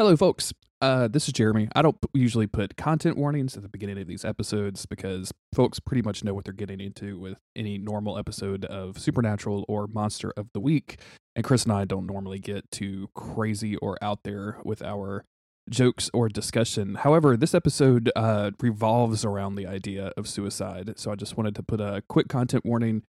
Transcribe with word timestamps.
Hello, 0.00 0.16
folks. 0.16 0.52
Uh, 0.80 1.08
this 1.08 1.26
is 1.26 1.32
Jeremy. 1.32 1.68
I 1.74 1.82
don't 1.82 2.00
p- 2.00 2.08
usually 2.14 2.46
put 2.46 2.76
content 2.76 3.16
warnings 3.16 3.56
at 3.56 3.64
the 3.64 3.68
beginning 3.68 3.98
of 3.98 4.06
these 4.06 4.24
episodes 4.24 4.86
because 4.86 5.32
folks 5.52 5.80
pretty 5.80 6.02
much 6.02 6.22
know 6.22 6.34
what 6.34 6.44
they're 6.44 6.52
getting 6.52 6.80
into 6.80 7.18
with 7.18 7.40
any 7.56 7.78
normal 7.78 8.16
episode 8.16 8.64
of 8.66 8.96
Supernatural 8.96 9.64
or 9.66 9.88
Monster 9.88 10.32
of 10.36 10.50
the 10.54 10.60
Week. 10.60 11.00
And 11.34 11.44
Chris 11.44 11.64
and 11.64 11.72
I 11.72 11.84
don't 11.84 12.06
normally 12.06 12.38
get 12.38 12.70
too 12.70 13.08
crazy 13.16 13.74
or 13.78 13.98
out 14.00 14.20
there 14.22 14.58
with 14.62 14.82
our 14.82 15.24
jokes 15.68 16.10
or 16.14 16.28
discussion. 16.28 16.94
However, 16.94 17.36
this 17.36 17.52
episode 17.52 18.12
uh, 18.14 18.52
revolves 18.60 19.24
around 19.24 19.56
the 19.56 19.66
idea 19.66 20.12
of 20.16 20.28
suicide. 20.28 20.92
So 20.96 21.10
I 21.10 21.16
just 21.16 21.36
wanted 21.36 21.56
to 21.56 21.64
put 21.64 21.80
a 21.80 22.04
quick 22.08 22.28
content 22.28 22.64
warning 22.64 23.02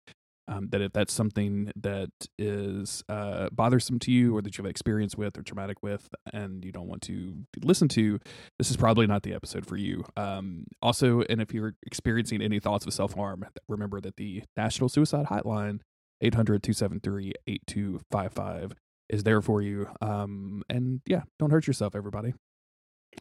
um, 0.50 0.68
that 0.70 0.82
if 0.82 0.92
that's 0.92 1.14
something 1.14 1.72
that 1.76 2.10
is 2.38 3.04
uh, 3.08 3.50
bothersome 3.52 4.00
to 4.00 4.12
you 4.12 4.36
or 4.36 4.42
that 4.42 4.58
you 4.58 4.64
have 4.64 4.70
experience 4.70 5.16
with 5.16 5.38
or 5.38 5.44
traumatic 5.44 5.84
with 5.84 6.10
and 6.34 6.66
you 6.66 6.72
don't 6.72 6.88
want 6.88 7.04
to 7.04 7.46
listen 7.64 7.88
to, 7.90 8.20
this 8.58 8.72
is 8.72 8.76
probably 8.76 9.06
not 9.06 9.24
the 9.24 9.34
episode 9.34 9.66
for 9.66 9.78
you. 9.78 10.04
Um, 10.18 10.66
also, 10.82 11.22
and 11.30 11.40
if 11.40 11.54
you're 11.54 11.76
experiencing 11.86 12.42
any 12.42 12.60
thoughts 12.60 12.86
of 12.86 12.94
self 12.94 13.14
harm, 13.14 13.46
remember 13.68 14.02
that 14.02 14.18
the 14.18 14.44
National 14.58 14.90
Suicide 14.90 15.28
Hotline, 15.28 15.80
800 16.22 16.64
273 16.64 17.34
8255, 17.48 18.74
is 19.10 19.24
there 19.24 19.42
for 19.42 19.62
you. 19.62 19.88
Um, 20.02 20.64
and 20.70 21.02
yeah, 21.06 21.22
don't 21.38 21.52
hurt 21.52 21.68
yourself, 21.68 21.96
everybody. 21.96 22.34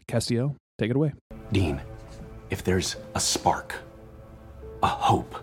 Castiel, 0.07 0.57
take 0.79 0.91
it 0.91 0.97
away. 0.97 1.13
Dean, 1.53 1.81
if 2.51 2.65
there's 2.65 2.97
a 3.15 3.21
spark, 3.21 3.75
a 4.83 4.87
hope, 4.87 5.35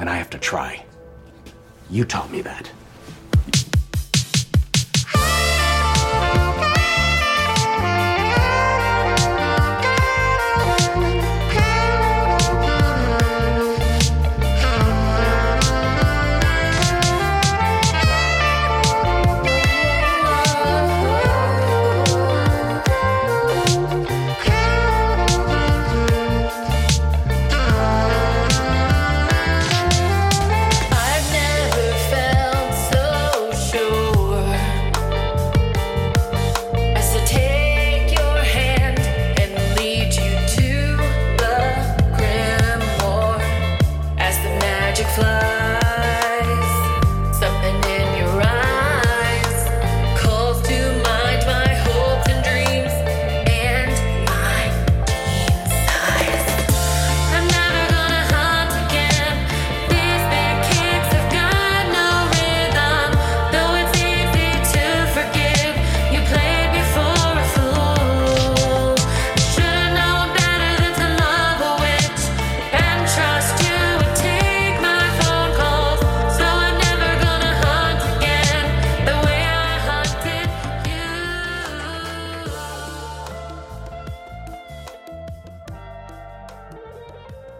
then 0.00 0.08
I 0.08 0.16
have 0.16 0.30
to 0.30 0.38
try. 0.38 0.82
You 1.90 2.06
taught 2.06 2.30
me 2.30 2.40
that. 2.40 2.70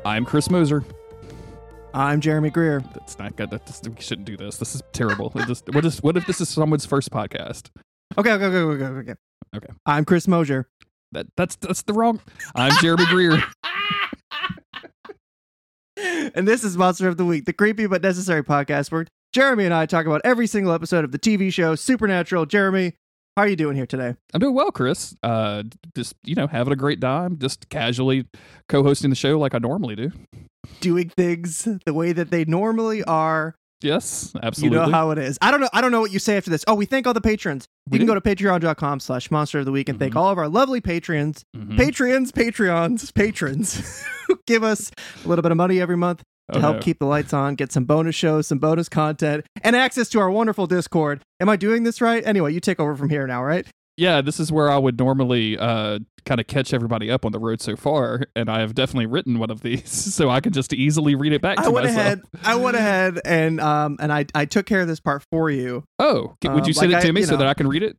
I'm 0.04 0.24
Chris 0.24 0.50
Moser. 0.50 0.82
I'm 1.92 2.20
Jeremy 2.20 2.50
Greer. 2.50 2.80
That's 2.94 3.18
not 3.18 3.36
good. 3.36 3.50
That's, 3.50 3.82
we 3.86 4.00
shouldn't 4.00 4.26
do 4.26 4.36
this. 4.36 4.56
This 4.56 4.74
is 4.74 4.82
terrible. 4.92 5.30
Just, 5.46 5.72
what, 5.74 5.84
is, 5.84 6.02
what 6.02 6.16
if 6.16 6.26
this 6.26 6.40
is 6.40 6.48
someone's 6.48 6.86
first 6.86 7.10
podcast? 7.10 7.70
Okay, 8.16 8.32
okay, 8.32 8.46
okay, 8.46 8.56
okay, 8.56 8.84
okay, 8.84 8.98
okay. 9.00 9.14
Okay. 9.56 9.72
I'm 9.84 10.04
Chris 10.04 10.28
Mosier. 10.28 10.68
That 11.12 11.26
that's 11.36 11.56
that's 11.56 11.82
the 11.82 11.92
wrong. 11.92 12.20
I'm 12.54 12.72
Jeremy 12.80 13.06
Greer. 13.06 13.42
And 16.34 16.46
this 16.48 16.64
is 16.64 16.78
Monster 16.78 17.08
of 17.08 17.16
the 17.16 17.24
Week, 17.24 17.44
the 17.44 17.52
creepy 17.52 17.86
but 17.86 18.02
necessary 18.02 18.42
podcast 18.42 18.90
where 18.90 19.06
Jeremy 19.34 19.64
and 19.64 19.74
I 19.74 19.84
talk 19.84 20.06
about 20.06 20.22
every 20.24 20.46
single 20.46 20.72
episode 20.72 21.04
of 21.04 21.12
the 21.12 21.18
TV 21.18 21.52
show 21.52 21.74
Supernatural. 21.74 22.46
Jeremy, 22.46 22.94
how 23.40 23.46
are 23.46 23.48
you 23.48 23.56
doing 23.56 23.74
here 23.74 23.86
today? 23.86 24.14
I'm 24.34 24.40
doing 24.40 24.54
well, 24.54 24.70
Chris. 24.70 25.16
Uh, 25.22 25.62
just 25.96 26.14
you 26.24 26.34
know, 26.34 26.46
having 26.46 26.74
a 26.74 26.76
great 26.76 27.00
time. 27.00 27.38
Just 27.38 27.70
casually 27.70 28.26
co-hosting 28.68 29.08
the 29.08 29.16
show 29.16 29.38
like 29.38 29.54
I 29.54 29.58
normally 29.58 29.96
do. 29.96 30.10
Doing 30.80 31.08
things 31.08 31.66
the 31.86 31.94
way 31.94 32.12
that 32.12 32.30
they 32.30 32.44
normally 32.44 33.02
are. 33.04 33.54
Yes, 33.80 34.34
absolutely. 34.42 34.76
You 34.78 34.84
know 34.84 34.92
how 34.92 35.10
it 35.10 35.16
is. 35.16 35.38
I 35.40 35.50
don't 35.50 35.62
know. 35.62 35.70
I 35.72 35.80
don't 35.80 35.90
know 35.90 36.02
what 36.02 36.12
you 36.12 36.18
say 36.18 36.36
after 36.36 36.50
this. 36.50 36.64
Oh, 36.68 36.74
we 36.74 36.84
thank 36.84 37.06
all 37.06 37.14
the 37.14 37.20
patrons. 37.22 37.66
We 37.88 37.94
you 37.96 38.00
can 38.00 38.06
do. 38.14 38.20
go 38.20 38.20
to 38.20 38.36
patreon.com 38.36 39.00
slash 39.00 39.30
monster 39.30 39.60
of 39.60 39.64
the 39.64 39.72
week 39.72 39.88
and 39.88 39.98
thank 39.98 40.12
Mhm. 40.12 40.18
all 40.18 40.28
of 40.28 40.36
our 40.36 40.48
lovely 40.50 40.82
patrons, 40.82 41.42
Mhm. 41.56 41.78
Patreons, 41.78 42.30
Patreons, 42.30 43.14
patrons 43.14 44.04
who 44.28 44.38
give 44.46 44.62
us 44.62 44.90
a 45.24 45.28
little 45.28 45.40
bit 45.42 45.50
of 45.50 45.56
money 45.56 45.80
every 45.80 45.96
month 45.96 46.22
to 46.52 46.58
Oh, 46.58 46.60
help 46.60 46.76
no. 46.76 46.82
keep 46.82 46.98
the 46.98 47.06
lights 47.06 47.32
on, 47.32 47.54
get 47.54 47.72
some 47.72 47.84
bonus 47.84 48.14
shows, 48.14 48.46
some 48.46 48.58
bonus 48.58 48.88
content, 48.88 49.44
and 49.62 49.74
access 49.76 50.08
to 50.10 50.20
our 50.20 50.30
wonderful 50.30 50.66
Discord. 50.66 51.22
Am 51.40 51.48
I 51.48 51.56
doing 51.56 51.82
this 51.84 52.00
right? 52.00 52.22
Anyway, 52.26 52.52
you 52.52 52.60
take 52.60 52.80
over 52.80 52.94
from 52.96 53.08
here 53.10 53.26
now, 53.26 53.42
right? 53.44 53.66
Yeah, 53.96 54.22
this 54.22 54.40
is 54.40 54.50
where 54.50 54.70
I 54.70 54.78
would 54.78 54.98
normally 54.98 55.58
uh 55.58 55.98
kind 56.24 56.40
of 56.40 56.46
catch 56.46 56.72
everybody 56.72 57.10
up 57.10 57.24
on 57.26 57.32
the 57.32 57.38
road 57.38 57.60
so 57.60 57.76
far, 57.76 58.22
and 58.34 58.48
I 58.48 58.60
have 58.60 58.74
definitely 58.74 59.06
written 59.06 59.38
one 59.38 59.50
of 59.50 59.60
these, 59.60 59.90
so 60.14 60.30
I 60.30 60.40
can 60.40 60.52
just 60.54 60.72
easily 60.72 61.14
read 61.14 61.32
it 61.34 61.42
back 61.42 61.56
to 61.58 61.64
I 61.64 61.68
went 61.68 61.86
myself. 61.86 62.00
ahead. 62.06 62.20
I 62.44 62.54
went 62.56 62.76
ahead 62.78 63.20
and 63.26 63.60
um 63.60 63.96
and 64.00 64.10
I 64.12 64.24
I 64.34 64.46
took 64.46 64.64
care 64.64 64.80
of 64.80 64.88
this 64.88 65.00
part 65.00 65.22
for 65.30 65.50
you. 65.50 65.84
Oh, 65.98 66.34
would 66.42 66.50
Um, 66.50 66.64
you 66.64 66.72
send 66.72 66.92
like 66.92 67.02
it 67.02 67.06
to 67.06 67.08
I- 67.08 67.12
me 67.12 67.22
so 67.24 67.32
know. 67.32 67.38
that 67.38 67.46
I 67.48 67.54
can 67.54 67.68
read 67.68 67.82
it? 67.82 67.96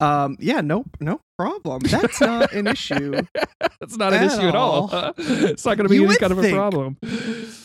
Um 0.00 0.36
yeah, 0.40 0.60
no 0.60 0.84
no 1.00 1.20
problem. 1.38 1.80
That's 1.84 2.20
not 2.20 2.52
an 2.52 2.66
issue. 2.66 3.12
That's 3.80 3.96
not 3.96 4.12
an 4.12 4.24
issue 4.24 4.48
at 4.48 4.56
all. 4.56 4.90
all. 4.92 5.14
it's 5.18 5.64
not 5.64 5.76
going 5.76 5.84
to 5.84 5.88
be 5.88 5.96
You 5.96 6.06
any 6.06 6.16
kind 6.16 6.32
of 6.32 6.44
a 6.44 6.50
problem. 6.50 6.98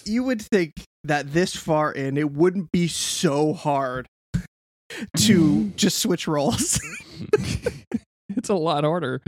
You 0.05 0.23
would 0.23 0.41
think 0.41 0.73
that 1.03 1.33
this 1.33 1.55
far 1.55 1.91
in 1.91 2.17
it 2.17 2.31
wouldn't 2.31 2.71
be 2.71 2.87
so 2.87 3.53
hard 3.53 4.07
to 5.17 5.69
just 5.75 5.97
switch 5.97 6.27
roles. 6.27 6.79
it's 8.29 8.49
a 8.49 8.55
lot 8.55 8.83
harder. 8.83 9.21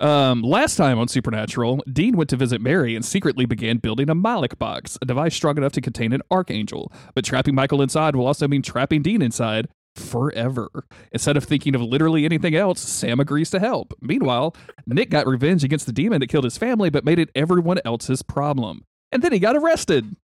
Um, 0.00 0.42
last 0.42 0.76
time 0.76 0.98
on 0.98 1.08
Supernatural, 1.08 1.82
Dean 1.90 2.16
went 2.16 2.30
to 2.30 2.36
visit 2.36 2.60
Mary 2.60 2.94
and 2.96 3.04
secretly 3.04 3.44
began 3.44 3.78
building 3.78 4.08
a 4.08 4.14
Ma'lak 4.14 4.58
box, 4.58 4.96
a 5.02 5.04
device 5.04 5.34
strong 5.34 5.58
enough 5.58 5.72
to 5.72 5.80
contain 5.80 6.12
an 6.12 6.22
archangel. 6.30 6.90
But 7.14 7.24
trapping 7.24 7.54
Michael 7.54 7.82
inside 7.82 8.16
will 8.16 8.26
also 8.26 8.48
mean 8.48 8.62
trapping 8.62 9.02
Dean 9.02 9.20
inside 9.20 9.68
forever. 9.96 10.68
Instead 11.12 11.36
of 11.36 11.44
thinking 11.44 11.74
of 11.74 11.82
literally 11.82 12.24
anything 12.24 12.54
else, 12.54 12.80
Sam 12.80 13.20
agrees 13.20 13.50
to 13.50 13.60
help. 13.60 13.94
Meanwhile, 14.00 14.54
Nick 14.86 15.10
got 15.10 15.26
revenge 15.26 15.64
against 15.64 15.86
the 15.86 15.92
demon 15.92 16.20
that 16.20 16.28
killed 16.28 16.44
his 16.44 16.58
family, 16.58 16.90
but 16.90 17.04
made 17.04 17.18
it 17.18 17.30
everyone 17.34 17.78
else's 17.84 18.22
problem. 18.22 18.84
And 19.12 19.22
then 19.22 19.32
he 19.32 19.38
got 19.38 19.56
arrested. 19.56 20.16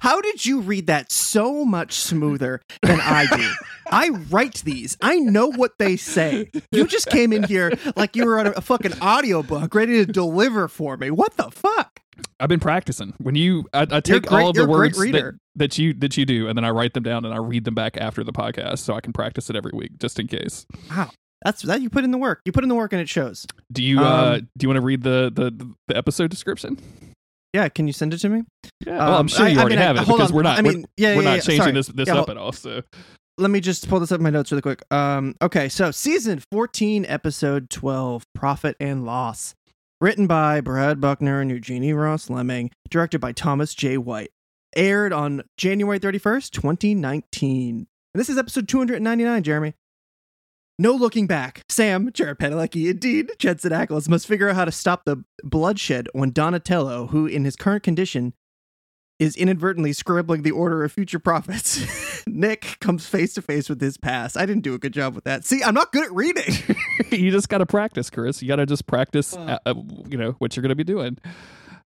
How 0.00 0.20
did 0.20 0.46
you 0.46 0.60
read 0.60 0.86
that 0.86 1.12
so 1.12 1.64
much 1.64 1.94
smoother 1.94 2.62
than 2.82 3.00
I 3.00 3.26
do? 3.26 3.50
I 3.90 4.08
write 4.30 4.62
these. 4.64 4.96
I 5.02 5.16
know 5.16 5.48
what 5.48 5.72
they 5.78 5.96
say. 5.96 6.50
You 6.70 6.86
just 6.86 7.08
came 7.08 7.32
in 7.32 7.42
here 7.42 7.72
like 7.96 8.16
you 8.16 8.24
were 8.24 8.38
on 8.38 8.46
a, 8.46 8.60
fucking 8.60 8.94
audiobook 9.02 9.74
ready 9.74 10.04
to 10.04 10.10
deliver 10.10 10.68
for 10.68 10.96
me. 10.96 11.10
What 11.10 11.36
the 11.36 11.50
fuck? 11.50 11.91
I've 12.40 12.48
been 12.48 12.60
practicing. 12.60 13.14
When 13.18 13.34
you, 13.34 13.66
I, 13.72 13.82
I 13.90 14.00
take 14.00 14.26
great- 14.26 14.42
all 14.42 14.48
of 14.50 14.56
the 14.56 14.66
words 14.66 14.98
that, 14.98 15.38
that 15.56 15.78
you 15.78 15.94
that 15.94 16.16
you 16.16 16.24
do, 16.26 16.48
and 16.48 16.56
then 16.56 16.64
I 16.64 16.70
write 16.70 16.94
them 16.94 17.02
down 17.02 17.24
and 17.24 17.32
I 17.32 17.38
read 17.38 17.64
them 17.64 17.74
back 17.74 17.96
after 17.96 18.22
the 18.24 18.32
podcast, 18.32 18.78
so 18.78 18.94
I 18.94 19.00
can 19.00 19.12
practice 19.12 19.48
it 19.50 19.56
every 19.56 19.72
week, 19.74 19.98
just 19.98 20.18
in 20.18 20.26
case. 20.26 20.66
Wow. 20.90 21.10
That's 21.44 21.62
that 21.62 21.82
you 21.82 21.90
put 21.90 22.04
in 22.04 22.10
the 22.12 22.18
work. 22.18 22.40
You 22.44 22.52
put 22.52 22.62
in 22.62 22.68
the 22.68 22.74
work 22.76 22.92
and 22.92 23.00
it 23.02 23.08
shows. 23.08 23.46
Do 23.72 23.82
you 23.82 24.00
uh 24.00 24.34
Um, 24.36 24.48
do 24.56 24.64
you 24.64 24.68
want 24.68 24.76
to 24.76 24.84
read 24.86 25.02
the, 25.02 25.32
the 25.34 25.74
the 25.88 25.96
episode 25.96 26.30
description? 26.30 26.78
Yeah, 27.52 27.68
can 27.68 27.86
you 27.86 27.92
send 27.92 28.14
it 28.14 28.18
to 28.18 28.28
me? 28.28 28.44
Yeah, 28.86 28.96
well, 28.98 29.08
I'm 29.14 29.20
Um, 29.22 29.28
sure 29.28 29.46
you 29.48 29.56
I- 29.56 29.58
I 29.58 29.60
already 29.60 29.74
mean, 29.76 29.82
I- 29.82 29.86
have 29.86 29.96
it 29.96 30.06
because 30.06 30.30
on. 30.30 30.36
we're 30.36 30.42
not. 30.42 30.58
I 30.58 30.62
we're- 30.62 30.74
mean, 30.76 30.86
yeah, 30.96 31.16
we're 31.16 31.22
yeah, 31.22 31.28
not 31.28 31.34
yeah, 31.36 31.40
changing 31.40 31.62
sorry. 31.62 31.72
this 31.72 31.86
this 31.88 32.08
up 32.08 32.16
hold- 32.16 32.30
at 32.30 32.36
all. 32.36 32.52
So 32.52 32.82
Let 33.38 33.50
me 33.50 33.60
just 33.60 33.88
pull 33.88 33.98
this 33.98 34.12
up 34.12 34.18
in 34.18 34.22
my 34.24 34.30
notes 34.30 34.52
really 34.52 34.62
quick. 34.62 34.82
Um, 34.92 35.34
okay, 35.42 35.68
so 35.68 35.90
season 35.90 36.42
14, 36.52 37.06
episode 37.08 37.70
12, 37.70 38.22
Prophet 38.34 38.76
and 38.78 39.04
Loss. 39.04 39.54
Written 40.02 40.26
by 40.26 40.60
Brad 40.60 41.00
Buckner 41.00 41.40
and 41.40 41.48
Eugenie 41.48 41.92
Ross-Leming, 41.92 42.72
directed 42.90 43.20
by 43.20 43.30
Thomas 43.30 43.72
J. 43.72 43.98
Wright. 43.98 44.32
Aired 44.74 45.12
on 45.12 45.44
January 45.56 46.00
31st, 46.00 46.50
2019. 46.50 47.76
And 47.76 47.86
this 48.12 48.28
is 48.28 48.36
episode 48.36 48.66
299, 48.66 49.44
Jeremy. 49.44 49.74
No 50.76 50.90
looking 50.90 51.28
back. 51.28 51.62
Sam, 51.68 52.10
Jared 52.12 52.40
Padalecki, 52.40 52.90
and 52.90 52.98
Dean 52.98 53.28
Jensen 53.38 53.70
Ackles 53.70 54.08
must 54.08 54.26
figure 54.26 54.48
out 54.48 54.56
how 54.56 54.64
to 54.64 54.72
stop 54.72 55.04
the 55.04 55.22
bloodshed 55.44 56.08
when 56.14 56.32
Donatello, 56.32 57.06
who 57.06 57.26
in 57.26 57.44
his 57.44 57.54
current 57.54 57.84
condition 57.84 58.34
is 59.22 59.36
inadvertently 59.36 59.92
scribbling 59.92 60.42
the 60.42 60.50
order 60.50 60.82
of 60.84 60.92
future 60.92 61.18
prophets. 61.18 62.24
Nick 62.26 62.76
comes 62.80 63.06
face 63.06 63.34
to 63.34 63.42
face 63.42 63.68
with 63.68 63.80
his 63.80 63.96
past. 63.96 64.36
I 64.36 64.46
didn't 64.46 64.62
do 64.62 64.74
a 64.74 64.78
good 64.78 64.92
job 64.92 65.14
with 65.14 65.24
that. 65.24 65.44
See, 65.44 65.62
I'm 65.62 65.74
not 65.74 65.92
good 65.92 66.04
at 66.04 66.12
reading. 66.12 66.54
you 67.10 67.30
just 67.30 67.48
got 67.48 67.58
to 67.58 67.66
practice, 67.66 68.10
Chris. 68.10 68.42
You 68.42 68.48
got 68.48 68.56
to 68.56 68.66
just 68.66 68.86
practice, 68.86 69.34
uh, 69.36 69.58
uh, 69.66 69.74
you 70.08 70.18
know, 70.18 70.32
what 70.38 70.56
you're 70.56 70.62
going 70.62 70.70
to 70.70 70.74
be 70.76 70.84
doing. 70.84 71.18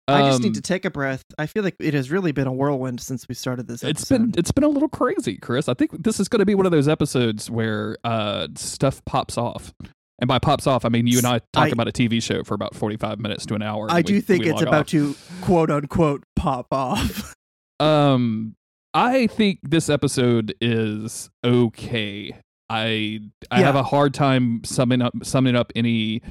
I 0.07 0.27
just 0.30 0.41
need 0.41 0.47
Um, 0.50 0.53
to 0.56 0.62
take 0.62 0.83
a 0.83 0.91
breath. 0.91 1.24
I 1.39 1.45
feel 1.45 1.63
like 1.63 1.75
it 1.80 1.94
has 1.94 2.12
really 2.12 2.33
been 2.33 2.45
a 2.47 2.51
whirlwind 2.51 3.00
since 3.00 3.27
we 3.30 3.35
started 3.35 3.68
this 3.69 3.83
episode. 3.85 3.89
It's 4.01 4.09
been 4.09 4.33
it's 4.38 4.51
been 4.51 4.65
a 4.65 4.68
little 4.69 4.89
crazy, 4.89 5.38
Chris. 5.38 5.69
I 5.69 5.74
think 5.75 6.03
this 6.03 6.19
is 6.19 6.27
going 6.27 6.39
to 6.41 6.45
be 6.45 6.56
one 6.56 6.65
of 6.65 6.74
those 6.74 6.89
episodes 6.89 7.50
where 7.50 7.97
uh, 8.03 8.50
stuff 8.56 9.03
pops 9.06 9.38
off, 9.38 9.74
and 10.19 10.27
by 10.27 10.39
pops 10.39 10.68
off, 10.68 10.83
I 10.83 10.89
mean 10.89 11.07
you 11.07 11.19
and 11.19 11.25
I 11.27 11.39
talk 11.53 11.68
I- 11.68 11.69
about 11.69 11.88
a 11.88 11.94
TV 11.94 12.21
show 12.21 12.44
for 12.44 12.53
about 12.53 12.75
forty 12.75 12.97
five 12.97 13.18
minutes 13.18 13.45
to 13.45 13.53
an 13.56 13.62
hour. 13.62 13.89
I 13.89 13.97
and 14.00 14.06
do 14.06 14.13
we- 14.15 14.19
think 14.19 14.45
it's 14.45 14.62
about 14.62 14.74
off. 14.81 14.88
to 14.88 15.15
quote 15.39 15.71
unquote 15.71 16.25
pop 16.44 16.68
off. 16.72 17.34
Um, 17.80 18.56
I 18.94 19.28
think 19.28 19.60
this 19.63 19.90
episode 19.90 20.54
is 20.62 21.30
okay. 21.44 22.31
I 22.69 23.19
I 23.51 23.60
Yeah. 23.60 23.66
have 23.66 23.75
a 23.75 23.84
hard 23.84 24.13
time 24.13 24.62
summing 24.63 25.01
up 25.01 25.13
summing 25.24 25.56
up 25.56 25.74
any 25.75 26.22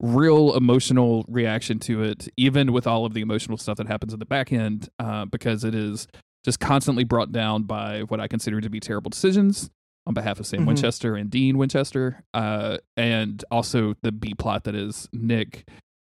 real 0.00 0.56
emotional 0.56 1.24
reaction 1.28 1.78
to 1.80 2.02
it, 2.02 2.26
even 2.36 2.72
with 2.72 2.86
all 2.86 3.04
of 3.04 3.12
the 3.14 3.20
emotional 3.20 3.58
stuff 3.58 3.76
that 3.76 3.86
happens 3.86 4.12
in 4.12 4.18
the 4.18 4.24
back 4.26 4.52
end, 4.52 4.88
uh, 4.98 5.26
because 5.26 5.62
it 5.62 5.74
is 5.74 6.08
just 6.44 6.58
constantly 6.58 7.04
brought 7.04 7.30
down 7.32 7.64
by 7.64 8.00
what 8.04 8.18
I 8.18 8.26
consider 8.26 8.60
to 8.60 8.70
be 8.70 8.80
terrible 8.80 9.10
decisions 9.10 9.70
on 10.06 10.14
behalf 10.14 10.40
of 10.40 10.46
Sam 10.46 10.62
Mhm. 10.62 10.68
Winchester 10.68 11.14
and 11.16 11.30
Dean 11.30 11.58
Winchester, 11.58 12.24
uh, 12.34 12.78
and 12.96 13.44
also 13.52 13.94
the 14.02 14.10
B 14.10 14.34
plot 14.34 14.64
that 14.64 14.74
is 14.74 15.08
Nick, 15.12 15.68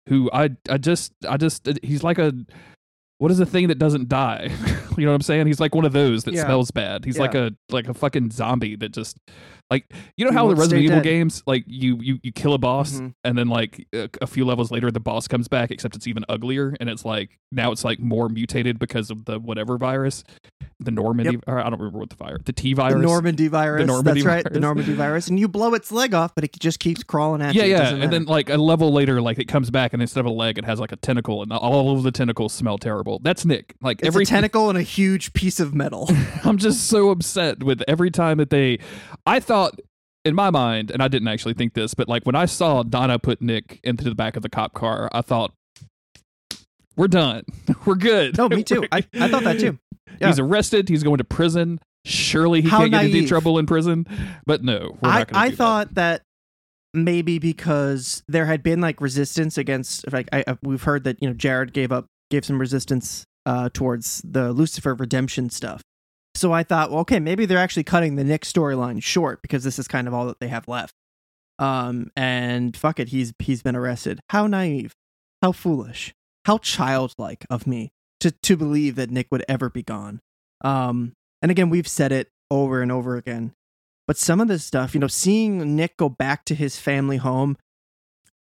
who 0.09 0.31
I 0.33 0.51
I 0.71 0.79
just 0.79 1.13
I 1.29 1.37
just 1.37 1.69
he's 1.83 2.05
like 2.05 2.19
a 2.19 2.33
what 3.19 3.31
is 3.31 3.39
the 3.39 3.47
thing 3.47 3.69
that 3.69 3.79
doesn't 3.79 4.09
die? 4.09 4.51
you 4.99 5.05
know 5.07 5.13
what 5.13 5.17
I'm 5.17 5.23
saying? 5.23 5.47
He's 5.47 5.61
like 5.61 5.75
one 5.75 5.85
of 5.85 5.93
those 5.93 6.25
that 6.25 6.35
Yeah. 6.35 6.45
smells 6.45 6.71
bad. 6.71 7.05
He's 7.05 7.19
like 7.19 7.35
a 7.35 7.53
like 7.71 7.89
a 7.89 7.95
fucking 7.95 8.31
zombie 8.31 8.77
that 8.77 8.93
just 8.93 9.19
like 9.71 9.85
you 10.17 10.25
know 10.25 10.33
how 10.33 10.49
the 10.49 10.55
Resident 10.57 10.83
Evil 10.85 10.97
dead. 10.97 11.05
games 11.05 11.43
like 11.47 11.65
you 11.67 11.99
you 12.01 12.19
you 12.23 12.33
kill 12.33 12.55
a 12.55 12.59
boss 12.59 12.95
Mhm. 12.95 13.15
and 13.25 13.37
then 13.37 13.49
like 13.49 13.87
a, 13.95 14.09
a 14.23 14.27
few 14.27 14.45
levels 14.47 14.71
later 14.71 14.91
the 14.91 15.01
boss 15.01 15.29
comes 15.29 15.47
back 15.47 15.71
except 15.71 15.95
it's 15.95 16.07
even 16.07 16.25
uglier 16.29 16.75
and 16.81 16.89
it's 16.89 17.05
like 17.05 17.39
now 17.53 17.71
it's 17.71 17.85
like 17.85 18.01
more 18.01 18.29
mutated 18.31 18.79
because 18.79 19.11
of 19.11 19.27
the 19.27 19.39
whatever 19.39 19.77
virus, 19.77 20.25
the 20.81 20.91
Normandy 20.91 21.39
or 21.47 21.59
I 21.59 21.65
don't 21.65 21.79
remember 21.79 21.99
what 21.99 22.09
the 22.11 22.17
virus, 22.17 22.43
the 22.47 22.53
T 22.55 22.73
virus, 22.73 22.93
the 22.95 22.99
virus. 23.01 23.11
Normandy 23.11 23.49
virus. 23.49 23.87
Normandy 23.87 24.21
That's 24.23 24.27
right. 24.27 24.45
The 24.45 24.51
virus. 24.51 24.63
Normandy 24.63 24.93
virus. 24.95 25.29
And 25.29 25.39
you 25.41 25.49
blow 25.49 25.75
its 25.75 25.93
leg 25.93 26.15
off, 26.15 26.35
but 26.35 26.45
it 26.45 26.53
just 26.59 26.79
keeps 26.81 27.03
crawling 27.03 27.43
at 27.43 27.55
yeah, 27.55 27.65
you. 27.65 27.71
Yeah, 27.73 27.79
doesn't 27.83 28.03
and 28.03 28.13
then 28.13 28.25
like 28.25 28.49
a 28.49 28.57
level 28.57 28.91
later, 28.93 29.21
like 29.21 29.39
it 29.39 29.49
comes 29.49 29.71
back, 29.71 29.93
and 29.93 30.01
instead 30.01 30.21
of 30.21 30.27
a 30.27 30.31
leg, 30.31 30.57
it 30.57 30.65
has 30.65 30.81
like 30.81 30.93
a 30.93 30.97
tentacle, 30.97 31.43
and 31.43 31.53
all 31.53 31.95
of 31.97 32.05
the 32.05 32.11
tentacles 32.13 32.53
smell 32.55 32.79
terrible. 32.79 33.19
That's 33.23 33.45
Nick. 33.45 33.75
Like 33.83 33.99
it's 34.01 34.09
every 34.09 34.23
a 34.23 34.27
tentacle 34.27 34.69
and 34.71 34.79
a 34.79 34.83
huge 34.89 35.33
piece 35.33 35.61
of 35.61 35.75
metal. 35.75 36.09
I'm 36.45 36.59
just 36.59 36.87
so 36.89 37.11
upset 37.11 37.63
with 37.63 37.83
every 37.89 38.11
time 38.11 38.39
that 38.39 38.51
they. 38.51 38.79
I 39.27 39.41
thought 39.41 39.79
in 40.25 40.35
my 40.35 40.51
mind, 40.51 40.91
and 40.91 41.03
I 41.03 41.09
didn't 41.09 41.29
actually 41.29 41.55
think 41.55 41.75
this, 41.75 41.95
but 41.95 42.09
like 42.09 42.25
when 42.25 42.35
I 42.35 42.47
saw 42.47 42.83
Donna 42.83 43.19
put 43.19 43.41
Nick 43.41 43.81
into 43.85 44.05
the 44.05 44.15
back 44.15 44.37
of 44.37 44.43
the 44.43 44.49
cop 44.49 44.75
car, 44.75 45.09
I 45.13 45.23
thought, 45.23 45.53
we're 46.97 47.09
done. 47.09 47.45
We're 47.85 47.95
good. 47.95 48.37
no, 48.37 48.49
me 48.49 48.65
too. 48.65 48.85
I, 48.91 49.05
I 49.15 49.29
thought 49.29 49.45
that 49.45 49.61
too. 49.61 49.79
Yeah. 50.21 50.27
He's 50.29 50.41
arrested. 50.41 50.89
He's 50.89 51.05
going 51.05 51.19
to 51.19 51.25
prison. 51.25 51.79
Surely 52.05 52.61
he 52.63 52.69
How 52.69 52.79
can't 52.79 52.91
get 52.91 53.05
into 53.05 53.19
naive. 53.19 53.29
trouble 53.29 53.59
in 53.59 53.67
prison. 53.67 54.07
But 54.47 54.65
no, 54.65 54.97
we're 55.01 55.09
I, 55.09 55.25
I 55.33 55.51
do 55.51 55.57
thought 55.57 55.95
that. 55.95 56.23
maybe 56.95 57.39
because 57.39 58.23
there 58.27 58.47
had 58.47 58.63
been 58.65 58.81
like 58.81 59.01
resistance 59.01 59.59
against 59.59 60.11
like 60.13 60.29
I, 60.33 60.43
I- 60.49 60.59
we've 60.63 60.83
heard 60.83 61.05
that 61.05 61.19
you 61.23 61.29
know 61.29 61.35
Jared 61.35 61.73
gave 61.73 61.93
up 61.93 62.07
gave 62.31 62.45
some 62.45 62.59
resistance 62.59 63.25
uh 63.49 63.71
towards 63.73 64.23
the 64.23 64.53
Lucifer 64.53 64.95
redemption 64.95 65.49
stuff. 65.49 65.83
So 66.35 66.53
I 66.53 66.63
thought, 66.63 66.91
well, 66.91 67.01
okay, 67.01 67.19
maybe 67.19 67.47
they're 67.47 67.59
actually 67.59 67.85
cutting 67.85 68.15
the 68.15 68.23
Nick 68.23 68.43
storyline 68.43 69.03
short 69.03 69.41
because 69.43 69.65
this 69.65 69.79
is 69.79 69.89
kind 69.89 70.07
of 70.07 70.15
all 70.15 70.27
that 70.27 70.39
they 70.39 70.49
have 70.49 70.69
left. 70.69 70.95
Um, 71.59 72.13
and 72.15 72.77
fuck 72.77 73.01
it, 73.01 73.09
he's 73.09 73.33
he's 73.39 73.63
been 73.63 73.75
arrested. 73.75 74.21
How 74.31 74.47
naive, 74.47 74.95
how 75.43 75.53
foolish, 75.53 76.15
how 76.45 76.59
childlike 76.59 77.45
of 77.51 77.67
me 77.67 77.91
to 78.21 78.31
to 78.31 78.57
believe 78.57 78.95
that 78.97 79.11
Nick 79.11 79.29
would 79.31 79.45
ever 79.49 79.71
be 79.71 79.83
gone. 79.83 80.21
Um, 80.63 81.15
and 81.41 81.51
again, 81.51 81.71
we've 81.71 81.89
said 81.89 82.13
it 82.13 82.29
over 82.51 82.83
and 82.83 82.93
over 82.93 83.17
again. 83.17 83.55
But 84.07 84.19
some 84.19 84.41
of 84.41 84.49
this 84.49 84.65
stuff, 84.65 84.95
you 84.95 85.01
know, 85.01 85.07
seeing 85.07 85.75
Nick 85.75 85.97
go 85.97 86.09
back 86.09 86.45
to 86.47 86.55
his 86.55 86.79
family 86.79 87.17
home, 87.17 87.57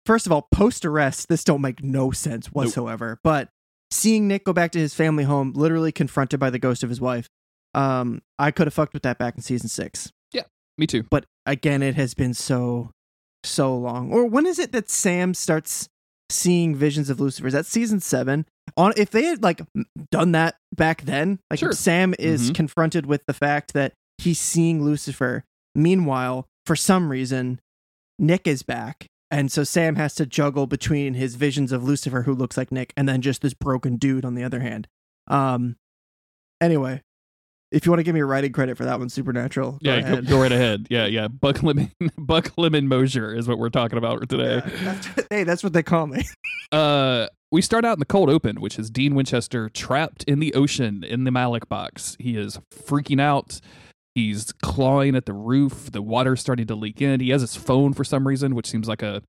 first 0.06 0.26
of 0.26 0.32
all, 0.32 0.48
post 0.54 0.86
arrest, 0.86 1.28
this 1.28 1.44
don't 1.44 1.62
make 1.62 1.84
no 1.84 2.12
sense 2.12 2.48
whatsoever. 2.48 3.20
But 3.24 3.50
seeing 3.92 4.28
Nick 4.28 4.46
go 4.46 4.54
back 4.54 4.72
to 4.72 4.80
his 4.80 4.94
family 4.94 5.24
home, 5.26 5.54
literally 5.54 5.92
confronted 5.92 6.40
by 6.40 6.50
the 6.50 6.60
ghost 6.60 6.84
of 6.84 6.90
his 6.90 7.02
wife, 7.02 7.28
um, 7.74 8.22
I 8.40 8.52
could 8.52 8.68
have 8.68 8.74
fucked 8.74 8.94
with 8.94 9.04
that 9.04 9.18
back 9.18 9.36
in 9.36 9.42
season 9.42 9.70
six. 9.70 10.12
Yeah, 10.34 10.44
Me 10.78 10.88
too. 10.88 11.04
But 11.10 11.26
again, 11.46 11.82
it 11.84 11.96
has 11.96 12.14
been 12.14 12.34
so, 12.34 12.92
so 13.44 13.76
long. 13.76 14.12
Or 14.12 14.26
when 14.26 14.46
is 14.46 14.60
it 14.60 14.72
that 14.72 14.90
Sam 14.90 15.34
starts 15.34 15.88
seeing 16.30 16.76
visions 16.76 17.10
of 17.10 17.20
Lucifer? 17.20 17.48
Is 17.48 17.54
that 17.54 17.66
season 17.66 18.00
seven? 18.00 18.46
On 18.78 18.94
if 18.96 19.10
they 19.12 19.24
had 19.26 19.44
like 19.44 19.62
done 20.12 20.32
that 20.32 20.56
back 20.74 21.02
then, 21.02 21.40
like 21.50 21.60
Sure. 21.60 21.74
Sam 21.74 22.14
is 22.20 22.52
Mhm. 22.52 22.56
confronted 22.56 23.06
with 23.06 23.22
the 23.28 23.34
fact 23.34 23.74
that 23.74 23.94
he's 24.18 24.40
seeing 24.40 24.84
Lucifer. 24.84 25.44
Meanwhile, 25.76 26.48
for 26.66 26.76
some 26.76 27.10
reason, 27.10 27.60
Nick 28.20 28.48
is 28.48 28.64
back. 28.64 29.08
And 29.32 29.52
so 29.52 29.64
Sam 29.64 29.96
has 29.96 30.14
to 30.16 30.26
juggle 30.26 30.68
between 30.68 31.14
his 31.14 31.36
visions 31.36 31.72
of 31.72 31.84
Lucifer, 31.84 32.24
who 32.24 32.36
looks 32.36 32.58
like 32.58 32.72
Nick, 32.72 32.94
and 32.98 33.08
then 33.08 33.22
just 33.22 33.42
this 33.42 33.54
broken 33.54 33.96
dude 33.96 34.26
on 34.26 34.36
the 34.36 34.44
other 34.44 34.60
hand. 34.60 34.88
Um. 35.28 35.78
Anyway, 36.60 37.02
if 37.72 37.86
you 37.86 37.92
want 37.92 38.00
to 38.00 38.04
give 38.04 38.14
me 38.14 38.20
a 38.20 38.26
writing 38.26 38.52
credit 38.52 38.78
for 38.78 38.86
that 38.86 39.00
one, 39.00 39.10
Supernatural. 39.10 39.72
go 39.72 39.78
Yeah, 39.82 40.02
go, 40.02 40.22
go 40.22 40.42
right 40.42 40.52
ahead. 40.52 40.88
Yeah, 40.90 41.06
yeah. 41.06 41.28
Buck 41.30 41.64
Lemon, 41.64 41.92
Buck 42.18 42.52
Lemon 42.58 42.88
Mosier 42.88 43.34
is 43.34 43.48
what 43.48 43.58
we're 43.58 43.70
talking 43.70 43.98
about 43.98 44.28
today. 44.30 44.62
Yeah, 44.66 44.84
that's, 44.84 45.28
hey, 45.30 45.44
that's 45.44 45.64
what 45.64 45.74
they 45.74 45.84
call 45.84 46.08
me. 46.08 46.24
Uh, 46.72 47.28
we 47.52 47.62
start 47.62 47.84
out 47.84 47.98
in 47.98 48.00
the 48.00 48.06
cold 48.06 48.30
open, 48.30 48.62
which 48.62 48.80
is 48.80 48.90
Dean 48.90 49.14
Winchester 49.14 49.68
trapped 49.68 50.24
in 50.24 50.40
the 50.40 50.54
ocean 50.54 51.04
in 51.04 51.26
the 51.26 51.32
Ma'lak 51.32 51.68
box. 51.68 52.16
He 52.18 52.38
is 52.38 52.58
freaking 52.74 53.20
out. 53.20 53.60
He's 54.16 54.52
clawing 54.62 55.16
at 55.16 55.26
the 55.26 55.34
roof. 55.34 55.92
The 55.92 56.02
water's 56.02 56.42
starting 56.42 56.68
to 56.68 56.76
leak 56.76 57.02
in. 57.02 57.20
He 57.22 57.30
has 57.30 57.42
his 57.42 57.56
phone 57.56 57.94
for 57.94 58.04
some 58.04 58.28
reason, 58.28 58.56
which 58.56 58.68
seems 58.68 58.88
like 58.88 59.02
a. 59.02 59.22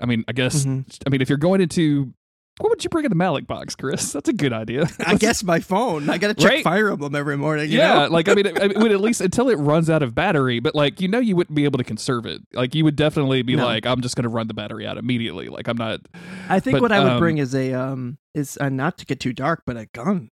I 0.00 0.06
mean, 0.06 0.24
I 0.26 0.32
guess. 0.32 0.64
Mhm. 0.64 0.84
I 1.06 1.10
mean, 1.10 1.20
if 1.22 1.28
you're 1.28 1.38
going 1.38 1.60
into, 1.60 2.12
what 2.58 2.70
would 2.70 2.82
you 2.82 2.90
bring 2.90 3.04
in 3.04 3.10
the 3.10 3.16
Ma'lak 3.16 3.46
box, 3.46 3.74
Chris? 3.76 4.12
That's 4.12 4.28
a 4.28 4.32
good 4.32 4.52
idea. 4.52 4.88
I 5.06 5.14
guess 5.16 5.44
my 5.44 5.60
phone. 5.60 6.10
I 6.10 6.18
gotta 6.18 6.34
check 6.34 6.50
Right? 6.50 6.64
Fire 6.64 6.90
Emblem 6.90 7.14
every 7.14 7.36
morning. 7.36 7.70
You 7.70 7.78
yeah, 7.78 8.06
like 8.06 8.28
I 8.28 8.34
mean, 8.34 8.46
it, 8.46 8.58
it 8.58 8.76
would 8.78 8.90
at 8.92 9.00
least 9.00 9.20
until 9.20 9.48
it 9.48 9.56
runs 9.56 9.88
out 9.88 10.02
of 10.02 10.14
battery. 10.14 10.58
But 10.58 10.74
like 10.74 11.00
you 11.00 11.06
know, 11.08 11.20
you 11.20 11.36
wouldn't 11.36 11.54
be 11.54 11.64
able 11.64 11.78
to 11.78 11.84
conserve 11.84 12.26
it. 12.26 12.40
Like 12.52 12.74
you 12.74 12.82
would 12.84 12.96
definitely 12.96 13.42
be 13.42 13.54
No. 13.56 13.64
like, 13.64 13.86
I'm 13.86 14.00
just 14.00 14.16
going 14.16 14.24
to 14.24 14.28
run 14.28 14.48
the 14.48 14.54
battery 14.54 14.86
out 14.86 14.98
immediately. 14.98 15.48
Like 15.48 15.68
I'm 15.68 15.76
not. 15.76 16.00
I 16.48 16.58
think 16.60 16.74
but, 16.76 16.82
what 16.82 16.92
I 16.92 16.98
would 17.02 17.12
um, 17.12 17.18
bring 17.20 17.38
is 17.38 17.54
a 17.54 17.72
um 17.74 18.18
is 18.34 18.58
uh, 18.60 18.68
not 18.68 18.98
to 18.98 19.06
get 19.06 19.20
too 19.20 19.32
dark, 19.32 19.62
but 19.66 19.76
a 19.76 19.86
gun 19.86 20.30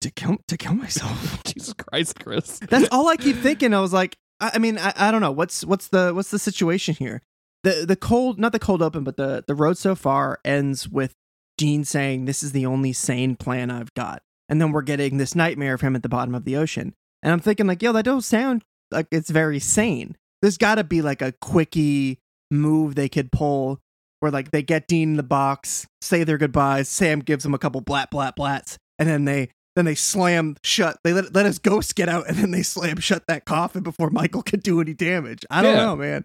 to 0.00 0.10
kill 0.10 0.38
to 0.48 0.56
kill 0.56 0.74
myself. 0.74 1.42
Jesus 1.44 1.72
Christ, 1.74 2.20
Chris. 2.22 2.58
That's 2.58 2.88
all 2.90 3.08
I 3.08 3.16
keep 3.16 3.36
thinking. 3.36 3.74
I 3.74 3.80
was 3.80 3.92
like, 3.92 4.16
I, 4.40 4.52
I 4.54 4.58
mean, 4.58 4.78
I, 4.78 4.92
I 4.96 5.10
don't 5.10 5.20
know 5.20 5.32
what's 5.32 5.64
what's 5.64 5.88
the 5.88 6.12
what's 6.14 6.30
the 6.30 6.38
situation 6.38 6.94
here. 6.94 7.22
The 7.64 7.84
the 7.86 7.96
cold, 7.96 8.38
not 8.38 8.52
the 8.52 8.58
cold 8.58 8.82
open, 8.82 9.04
but 9.04 9.16
the 9.16 9.44
the 9.46 9.54
road 9.54 9.78
so 9.78 9.94
far 9.94 10.40
ends 10.44 10.88
with 10.88 11.14
Dean 11.56 11.84
saying, 11.84 12.24
"This 12.24 12.42
is 12.42 12.52
the 12.52 12.66
only 12.66 12.92
sane 12.92 13.36
plan 13.36 13.70
I've 13.70 13.92
got," 13.94 14.22
and 14.48 14.60
then 14.60 14.72
we're 14.72 14.82
getting 14.82 15.18
this 15.18 15.34
nightmare 15.34 15.74
of 15.74 15.80
him 15.80 15.96
at 15.96 16.02
the 16.02 16.08
bottom 16.08 16.34
of 16.34 16.44
the 16.44 16.56
ocean. 16.56 16.94
And 17.22 17.32
I'm 17.32 17.40
thinking, 17.40 17.66
like, 17.66 17.82
yo, 17.82 17.92
that 17.92 18.04
don't 18.04 18.22
sound 18.22 18.64
like 18.92 19.08
it's 19.10 19.30
very 19.30 19.58
sane. 19.58 20.16
There's 20.40 20.56
got 20.56 20.76
to 20.76 20.84
be 20.84 21.02
like 21.02 21.20
a 21.20 21.32
quickie 21.32 22.20
move 22.50 22.94
they 22.94 23.08
could 23.08 23.32
pull 23.32 23.80
where 24.20 24.30
like 24.30 24.50
they 24.50 24.62
get 24.62 24.88
Dean 24.88 25.10
in 25.10 25.16
the 25.16 25.22
box, 25.22 25.86
say 26.00 26.24
their 26.24 26.38
goodbyes. 26.38 26.88
Sam 26.88 27.20
gives 27.20 27.44
him 27.44 27.54
a 27.54 27.58
couple 27.58 27.80
blat 27.80 28.10
blat 28.10 28.36
blats, 28.36 28.78
and 28.98 29.08
then 29.08 29.24
they 29.24 29.50
then 29.78 29.84
they 29.84 29.94
slam 29.94 30.56
shut. 30.62 30.98
They 31.04 31.12
let 31.12 31.32
let 31.34 31.46
his 31.46 31.58
ghost 31.58 31.94
get 31.94 32.08
out, 32.08 32.28
and 32.28 32.36
then 32.36 32.50
they 32.50 32.62
slam 32.62 32.98
shut 32.98 33.24
that 33.28 33.44
coffin 33.44 33.82
before 33.82 34.10
Michael 34.10 34.42
could 34.42 34.62
do 34.62 34.80
any 34.80 34.94
damage. 34.94 35.44
I 35.50 35.62
don't 35.62 35.74
Yeah. 35.76 35.84
know, 35.84 35.96
man. 35.96 36.24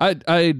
I 0.00 0.16
I 0.26 0.54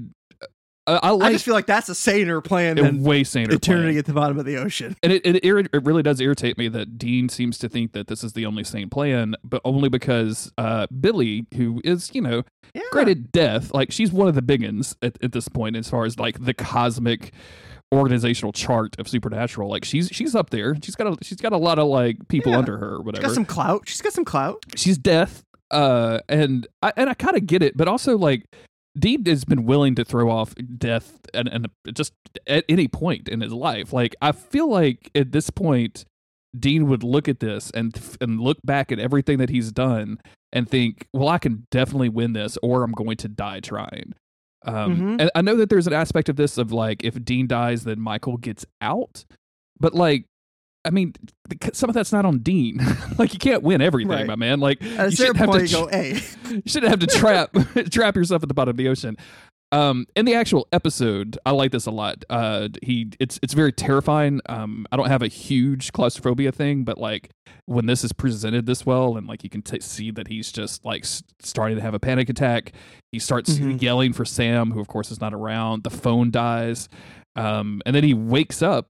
I, 0.87 0.99
I 1.03 1.11
I 1.11 1.31
just 1.33 1.43
feel 1.43 1.53
like 1.53 1.65
that's 1.65 1.89
a 1.89 1.95
saner 1.95 2.39
plan 2.39 2.77
than 2.77 3.03
way 3.03 3.25
saner 3.25 3.53
eternity 3.53 3.87
plan. 3.89 3.97
at 3.97 4.05
the 4.05 4.13
bottom 4.13 4.39
of 4.39 4.45
the 4.45 4.55
ocean. 4.55 4.95
And 5.03 5.11
it, 5.11 5.21
it 5.25 5.43
it 5.43 5.83
really 5.83 6.01
does 6.01 6.21
irritate 6.21 6.57
me 6.57 6.69
that 6.69 6.97
Dean 6.97 7.27
seems 7.27 7.57
to 7.57 7.67
think 7.67 7.91
that 7.91 8.07
this 8.07 8.23
is 8.23 8.31
the 8.33 8.45
only 8.45 8.63
sane 8.63 8.89
plan, 8.89 9.35
but 9.43 9.61
only 9.65 9.89
because 9.89 10.49
uh, 10.57 10.87
Billy, 11.01 11.45
who 11.55 11.81
is 11.83 12.09
you 12.13 12.21
know 12.21 12.43
Yeah, 12.73 12.83
granted 12.91 13.33
death, 13.33 13.73
like 13.73 13.91
she's 13.91 14.13
one 14.13 14.29
of 14.29 14.35
the 14.35 14.41
big 14.41 14.63
uns 14.63 14.95
at, 15.01 15.21
at 15.21 15.33
this 15.33 15.49
point 15.49 15.75
as 15.75 15.89
far 15.89 16.05
as 16.05 16.17
like 16.17 16.43
the 16.45 16.53
cosmic 16.53 17.33
organizational 17.93 18.51
chart 18.51 18.95
of 18.99 19.07
supernatural. 19.07 19.69
Like 19.69 19.85
she's 19.85 20.09
she's 20.11 20.35
up 20.35 20.49
there. 20.49 20.75
She's 20.83 20.95
got 20.95 21.07
a 21.07 21.17
she's 21.23 21.37
got 21.39 21.53
a 21.53 21.57
lot 21.57 21.79
of 21.79 21.87
like 21.87 22.27
people 22.27 22.51
Yeah. 22.51 22.57
under 22.59 22.77
her 22.77 22.95
or 22.95 22.99
she's 22.99 23.05
whatever. 23.05 23.27
got 23.27 23.33
some 23.35 23.45
clout. 23.45 23.83
She's 23.87 24.01
got 24.01 24.13
some 24.13 24.25
clout. 24.25 24.63
she's 24.75 24.97
death 24.97 25.43
Uh, 25.71 26.19
and 26.29 26.67
I 26.81 26.93
and 26.97 27.09
I 27.09 27.13
kind 27.13 27.35
of 27.37 27.45
get 27.47 27.61
it, 27.63 27.75
but 27.77 27.87
also 27.87 28.17
like 28.17 28.45
Dean 28.97 29.23
has 29.25 29.45
been 29.45 29.65
willing 29.65 29.93
to 29.95 30.03
throw 30.05 30.29
off 30.29 30.55
death 30.77 31.19
and 31.33 31.47
and 31.47 31.67
just 31.93 32.13
at 32.47 32.65
any 32.67 32.87
point 32.87 33.29
in 33.29 33.41
his 33.41 33.53
life. 33.53 33.93
Like 33.93 34.15
I 34.21 34.31
feel 34.31 34.69
like 34.69 35.11
at 35.15 35.31
this 35.31 35.49
point, 35.49 36.03
Dean 36.57 36.87
would 36.87 37.03
look 37.03 37.27
at 37.27 37.39
this 37.39 37.69
and 37.71 37.97
and 38.21 38.39
look 38.41 38.57
back 38.63 38.91
at 38.91 38.99
everything 38.99 39.37
that 39.37 39.49
he's 39.49 39.71
done 39.71 40.19
and 40.53 40.67
think, 40.69 41.07
well, 41.13 41.27
I 41.27 41.37
can 41.37 41.67
definitely 41.71 42.09
win 42.09 42.33
this, 42.33 42.57
or 42.63 42.83
I'm 42.83 42.93
going 42.93 43.17
to 43.17 43.27
die 43.27 43.59
trying. 43.59 44.13
Um, 44.65 44.97
Mhm. 44.97 45.21
and 45.21 45.31
I 45.35 45.41
know 45.41 45.55
that 45.57 45.69
there's 45.69 45.87
an 45.87 45.93
aspect 45.93 46.29
of 46.29 46.35
this 46.35 46.57
of 46.57 46.71
like 46.71 47.03
if 47.03 47.23
Dean 47.23 47.47
dies, 47.47 47.83
then 47.83 47.99
Michael 47.99 48.37
gets 48.37 48.65
out, 48.81 49.25
but 49.79 49.93
like. 49.93 50.25
I 50.85 50.89
mean, 50.89 51.11
some 51.73 51.89
of 51.89 51.95
that's 51.95 52.13
not 52.13 52.23
on 52.23 52.37
Dean. 52.39 52.79
like, 53.17 53.33
you 53.33 53.39
can't 53.39 53.61
win 53.61 53.81
everything, 53.81 54.09
Right. 54.09 54.25
my 54.27 54.37
man. 54.37 54.61
Like, 54.61 54.81
At 54.81 55.07
a 55.07 55.09
you 55.09 55.17
certain 55.17 55.35
shouldn't 55.35 55.37
have 55.37 55.49
point, 55.49 55.61
you 55.63 55.67
to 55.67 55.73
go, 55.73 55.87
hey, 55.87 56.11
you 56.55 56.61
shouldn't 56.65 56.89
have 56.91 56.99
to 56.99 57.07
trap 57.07 57.51
trap 57.91 58.15
yourself 58.15 58.41
at 58.43 58.47
the 58.47 58.53
bottom 58.53 58.69
of 58.69 58.77
the 58.77 58.87
ocean. 58.87 59.17
Um, 59.73 60.05
in 60.15 60.23
the 60.25 60.33
actual 60.33 60.65
episode, 60.71 61.37
I 61.45 61.51
like 61.51 61.71
this 61.71 61.85
a 61.87 61.91
lot. 61.91 62.23
Uh, 62.29 62.69
he 62.81 63.11
it's 63.19 63.37
it's 63.43 63.53
very 63.53 63.73
terrifying. 63.73 64.39
Um, 64.47 64.87
I 64.93 64.97
don't 64.97 65.09
have 65.09 65.21
a 65.21 65.27
huge 65.27 65.91
claustrophobia 65.91 66.53
thing, 66.53 66.85
but 66.85 66.97
like 66.97 67.31
when 67.65 67.85
this 67.85 68.03
is 68.03 68.13
presented 68.13 68.65
this 68.65 68.85
well, 68.85 69.17
and 69.17 69.27
like 69.27 69.43
you 69.43 69.49
can 69.49 69.61
t- 69.61 69.81
see 69.81 70.09
that 70.11 70.29
he's 70.29 70.53
just 70.53 70.85
like 70.85 71.03
s- 71.03 71.21
starting 71.41 71.75
to 71.75 71.81
have 71.83 71.93
a 71.93 71.99
panic 71.99 72.29
attack. 72.29 72.71
He 73.11 73.19
starts 73.19 73.55
Mhm. 73.59 73.81
yelling 73.81 74.13
for 74.13 74.23
Sam, 74.23 74.71
who 74.71 74.79
of 74.79 74.87
course 74.87 75.11
is 75.11 75.19
not 75.19 75.33
around. 75.33 75.83
The 75.83 75.89
phone 75.89 76.31
dies, 76.31 76.87
um, 77.35 77.81
and 77.85 77.93
then 77.93 78.05
he 78.05 78.13
wakes 78.13 78.61
up 78.61 78.87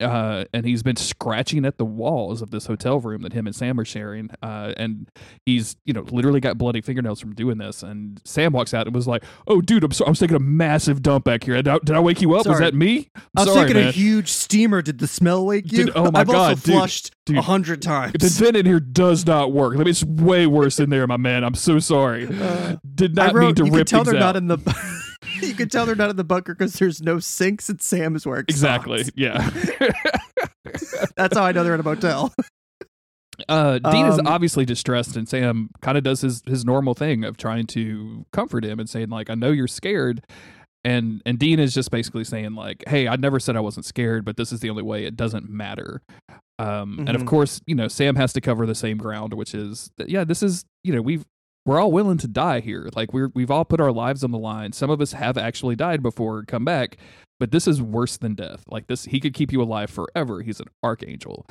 uh, 0.00 0.44
and 0.54 0.64
he's 0.64 0.82
been 0.82 0.96
scratching 0.96 1.64
at 1.64 1.78
the 1.78 1.84
walls 1.84 2.40
of 2.42 2.50
this 2.50 2.66
hotel 2.66 3.00
room 3.00 3.22
that 3.22 3.32
him 3.32 3.46
and 3.46 3.54
Sam 3.56 3.78
are 3.80 3.84
sharing. 3.84 4.30
Uh, 4.42 4.72
and 4.76 5.08
he's, 5.46 5.76
you 5.84 5.92
know, 5.92 6.02
literally 6.10 6.40
got 6.40 6.56
bloody 6.58 6.80
fingernails 6.80 7.20
from 7.20 7.34
doing 7.34 7.58
this. 7.58 7.82
And 7.82 8.20
Sam 8.24 8.52
walks 8.52 8.72
out 8.74 8.86
and 8.86 8.94
was 8.94 9.06
like, 9.08 9.24
"Oh, 9.46 9.60
dude, 9.60 9.82
I'm, 9.84 9.90
so- 9.92 10.04
I 10.06 10.08
was 10.10 10.18
taking 10.18 10.36
a 10.36 10.40
massive 10.40 11.02
dump 11.02 11.24
back 11.24 11.44
here. 11.44 11.54
Did 11.56 11.68
I, 11.68 11.78
did 11.78 11.96
I 11.96 12.00
wake 12.00 12.20
you 12.22 12.34
up? 12.36 12.46
Was 12.46 12.58
that 12.60 12.74
me? 12.74 13.10
I'm 13.16 13.22
I 13.36 13.40
was 13.44 13.52
sorry, 13.52 13.66
taking 13.68 13.82
man. 13.82 13.88
a 13.88 13.92
huge 13.92 14.28
steamer. 14.30 14.82
Did 14.82 14.98
the 14.98 15.06
smell 15.08 15.44
wake 15.44 15.72
you? 15.72 15.86
Did- 15.86 15.96
oh 15.96 16.10
my 16.10 16.20
I've 16.20 16.26
God, 16.28 16.50
also 16.50 16.54
dude, 16.64 16.74
flushed 16.74 17.10
a 17.30 17.42
hundred 17.42 17.82
times. 17.82 18.12
the 18.18 18.28
vent 18.28 18.56
in 18.56 18.64
here 18.66 18.80
does 18.80 19.26
not 19.26 19.52
work. 19.52 19.74
I 19.74 19.78
mean, 19.78 19.88
it's 19.88 20.04
way 20.04 20.46
worse 20.46 20.80
in 20.80 20.90
there, 20.90 21.06
my 21.06 21.16
man. 21.18 21.44
I'm 21.44 21.54
so 21.54 21.78
sorry. 21.78 22.28
Uh, 22.38 22.76
Did 22.94 23.18
I 23.18 23.26
not 23.26 23.34
wrote, 23.34 23.44
mean 23.46 23.54
to 23.56 23.64
you 23.66 23.72
rip 23.72 23.86
can 23.86 23.86
tell 23.86 24.04
they're 24.04 24.14
out. 24.16 24.20
not 24.20 24.36
in 24.36 24.46
the. 24.46 24.58
you 25.42 25.54
can 25.54 25.68
tell 25.68 25.86
they're 25.86 25.94
not 25.94 26.10
in 26.10 26.16
the 26.16 26.24
bunker 26.24 26.54
because 26.54 26.74
there's 26.74 27.02
no 27.02 27.18
sinks 27.18 27.68
at 27.70 27.82
Sam's 27.82 28.22
is 28.22 28.26
wearing 28.26 28.44
exactly. 28.48 29.04
Yeah. 29.14 29.48
That's 31.16 31.36
how 31.36 31.44
I 31.44 31.52
know 31.52 31.64
they're 31.64 31.74
in 31.74 31.80
a 31.80 31.84
motel. 31.84 32.32
Uh, 33.48 33.78
Dean 33.78 34.04
is 34.06 34.18
Um, 34.18 34.26
obviously 34.26 34.64
distressed, 34.64 35.16
and 35.16 35.28
Sam 35.28 35.70
kind 35.80 35.96
of 35.96 36.02
does 36.02 36.22
his 36.22 36.42
his 36.44 36.64
normal 36.64 36.94
thing 36.94 37.22
of 37.22 37.36
trying 37.36 37.68
to 37.68 38.26
comfort 38.32 38.64
him 38.64 38.80
and 38.80 38.90
saying 38.90 39.10
like, 39.10 39.30
"I 39.30 39.36
know 39.36 39.52
you're 39.52 39.68
scared," 39.68 40.24
and 40.82 41.22
and 41.24 41.38
Dean 41.38 41.60
is 41.60 41.72
just 41.72 41.92
basically 41.92 42.24
saying 42.24 42.56
like, 42.56 42.82
"Hey, 42.88 43.06
I 43.06 43.14
never 43.14 43.38
said 43.38 43.54
I 43.54 43.60
wasn't 43.60 43.86
scared, 43.86 44.24
but 44.24 44.36
this 44.36 44.50
is 44.52 44.58
the 44.58 44.68
only 44.70 44.82
way. 44.82 45.04
It 45.04 45.14
doesn't 45.16 45.48
matter." 45.48 46.02
Um, 46.58 46.98
and 47.06 47.10
of 47.10 47.22
Mhm. 47.22 47.26
course, 47.28 47.60
you 47.64 47.76
know, 47.76 47.86
Sam 47.86 48.16
has 48.16 48.32
to 48.32 48.40
cover 48.40 48.66
the 48.66 48.74
same 48.74 48.98
ground, 48.98 49.32
which 49.34 49.54
is 49.54 49.88
that, 49.98 50.08
yeah, 50.08 50.24
this 50.24 50.42
is 50.42 50.64
you 50.82 50.92
know 50.92 51.00
we've 51.00 51.24
we're 51.68 51.78
all 51.78 51.92
willing 51.92 52.16
to 52.18 52.26
die 52.26 52.60
here. 52.60 52.88
Like 52.96 53.12
we're 53.12 53.30
we've 53.34 53.50
all 53.50 53.64
put 53.64 53.80
our 53.80 53.92
lives 53.92 54.24
on 54.24 54.30
the 54.30 54.38
line. 54.38 54.72
Some 54.72 54.88
of 54.90 55.00
us 55.02 55.12
have 55.12 55.36
actually 55.36 55.76
died 55.76 56.02
before, 56.02 56.42
come 56.44 56.64
back, 56.64 56.96
but 57.38 57.50
this 57.50 57.68
is 57.68 57.82
worse 57.82 58.16
than 58.16 58.34
death. 58.34 58.64
Like 58.68 58.86
this, 58.86 59.04
he 59.04 59.20
could 59.20 59.34
keep 59.34 59.52
you 59.52 59.60
alive 59.62 59.90
forever. 59.90 60.40
He's 60.40 60.60
an 60.60 60.68
archangel. 60.82 61.46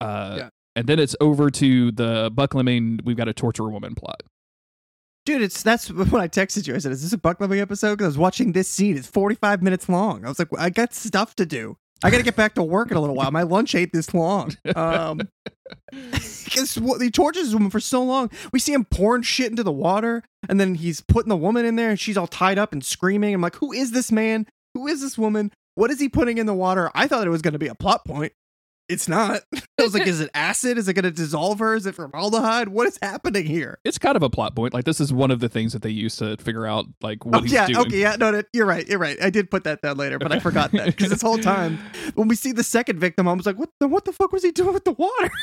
Uh, 0.00 0.34
Yeah. 0.38 0.48
and 0.76 0.86
then 0.86 0.98
it's 0.98 1.16
over 1.20 1.50
to 1.50 1.90
the 1.90 2.30
Buckleming. 2.32 3.02
We've 3.04 3.16
got 3.16 3.28
a 3.28 3.32
torture 3.32 3.68
woman 3.68 3.94
plot. 3.94 4.20
Dude, 5.24 5.40
it's 5.42 5.62
that's 5.62 5.90
when 5.90 6.20
I 6.22 6.28
texted 6.28 6.66
you. 6.66 6.74
I 6.74 6.78
said, 6.78 6.92
"Is 6.92 7.02
this 7.02 7.12
a 7.14 7.18
Buck 7.18 7.40
Loving 7.40 7.58
episode?" 7.58 7.92
Because 7.94 8.04
I 8.04 8.08
was 8.08 8.18
watching 8.18 8.52
this 8.52 8.68
scene. 8.68 8.96
It's 8.96 9.08
45 9.08 9.62
minutes 9.62 9.88
long. 9.88 10.24
I 10.24 10.28
was 10.28 10.38
like, 10.38 10.48
"I 10.58 10.70
got 10.70 10.92
stuff 10.94 11.34
to 11.36 11.46
do. 11.46 11.78
I 12.02 12.10
got 12.10 12.18
to 12.18 12.22
get 12.22 12.36
back 12.36 12.54
to 12.54 12.62
work 12.62 12.90
in 12.90 12.96
a 12.96 13.00
little 13.00 13.16
while. 13.16 13.30
My 13.30 13.42
lunch 13.42 13.74
ain't 13.74 13.92
this 13.92 14.12
long." 14.14 14.54
Um, 14.74 15.20
because 16.10 16.74
he 17.00 17.10
tortures 17.10 17.44
this 17.44 17.54
woman 17.54 17.70
for 17.70 17.80
so 17.80 18.02
long. 18.02 18.30
We 18.52 18.58
see 18.58 18.72
him 18.72 18.84
pouring 18.84 19.22
shit 19.22 19.50
into 19.50 19.62
the 19.62 19.72
water, 19.72 20.22
and 20.48 20.60
then 20.60 20.74
he's 20.74 21.00
putting 21.00 21.30
the 21.30 21.36
woman 21.36 21.64
in 21.64 21.76
there, 21.76 21.90
and 21.90 21.98
she's 21.98 22.16
all 22.16 22.26
tied 22.26 22.58
up 22.58 22.72
and 22.72 22.84
screaming. 22.84 23.34
I'm 23.34 23.40
like, 23.40 23.56
"Who 23.56 23.72
is 23.72 23.92
this 23.92 24.12
man? 24.12 24.46
Who 24.74 24.86
is 24.86 25.00
this 25.00 25.16
woman? 25.16 25.52
What 25.74 25.90
is 25.90 26.00
he 26.00 26.08
putting 26.08 26.38
in 26.38 26.46
the 26.46 26.54
water?" 26.54 26.90
I 26.94 27.06
thought 27.06 27.26
it 27.26 27.30
was 27.30 27.42
going 27.42 27.52
to 27.52 27.58
be 27.58 27.68
a 27.68 27.74
plot 27.74 28.04
point. 28.04 28.32
It's 28.88 29.08
not. 29.08 29.42
I 29.78 29.82
was 29.82 29.94
like, 29.94 30.06
"Is 30.06 30.20
it 30.20 30.30
acid? 30.32 30.78
Is 30.78 30.86
it 30.88 30.94
going 30.94 31.02
to 31.04 31.10
dissolve 31.10 31.58
her? 31.58 31.74
Is 31.74 31.86
it 31.86 31.94
formaldehyde? 31.96 32.68
What 32.68 32.86
is 32.86 32.98
happening 33.02 33.44
here?" 33.44 33.78
It's 33.84 33.98
kind 33.98 34.16
of 34.16 34.22
a 34.22 34.30
plot 34.30 34.54
point. 34.54 34.72
Like 34.74 34.84
this 34.84 35.00
is 35.00 35.12
one 35.12 35.30
of 35.30 35.40
the 35.40 35.48
things 35.48 35.72
that 35.72 35.82
they 35.82 35.90
use 35.90 36.16
to 36.16 36.36
figure 36.36 36.66
out 36.66 36.86
like 37.02 37.24
what 37.26 37.36
Oh, 37.36 37.42
he's 37.42 37.52
yeah, 37.52 37.66
doing. 37.66 37.78
okay, 37.86 38.00
yeah, 38.00 38.16
no, 38.16 38.30
no, 38.30 38.42
you're 38.52 38.66
right, 38.66 38.86
you're 38.86 38.98
right. 38.98 39.16
I 39.22 39.30
did 39.30 39.50
put 39.50 39.64
that 39.64 39.82
down 39.82 39.96
later, 39.96 40.18
but 40.18 40.30
I 40.32 40.38
forgot 40.38 40.70
that 40.72 40.86
because 40.86 41.10
this 41.10 41.22
whole 41.22 41.38
time 41.38 41.78
when 42.14 42.28
we 42.28 42.36
see 42.36 42.52
the 42.52 42.62
second 42.62 43.00
victim, 43.00 43.26
I 43.26 43.32
was 43.32 43.44
like, 43.46 43.58
"What 43.58 43.70
the 43.80 43.88
what 43.88 44.04
the 44.04 44.12
fuck 44.12 44.32
was 44.32 44.42
he 44.44 44.52
doing 44.52 44.72
with 44.74 44.84
the 44.84 44.92
water?" 44.92 45.30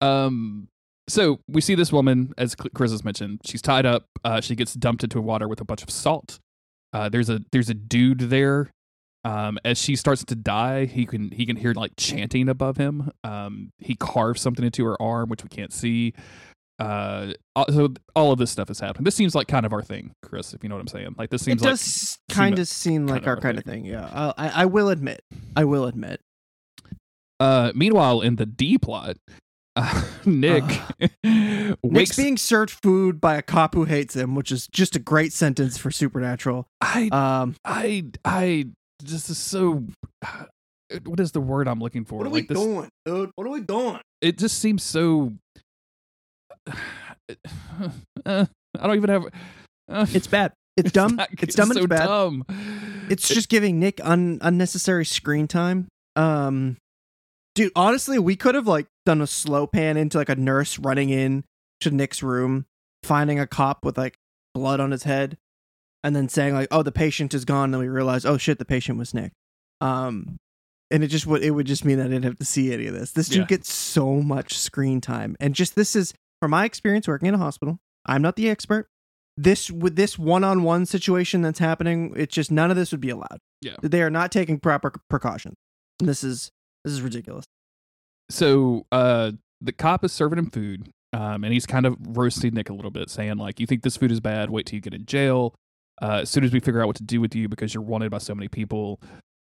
Um, 0.00 0.68
so 1.08 1.40
we 1.48 1.60
see 1.60 1.74
this 1.74 1.92
woman, 1.92 2.32
as 2.38 2.54
Chris 2.54 2.92
has 2.92 3.04
mentioned, 3.04 3.40
she's 3.44 3.62
tied 3.62 3.86
up. 3.86 4.06
Uh, 4.24 4.40
she 4.40 4.54
gets 4.54 4.74
dumped 4.74 5.02
into 5.02 5.20
water 5.20 5.48
with 5.48 5.60
a 5.60 5.64
bunch 5.64 5.82
of 5.82 5.90
salt. 5.90 6.38
Uh, 6.92 7.08
there's 7.08 7.28
a 7.28 7.40
there's 7.52 7.68
a 7.68 7.74
dude 7.74 8.20
there. 8.20 8.70
Um, 9.28 9.58
as 9.62 9.76
she 9.76 9.94
starts 9.94 10.24
to 10.24 10.34
die, 10.34 10.86
he 10.86 11.04
can 11.04 11.30
he 11.30 11.44
can 11.44 11.56
hear 11.56 11.74
like 11.74 11.92
chanting 11.98 12.48
above 12.48 12.78
him. 12.78 13.10
Um, 13.24 13.72
he 13.78 13.94
carves 13.94 14.40
something 14.40 14.64
into 14.64 14.86
her 14.86 15.00
arm, 15.02 15.28
which 15.28 15.42
we 15.42 15.50
can't 15.50 15.72
see. 15.72 16.14
Uh, 16.78 17.34
uh, 17.54 17.64
so 17.68 17.92
all 18.16 18.32
of 18.32 18.38
this 18.38 18.50
stuff 18.50 18.70
is 18.70 18.80
happening. 18.80 19.04
This 19.04 19.16
seems 19.16 19.34
like 19.34 19.46
kind 19.46 19.66
of 19.66 19.72
our 19.74 19.82
thing, 19.82 20.12
Chris. 20.22 20.54
If 20.54 20.62
you 20.62 20.70
know 20.70 20.76
what 20.76 20.80
I'm 20.80 20.88
saying. 20.88 21.16
Like 21.18 21.28
this 21.28 21.42
seems 21.42 21.60
it 21.60 21.66
like 21.66 21.72
does 21.72 22.18
kind 22.30 22.58
of 22.58 22.66
seem 22.68 23.06
like 23.06 23.26
our 23.26 23.34
our 23.34 23.40
kind 23.40 23.58
of 23.58 23.64
thing. 23.64 23.84
Yeah, 23.84 24.32
I, 24.38 24.62
I, 24.62 24.64
will 24.64 24.88
admit, 24.88 25.20
I 25.54 25.64
will 25.64 25.84
admit. 25.84 26.22
Uh, 27.38 27.72
meanwhile, 27.74 28.22
in 28.22 28.36
the 28.36 28.46
D 28.46 28.78
plot, 28.78 29.16
uh, 29.76 30.04
Nick 30.24 30.64
Nick's 31.22 31.76
wakes. 31.82 32.16
being 32.16 32.38
served 32.38 32.70
food 32.70 33.20
by 33.20 33.36
a 33.36 33.42
cop 33.42 33.74
who 33.74 33.84
hates 33.84 34.16
him, 34.16 34.34
which 34.34 34.50
is 34.50 34.68
just 34.68 34.96
a 34.96 35.00
great 35.00 35.34
sentence 35.34 35.76
for 35.76 35.90
Supernatural. 35.90 36.66
I 36.80 37.08
Um, 37.12 37.56
I 37.64 38.06
I 38.24 38.66
this 39.02 39.30
is 39.30 39.38
so. 39.38 39.84
What 41.04 41.20
is 41.20 41.32
the 41.32 41.40
word 41.40 41.68
I'm 41.68 41.80
looking 41.80 42.06
for? 42.06 42.16
What 42.16 42.28
are 42.28 42.30
like 42.30 42.48
this, 42.48 42.56
doing, 42.58 42.88
dude? 43.04 43.30
What 43.34 43.46
are 43.46 43.50
we 43.50 43.60
doing? 43.60 44.00
it 44.22 44.38
just 44.38 44.58
seems 44.58 44.82
so. 44.82 45.34
Uh, 46.66 46.72
I 48.26 48.46
don't 48.86 48.96
even 48.96 49.10
have. 49.10 49.24
Uh, 49.90 50.06
It's 50.14 50.26
bad. 50.26 50.52
It's 50.78 50.92
dumb. 50.92 51.16
not- 51.16 51.28
it's 51.42 51.56
dumb 51.56 51.70
and 51.72 51.76
so 51.78 51.84
it's 51.84 51.88
bad. 51.90 52.06
dumb. 52.06 52.44
It's 53.10 53.26
just 53.28 53.48
giving 53.48 53.80
Nick 53.80 54.00
un- 54.04 54.38
unnecessary 54.40 55.04
screen 55.04 55.48
time. 55.48 55.88
Um, 56.14 56.76
dude, 57.56 57.72
honestly, 57.74 58.18
we 58.20 58.36
could 58.36 58.54
have 58.54 58.68
like 58.68 58.86
done 59.04 59.20
a 59.20 59.26
slow 59.26 59.66
pan 59.66 59.96
into 59.96 60.16
like 60.18 60.28
a 60.28 60.36
nurse 60.36 60.78
running 60.78 61.10
in 61.10 61.42
to 61.80 61.90
Nick's 61.90 62.22
room, 62.22 62.64
finding 63.02 63.40
a 63.40 63.46
cop 63.46 63.84
with 63.84 63.98
like 63.98 64.14
blood 64.54 64.78
on 64.78 64.92
his 64.92 65.02
head, 65.02 65.36
and 66.04 66.14
then 66.16 66.28
saying 66.28 66.54
like, 66.54 66.68
"Oh, 66.70 66.82
the 66.82 66.92
patient 66.92 67.34
is 67.34 67.44
gone." 67.44 67.64
And 67.66 67.74
then 67.74 67.80
we 67.80 67.88
realize, 67.88 68.24
"Oh 68.24 68.38
shit, 68.38 68.58
the 68.58 68.64
patient 68.64 68.98
was 68.98 69.12
Nick." 69.14 69.32
Um, 69.80 70.36
and 70.90 71.04
it 71.04 71.08
just 71.08 71.26
would 71.26 71.42
it 71.42 71.50
would 71.52 71.66
just 71.66 71.84
mean 71.84 72.00
I 72.00 72.04
didn't 72.04 72.24
have 72.24 72.38
to 72.38 72.44
see 72.44 72.72
any 72.72 72.86
of 72.86 72.94
this. 72.94 73.12
This 73.12 73.28
dude 73.28 73.40
Yeah. 73.40 73.46
gets 73.46 73.72
so 73.72 74.16
much 74.22 74.58
screen 74.58 75.00
time, 75.00 75.36
and 75.40 75.54
just 75.54 75.74
this 75.76 75.94
is 75.96 76.14
from 76.40 76.50
my 76.52 76.64
experience 76.64 77.06
working 77.08 77.28
in 77.28 77.34
a 77.34 77.38
hospital. 77.38 77.78
I'm 78.06 78.22
not 78.22 78.36
the 78.36 78.48
expert. 78.48 78.88
This 79.36 79.70
with 79.70 79.94
this 79.96 80.18
one-on-one 80.18 80.86
situation 80.86 81.42
that's 81.42 81.58
happening, 81.60 82.12
it's 82.16 82.34
just 82.34 82.50
none 82.50 82.70
of 82.70 82.76
this 82.76 82.90
would 82.90 83.00
be 83.00 83.10
allowed. 83.10 83.38
Yeah. 83.60 83.76
They 83.82 84.02
are 84.02 84.10
not 84.10 84.32
taking 84.32 84.58
proper 84.58 84.92
precautions. 85.10 85.54
This 86.00 86.24
is 86.24 86.50
this 86.84 86.92
is 86.92 87.02
ridiculous. 87.02 87.44
so 88.30 88.86
uh 88.92 89.32
the 89.60 89.72
cop 89.72 90.04
is 90.04 90.12
serving 90.12 90.38
him 90.38 90.50
food 90.50 90.90
um 91.12 91.42
and 91.44 91.52
he's 91.52 91.66
kind 91.66 91.86
of 91.86 91.96
roasting 92.00 92.54
nick 92.54 92.68
a 92.68 92.72
little 92.74 92.90
bit 92.90 93.08
saying 93.10 93.36
like 93.38 93.58
you 93.58 93.66
think 93.66 93.82
this 93.82 93.96
food 93.96 94.12
is 94.12 94.20
bad 94.20 94.50
wait 94.50 94.66
till 94.66 94.76
you 94.76 94.80
get 94.80 94.94
in 94.94 95.04
jail 95.06 95.54
uh 96.02 96.20
as 96.22 96.30
soon 96.30 96.44
as 96.44 96.52
we 96.52 96.60
figure 96.60 96.80
out 96.80 96.86
what 96.86 96.96
to 96.96 97.02
do 97.02 97.20
with 97.20 97.34
you 97.34 97.48
because 97.48 97.74
you're 97.74 97.82
wanted 97.82 98.10
by 98.10 98.18
so 98.18 98.34
many 98.34 98.48
people 98.48 99.00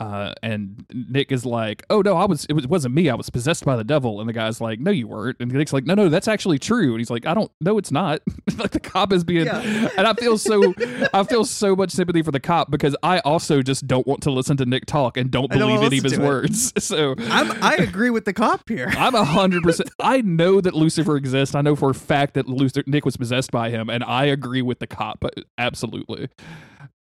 uh 0.02 0.34
and 0.42 0.84
nick 0.94 1.32
is 1.32 1.46
like 1.46 1.84
oh 1.90 2.02
no 2.02 2.18
i 2.18 2.26
was 2.26 2.46
it 2.46 2.54
was, 2.54 2.68
wasn't 2.68 2.94
me 2.94 3.10
i 3.10 3.14
was 3.16 3.30
possessed 3.30 3.64
by 3.64 3.76
the 3.76 3.84
devil 3.84 4.20
and 4.20 4.28
the 4.28 4.34
guy's 4.34 4.60
like 4.60 4.80
no 4.80 4.90
you 4.90 5.08
weren't 5.08 5.38
and 5.40 5.52
nick's 5.52 5.74
like 5.74 5.86
no 5.86 5.94
no 5.94 6.10
that's 6.10 6.28
actually 6.28 6.58
true 6.58 6.92
and 6.92 7.00
he's 7.00 7.10
like 7.10 7.26
i 7.26 7.34
don't 7.34 7.52
no 7.62 7.78
it's 7.78 7.92
not 7.92 8.20
like 8.58 8.72
the 8.72 8.80
cop 8.80 9.14
is 9.14 9.24
being 9.24 9.46
Yeah. 9.46 9.90
and 9.98 10.08
i 10.08 10.14
feel 10.14 10.38
so 10.38 10.74
i 11.14 11.24
feel 11.24 11.46
so 11.46 11.76
much 11.76 11.92
sympathy 11.92 12.22
for 12.24 12.32
the 12.32 12.40
cop 12.40 12.72
because 12.72 12.96
i 13.04 13.20
also 13.20 13.62
just 13.62 13.86
don't 13.86 14.08
want 14.08 14.24
to 14.24 14.32
listen 14.32 14.58
to 14.58 14.66
nick 14.66 14.86
talk 14.86 15.18
and 15.18 15.30
don't 15.30 15.54
I 15.54 15.58
don't 15.58 15.68
believe 15.70 15.86
any 15.86 15.98
of 16.00 16.04
his 16.04 16.20
words 16.20 16.74
so 16.84 17.16
I'm 17.20 17.52
I 17.64 17.76
agree 17.76 18.10
with 18.10 18.26
the 18.26 18.34
cop 18.34 18.68
here. 18.68 18.88
I'm 18.98 19.14
a 19.16 19.24
hundred 19.24 19.64
percent. 19.64 19.90
I 20.00 20.22
know 20.22 20.62
that 20.62 20.74
Lucifer 20.74 21.16
exists. 21.16 21.54
I 21.56 21.62
know 21.62 21.76
for 21.76 21.90
a 21.92 21.94
fact 21.94 22.34
that 22.36 22.48
Lucifer, 22.48 22.84
Nick 22.88 23.06
was 23.06 23.18
possessed 23.18 23.52
by 23.52 23.70
him, 23.70 23.90
and 23.90 24.04
I 24.04 24.26
agree 24.26 24.62
with 24.62 24.80
the 24.80 24.88
cop. 24.88 25.24
Absolutely. 25.58 26.30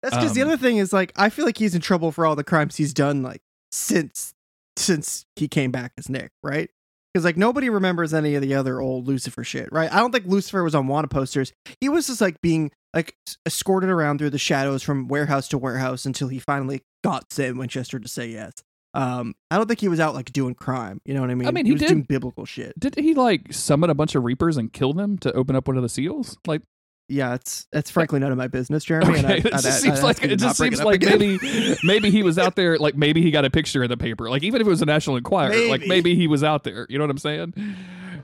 That's 0.02 0.14
because 0.16 0.34
the 0.34 0.42
Um, 0.42 0.48
other 0.48 0.56
thing 0.56 0.76
is 0.76 0.92
like 0.92 1.12
I 1.16 1.28
feel 1.30 1.44
like 1.44 1.58
he's 1.58 1.74
in 1.74 1.80
trouble 1.80 2.12
for 2.12 2.24
all 2.26 2.36
the 2.36 2.44
crimes 2.44 2.76
he's 2.76 2.94
done 2.94 3.22
like 3.22 3.40
since 3.72 4.32
since 4.76 5.26
he 5.36 5.48
came 5.48 5.70
back 5.72 5.92
as 5.98 6.08
Nick, 6.08 6.30
right? 6.42 6.70
because 7.14 7.24
like 7.24 7.38
nobody 7.38 7.70
remembers 7.70 8.12
any 8.12 8.34
of 8.34 8.42
the 8.42 8.54
other 8.54 8.80
old 8.80 9.08
Lucifer 9.08 9.42
shit, 9.42 9.68
right? 9.72 9.90
I 9.92 9.98
don't 9.98 10.12
think 10.12 10.26
Lucifer 10.26 10.62
was 10.62 10.74
on 10.74 10.86
wanted 10.88 11.08
posters. 11.10 11.52
He 11.80 11.88
was 11.88 12.06
just 12.06 12.20
like 12.20 12.40
being 12.42 12.70
like 12.94 13.16
escorted 13.46 13.88
around 13.88 14.18
through 14.18 14.30
the 14.30 14.38
shadows 14.38 14.82
from 14.82 15.08
warehouse 15.08 15.48
to 15.48 15.58
warehouse 15.58 16.04
until 16.04 16.28
he 16.28 16.38
finally 16.38 16.82
got 17.02 17.32
Sam 17.32 17.56
Winchester 17.56 17.98
to 17.98 18.06
say 18.06 18.28
yes. 18.28 18.52
Um, 18.94 19.34
I 19.50 19.56
don't 19.56 19.66
think 19.66 19.80
he 19.80 19.88
was 19.88 20.00
out 20.00 20.14
like 20.14 20.32
doing 20.32 20.54
crime. 20.54 21.00
You 21.06 21.14
know 21.14 21.22
what 21.22 21.30
I 21.30 21.34
mean? 21.34 21.48
I 21.48 21.50
mean, 21.50 21.64
he 21.66 21.72
was 21.72 21.80
did- 21.80 21.88
doing 21.88 22.02
biblical 22.02 22.44
shit. 22.44 22.78
Did 22.78 22.94
he 22.96 23.14
like 23.14 23.52
summon 23.54 23.88
a 23.90 23.94
bunch 23.94 24.14
of 24.14 24.22
reapers 24.22 24.56
and 24.58 24.70
kill 24.72 24.92
them 24.92 25.16
to 25.18 25.32
open 25.32 25.56
up 25.56 25.66
one 25.66 25.76
of 25.78 25.82
the 25.82 25.88
seals? 25.88 26.36
Like, 26.46 26.60
Yeah, 27.10 27.34
it's 27.34 27.66
it's 27.72 27.90
frankly 27.90 28.20
none 28.20 28.30
of 28.32 28.36
my 28.38 28.48
business, 28.48 28.84
Jeremy. 28.84 29.18
and 29.18 29.24
okay, 29.24 29.34
I, 29.34 29.36
it 29.38 29.46
I'd- 29.46 29.62
just 29.62 29.80
seems 29.80 30.02
like 30.02 30.22
it 30.22 30.36
just 30.36 30.58
seems 30.58 30.82
like 30.82 31.00
maybe 31.02 31.38
maybe 31.82 32.10
he 32.10 32.22
was 32.22 32.38
out 32.38 32.54
there. 32.54 32.76
Like 32.78 32.96
maybe 32.96 33.22
he 33.22 33.30
got 33.30 33.44
a 33.46 33.50
picture 33.50 33.82
in 33.82 33.88
the 33.88 33.96
paper. 33.96 34.28
Like 34.28 34.42
even 34.42 34.60
if 34.60 34.66
it 34.66 34.70
was 34.70 34.82
a 34.82 34.86
National 34.86 35.16
Enquirer, 35.16 35.54
like 35.68 35.80
Maybe. 35.80 35.88
maybe 35.88 36.14
he 36.16 36.26
was 36.26 36.44
out 36.44 36.64
there. 36.64 36.86
You 36.90 36.98
know 36.98 37.04
what 37.04 37.10
I'm 37.10 37.18
saying? 37.18 37.54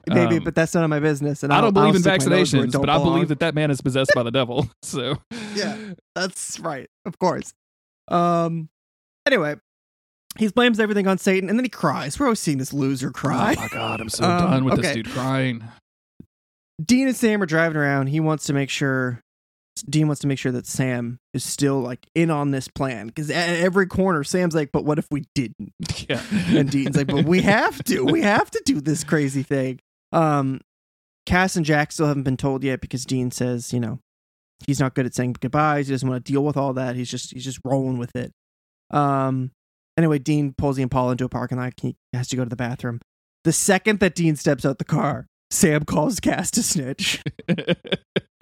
maybe, 0.06 0.36
Um, 0.36 0.44
but 0.44 0.54
that's 0.54 0.74
none 0.74 0.84
of 0.84 0.90
my 0.90 1.00
business. 1.00 1.42
And 1.42 1.50
I 1.50 1.56
I'll- 1.56 1.62
don't 1.62 1.72
believe 1.72 1.88
I'll 1.92 1.96
in 1.96 2.02
stick 2.02 2.28
my 2.28 2.36
nose 2.36 2.52
where 2.52 2.64
it 2.64 2.68
vaccinations, 2.68 2.80
but 2.80 2.90
I 2.90 2.98
believe 2.98 3.28
that 3.28 3.40
that 3.40 3.54
man 3.54 3.70
is 3.70 3.80
possessed 3.80 4.10
by 4.14 4.22
the 4.22 4.30
devil. 4.30 4.68
So 4.82 5.16
Yeah. 5.54 5.76
That's 6.14 6.60
right, 6.60 6.88
of 7.06 7.18
course. 7.18 7.54
Um. 8.08 8.68
Anyway, 9.26 9.54
he 10.38 10.48
blames 10.48 10.78
everything 10.78 11.06
on 11.06 11.16
Satan, 11.16 11.48
and 11.48 11.58
then 11.58 11.64
he 11.64 11.70
cries. 11.70 12.20
We're 12.20 12.26
always 12.26 12.40
seeing 12.40 12.58
this 12.58 12.74
loser 12.74 13.10
cry. 13.10 13.54
Oh 13.56 13.60
my 13.62 13.68
god, 13.68 14.00
I'm 14.02 14.10
so 14.10 14.24
Um, 14.28 14.50
done 14.50 14.64
with 14.66 14.82
this 14.82 14.92
dude 14.94 15.08
crying. 15.08 15.64
Dean 16.82 17.08
and 17.08 17.16
Sam 17.16 17.42
are 17.42 17.46
driving 17.46 17.76
around. 17.76 18.08
He 18.08 18.20
wants 18.20 18.44
to 18.46 18.52
make 18.52 18.70
sure. 18.70 19.20
Dean 19.88 20.06
wants 20.06 20.20
to 20.20 20.28
make 20.28 20.38
sure 20.38 20.52
that 20.52 20.66
Sam 20.66 21.18
is 21.32 21.42
still 21.44 21.80
like 21.80 22.06
in 22.14 22.30
on 22.30 22.52
this 22.52 22.68
plan 22.68 23.08
because 23.08 23.28
at 23.28 23.56
every 23.56 23.86
corner, 23.86 24.22
Sam's 24.22 24.54
like, 24.54 24.70
"But 24.72 24.84
what 24.84 24.98
if 24.98 25.06
we 25.10 25.24
didn't?" 25.34 25.72
Yeah, 26.08 26.22
And 26.48 26.70
Dean's 26.70 26.96
like, 26.96 27.08
"But 27.08 27.24
we 27.24 27.42
have 27.42 27.82
to. 27.84 28.04
We 28.04 28.22
have 28.22 28.50
to 28.52 28.62
do 28.64 28.80
this 28.80 29.02
crazy 29.02 29.42
thing." 29.42 29.80
Um, 30.12 30.60
Cass 31.26 31.56
and 31.56 31.66
Jack 31.66 31.90
still 31.90 32.06
haven't 32.06 32.22
been 32.22 32.36
told 32.36 32.62
yet 32.62 32.80
because 32.80 33.04
Dean 33.04 33.30
says, 33.30 33.72
you 33.72 33.80
know, 33.80 33.98
he's 34.66 34.78
not 34.78 34.94
good 34.94 35.06
at 35.06 35.14
saying 35.14 35.36
goodbyes. 35.40 35.88
He 35.88 35.94
doesn't 35.94 36.08
want 36.08 36.24
to 36.24 36.32
deal 36.32 36.44
with 36.44 36.56
all 36.56 36.74
that. 36.74 36.94
He's 36.94 37.10
just 37.10 37.32
he's 37.32 37.44
just 37.44 37.60
rolling 37.64 37.98
with 37.98 38.14
it. 38.14 38.32
Um. 38.90 39.50
Anyway, 39.96 40.18
Dean 40.18 40.54
pulls 40.56 40.76
the 40.76 40.82
Impala 40.82 41.12
into 41.12 41.24
a 41.24 41.28
parking 41.28 41.58
lot. 41.58 41.72
He 41.80 41.96
has 42.12 42.28
to 42.28 42.36
go 42.36 42.42
to 42.44 42.50
the 42.50 42.56
bathroom. 42.56 43.00
The 43.44 43.52
second 43.52 44.00
that 44.00 44.14
Dean 44.14 44.36
steps 44.36 44.64
out 44.64 44.78
the 44.78 44.84
car, 44.84 45.26
Sam 45.50 45.84
calls 45.84 46.20
Cass 46.20 46.50
to 46.52 46.62
snitch. 46.62 47.22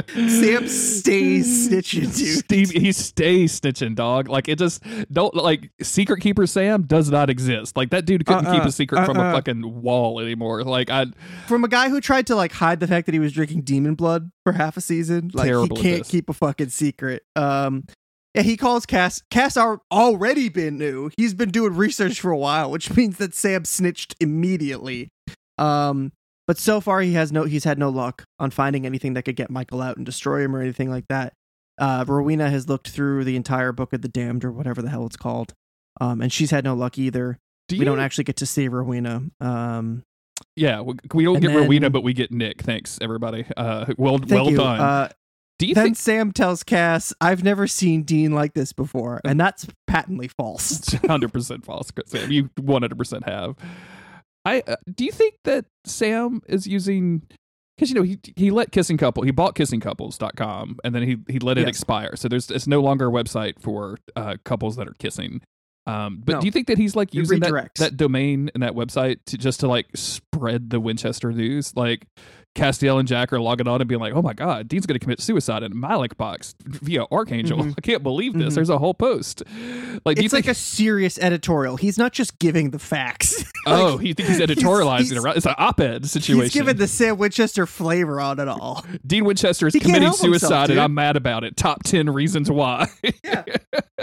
Sam 0.08 0.66
stays 0.68 1.68
snitching, 1.68 2.16
dude. 2.16 2.38
Steve, 2.44 2.70
he 2.70 2.92
stays 2.92 3.60
snitching, 3.60 3.94
dog. 3.94 4.28
Like 4.28 4.48
it 4.48 4.58
just 4.58 4.82
don't 5.12 5.34
like 5.34 5.70
secret 5.80 6.20
keeper 6.20 6.46
Sam 6.46 6.82
does 6.82 7.10
not 7.10 7.30
exist. 7.30 7.76
Like 7.76 7.90
that 7.90 8.04
dude 8.04 8.26
couldn't 8.26 8.46
keep 8.46 8.62
Uh-uh, 8.62 8.66
a 8.68 8.72
secret 8.72 9.06
from 9.06 9.16
a 9.16 9.20
uh-uh. 9.20 9.32
fucking 9.34 9.82
wall 9.82 10.20
anymore. 10.20 10.64
Like 10.64 10.90
I 10.90 11.06
From 11.46 11.64
a 11.64 11.68
guy 11.68 11.88
who 11.88 12.00
tried 12.00 12.26
to 12.28 12.34
like 12.34 12.52
hide 12.52 12.80
the 12.80 12.86
fact 12.88 13.06
that 13.06 13.12
he 13.12 13.20
was 13.20 13.32
drinking 13.32 13.62
demon 13.62 13.94
blood 13.94 14.30
for 14.44 14.52
half 14.52 14.76
a 14.76 14.80
season, 14.80 15.30
like 15.32 15.48
he 15.48 15.68
can't 15.80 16.04
keep 16.04 16.28
a 16.28 16.32
fucking 16.34 16.70
secret. 16.70 17.22
Um, 17.36 17.84
yeah, 18.34 18.42
he 18.42 18.56
calls 18.56 18.86
Cass. 18.86 19.22
Cass 19.30 19.56
al- 19.56 19.84
already 19.92 20.48
been 20.48 20.78
knew. 20.78 21.10
He's 21.16 21.34
been 21.34 21.50
doing 21.50 21.74
research 21.76 22.20
for 22.20 22.30
a 22.30 22.38
while, 22.38 22.70
which 22.70 22.94
means 22.96 23.18
that 23.18 23.34
Sam 23.34 23.64
snitched 23.64 24.16
immediately. 24.20 25.10
Um, 25.58 26.12
but 26.46 26.58
so 26.58 26.80
far 26.80 27.00
he 27.00 27.12
has 27.14 27.32
no. 27.32 27.44
He's 27.44 27.64
had 27.64 27.78
no 27.78 27.88
luck 27.88 28.24
on 28.38 28.50
finding 28.50 28.86
anything 28.86 29.14
that 29.14 29.22
could 29.22 29.36
get 29.36 29.50
Michael 29.50 29.80
out 29.80 29.96
and 29.96 30.06
destroy 30.06 30.42
him 30.42 30.54
or 30.54 30.60
anything 30.60 30.90
like 30.90 31.06
that. 31.08 31.34
Uh, 31.78 32.04
Rowena 32.06 32.50
has 32.50 32.68
looked 32.68 32.88
through 32.88 33.24
the 33.24 33.36
entire 33.36 33.72
book 33.72 33.92
of 33.92 34.02
the 34.02 34.08
damned 34.08 34.44
or 34.44 34.52
whatever 34.52 34.82
the 34.82 34.90
hell 34.90 35.06
it's 35.06 35.16
called, 35.16 35.54
um, 36.00 36.20
and 36.20 36.32
she's 36.32 36.50
had 36.50 36.64
no 36.64 36.74
luck 36.74 36.98
either. 36.98 37.38
do 37.68 37.76
we 37.76 37.80
you, 37.80 37.84
don't 37.84 38.00
actually 38.00 38.24
get 38.24 38.36
to 38.36 38.46
see 38.46 38.68
Rowena. 38.68 39.22
Um, 39.40 40.04
Yeah, 40.56 40.80
we, 40.80 40.94
we 41.14 41.24
don't 41.24 41.40
get 41.40 41.54
Rowena, 41.54 41.90
but 41.90 42.02
we 42.02 42.12
get 42.12 42.30
Nick. 42.30 42.62
Thanks 42.62 42.98
everybody. 43.00 43.46
Uh, 43.56 43.86
well, 43.96 44.18
well 44.28 44.50
you. 44.50 44.56
done. 44.56 44.80
Uh, 44.80 45.08
do 45.62 45.68
you 45.68 45.74
then 45.76 45.84
think 45.84 45.96
Sam 45.96 46.32
tells 46.32 46.64
Cass, 46.64 47.14
"I've 47.20 47.44
never 47.44 47.68
seen 47.68 48.02
Dean 48.02 48.32
like 48.32 48.52
this 48.54 48.72
before," 48.72 49.20
and 49.24 49.38
that's 49.38 49.66
patently 49.86 50.26
false. 50.26 50.92
hundred 51.06 51.32
percent 51.32 51.64
false, 51.64 51.92
Sam? 52.06 52.32
You 52.32 52.50
one 52.60 52.82
hundred 52.82 52.98
percent 52.98 53.28
have. 53.28 53.54
I 54.44 54.62
uh, 54.66 54.76
do 54.92 55.04
you 55.04 55.12
think 55.12 55.34
that 55.44 55.66
Sam 55.84 56.42
is 56.48 56.66
using 56.66 57.22
because 57.76 57.90
you 57.90 57.94
know 57.94 58.02
he 58.02 58.18
he 58.36 58.50
let 58.50 58.72
kissing 58.72 58.96
couple 58.96 59.22
he 59.22 59.30
bought 59.30 59.54
kissingcouples.com 59.54 60.78
and 60.84 60.94
then 60.94 61.02
he 61.02 61.16
he 61.28 61.38
let 61.38 61.58
it 61.58 61.62
Yes. 61.62 61.68
expire 61.70 62.16
so 62.16 62.28
there's 62.28 62.50
it's 62.50 62.66
no 62.66 62.80
longer 62.80 63.08
a 63.08 63.10
website 63.10 63.60
for 63.60 63.98
uh, 64.16 64.36
couples 64.44 64.76
that 64.76 64.88
are 64.88 64.94
kissing 64.98 65.40
um 65.86 66.20
but 66.24 66.34
No. 66.34 66.40
do 66.40 66.46
you 66.46 66.52
think 66.52 66.66
that 66.68 66.78
he's 66.78 66.94
like 66.94 67.12
using 67.14 67.40
that, 67.40 67.70
that 67.76 67.96
domain 67.96 68.50
and 68.54 68.62
that 68.62 68.72
website 68.74 69.18
to 69.26 69.38
just 69.38 69.60
to 69.60 69.68
like 69.68 69.86
spread 69.94 70.70
the 70.70 70.78
winchester 70.80 71.32
news 71.32 71.74
like 71.76 72.06
castiel 72.54 72.98
and 72.98 73.08
jack 73.08 73.32
are 73.32 73.40
logging 73.40 73.66
on 73.66 73.80
and 73.80 73.88
being 73.88 74.00
like 74.00 74.12
oh 74.12 74.20
my 74.20 74.34
god 74.34 74.68
dean's 74.68 74.84
gonna 74.84 74.98
commit 74.98 75.20
suicide 75.20 75.62
in 75.62 75.72
Ma'lak 75.72 76.16
box 76.18 76.54
via 76.66 77.04
archangel 77.10 77.58
Mhm. 77.58 77.74
i 77.78 77.80
can't 77.80 78.02
believe 78.02 78.34
this 78.34 78.52
Mhm. 78.52 78.54
there's 78.56 78.68
a 78.68 78.76
whole 78.78 78.92
post 78.92 79.42
like 80.04 80.18
It's 80.18 80.32
like 80.34 80.44
think 80.44 80.52
a 80.52 80.54
serious 80.54 81.18
editorial. 81.18 81.76
He's 81.76 81.96
not 81.96 82.12
just 82.12 82.38
giving 82.38 82.70
the 82.70 82.78
facts. 82.78 83.44
oh 83.66 84.00
you 84.00 84.12
think 84.14 84.28
he's 84.28 84.40
editorializing 84.40 84.98
he's- 84.98 85.12
it 85.12 85.20
right 85.20 85.36
it's 85.36 85.46
an 85.46 85.54
op-ed 85.58 86.06
situation 86.06 86.42
He's 86.42 86.52
giving 86.52 86.76
the 86.76 86.86
Sam 86.88 87.16
Winchester 87.18 87.66
flavor 87.66 88.20
on 88.20 88.38
it 88.40 88.48
all. 88.48 88.84
Dean 89.06 89.24
Winchester 89.24 89.66
is 89.68 89.74
He 89.74 89.80
committing 89.80 90.02
help 90.08 90.20
himself, 90.20 90.40
suicide, 90.42 90.70
and 90.70 90.80
I'm 90.80 90.92
mad 90.94 91.16
about 91.16 91.44
it. 91.44 91.56
Top 91.56 91.82
ten 91.84 92.10
reasons 92.10 92.50
why. 92.50 92.88
Yeah. 93.24 93.44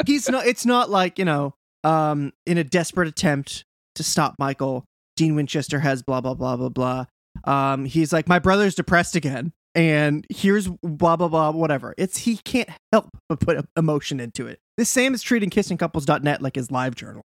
He's 0.06 0.30
not. 0.30 0.46
It's 0.48 0.66
not 0.66 0.90
like 0.90 1.20
you 1.20 1.26
know, 1.26 1.54
um, 1.84 2.32
in 2.46 2.58
a 2.58 2.64
desperate 2.64 3.08
attempt 3.08 3.66
to 3.96 4.04
stop 4.04 4.36
Michael, 4.40 4.86
Dean 5.18 5.36
Winchester 5.36 5.80
has 5.80 6.02
blah 6.04 6.22
blah 6.22 6.34
blah 6.36 6.56
blah 6.56 6.70
blah. 6.70 7.06
Um, 7.44 7.86
he's 7.86 8.14
like, 8.14 8.28
my 8.28 8.40
brother's 8.40 8.76
depressed 8.76 9.16
again, 9.16 9.54
and 9.76 10.26
here's 10.30 10.68
blah 10.68 11.16
blah 11.16 11.28
blah 11.28 11.52
whatever. 11.52 11.94
It's 11.98 12.20
he 12.20 12.38
can't 12.38 12.70
help 12.92 13.10
but 13.28 13.40
put 13.40 13.66
emotion 13.78 14.20
into 14.20 14.48
it. 14.48 14.60
This 14.78 14.90
Sam 14.90 15.14
is 15.14 15.22
treating 15.22 15.50
kissingcouples.net 15.50 16.42
like 16.42 16.56
his 16.56 16.72
live 16.72 16.96
journal. 16.96 17.24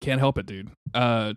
Can't 0.00 0.20
help 0.20 0.38
it, 0.38 0.46
dude. 0.46 0.70
Uh, 0.94 1.34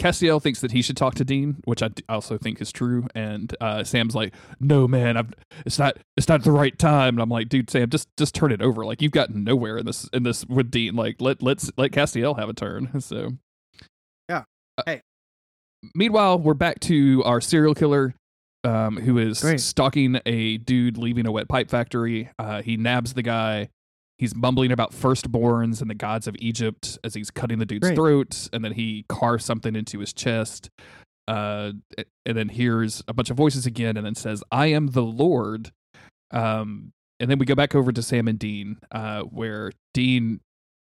Castiel 0.00 0.40
thinks 0.40 0.60
that 0.60 0.70
he 0.70 0.80
should 0.80 0.96
talk 0.96 1.16
to 1.16 1.24
Dean, 1.24 1.56
which 1.64 1.82
I 1.82 1.90
also 2.08 2.38
think 2.38 2.60
is 2.60 2.70
true. 2.70 3.08
And 3.14 3.54
uh, 3.60 3.82
Sam's 3.82 4.14
like, 4.14 4.32
"No, 4.60 4.86
man, 4.86 5.16
I've, 5.16 5.32
it's 5.66 5.78
not. 5.78 5.98
It's 6.16 6.28
not 6.28 6.44
the 6.44 6.52
right 6.52 6.78
time." 6.78 7.14
And 7.16 7.20
I'm 7.20 7.28
like, 7.28 7.48
"Dude, 7.48 7.68
Sam, 7.68 7.90
just 7.90 8.08
just 8.16 8.34
turn 8.34 8.52
it 8.52 8.62
over. 8.62 8.86
Like 8.86 9.02
you've 9.02 9.12
gotten 9.12 9.42
nowhere 9.42 9.76
in 9.78 9.86
this 9.86 10.08
in 10.12 10.22
this 10.22 10.46
with 10.46 10.70
Dean. 10.70 10.94
Like 10.94 11.20
let 11.20 11.42
let's 11.42 11.70
let 11.76 11.90
Castiel 11.90 12.38
have 12.38 12.48
a 12.48 12.54
turn." 12.54 12.90
So 13.00 13.30
Yeah. 14.28 14.44
Hey. 14.86 15.02
Meanwhile, 15.94 16.38
we're 16.38 16.54
back 16.54 16.80
to 16.80 17.22
our 17.24 17.40
serial 17.40 17.74
killer. 17.74 18.14
Um, 18.64 18.96
who 18.96 19.18
is 19.18 19.40
Great. 19.40 19.60
stalking 19.60 20.20
a 20.26 20.58
dude 20.58 20.98
leaving 20.98 21.26
a 21.26 21.32
wet 21.32 21.48
pipe 21.48 21.70
factory? 21.70 22.28
Uh, 22.40 22.60
he 22.60 22.76
nabs 22.76 23.14
the 23.14 23.22
guy. 23.22 23.68
He's 24.18 24.34
mumbling 24.34 24.72
about 24.72 24.90
firstborns 24.92 25.80
and 25.80 25.88
the 25.88 25.94
gods 25.94 26.26
of 26.26 26.34
Egypt 26.40 26.98
as 27.04 27.14
he's 27.14 27.30
cutting 27.30 27.60
the 27.60 27.64
dude's 27.66 27.86
Great. 27.86 27.94
throat, 27.94 28.48
and 28.52 28.64
then 28.64 28.72
he 28.72 29.04
carves 29.08 29.44
something 29.44 29.76
into 29.76 30.00
his 30.00 30.12
chest. 30.12 30.70
Uh, 31.28 31.72
and 32.26 32.36
then 32.36 32.48
hears 32.48 33.04
a 33.06 33.12
bunch 33.12 33.30
of 33.30 33.36
voices 33.36 33.64
again, 33.64 33.96
and 33.96 34.04
then 34.04 34.16
says, 34.16 34.42
"I 34.50 34.66
am 34.66 34.88
the 34.88 35.04
Lord." 35.04 35.70
Um, 36.32 36.92
and 37.20 37.30
then 37.30 37.38
we 37.38 37.46
go 37.46 37.54
back 37.54 37.74
over 37.74 37.92
to 37.92 38.02
Sam 38.02 38.26
and 38.26 38.38
Dean, 38.38 38.78
uh, 38.90 39.22
where 39.22 39.70
Dean, 39.94 40.40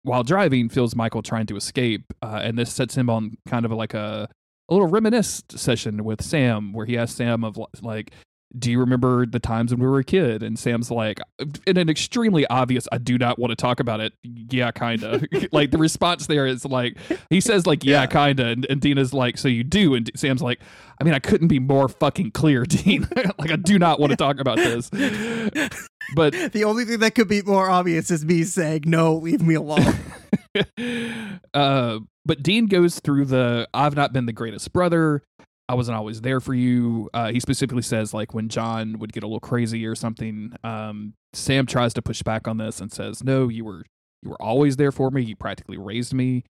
while 0.04 0.22
driving, 0.22 0.68
feels 0.68 0.96
Michael 0.96 1.22
trying 1.22 1.46
to 1.46 1.56
escape, 1.56 2.04
uh, 2.22 2.40
and 2.42 2.56
this 2.58 2.72
sets 2.72 2.94
him 2.96 3.10
on 3.10 3.36
kind 3.46 3.66
of 3.66 3.72
like 3.72 3.94
a 3.94 4.28
a 4.68 4.74
little 4.74 4.88
reminisce 4.88 5.42
session 5.50 6.04
with 6.04 6.22
Sam, 6.22 6.72
where 6.72 6.86
he 6.86 6.96
asks 6.98 7.16
Sam 7.16 7.44
of 7.44 7.58
like, 7.82 8.10
"Do 8.58 8.70
you 8.70 8.80
remember 8.80 9.26
the 9.26 9.38
times 9.38 9.70
when 9.72 9.80
we 9.80 9.86
were 9.86 9.98
a 9.98 10.04
kid?" 10.04 10.42
And 10.42 10.58
Sam's 10.58 10.90
like, 10.90 11.20
in 11.66 11.76
an 11.76 11.88
extremely 11.88 12.46
obvious, 12.48 12.86
"I 12.92 12.98
do 12.98 13.18
not 13.18 13.38
want 13.38 13.50
to 13.50 13.56
talk 13.56 13.80
about 13.80 14.00
it." 14.00 14.12
Yeah, 14.22 14.70
kinda. 14.70 15.22
like 15.52 15.70
the 15.70 15.78
response 15.78 16.26
there 16.26 16.46
is 16.46 16.64
like, 16.64 16.96
he 17.30 17.40
says 17.40 17.66
like, 17.66 17.84
"Yeah, 17.84 18.02
Yeah. 18.02 18.06
kinda," 18.06 18.46
and, 18.46 18.66
and 18.70 18.80
Dean's 18.80 19.12
like, 19.14 19.38
"So 19.38 19.48
you 19.48 19.64
do?" 19.64 19.94
And 19.94 20.10
Sam's 20.16 20.42
like, 20.42 20.60
"I 21.00 21.04
mean, 21.04 21.14
I 21.14 21.18
couldn't 21.18 21.48
be 21.48 21.58
more 21.58 21.88
fucking 21.88 22.32
clear, 22.32 22.64
Dean. 22.68 23.06
like, 23.38 23.50
I 23.50 23.56
do 23.56 23.78
not 23.78 24.00
want 24.00 24.10
to 24.10 24.16
talk 24.16 24.38
about 24.40 24.56
this." 24.56 24.88
But 26.14 26.32
The 26.52 26.64
only 26.64 26.84
thing 26.86 27.00
that 27.00 27.14
could 27.14 27.28
be 27.28 27.42
more 27.42 27.68
obvious 27.68 28.10
is 28.10 28.24
me 28.24 28.44
saying, 28.44 28.84
"No, 28.86 29.14
leave 29.16 29.42
me 29.42 29.54
alone." 29.56 29.94
uh, 31.54 31.98
but 32.28 32.42
Dean 32.42 32.66
goes 32.66 33.00
through 33.00 33.24
the 33.24 33.66
I've 33.72 33.96
not 33.96 34.12
been 34.12 34.26
the 34.26 34.32
greatest 34.32 34.72
brother. 34.72 35.22
I 35.68 35.74
wasn't 35.74 35.96
always 35.96 36.20
there 36.20 36.40
for 36.40 36.54
you. 36.54 37.10
Uh, 37.12 37.32
he 37.32 37.40
specifically 37.40 37.82
says 37.82 38.14
like 38.14 38.34
when 38.34 38.48
John 38.48 38.98
would 38.98 39.12
get 39.12 39.22
a 39.22 39.26
little 39.26 39.40
crazy 39.40 39.84
or 39.86 39.94
something. 39.94 40.52
Um, 40.62 41.14
Sam 41.32 41.66
tries 41.66 41.94
to 41.94 42.02
push 42.02 42.22
back 42.22 42.46
on 42.46 42.58
this 42.58 42.80
and 42.80 42.92
says, 42.92 43.24
"No, 43.24 43.48
you 43.48 43.64
were 43.64 43.84
you 44.22 44.30
were 44.30 44.42
always 44.42 44.76
there 44.76 44.92
for 44.92 45.10
me. 45.10 45.22
You 45.22 45.36
practically 45.36 45.78
raised 45.78 46.14
me." 46.14 46.44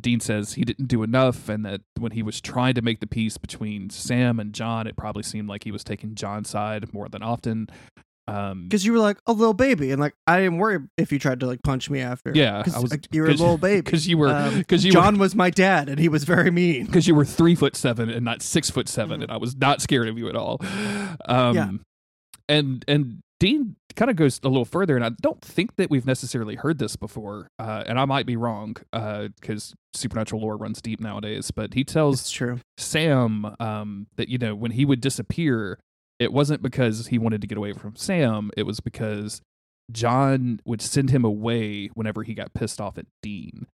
Dean 0.00 0.18
says 0.18 0.54
he 0.54 0.62
didn't 0.62 0.86
do 0.86 1.02
enough, 1.02 1.48
and 1.48 1.64
that 1.64 1.82
when 1.98 2.12
he 2.12 2.22
was 2.22 2.40
trying 2.40 2.74
to 2.74 2.82
make 2.82 3.00
the 3.00 3.06
peace 3.06 3.38
between 3.38 3.90
Sam 3.90 4.40
and 4.40 4.52
John, 4.52 4.86
it 4.86 4.96
probably 4.96 5.22
seemed 5.22 5.48
like 5.48 5.64
he 5.64 5.72
was 5.72 5.84
taking 5.84 6.14
John's 6.14 6.50
side 6.50 6.92
more 6.92 7.08
than 7.08 7.22
often. 7.22 7.68
Um, 8.30 8.64
Because 8.64 8.84
you 8.86 8.92
were 8.92 8.98
like 8.98 9.18
a 9.26 9.32
little 9.32 9.54
baby, 9.54 9.90
and 9.90 10.00
like 10.00 10.14
I 10.26 10.38
didn't 10.40 10.58
worry 10.58 10.78
if 10.96 11.10
you 11.12 11.18
tried 11.18 11.40
to 11.40 11.46
like 11.46 11.62
punch 11.62 11.90
me 11.90 12.00
after. 12.00 12.32
yeah, 12.34 12.62
I 12.74 12.78
was 12.80 12.90
like, 12.90 13.06
you 13.12 13.22
were 13.22 13.28
a 13.28 13.30
little 13.34 13.58
baby. 13.58 13.80
because 13.82 14.06
you 14.06 14.18
were 14.18 14.28
Um, 14.28 14.58
because 14.58 14.84
you 14.84 14.92
John 14.92 15.14
were 15.16 15.20
was 15.22 15.34
my 15.34 15.50
dad, 15.50 15.88
and 15.88 15.98
he 15.98 16.08
was 16.08 16.24
very 16.24 16.50
mean. 16.50 16.86
because 16.86 17.08
you 17.08 17.14
were 17.14 17.24
three 17.24 17.54
foot 17.54 17.76
seven 17.76 18.08
and 18.10 18.24
not 18.24 18.42
six 18.42 18.70
foot 18.70 18.88
7 18.88 19.18
Mhm. 19.20 19.22
and 19.24 19.32
I 19.32 19.36
was 19.36 19.56
not 19.56 19.80
scared 19.82 20.08
of 20.08 20.16
you 20.18 20.28
at 20.28 20.36
all. 20.36 20.58
Um, 21.28 21.54
Yeah. 21.56 21.70
and 22.48 22.84
and 22.88 23.18
Dean 23.38 23.76
kind 23.96 24.10
of 24.10 24.16
goes 24.16 24.38
a 24.44 24.48
little 24.48 24.66
further, 24.66 24.96
and 24.96 25.04
I 25.04 25.10
don't 25.22 25.40
think 25.40 25.76
that 25.76 25.88
we've 25.90 26.04
necessarily 26.06 26.56
heard 26.56 26.78
this 26.78 26.94
before, 26.96 27.48
uh, 27.58 27.84
and 27.86 27.98
I 27.98 28.04
might 28.04 28.26
be 28.26 28.36
wrong 28.36 28.76
because 28.92 29.74
supernatural 29.94 30.42
lore 30.42 30.56
runs 30.58 30.80
deep 30.82 31.00
nowadays. 31.00 31.50
But 31.50 31.72
he 31.74 31.82
tells 31.84 32.20
It's 32.20 32.30
true. 32.30 32.60
Sam 32.76 33.54
um, 33.58 34.06
that 34.16 34.28
you 34.28 34.36
know 34.38 34.54
when 34.54 34.72
he 34.72 34.84
would 34.84 35.00
disappear, 35.00 35.78
it 36.20 36.32
wasn't 36.32 36.62
because 36.62 37.08
he 37.08 37.18
wanted 37.18 37.40
to 37.40 37.46
get 37.46 37.58
away 37.58 37.72
from 37.72 37.96
Sam. 37.96 38.50
It 38.56 38.64
was 38.64 38.78
because 38.78 39.40
John 39.90 40.60
would 40.66 40.82
send 40.82 41.10
him 41.10 41.24
away 41.24 41.88
whenever 41.94 42.22
he 42.22 42.34
got 42.34 42.52
pissed 42.54 42.80
off 42.80 42.98
at 42.98 43.06
Dean, 43.22 43.66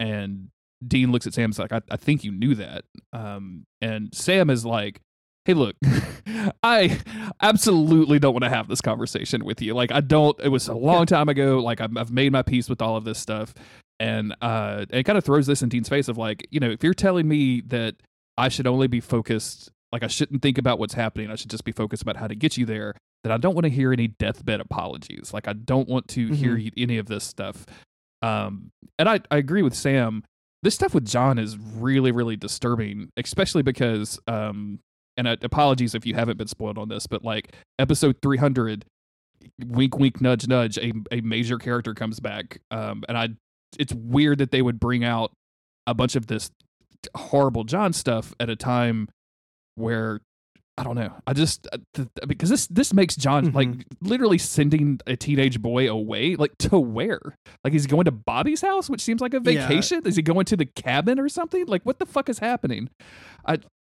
and 0.00 0.48
Dean 0.84 1.12
looks 1.12 1.26
at 1.26 1.34
Sam 1.34 1.44
and 1.44 1.52
is 1.52 1.58
like, 1.58 1.72
I, 1.72 1.82
"I 1.90 1.96
think 1.96 2.24
you 2.24 2.32
knew 2.32 2.54
that." 2.56 2.84
Um, 3.12 3.64
and 3.80 4.12
Sam 4.14 4.50
is 4.50 4.64
like. 4.64 5.00
Hey, 5.46 5.54
look, 5.54 5.74
I 6.62 7.00
absolutely 7.40 8.18
don't 8.18 8.34
want 8.34 8.44
to 8.44 8.50
have 8.50 8.68
this 8.68 8.82
conversation 8.82 9.42
with 9.42 9.62
you. 9.62 9.72
Like, 9.72 9.90
I 9.90 10.02
don't. 10.02 10.38
It 10.38 10.50
was 10.50 10.68
a 10.68 10.74
long 10.74 11.06
time 11.06 11.30
ago. 11.30 11.60
Like, 11.60 11.80
I've, 11.80 11.96
I've 11.96 12.12
made 12.12 12.30
my 12.30 12.42
peace 12.42 12.68
with 12.68 12.82
all 12.82 12.94
of 12.94 13.04
this 13.04 13.18
stuff, 13.18 13.54
and 13.98 14.36
uh, 14.42 14.84
it 14.90 15.04
kind 15.04 15.16
of 15.16 15.24
throws 15.24 15.46
this 15.46 15.62
in 15.62 15.70
Dean's 15.70 15.88
face 15.88 16.08
of 16.08 16.18
like, 16.18 16.46
you 16.50 16.60
know, 16.60 16.70
if 16.70 16.84
you're 16.84 16.92
telling 16.92 17.26
me 17.26 17.62
that 17.68 17.96
I 18.36 18.48
should 18.48 18.66
only 18.66 18.86
be 18.86 19.00
focused, 19.00 19.70
like 19.92 20.02
I 20.02 20.06
shouldn't 20.06 20.42
think 20.42 20.58
about 20.58 20.78
what's 20.78 20.94
happening. 20.94 21.30
I 21.30 21.34
should 21.34 21.50
just 21.50 21.64
be 21.64 21.72
focused 21.72 22.02
about 22.02 22.16
how 22.16 22.26
to 22.26 22.34
get 22.34 22.56
you 22.56 22.66
there. 22.66 22.94
That 23.24 23.32
I 23.32 23.36
don't 23.36 23.54
want 23.54 23.64
to 23.64 23.70
hear 23.70 23.92
any 23.92 24.08
deathbed 24.08 24.60
apologies. 24.60 25.32
Like 25.34 25.48
I 25.48 25.52
don't 25.52 25.88
want 25.88 26.08
to 26.08 26.28
hear 26.32 26.60
any 26.76 26.98
of 26.98 27.06
this 27.06 27.24
stuff. 27.24 27.66
Um, 28.22 28.70
and 28.98 29.08
I, 29.08 29.20
I 29.30 29.36
agree 29.38 29.62
with 29.62 29.74
Sam. 29.74 30.24
This 30.62 30.74
stuff 30.74 30.94
with 30.94 31.06
John 31.06 31.38
is 31.38 31.56
really, 31.58 32.12
really 32.12 32.36
disturbing, 32.36 33.10
especially 33.16 33.62
because, 33.62 34.18
um, 34.26 34.78
and 35.16 35.26
uh, 35.26 35.36
apologies 35.42 35.94
if 35.94 36.06
you 36.06 36.14
haven't 36.14 36.36
been 36.36 36.48
spoiled 36.48 36.78
on 36.78 36.88
this, 36.88 37.06
but 37.06 37.24
like 37.24 37.54
episode 37.78 38.16
300, 38.22 38.84
wink, 39.66 39.98
wink, 39.98 40.20
nudge, 40.20 40.46
nudge, 40.46 40.78
a, 40.78 40.92
a 41.10 41.20
major 41.22 41.58
character 41.58 41.94
comes 41.94 42.20
back. 42.20 42.60
Um, 42.70 43.04
and 43.08 43.16
I, 43.16 43.28
it's 43.78 43.94
weird 43.94 44.38
that 44.38 44.50
they 44.50 44.60
would 44.60 44.78
bring 44.78 45.02
out 45.02 45.32
a 45.86 45.94
bunch 45.94 46.14
of 46.14 46.26
this 46.26 46.50
horrible 47.16 47.64
John 47.64 47.92
stuff 47.94 48.34
at 48.38 48.50
a 48.50 48.56
time 48.56 49.08
where 49.76 50.20
I 50.78 50.82
don't 50.82 50.94
know. 50.96 51.12
I 51.26 51.34
just 51.34 51.68
uh, 51.72 52.04
because 52.26 52.48
this 52.48 52.66
this 52.68 52.94
makes 52.94 53.14
John 53.14 53.52
like 53.52 53.68
literally 54.00 54.38
sending 54.38 54.98
a 55.06 55.14
teenage 55.14 55.60
boy 55.60 55.90
away, 55.90 56.36
like 56.36 56.56
to 56.60 56.78
where? 56.78 57.20
Like 57.64 57.74
he's 57.74 57.86
going 57.86 58.04
to 58.06 58.10
Bobby's 58.12 58.62
house, 58.62 58.88
which 58.88 59.02
seems 59.02 59.20
like 59.20 59.34
a 59.34 59.40
Yeah. 59.44 59.66
vacation. 59.68 60.06
Is 60.06 60.16
he 60.16 60.22
going 60.22 60.46
to 60.46 60.56
the 60.56 60.64
cabin 60.64 61.18
or 61.20 61.28
something? 61.28 61.66
Like 61.66 61.82
what 61.84 61.98
the 61.98 62.06
fuck 62.06 62.28
is 62.30 62.38
happening? 62.38 62.88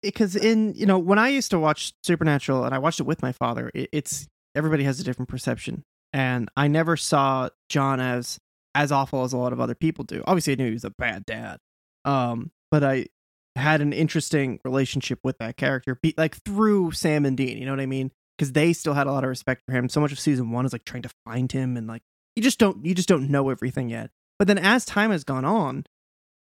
because 0.02 0.36
in 0.36 0.74
you 0.76 0.86
know 0.86 0.98
when 0.98 1.20
I 1.20 1.30
used 1.30 1.52
to 1.52 1.60
watch 1.60 1.94
Supernatural 2.04 2.64
and 2.64 2.74
I 2.74 2.80
watched 2.80 3.00
it 3.00 3.06
with 3.06 3.22
my 3.22 3.34
father, 3.34 3.70
it, 3.74 3.90
it's 3.92 4.28
everybody 4.56 4.84
has 4.86 5.00
a 5.00 5.04
different 5.04 5.30
perception, 5.30 5.84
and 6.14 6.50
I 6.56 6.68
never 6.68 6.98
saw 6.98 7.50
John 7.70 8.00
as 8.00 8.40
as 8.76 8.92
awful 8.92 9.24
as 9.24 9.34
a 9.34 9.38
lot 9.38 9.54
of 9.54 9.60
other 9.60 9.76
people 9.76 10.06
do. 10.06 10.24
Obviously, 10.26 10.54
I 10.54 10.56
knew 10.56 10.68
he 10.68 10.74
was 10.74 10.86
a 10.86 10.92
bad 10.98 11.26
dad, 11.26 11.58
um, 12.06 12.50
but 12.72 12.84
I 12.84 13.08
had 13.60 13.82
an 13.82 13.94
interesting 13.94 14.60
relationship 14.64 15.20
with 15.24 15.38
that 15.38 15.58
character, 15.58 16.00
be, 16.02 16.14
like 16.18 16.36
through 16.44 16.92
Sam 16.92 17.26
and 17.26 17.38
Dean. 17.38 17.58
You 17.58 17.66
know 17.66 17.72
what 17.72 17.80
I 17.80 17.86
mean? 17.86 18.12
Because 18.38 18.54
they 18.54 18.74
still 18.74 18.94
had 18.94 19.08
a 19.08 19.12
lot 19.12 19.24
of 19.24 19.30
respect 19.30 19.64
for 19.66 19.74
him. 19.74 19.90
So 19.90 20.02
much 20.02 20.12
of 20.12 20.20
season 20.20 20.52
one 20.52 20.66
is 20.66 20.74
like 20.74 20.86
trying 20.86 21.04
to 21.04 21.12
find 21.26 21.52
him, 21.52 21.78
and 21.78 21.88
like 21.88 22.02
you 22.36 22.44
just 22.44 22.60
don't 22.60 22.86
you 22.86 22.96
just 22.96 23.10
don't 23.10 23.30
know 23.30 23.50
everything 23.50 23.90
yet. 23.90 24.12
But 24.38 24.48
then 24.48 24.58
as 24.58 24.86
time 24.86 25.12
has 25.12 25.24
gone 25.24 25.46
on, 25.46 25.86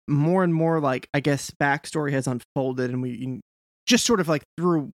more 0.09 0.43
and 0.43 0.55
more 0.55 0.81
like 0.81 1.09
I 1.13 1.21
guess 1.21 1.51
backstory 1.51 2.13
has 2.13 2.27
unfolded, 2.27 2.91
and 2.91 3.03
we 3.03 3.41
just 3.87 4.05
sort 4.05 4.21
of 4.21 4.29
like 4.29 4.45
through 4.57 4.93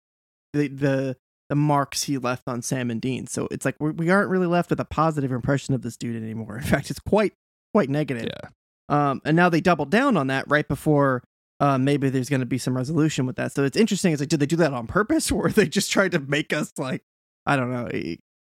the 0.53 0.67
the 0.67 1.17
the 1.49 1.55
marks 1.55 2.03
he 2.03 2.17
left 2.17 2.43
on 2.47 2.61
Sam 2.61 2.91
and 2.91 3.01
Dean. 3.01 3.27
So 3.27 3.47
it's 3.51 3.65
like 3.65 3.75
we 3.79 3.91
we 3.91 4.09
aren't 4.09 4.29
really 4.29 4.47
left 4.47 4.69
with 4.69 4.79
a 4.79 4.85
positive 4.85 5.31
impression 5.31 5.73
of 5.73 5.81
this 5.81 5.97
dude 5.97 6.21
anymore. 6.21 6.57
In 6.61 6.63
fact, 6.63 6.89
it's 6.89 6.99
quite 6.99 7.33
quite 7.73 7.89
negative. 7.89 8.27
Yeah. 8.27 8.49
Um, 8.89 9.21
and 9.23 9.35
now 9.35 9.49
they 9.49 9.61
doubled 9.61 9.91
down 9.91 10.17
on 10.17 10.27
that 10.27 10.45
right 10.47 10.67
before 10.67 11.23
uh, 11.59 11.77
maybe 11.77 12.09
there's 12.09 12.29
going 12.29 12.39
to 12.39 12.45
be 12.45 12.57
some 12.57 12.75
resolution 12.75 13.25
with 13.25 13.35
that. 13.35 13.51
So 13.53 13.63
it's 13.63 13.77
interesting. 13.77 14.13
It's 14.13 14.21
like, 14.21 14.29
did 14.29 14.39
they 14.39 14.45
do 14.45 14.55
that 14.57 14.73
on 14.73 14.87
purpose, 14.87 15.31
or 15.31 15.49
they 15.49 15.67
just 15.67 15.91
tried 15.91 16.11
to 16.11 16.19
make 16.19 16.53
us 16.53 16.71
like, 16.77 17.03
I 17.45 17.55
don't 17.55 17.71
know. 17.71 17.89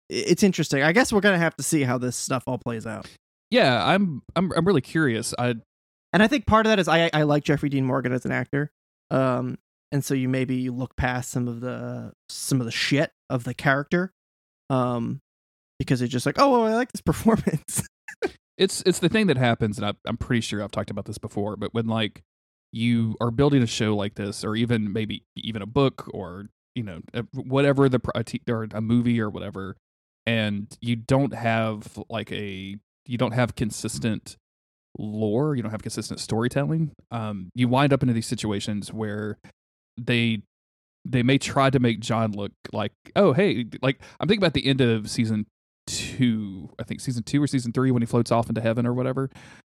It's 0.08 0.42
interesting. 0.42 0.82
I 0.82 0.92
guess 0.92 1.12
we're 1.12 1.20
gonna 1.20 1.38
have 1.38 1.56
to 1.56 1.62
see 1.62 1.82
how 1.82 1.96
this 1.98 2.16
stuff 2.16 2.44
all 2.46 2.58
plays 2.58 2.86
out. 2.86 3.06
Yeah, 3.50 3.84
I'm 3.84 4.22
I'm 4.34 4.52
I'm 4.56 4.64
really 4.64 4.80
curious. 4.80 5.32
I 5.38 5.54
And 6.12 6.22
I 6.22 6.26
think 6.26 6.46
part 6.46 6.66
of 6.66 6.70
that 6.70 6.80
is 6.80 6.88
I 6.88 7.10
I 7.12 7.22
like 7.22 7.44
Jeffrey 7.44 7.68
Dean 7.68 7.84
Morgan 7.84 8.12
as 8.12 8.24
an 8.24 8.32
actor. 8.32 8.72
Um 9.10 9.58
and 9.92 10.04
so 10.04 10.14
you 10.14 10.28
maybe 10.28 10.56
you 10.56 10.72
look 10.72 10.96
past 10.96 11.30
some 11.30 11.46
of 11.46 11.60
the 11.60 12.12
some 12.28 12.60
of 12.60 12.64
the 12.64 12.72
shit 12.72 13.12
of 13.28 13.44
the 13.44 13.54
character. 13.54 14.12
Um 14.68 15.20
because 15.78 16.02
it's 16.02 16.12
just 16.12 16.26
like, 16.26 16.36
oh, 16.38 16.50
well, 16.50 16.64
I 16.64 16.74
like 16.74 16.92
this 16.92 17.00
performance. 17.00 17.82
it's 18.58 18.82
it's 18.84 18.98
the 18.98 19.08
thing 19.08 19.28
that 19.28 19.36
happens, 19.38 19.78
and 19.78 19.86
I, 19.86 19.94
I'm 20.04 20.16
pretty 20.16 20.42
sure 20.42 20.62
I've 20.62 20.70
talked 20.70 20.90
about 20.90 21.06
this 21.06 21.18
before. 21.18 21.56
But 21.56 21.72
when 21.72 21.86
like 21.86 22.22
you 22.72 23.16
are 23.20 23.30
building 23.30 23.62
a 23.62 23.66
show 23.66 23.96
like 23.96 24.14
this, 24.14 24.44
or 24.44 24.56
even 24.56 24.92
maybe 24.92 25.24
even 25.36 25.62
a 25.62 25.66
book, 25.66 26.08
or 26.12 26.46
you 26.74 26.82
know 26.82 27.00
whatever 27.34 27.88
the 27.88 28.00
or 28.48 28.66
a 28.72 28.80
movie 28.80 29.20
or 29.20 29.30
whatever, 29.30 29.76
and 30.26 30.76
you 30.80 30.96
don't 30.96 31.34
have 31.34 31.98
like 32.08 32.30
a 32.32 32.76
you 33.06 33.18
don't 33.18 33.32
have 33.32 33.56
consistent 33.56 34.36
lore, 34.98 35.54
you 35.56 35.62
don't 35.62 35.72
have 35.72 35.82
consistent 35.82 36.20
storytelling. 36.20 36.92
Um, 37.10 37.50
you 37.54 37.68
wind 37.68 37.92
up 37.92 38.02
into 38.02 38.14
these 38.14 38.26
situations 38.26 38.92
where 38.92 39.38
they 39.96 40.42
they 41.04 41.22
may 41.22 41.38
try 41.38 41.70
to 41.70 41.78
make 41.78 42.00
John 42.00 42.32
look 42.32 42.52
like, 42.72 42.92
oh 43.16 43.32
hey, 43.32 43.66
like 43.82 44.00
I'm 44.18 44.28
thinking 44.28 44.42
about 44.42 44.54
the 44.54 44.66
end 44.66 44.80
of 44.80 45.10
season 45.10 45.46
two, 45.86 46.70
I 46.78 46.84
think 46.84 47.00
season 47.00 47.22
two 47.22 47.42
or 47.42 47.46
season 47.46 47.72
three 47.72 47.90
when 47.90 48.02
he 48.02 48.06
floats 48.06 48.30
off 48.30 48.48
into 48.48 48.60
heaven 48.60 48.86
or 48.86 48.94
whatever. 48.94 49.30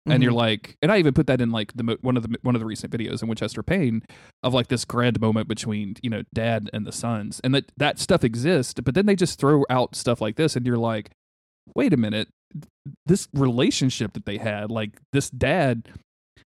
And 0.08 0.22
you're 0.22 0.30
mm-hmm. 0.30 0.38
like, 0.38 0.76
and 0.82 0.92
I 0.92 0.98
even 0.98 1.14
put 1.14 1.26
that 1.26 1.40
in 1.40 1.50
like 1.50 1.72
the 1.74 1.98
one 2.00 2.16
of 2.16 2.22
the 2.22 2.38
one 2.42 2.54
of 2.54 2.60
the 2.60 2.66
recent 2.66 2.92
videos 2.92 3.22
in 3.22 3.28
Winchester 3.28 3.62
Pain 3.62 4.02
of 4.42 4.54
like 4.54 4.68
this 4.68 4.84
grand 4.84 5.20
moment 5.20 5.48
between 5.48 5.96
you 6.02 6.10
know 6.10 6.22
dad 6.32 6.70
and 6.72 6.86
the 6.86 6.92
sons, 6.92 7.40
and 7.42 7.54
that 7.54 7.72
that 7.76 7.98
stuff 7.98 8.22
exists, 8.22 8.80
but 8.80 8.94
then 8.94 9.06
they 9.06 9.16
just 9.16 9.38
throw 9.38 9.64
out 9.68 9.96
stuff 9.96 10.20
like 10.20 10.36
this, 10.36 10.54
and 10.54 10.64
you're 10.64 10.76
like, 10.76 11.10
wait 11.74 11.92
a 11.92 11.96
minute, 11.96 12.28
this 13.04 13.28
relationship 13.32 14.12
that 14.12 14.26
they 14.26 14.38
had, 14.38 14.70
like 14.70 14.92
this 15.12 15.30
dad, 15.30 15.88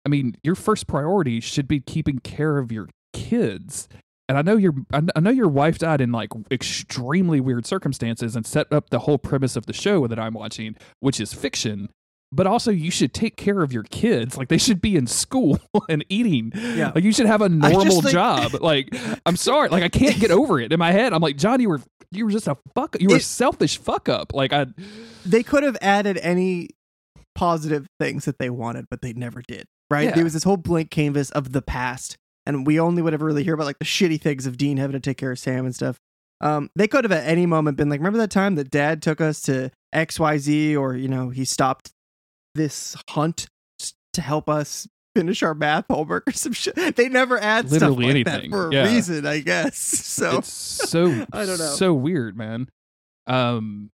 I 0.04 0.08
mean, 0.08 0.36
your 0.42 0.54
first 0.54 0.86
priority 0.86 1.40
should 1.40 1.68
be 1.68 1.80
keeping 1.80 2.18
care 2.18 2.58
of 2.58 2.72
your 2.72 2.88
kids. 3.12 3.88
And 4.28 4.36
I 4.36 4.42
know 4.42 4.56
your 4.56 4.74
I 4.92 5.20
know 5.20 5.30
your 5.30 5.48
wife 5.48 5.78
died 5.78 6.00
in 6.00 6.10
like 6.10 6.30
extremely 6.50 7.40
weird 7.40 7.64
circumstances 7.64 8.34
and 8.34 8.44
set 8.44 8.72
up 8.72 8.90
the 8.90 9.00
whole 9.00 9.18
premise 9.18 9.54
of 9.54 9.66
the 9.66 9.72
show 9.72 10.06
that 10.08 10.18
I'm 10.18 10.34
watching, 10.34 10.76
which 10.98 11.20
is 11.20 11.32
fiction. 11.32 11.90
But 12.32 12.46
also, 12.46 12.70
you 12.70 12.90
should 12.90 13.14
take 13.14 13.36
care 13.36 13.62
of 13.62 13.72
your 13.72 13.84
kids. 13.84 14.36
Like 14.36 14.48
they 14.48 14.58
should 14.58 14.80
be 14.80 14.96
in 14.96 15.06
school 15.06 15.58
and 15.88 16.04
eating. 16.08 16.52
Yeah. 16.54 16.92
Like 16.94 17.04
you 17.04 17.12
should 17.12 17.26
have 17.26 17.40
a 17.40 17.48
normal 17.48 18.00
think- 18.02 18.12
job. 18.12 18.52
Like 18.60 18.94
I'm 19.24 19.36
sorry. 19.36 19.68
Like 19.68 19.84
I 19.84 19.88
can't 19.88 20.18
get 20.18 20.30
over 20.30 20.58
it 20.60 20.72
in 20.72 20.78
my 20.78 20.90
head. 20.92 21.12
I'm 21.12 21.22
like 21.22 21.36
John, 21.36 21.60
you 21.60 21.68
were 21.68 21.80
you 22.10 22.24
were 22.24 22.30
just 22.32 22.48
a 22.48 22.56
fuck. 22.74 22.96
You 23.00 23.08
were 23.08 23.14
a 23.14 23.18
It- 23.18 23.22
selfish 23.22 23.78
fuck 23.78 24.08
up. 24.08 24.34
Like 24.34 24.52
I. 24.52 24.66
they 25.24 25.42
could 25.42 25.62
have 25.62 25.76
added 25.80 26.18
any 26.18 26.70
positive 27.34 27.86
things 28.00 28.24
that 28.24 28.38
they 28.38 28.50
wanted, 28.50 28.86
but 28.90 29.02
they 29.02 29.12
never 29.12 29.42
did. 29.46 29.66
Right? 29.90 30.08
Yeah. 30.08 30.14
There 30.16 30.24
was 30.24 30.32
this 30.32 30.42
whole 30.42 30.56
blank 30.56 30.90
canvas 30.90 31.30
of 31.30 31.52
the 31.52 31.62
past, 31.62 32.16
and 32.44 32.66
we 32.66 32.80
only 32.80 33.02
would 33.02 33.14
ever 33.14 33.24
really 33.24 33.44
hear 33.44 33.54
about 33.54 33.66
like 33.66 33.78
the 33.78 33.84
shitty 33.84 34.20
things 34.20 34.46
of 34.46 34.56
Dean 34.56 34.78
having 34.78 34.94
to 34.94 35.00
take 35.00 35.16
care 35.18 35.30
of 35.30 35.38
Sam 35.38 35.64
and 35.64 35.74
stuff. 35.74 35.98
Um, 36.40 36.70
they 36.74 36.88
could 36.88 37.04
have 37.04 37.12
at 37.12 37.26
any 37.26 37.46
moment 37.46 37.76
been 37.76 37.88
like, 37.88 38.00
remember 38.00 38.18
that 38.18 38.30
time 38.30 38.56
that 38.56 38.70
Dad 38.70 39.00
took 39.00 39.20
us 39.20 39.40
to 39.42 39.70
X 39.92 40.18
Y 40.18 40.38
Z, 40.38 40.76
or 40.76 40.96
you 40.96 41.08
know, 41.08 41.30
he 41.30 41.44
stopped 41.44 41.92
this 42.56 42.96
hunt 43.10 43.46
to 44.14 44.20
help 44.22 44.48
us 44.48 44.88
finish 45.14 45.42
our 45.42 45.54
math 45.54 45.84
homework 45.88 46.28
or 46.28 46.32
some 46.32 46.52
shit. 46.52 46.74
They 46.96 47.08
never 47.08 47.38
add 47.38 47.68
stuff 47.68 47.80
Literally 47.82 48.04
like 48.06 48.10
anything, 48.10 48.50
that 48.50 48.56
for 48.56 48.68
a 48.68 48.72
yeah. 48.72 48.84
reason, 48.92 49.26
I 49.26 49.40
guess. 49.40 49.76
So 50.16 50.38
it's 50.38 50.48
so 50.52 51.06
I 51.32 51.46
don't 51.46 51.58
know. 51.58 51.74
so 51.74 51.94
weird 51.94 52.36
man 52.36 52.68
um 53.26 53.90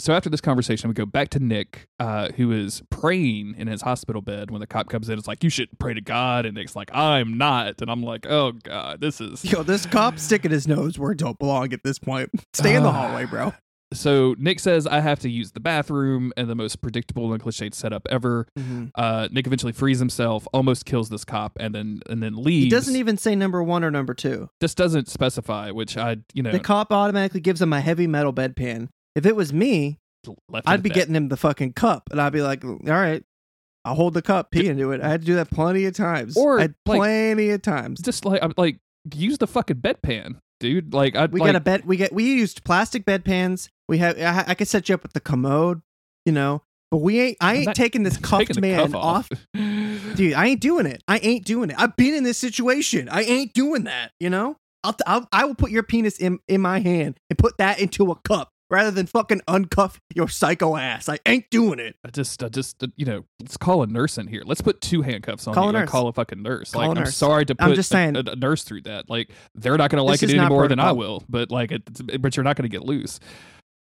so 0.00 0.12
after 0.12 0.28
this 0.30 0.40
conversation 0.40 0.88
we 0.88 0.94
go 0.94 1.06
back 1.06 1.28
to 1.30 1.38
nick 1.38 1.86
uh 2.00 2.28
who 2.36 2.50
is 2.50 2.82
praying 2.90 3.54
in 3.56 3.68
his 3.68 3.82
hospital 3.82 4.20
bed 4.20 4.50
when 4.50 4.60
the 4.60 4.66
cop 4.66 4.88
comes 4.88 5.08
in 5.08 5.16
it's 5.18 5.28
like 5.28 5.44
you 5.44 5.50
should 5.50 5.68
pray 5.78 5.94
to 5.94 6.00
god 6.00 6.44
and 6.44 6.56
nick's 6.56 6.74
like 6.74 6.90
i'm 6.94 7.38
not 7.38 7.80
and 7.80 7.88
i'm 7.90 8.02
like 8.02 8.26
oh 8.28 8.50
god 8.64 9.00
this 9.00 9.20
is 9.20 9.44
Yo, 9.44 9.62
this 9.62 9.86
cop 9.86 10.18
sticking 10.18 10.50
his 10.50 10.66
nose 10.66 10.98
where 10.98 11.12
it 11.12 11.18
don't 11.18 11.38
belong 11.38 11.72
at 11.72 11.84
this 11.84 11.98
point. 12.00 12.30
Stay 12.52 12.74
in 12.74 12.82
the 12.82 12.88
Ah. 12.88 12.92
hallway, 12.92 13.26
bro. 13.26 13.52
So 13.92 14.34
Nick 14.38 14.60
says 14.60 14.86
I 14.86 15.00
have 15.00 15.18
to 15.20 15.28
use 15.30 15.52
the 15.52 15.60
bathroom 15.60 16.32
and 16.36 16.48
the 16.48 16.54
most 16.54 16.80
predictable 16.80 17.32
and 17.32 17.42
cliched 17.42 17.74
setup 17.74 18.06
ever. 18.10 18.46
Mhm. 18.58 18.90
Uh, 18.94 19.28
Nick 19.32 19.46
eventually 19.46 19.72
frees 19.72 19.98
himself, 19.98 20.46
almost 20.52 20.84
kills 20.86 21.08
this 21.08 21.24
cop, 21.24 21.56
and 21.60 21.74
then 21.74 22.00
and 22.08 22.22
then 22.22 22.36
leaves. 22.36 22.64
He 22.64 22.70
doesn't 22.70 22.96
even 22.96 23.16
say 23.16 23.34
number 23.34 23.62
one 23.62 23.82
or 23.84 23.90
number 23.90 24.14
two. 24.14 24.48
This 24.60 24.74
doesn't 24.74 25.08
specify, 25.08 25.70
which 25.70 25.96
I 25.96 26.18
you 26.34 26.42
know 26.42 26.52
The 26.52 26.60
cop 26.60 26.92
automatically 26.92 27.40
gives 27.40 27.60
him 27.60 27.72
a 27.72 27.80
heavy 27.80 28.06
metal 28.06 28.32
bedpan. 28.32 28.88
If 29.16 29.26
it 29.26 29.34
was 29.34 29.52
me, 29.52 29.98
I'd 30.64 30.82
be 30.82 30.88
that. 30.90 30.94
getting 30.94 31.14
him 31.16 31.28
the 31.28 31.36
fucking 31.36 31.72
cup, 31.72 32.04
and 32.12 32.20
I'd 32.20 32.32
be 32.32 32.42
like, 32.42 32.64
"All 32.64 32.76
right, 32.86 33.24
I'll 33.84 33.94
hold 33.94 34.14
the 34.14 34.22
cup, 34.22 34.50
pee 34.50 34.68
into 34.68 34.92
it." 34.92 35.00
I 35.00 35.08
had 35.08 35.20
to 35.22 35.26
do 35.26 35.34
that 35.36 35.50
plenty 35.50 35.84
of 35.86 35.94
times. 35.94 36.36
Or, 36.36 36.58
I 36.58 36.62
had 36.62 36.74
like- 36.86 36.98
plenty 36.98 37.50
of 37.50 37.62
times. 37.62 38.00
just 38.00 38.24
like 38.24 38.40
I'm 38.42 38.52
like 38.56 38.78
use 39.14 39.38
the 39.38 39.46
fucking 39.46 39.78
bedpan, 39.78 40.36
dude. 40.60 40.94
Like 40.94 41.16
I 41.16 41.26
We 41.26 41.40
like, 41.40 41.48
got 41.48 41.56
a 41.56 41.60
bed. 41.60 41.84
We 41.84 41.96
get. 41.96 42.12
We 42.12 42.24
used 42.24 42.62
plastic 42.64 43.04
bedpans. 43.04 43.68
We 43.88 43.98
have. 43.98 44.16
I, 44.18 44.44
I 44.48 44.54
could 44.54 44.68
set 44.68 44.88
you 44.88 44.94
up 44.94 45.02
with 45.02 45.12
the 45.12 45.20
commode, 45.20 45.82
you 46.24 46.32
know. 46.32 46.62
But 46.90 46.98
we 46.98 47.20
ain't. 47.20 47.36
I 47.40 47.54
I'm 47.54 47.56
ain't 47.68 47.74
taking 47.74 48.04
this 48.04 48.16
cuffed 48.16 48.60
man 48.60 48.78
cuff 48.78 48.94
off. 48.94 49.28
dude. 49.54 50.34
I 50.34 50.46
ain't 50.46 50.60
doing 50.60 50.86
it. 50.86 51.02
I 51.08 51.18
ain't 51.18 51.44
doing 51.44 51.70
it. 51.70 51.76
I've 51.78 51.96
been 51.96 52.14
in 52.14 52.22
this 52.22 52.38
situation. 52.38 53.08
I 53.08 53.22
ain't 53.22 53.52
doing 53.52 53.84
that. 53.84 54.12
You 54.20 54.30
know. 54.30 54.56
I'll, 54.82 54.96
I'll 55.06 55.28
I 55.32 55.44
will 55.44 55.54
put 55.54 55.70
your 55.70 55.82
penis 55.82 56.18
in 56.18 56.38
in 56.48 56.60
my 56.60 56.78
hand 56.78 57.18
and 57.28 57.38
put 57.38 57.58
that 57.58 57.80
into 57.80 58.10
a 58.10 58.16
cup 58.16 58.50
rather 58.70 58.90
than 58.90 59.06
fucking 59.06 59.40
uncuff 59.48 59.98
your 60.14 60.28
psycho 60.28 60.76
ass. 60.76 61.08
I 61.08 61.18
ain't 61.26 61.50
doing 61.50 61.78
it. 61.78 61.96
I 62.04 62.10
just, 62.10 62.42
I 62.42 62.48
just, 62.48 62.82
you 62.96 63.04
know, 63.04 63.24
let's 63.40 63.56
call 63.56 63.82
a 63.82 63.86
nurse 63.86 64.16
in 64.18 64.28
here. 64.28 64.42
Let's 64.46 64.60
put 64.60 64.80
two 64.80 65.02
handcuffs 65.02 65.46
on 65.46 65.54
Call 65.54 65.64
you 65.64 65.68
a 65.68 65.70
and 65.70 65.78
nurse. 65.80 65.90
call 65.90 66.08
a 66.08 66.12
fucking 66.12 66.42
nurse. 66.42 66.70
Call 66.72 66.86
like, 66.88 66.96
a 66.96 67.00
I'm 67.00 67.06
sorry 67.06 67.44
to 67.46 67.54
put 67.54 67.64
I'm 67.64 67.74
just 67.74 67.90
a- 67.90 67.94
saying- 67.94 68.16
a, 68.16 68.20
a 68.20 68.36
nurse 68.36 68.62
through 68.64 68.82
that. 68.82 69.10
Like, 69.10 69.30
they're 69.54 69.76
not 69.76 69.90
going 69.90 69.98
to 69.98 70.04
like 70.04 70.22
it 70.22 70.30
any 70.30 70.48
more 70.48 70.68
than 70.68 70.78
I 70.80 70.92
will. 70.92 71.24
But 71.28 71.50
like, 71.50 71.72
it, 71.72 72.20
but 72.22 72.36
you're 72.36 72.44
not 72.44 72.56
going 72.56 72.70
to 72.70 72.74
get 72.74 72.84
loose. 72.84 73.20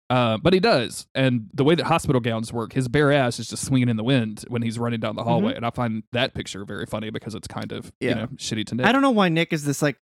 Uh, 0.08 0.38
but 0.38 0.52
he 0.52 0.60
does, 0.60 1.08
and 1.16 1.48
the 1.52 1.64
way 1.64 1.74
that 1.74 1.84
hospital 1.86 2.20
gowns 2.20 2.52
work, 2.52 2.72
his 2.72 2.86
bare 2.86 3.10
ass 3.10 3.40
is 3.40 3.48
just 3.48 3.64
swinging 3.66 3.88
in 3.88 3.96
the 3.96 4.04
wind 4.04 4.44
when 4.46 4.62
he's 4.62 4.78
running 4.78 5.00
down 5.00 5.16
the 5.16 5.24
hallway, 5.24 5.52
and 5.56 5.66
I 5.66 5.70
find 5.70 6.04
that 6.12 6.32
picture 6.32 6.64
very 6.64 6.86
funny 6.86 7.10
because 7.10 7.34
it's 7.34 7.48
kind 7.48 7.72
of 7.72 7.90
you 8.00 8.10
Mm-hmm. 8.10 8.20
Know 8.20 8.26
shitty 8.36 8.66
to 8.66 8.76
Nick. 8.76 8.86
I 8.86 8.92
don't 8.92 9.02
know 9.02 9.10
why 9.10 9.30
Nick 9.30 9.52
is 9.52 9.64
this 9.64 9.82
like 9.82 9.96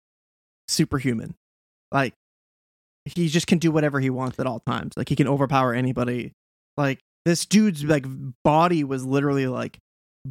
superhuman. 0.68 1.34
Like 1.90 2.12
he 3.04 3.28
just 3.28 3.46
can 3.46 3.58
do 3.58 3.70
whatever 3.70 4.00
he 4.00 4.10
wants 4.10 4.38
at 4.38 4.46
all 4.46 4.60
times. 4.60 4.92
Like 4.96 5.08
he 5.08 5.16
can 5.16 5.28
overpower 5.28 5.74
anybody. 5.74 6.32
Like 6.76 7.00
this 7.24 7.44
dude's 7.46 7.84
like 7.84 8.06
body 8.44 8.84
was 8.84 9.04
literally 9.04 9.46
like 9.46 9.78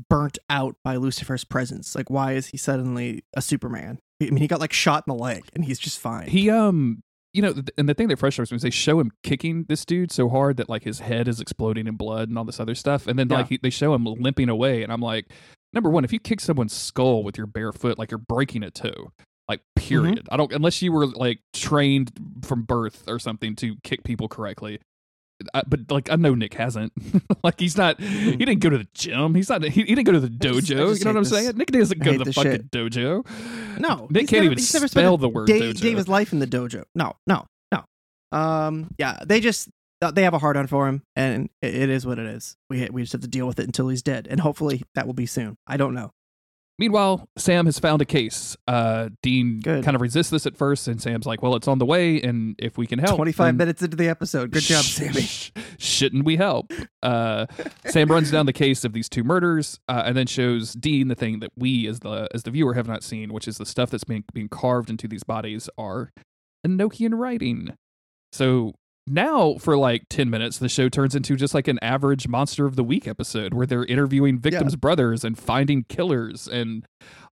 burnt 0.09 0.37
out 0.49 0.75
by 0.83 0.95
Lucifer's 0.95 1.43
presence. 1.43 1.95
Like 1.95 2.09
why 2.09 2.33
is 2.33 2.47
he 2.47 2.57
suddenly 2.57 3.23
a 3.35 3.41
Superman? 3.41 3.99
I 4.21 4.25
mean, 4.25 4.37
he 4.37 4.47
got 4.47 4.59
like 4.59 4.73
shot 4.73 5.03
in 5.07 5.15
the 5.15 5.21
leg 5.21 5.43
and 5.53 5.65
he's 5.65 5.79
just 5.79 5.99
fine. 5.99 6.27
He 6.29 6.49
um 6.49 7.01
you 7.33 7.41
know 7.41 7.53
and 7.77 7.89
the 7.89 7.93
thing 7.93 8.07
that 8.09 8.19
frustrates 8.19 8.51
me 8.51 8.55
is 8.57 8.61
they 8.61 8.69
show 8.69 8.99
him 8.99 9.11
kicking 9.23 9.65
this 9.67 9.85
dude 9.85 10.11
so 10.11 10.29
hard 10.29 10.57
that 10.57 10.69
like 10.69 10.83
his 10.83 10.99
head 10.99 11.27
is 11.27 11.39
exploding 11.39 11.87
in 11.87 11.95
blood 11.95 12.29
and 12.29 12.37
all 12.37 12.43
this 12.45 12.59
other 12.59 12.75
stuff 12.75 13.07
and 13.07 13.17
then 13.17 13.27
Yeah. 13.29 13.37
like 13.37 13.49
he, 13.49 13.59
they 13.61 13.69
show 13.71 13.93
him 13.95 14.05
limping 14.05 14.49
away 14.49 14.83
and 14.83 14.93
I'm 14.93 15.01
like 15.01 15.25
number 15.73 15.89
1 15.89 16.03
if 16.05 16.13
you 16.13 16.19
kick 16.19 16.39
someone's 16.41 16.73
skull 16.73 17.23
with 17.23 17.35
your 17.37 17.47
bare 17.47 17.71
foot 17.71 17.97
like 17.97 18.11
you're 18.11 18.19
breaking 18.19 18.61
a 18.63 18.69
toe 18.69 19.11
like 19.47 19.59
mm-hmm. 19.59 19.87
period 19.87 20.27
I 20.31 20.37
don't 20.37 20.51
unless 20.51 20.81
you 20.81 20.91
were 20.91 21.07
like 21.07 21.39
trained 21.53 22.11
from 22.43 22.63
birth 22.63 23.03
or 23.07 23.19
something 23.19 23.55
to 23.57 23.75
kick 23.83 24.03
people 24.03 24.27
correctly 24.27 24.79
I, 25.53 25.63
but 25.67 25.91
like 25.91 26.09
I 26.09 26.15
know 26.15 26.35
Nick 26.35 26.53
hasn't. 26.53 26.93
like 27.43 27.59
he's 27.59 27.77
not. 27.77 27.97
Mm-hmm. 27.97 28.29
He 28.31 28.37
didn't 28.37 28.59
go 28.59 28.69
to 28.69 28.77
the 28.77 28.87
gym. 28.93 29.35
He's 29.35 29.49
not. 29.49 29.63
He, 29.63 29.69
he 29.69 29.83
didn't 29.83 30.05
go 30.05 30.13
to 30.13 30.19
the 30.19 30.27
dojo. 30.27 30.61
just 30.61 30.69
you 30.69 30.75
know 30.75 31.11
what 31.11 31.17
I'm 31.17 31.23
this. 31.23 31.29
saying? 31.29 31.57
Nick 31.57 31.71
doesn't 31.71 31.99
go 31.99 32.17
to 32.17 32.23
the 32.23 32.33
fucking 32.33 32.51
shit. 32.51 32.71
dojo. 32.71 33.25
no, 33.79 34.07
Nick 34.09 34.27
can't 34.27 34.31
never- 34.31 34.45
even 34.45 34.57
he's 34.57 34.73
never 34.73 34.87
spell 34.87 35.17
the 35.17 35.29
word 35.29 35.47
day, 35.47 35.59
dojo. 35.59 35.81
day 35.81 35.93
his 35.93 36.07
life 36.07 36.33
in 36.33 36.39
the 36.39 36.47
dojo. 36.47 36.83
No, 36.95 37.15
no, 37.27 37.45
no. 37.71 37.83
Um, 38.37 38.93
yeah, 38.97 39.19
they 39.25 39.39
just 39.39 39.69
uh, 40.01 40.11
they 40.11 40.23
have 40.23 40.33
a 40.33 40.39
hard 40.39 40.57
on 40.57 40.67
for 40.67 40.87
him, 40.87 41.03
and 41.15 41.49
it, 41.61 41.75
it 41.75 41.89
is 41.89 42.05
what 42.05 42.19
it 42.19 42.25
is. 42.25 42.55
We 42.69 42.87
we 42.89 43.01
just 43.01 43.13
have 43.13 43.21
to 43.21 43.27
deal 43.27 43.47
with 43.47 43.59
it 43.59 43.65
until 43.65 43.87
he's 43.89 44.03
dead, 44.03 44.27
and 44.29 44.39
hopefully 44.39 44.83
that 44.95 45.05
will 45.07 45.13
be 45.13 45.25
soon. 45.25 45.57
I 45.67 45.77
don't 45.77 45.93
know. 45.93 46.11
Meanwhile, 46.79 47.29
Sam 47.37 47.65
has 47.67 47.77
found 47.77 48.01
a 48.01 48.05
case. 48.05 48.57
Uh, 48.67 49.09
Dean 49.21 49.59
Good. 49.59 49.83
kind 49.83 49.93
of 49.95 50.01
resists 50.01 50.31
this 50.31 50.47
at 50.47 50.57
first, 50.57 50.87
and 50.87 50.99
Sam's 50.99 51.25
like, 51.27 51.43
"Well, 51.43 51.55
it's 51.55 51.67
on 51.67 51.77
the 51.77 51.85
way, 51.85 52.19
and 52.21 52.55
if 52.57 52.77
we 52.79 52.87
can 52.87 52.97
help, 52.97 53.15
Twenty 53.17 53.31
five 53.31 53.47
then 53.49 53.57
minutes 53.57 53.83
into 53.83 53.95
the 53.95 54.09
episode, 54.09 54.49
good 54.51 54.63
job, 54.63 54.83
sh- 54.83 54.93
Sammy. 54.93 55.21
sh- 55.21 55.51
Shouldn't 55.77 56.25
we 56.25 56.35
help? 56.35 56.73
Uh, 57.03 57.45
Sam 57.85 58.09
runs 58.09 58.31
down 58.31 58.47
the 58.47 58.53
case 58.53 58.83
of 58.83 58.93
these 58.93 59.07
two 59.07 59.23
murders, 59.23 59.79
uh, 59.87 60.01
and 60.05 60.17
then 60.17 60.25
shows 60.25 60.73
Dean 60.73 61.09
the 61.09 61.15
thing 61.15 61.39
that 61.41 61.51
we, 61.55 61.87
as 61.87 61.99
the 61.99 62.27
as 62.33 62.41
the 62.43 62.49
viewer, 62.51 62.73
have 62.73 62.87
not 62.87 63.03
seen, 63.03 63.31
which 63.31 63.47
is 63.47 63.57
the 63.59 63.65
stuff 63.67 63.91
that's 63.91 64.03
being 64.03 64.23
being 64.33 64.49
carved 64.49 64.89
into 64.89 65.07
these 65.07 65.23
bodies 65.23 65.69
are 65.77 66.11
Enochian 66.65 67.11
writing. 67.17 67.75
So 68.31 68.73
now, 69.07 69.55
for 69.55 69.77
like 69.77 70.03
ten 70.09 70.29
minutes, 70.29 70.57
the 70.57 70.69
show 70.69 70.87
turns 70.89 71.15
into 71.15 71.35
just 71.35 71.53
like 71.53 71.67
an 71.67 71.79
average 71.81 72.27
Monster 72.27 72.65
of 72.65 72.75
the 72.75 72.83
Week 72.83 73.07
episode 73.07 73.53
where 73.53 73.65
they're 73.65 73.85
interviewing 73.85 74.39
victims' 74.39 74.75
brothers 74.75 75.23
and 75.23 75.37
finding 75.37 75.83
killers 75.83 76.47
and 76.47 76.85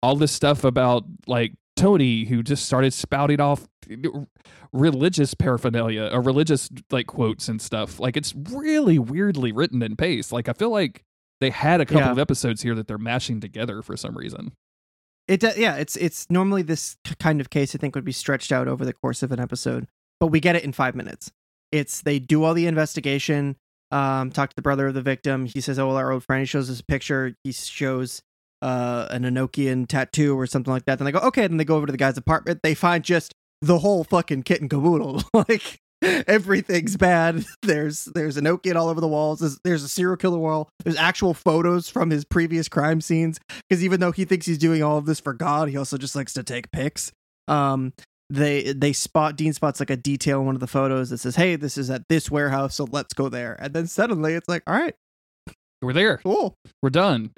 all 0.01 0.15
this 0.15 0.31
stuff 0.31 0.63
about 0.63 1.03
like 1.27 1.53
Tony, 1.75 2.25
who 2.25 2.41
just 2.43 2.65
started 2.65 2.93
spouting 2.93 3.39
off 3.39 3.67
religious 4.71 5.33
paraphernalia 5.33 6.09
or 6.11 6.21
religious 6.21 6.69
like 6.91 7.07
quotes 7.07 7.47
and 7.47 7.61
stuff. 7.61 7.99
Like 7.99 8.17
it's 8.17 8.33
really 8.35 8.99
weirdly 8.99 9.51
written 9.51 9.81
and 9.81 9.97
paced. 9.97 10.31
Like 10.31 10.47
I 10.49 10.53
feel 10.53 10.69
like 10.69 11.03
they 11.41 11.49
had 11.49 11.81
a 11.81 11.85
couple 11.85 12.01
Yeah. 12.01 12.11
of 12.11 12.19
episodes 12.19 12.61
here 12.61 12.75
that 12.75 12.87
they're 12.87 12.97
mashing 12.97 13.39
together 13.39 13.81
for 13.81 13.95
some 13.95 14.17
reason. 14.17 14.51
It 15.27 15.39
do- 15.39 15.51
yeah, 15.55 15.75
it's 15.75 15.95
it's 15.97 16.25
normally 16.29 16.63
this 16.63 16.97
kind 17.19 17.39
of 17.39 17.49
case 17.49 17.75
I 17.75 17.77
think 17.77 17.95
would 17.95 18.03
be 18.05 18.11
stretched 18.11 18.51
out 18.51 18.67
over 18.67 18.83
the 18.83 18.93
course 18.93 19.21
of 19.23 19.31
an 19.31 19.39
episode, 19.39 19.87
but 20.19 20.27
we 20.27 20.39
get 20.39 20.55
it 20.55 20.63
in 20.63 20.73
five 20.73 20.95
minutes. 20.95 21.31
It's 21.71 22.01
they 22.01 22.19
do 22.19 22.43
all 22.43 22.53
the 22.53 22.67
investigation, 22.67 23.55
um, 23.91 24.31
talk 24.31 24.49
to 24.49 24.55
the 24.55 24.61
brother 24.61 24.87
of 24.87 24.93
the 24.93 25.01
victim. 25.01 25.45
He 25.45 25.61
says, 25.61 25.79
"Oh, 25.79 25.87
well, 25.87 25.97
our 25.97 26.11
old 26.11 26.23
friend." 26.23 26.41
He 26.41 26.45
shows 26.45 26.69
us 26.69 26.79
a 26.79 26.85
picture. 26.85 27.35
He 27.43 27.51
shows 27.51 28.21
uh, 28.61 29.07
an 29.11 29.23
Enochian 29.23 29.87
tattoo 29.87 30.37
or 30.37 30.47
something 30.47 30.71
like 30.71 30.85
that. 30.85 30.99
Then 30.99 31.05
they 31.05 31.11
go, 31.11 31.19
"Okay." 31.19 31.47
Then 31.47 31.57
they 31.57 31.65
go 31.65 31.75
over 31.75 31.85
to 31.85 31.91
the 31.91 31.97
guy's 31.97 32.17
apartment. 32.17 32.61
They 32.63 32.73
find 32.73 33.03
just 33.03 33.33
the 33.61 33.79
whole 33.79 34.03
fucking 34.03 34.43
kit 34.43 34.61
and 34.61 34.69
caboodle. 34.69 35.23
like 35.33 35.79
everything's 36.01 36.97
bad. 36.97 37.45
There's 37.61 38.05
there's 38.05 38.37
Enochian 38.37 38.75
all 38.75 38.87
over 38.87 39.01
the 39.01 39.07
walls. 39.07 39.39
There's, 39.39 39.59
there's 39.63 39.83
a 39.83 39.89
serial 39.89 40.17
killer 40.17 40.37
wall. 40.37 40.69
There's 40.83 40.97
actual 40.97 41.33
photos 41.33 41.89
from 41.89 42.09
his 42.09 42.25
previous 42.25 42.69
crime 42.69 43.01
scenes 43.01 43.39
because 43.67 43.83
even 43.83 43.99
though 43.99 44.11
he 44.11 44.25
thinks 44.25 44.45
he's 44.45 44.57
doing 44.57 44.81
all 44.81 44.97
of 44.97 45.05
this 45.05 45.19
for 45.19 45.33
God, 45.33 45.69
he 45.69 45.77
also 45.77 45.97
just 45.97 46.15
likes 46.15 46.33
to 46.33 46.43
take 46.43 46.71
pics. 46.71 47.11
Um, 47.47 47.93
they 48.29 48.73
they 48.73 48.93
spot 48.93 49.35
Dean 49.35 49.53
spots 49.53 49.79
like 49.79 49.89
a 49.89 49.97
detail 49.97 50.39
in 50.41 50.45
one 50.45 50.55
of 50.55 50.61
the 50.61 50.67
photos 50.67 51.09
that 51.09 51.17
says, 51.19 51.35
"Hey, 51.35 51.55
this 51.55 51.77
is 51.77 51.89
at 51.89 52.03
this 52.09 52.29
warehouse, 52.29 52.75
so 52.75 52.85
let's 52.91 53.13
go 53.13 53.29
there." 53.29 53.55
And 53.59 53.73
then 53.73 53.87
suddenly 53.87 54.33
it's 54.33 54.47
like, 54.47 54.63
"All 54.67 54.75
right, 54.75 54.95
We're 55.81 55.93
there. 55.93 56.17
cool." 56.17 56.55
We're 56.81 56.89
done. 56.89 57.31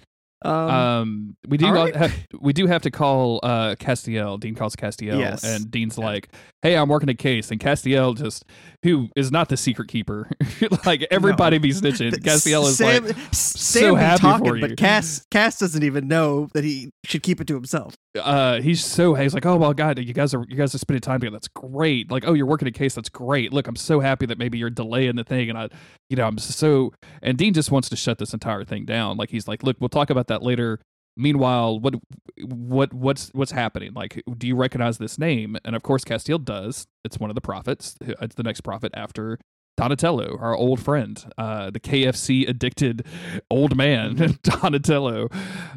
Um, 0.43 0.69
Um, 0.69 1.36
we 1.47 1.58
do 1.58 1.69
right. 1.71 1.95
have, 1.95 2.13
we 2.39 2.51
do 2.54 2.65
have 2.67 2.82
to 2.84 2.91
call 2.91 3.39
uh 3.43 3.75
Castiel. 3.75 4.39
Dean 4.39 4.56
calls 4.56 4.75
Castiel, 4.75 5.19
Yes. 5.19 5.43
and 5.43 5.69
Dean's 5.69 5.97
Yeah. 5.97 6.06
like, 6.06 6.30
"Hey, 6.62 6.75
I'm 6.75 6.89
working 6.89 7.10
a 7.10 7.13
case," 7.13 7.51
and 7.51 7.60
Castiel 7.60 8.17
just, 8.17 8.43
who 8.84 9.10
is 9.15 9.32
not 9.32 9.49
the 9.49 9.58
secret 9.58 9.88
keeper, 9.88 10.30
like 10.86 11.06
everybody 11.12 11.58
be 11.60 11.69
snitching. 11.73 12.12
Castiel 12.23 12.63
is 12.67 12.77
Sam, 12.77 13.06
like, 13.06 13.15
Sam 13.32 13.93
be 13.95 13.99
happy 13.99 14.21
talking, 14.21 14.47
for 14.47 14.56
you. 14.58 14.67
but 14.67 14.77
Cass 14.77 15.25
Cass 15.32 15.60
doesn't 15.60 15.84
even 15.84 16.08
know 16.08 16.47
that 16.54 16.63
he 16.63 16.89
should 17.06 17.21
keep 17.23 17.39
it 17.39 17.47
to 17.47 17.54
himself. 17.54 17.93
uh, 18.21 18.60
he's 18.62 18.84
so 18.84 19.13
he's 19.13 19.34
like, 19.34 19.45
"Oh 19.45 19.56
well, 19.58 19.73
God, 19.73 19.99
you 19.99 20.13
guys 20.13 20.34
are 20.34 20.43
you 20.49 20.56
guys 20.58 20.73
are 20.75 20.80
spending 20.80 21.01
time 21.01 21.19
together. 21.19 21.36
That's 21.36 21.47
great. 21.49 22.10
Like, 22.12 22.23
oh, 22.27 22.34
you're 22.34 22.45
working 22.47 22.67
a 22.67 22.71
case. 22.71 22.95
That's 22.95 23.10
great. 23.10 23.54
Look, 23.54 23.67
I'm 23.67 23.75
so 23.77 23.99
happy 23.99 24.25
that 24.25 24.38
maybe 24.38 24.58
you're 24.58 24.69
delaying 24.69 25.15
the 25.15 25.23
thing, 25.23 25.49
and 25.49 25.58
I, 25.58 25.69
you 26.10 26.17
know, 26.17 26.25
I'm 26.25 26.38
so." 26.39 26.93
And 27.21 27.38
Dean 27.38 27.54
just 27.54 27.71
wants 27.71 27.88
to 27.89 27.95
shut 27.95 28.17
this 28.17 28.34
entire 28.34 28.63
thing 28.65 28.84
down. 28.86 29.17
Like, 29.17 29.30
he's 29.30 29.47
like, 29.47 29.63
"Look, 29.63 29.77
we'll 29.80 29.89
talk 29.89 30.10
about 30.10 30.27
that 30.32 30.44
later." 30.44 30.80
Meanwhile, 31.17 31.80
what 31.80 31.96
what 32.41 32.94
what's 32.94 33.30
what's 33.34 33.52
happening? 33.52 33.94
Like, 33.94 34.24
do 34.38 34.48
you 34.48 34.56
recognize 34.56 34.98
this 34.98 35.20
name? 35.20 35.58
And 35.65 35.76
of 35.76 35.84
course, 35.84 36.04
Castiel 36.04 36.44
does. 36.44 36.88
It's 37.04 37.20
one 37.20 37.30
of 37.30 37.36
the 37.36 37.41
prophets. 37.41 37.96
It's 38.02 38.36
the 38.36 38.44
next 38.44 38.62
prophet 38.62 38.91
after 38.96 39.38
Donatello, 39.78 40.38
our 40.39 40.56
old 40.56 40.80
friend, 40.80 41.24
uh, 41.38 41.72
the 41.72 41.80
KFC 41.80 42.48
addicted 42.48 43.06
old 43.50 43.76
man, 43.76 44.38
Donatello. 44.44 45.30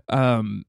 Um, 0.09 0.65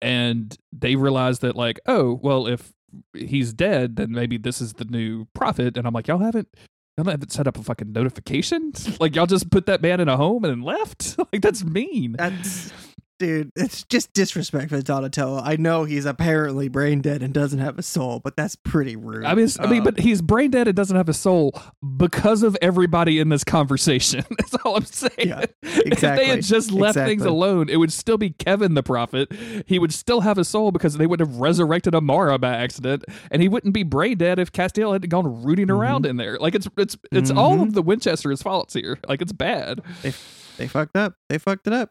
and 0.00 0.56
they 0.72 0.96
realize 0.96 1.40
that, 1.40 1.56
like, 1.56 1.78
oh, 1.86 2.18
well, 2.22 2.46
if 2.46 2.72
he's 3.12 3.52
dead, 3.52 3.96
then 3.96 4.12
maybe 4.12 4.38
this 4.38 4.60
is 4.60 4.74
the 4.74 4.86
new 4.86 5.26
prophet. 5.34 5.76
And 5.76 5.86
I'm 5.86 5.92
like, 5.92 6.08
y'all 6.08 6.18
haven't. 6.18 6.48
Y'all 6.96 7.06
haven't 7.06 7.32
set 7.32 7.46
up 7.46 7.56
a 7.56 7.62
fucking 7.62 7.92
notification? 7.92 8.72
Like 9.00 9.14
y'all 9.14 9.26
just 9.26 9.50
put 9.50 9.66
that 9.66 9.80
man 9.80 10.00
in 10.00 10.08
a 10.08 10.16
home 10.16 10.44
and 10.44 10.50
then 10.50 10.62
left? 10.62 11.16
like 11.32 11.40
that's 11.40 11.64
mean. 11.64 12.16
That's 12.18 12.72
dude, 13.20 13.52
it's 13.54 13.84
just 13.84 14.12
disrespect 14.12 14.70
for 14.70 14.82
Donatello. 14.82 15.40
I 15.44 15.54
know 15.56 15.84
he's 15.84 16.06
apparently 16.06 16.66
brain 16.68 17.00
dead 17.02 17.22
and 17.22 17.32
doesn't 17.32 17.60
have 17.60 17.78
a 17.78 17.82
soul, 17.82 18.18
but 18.18 18.34
that's 18.36 18.56
pretty 18.56 18.96
rude. 18.96 19.24
I 19.24 19.34
mean, 19.34 19.44
it's- 19.44 19.58
I 19.60 19.66
mean, 19.70 19.80
Um, 19.80 19.84
but 19.84 20.00
he's 20.00 20.20
brain 20.22 20.50
dead 20.50 20.66
and 20.66 20.76
doesn't 20.76 20.96
have 20.96 21.08
a 21.08 21.12
soul 21.14 21.54
because 21.96 22.42
of 22.42 22.56
everybody 22.60 23.20
in 23.20 23.28
this 23.28 23.44
conversation. 23.44 24.24
That's 24.38 24.54
all 24.64 24.76
I'm 24.76 24.84
saying. 24.84 25.12
Yeah, 25.18 25.44
If 25.62 26.00
they 26.00 26.26
had 26.26 26.42
just 26.42 26.72
left 26.72 26.96
things 26.96 27.24
alone, 27.24 27.68
it 27.68 27.76
would 27.76 27.92
still 27.92 28.18
be 28.18 28.30
Kevin 28.30 28.74
the 28.74 28.82
prophet. 28.82 29.30
He 29.66 29.78
would 29.78 29.92
still 29.92 30.22
have 30.22 30.38
a 30.38 30.44
soul 30.44 30.72
because 30.72 30.96
they 30.96 31.06
would 31.06 31.20
have 31.20 31.36
resurrected 31.36 31.94
Amara 31.94 32.38
by 32.38 32.54
accident, 32.56 33.04
and 33.30 33.40
he 33.42 33.48
wouldn't 33.48 33.74
be 33.74 33.82
brain 33.84 34.16
dead 34.18 34.38
if 34.38 34.50
Castiel 34.50 34.92
had 34.94 35.08
gone 35.08 35.44
rooting 35.44 35.60
Mm-hmm. 35.66 35.76
around 35.76 36.06
in 36.06 36.16
there. 36.16 36.38
Like 36.38 36.54
it's 36.54 36.66
it's 36.78 36.96
it's 37.12 37.30
all 37.30 37.60
of 37.60 37.74
the 37.74 37.82
Winchester's 37.82 38.40
faults 38.40 38.72
here. 38.72 38.98
Like 39.06 39.20
it's 39.20 39.32
bad. 39.32 39.82
they 40.02 40.14
they 40.56 40.66
fucked 40.66 40.96
up. 40.96 41.14
They 41.28 41.36
fucked 41.38 41.66
it 41.66 41.74
up. 41.74 41.90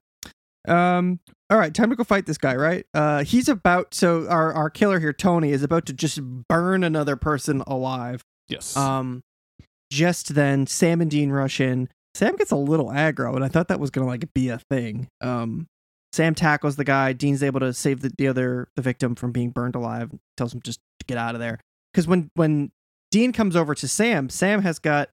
Um. 0.67 1.19
All 1.49 1.57
right, 1.57 1.73
time 1.73 1.89
to 1.89 1.95
go 1.95 2.03
fight 2.03 2.25
this 2.25 2.37
guy. 2.37 2.55
Right. 2.55 2.85
Uh. 2.93 3.23
He's 3.23 3.49
about. 3.49 3.93
So 3.93 4.27
our 4.27 4.53
our 4.53 4.69
killer 4.69 4.99
here, 4.99 5.13
Tony, 5.13 5.51
is 5.51 5.63
about 5.63 5.85
to 5.87 5.93
just 5.93 6.19
burn 6.21 6.83
another 6.83 7.15
person 7.15 7.63
alive. 7.65 8.23
Yes. 8.47 8.75
Um. 8.75 9.21
Just 9.91 10.35
then, 10.35 10.67
Sam 10.67 11.01
and 11.01 11.09
Dean 11.09 11.31
rush 11.31 11.59
in. 11.59 11.89
Sam 12.13 12.35
gets 12.35 12.51
a 12.51 12.55
little 12.55 12.87
aggro, 12.87 13.35
and 13.35 13.43
I 13.43 13.47
thought 13.47 13.69
that 13.69 13.79
was 13.79 13.89
gonna 13.89 14.07
like 14.07 14.33
be 14.33 14.49
a 14.49 14.59
thing. 14.69 15.07
Um. 15.21 15.67
Sam 16.11 16.33
tackles 16.33 16.75
the 16.75 16.83
guy. 16.83 17.13
Dean's 17.13 17.43
able 17.43 17.59
to 17.59 17.71
save 17.71 18.01
the, 18.01 18.11
the 18.17 18.27
other 18.27 18.67
the 18.75 18.81
victim 18.81 19.15
from 19.15 19.31
being 19.31 19.51
burned 19.51 19.75
alive. 19.75 20.11
Tells 20.37 20.53
him 20.53 20.61
just 20.63 20.79
to 20.99 21.05
get 21.05 21.17
out 21.17 21.35
of 21.35 21.39
there. 21.39 21.59
Because 21.93 22.07
when 22.07 22.29
when 22.35 22.71
Dean 23.11 23.31
comes 23.31 23.55
over 23.55 23.75
to 23.75 23.87
Sam, 23.87 24.29
Sam 24.29 24.61
has 24.61 24.79
got 24.79 25.09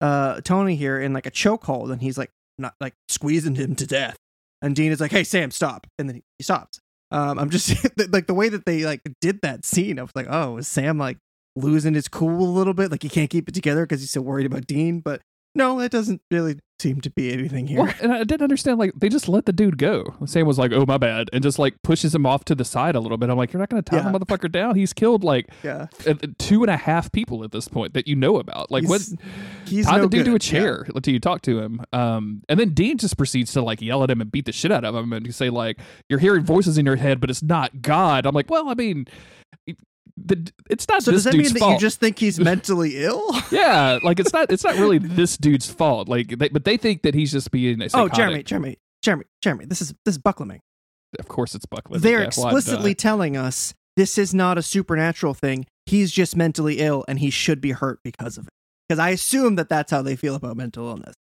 uh 0.00 0.40
Tony 0.42 0.76
here 0.76 1.00
in 1.00 1.12
like 1.12 1.26
a 1.26 1.30
chokehold, 1.30 1.92
and 1.92 2.02
he's 2.02 2.18
like 2.18 2.30
not 2.58 2.74
like 2.80 2.94
squeezing 3.08 3.54
him 3.54 3.74
to 3.76 3.86
death. 3.86 4.16
And 4.62 4.76
Dean 4.76 4.92
is 4.92 5.00
like, 5.00 5.10
"Hey, 5.10 5.24
Sam, 5.24 5.50
stop!" 5.50 5.86
And 5.98 6.08
then 6.08 6.22
he, 6.38 6.42
stops. 6.42 6.80
Um, 7.10 7.38
I'm 7.38 7.50
just 7.50 7.70
like 8.12 8.26
the 8.26 8.34
way 8.34 8.48
that 8.48 8.66
they 8.66 8.84
like 8.84 9.02
did 9.20 9.40
that 9.42 9.64
scene. 9.64 9.98
I 9.98 10.02
was 10.02 10.12
like, 10.14 10.26
"Oh, 10.28 10.58
is 10.58 10.68
Sam 10.68 10.98
like 10.98 11.18
losing 11.56 11.94
his 11.94 12.08
cool 12.08 12.42
a 12.42 12.50
little 12.50 12.74
bit? 12.74 12.90
Like 12.90 13.02
he 13.02 13.08
can't 13.08 13.30
keep 13.30 13.48
it 13.48 13.54
together 13.54 13.84
because 13.84 14.00
he's 14.00 14.10
so 14.10 14.20
worried 14.20 14.46
about 14.46 14.66
Dean?" 14.66 15.00
But 15.00 15.22
no, 15.54 15.78
that 15.80 15.90
doesn't 15.90 16.22
really 16.30 16.58
seem 16.78 16.98
to 17.02 17.10
be 17.10 17.30
anything 17.30 17.66
here. 17.66 17.82
Well, 17.82 17.92
and 18.00 18.10
I 18.10 18.18
didn't 18.24 18.40
understand. 18.42 18.78
Like 18.78 18.92
they 18.96 19.08
just 19.10 19.28
let 19.28 19.44
the 19.46 19.52
dude 19.52 19.76
go. 19.76 20.14
Sam 20.24 20.46
was 20.46 20.58
like, 20.58 20.72
"Oh 20.72 20.86
my 20.86 20.96
bad," 20.96 21.28
and 21.32 21.42
just 21.42 21.58
like 21.58 21.74
pushes 21.82 22.14
him 22.14 22.24
off 22.24 22.44
to 22.46 22.54
the 22.54 22.64
side 22.64 22.94
a 22.94 23.00
little 23.00 23.18
bit. 23.18 23.28
I'm 23.30 23.36
like, 23.36 23.52
"You're 23.52 23.60
not 23.60 23.68
going 23.68 23.82
to 23.82 23.90
tie 23.90 23.98
Yeah. 23.98 24.10
the 24.10 24.18
motherfucker 24.18 24.50
down. 24.50 24.76
He's 24.76 24.92
killed 24.92 25.22
like 25.24 25.48
yeah, 25.62 25.86
two 26.38 26.62
and 26.62 26.70
a 26.70 26.76
half 26.76 27.12
people 27.12 27.44
at 27.44 27.52
this 27.52 27.68
point 27.68 27.92
that 27.94 28.06
you 28.08 28.16
know 28.16 28.38
about. 28.38 28.70
Like 28.70 28.88
what? 28.88 29.00
He's- 29.02 29.16
he's 29.66 29.86
tie 29.86 29.96
no 29.98 30.02
the 30.04 30.08
dude 30.08 30.24
to 30.26 30.30
a 30.30 30.34
good. 30.34 30.44
Yeah. 30.46 30.50
chair 30.60 30.86
until 30.94 31.12
you 31.12 31.20
talk 31.20 31.42
to 31.42 31.60
him. 31.60 31.80
Um, 31.92 32.42
and 32.48 32.58
then 32.58 32.70
Dean 32.70 32.96
just 32.98 33.16
proceeds 33.16 33.52
to 33.52 33.62
like 33.62 33.82
yell 33.82 34.02
at 34.02 34.10
him 34.10 34.20
and 34.20 34.30
beat 34.32 34.46
the 34.46 34.52
shit 34.52 34.72
out 34.72 34.84
of 34.84 34.94
him 34.94 35.12
and 35.12 35.34
say 35.34 35.50
like, 35.50 35.78
"You're 36.08 36.18
hearing 36.20 36.44
voices 36.44 36.78
in 36.78 36.86
your 36.86 36.96
head, 36.96 37.20
but 37.20 37.28
it's 37.28 37.42
not 37.42 37.82
God." 37.82 38.24
I'm 38.24 38.34
like, 38.34 38.48
"Well, 38.50 38.68
I 38.68 38.74
mean." 38.74 39.06
The, 40.24 40.52
it's 40.68 40.88
not 40.88 41.02
So 41.02 41.10
this 41.10 41.24
does 41.24 41.24
that 41.24 41.32
dude's 41.32 41.48
mean 41.48 41.54
that 41.54 41.60
fault. 41.60 41.72
you 41.74 41.78
just 41.78 42.00
think 42.00 42.18
he's 42.18 42.38
mentally 42.40 43.02
ill? 43.02 43.30
yeah, 43.50 43.98
like 44.02 44.20
it's 44.20 44.32
not. 44.32 44.50
It's 44.50 44.64
not 44.64 44.76
really 44.76 44.98
this 44.98 45.36
dude's 45.36 45.70
fault. 45.70 46.08
Like, 46.08 46.38
they, 46.38 46.48
but 46.48 46.64
they 46.64 46.76
think 46.76 47.02
that 47.02 47.14
he's 47.14 47.32
just 47.32 47.50
being. 47.50 47.82
A 47.82 47.88
oh. 47.94 48.08
Jeremy, 48.08 48.42
Jeremy, 48.42 48.78
Jeremy, 49.02 49.24
Jeremy. 49.42 49.64
This 49.66 49.80
is 49.80 49.94
this 50.04 50.16
is 50.16 50.18
Buckleming. 50.18 50.60
Of 51.18 51.28
course, 51.28 51.54
it's 51.54 51.66
Buckland. 51.66 52.02
They're 52.02 52.22
explicitly 52.22 52.94
telling 52.94 53.36
us 53.36 53.74
this 53.96 54.16
is 54.16 54.32
not 54.32 54.58
a 54.58 54.62
supernatural 54.62 55.34
thing. 55.34 55.66
He's 55.86 56.12
just 56.12 56.36
mentally 56.36 56.78
ill 56.78 57.04
and 57.08 57.18
he 57.18 57.30
should 57.30 57.60
be 57.60 57.72
hurt 57.72 57.98
because 58.04 58.38
of 58.38 58.46
it. 58.46 58.52
Because 58.88 59.00
I 59.00 59.10
assume 59.10 59.56
that 59.56 59.68
that's 59.68 59.90
how 59.90 60.02
they 60.02 60.16
feel 60.16 60.34
about 60.34 60.56
mental 60.56 60.88
illness. 60.88 61.14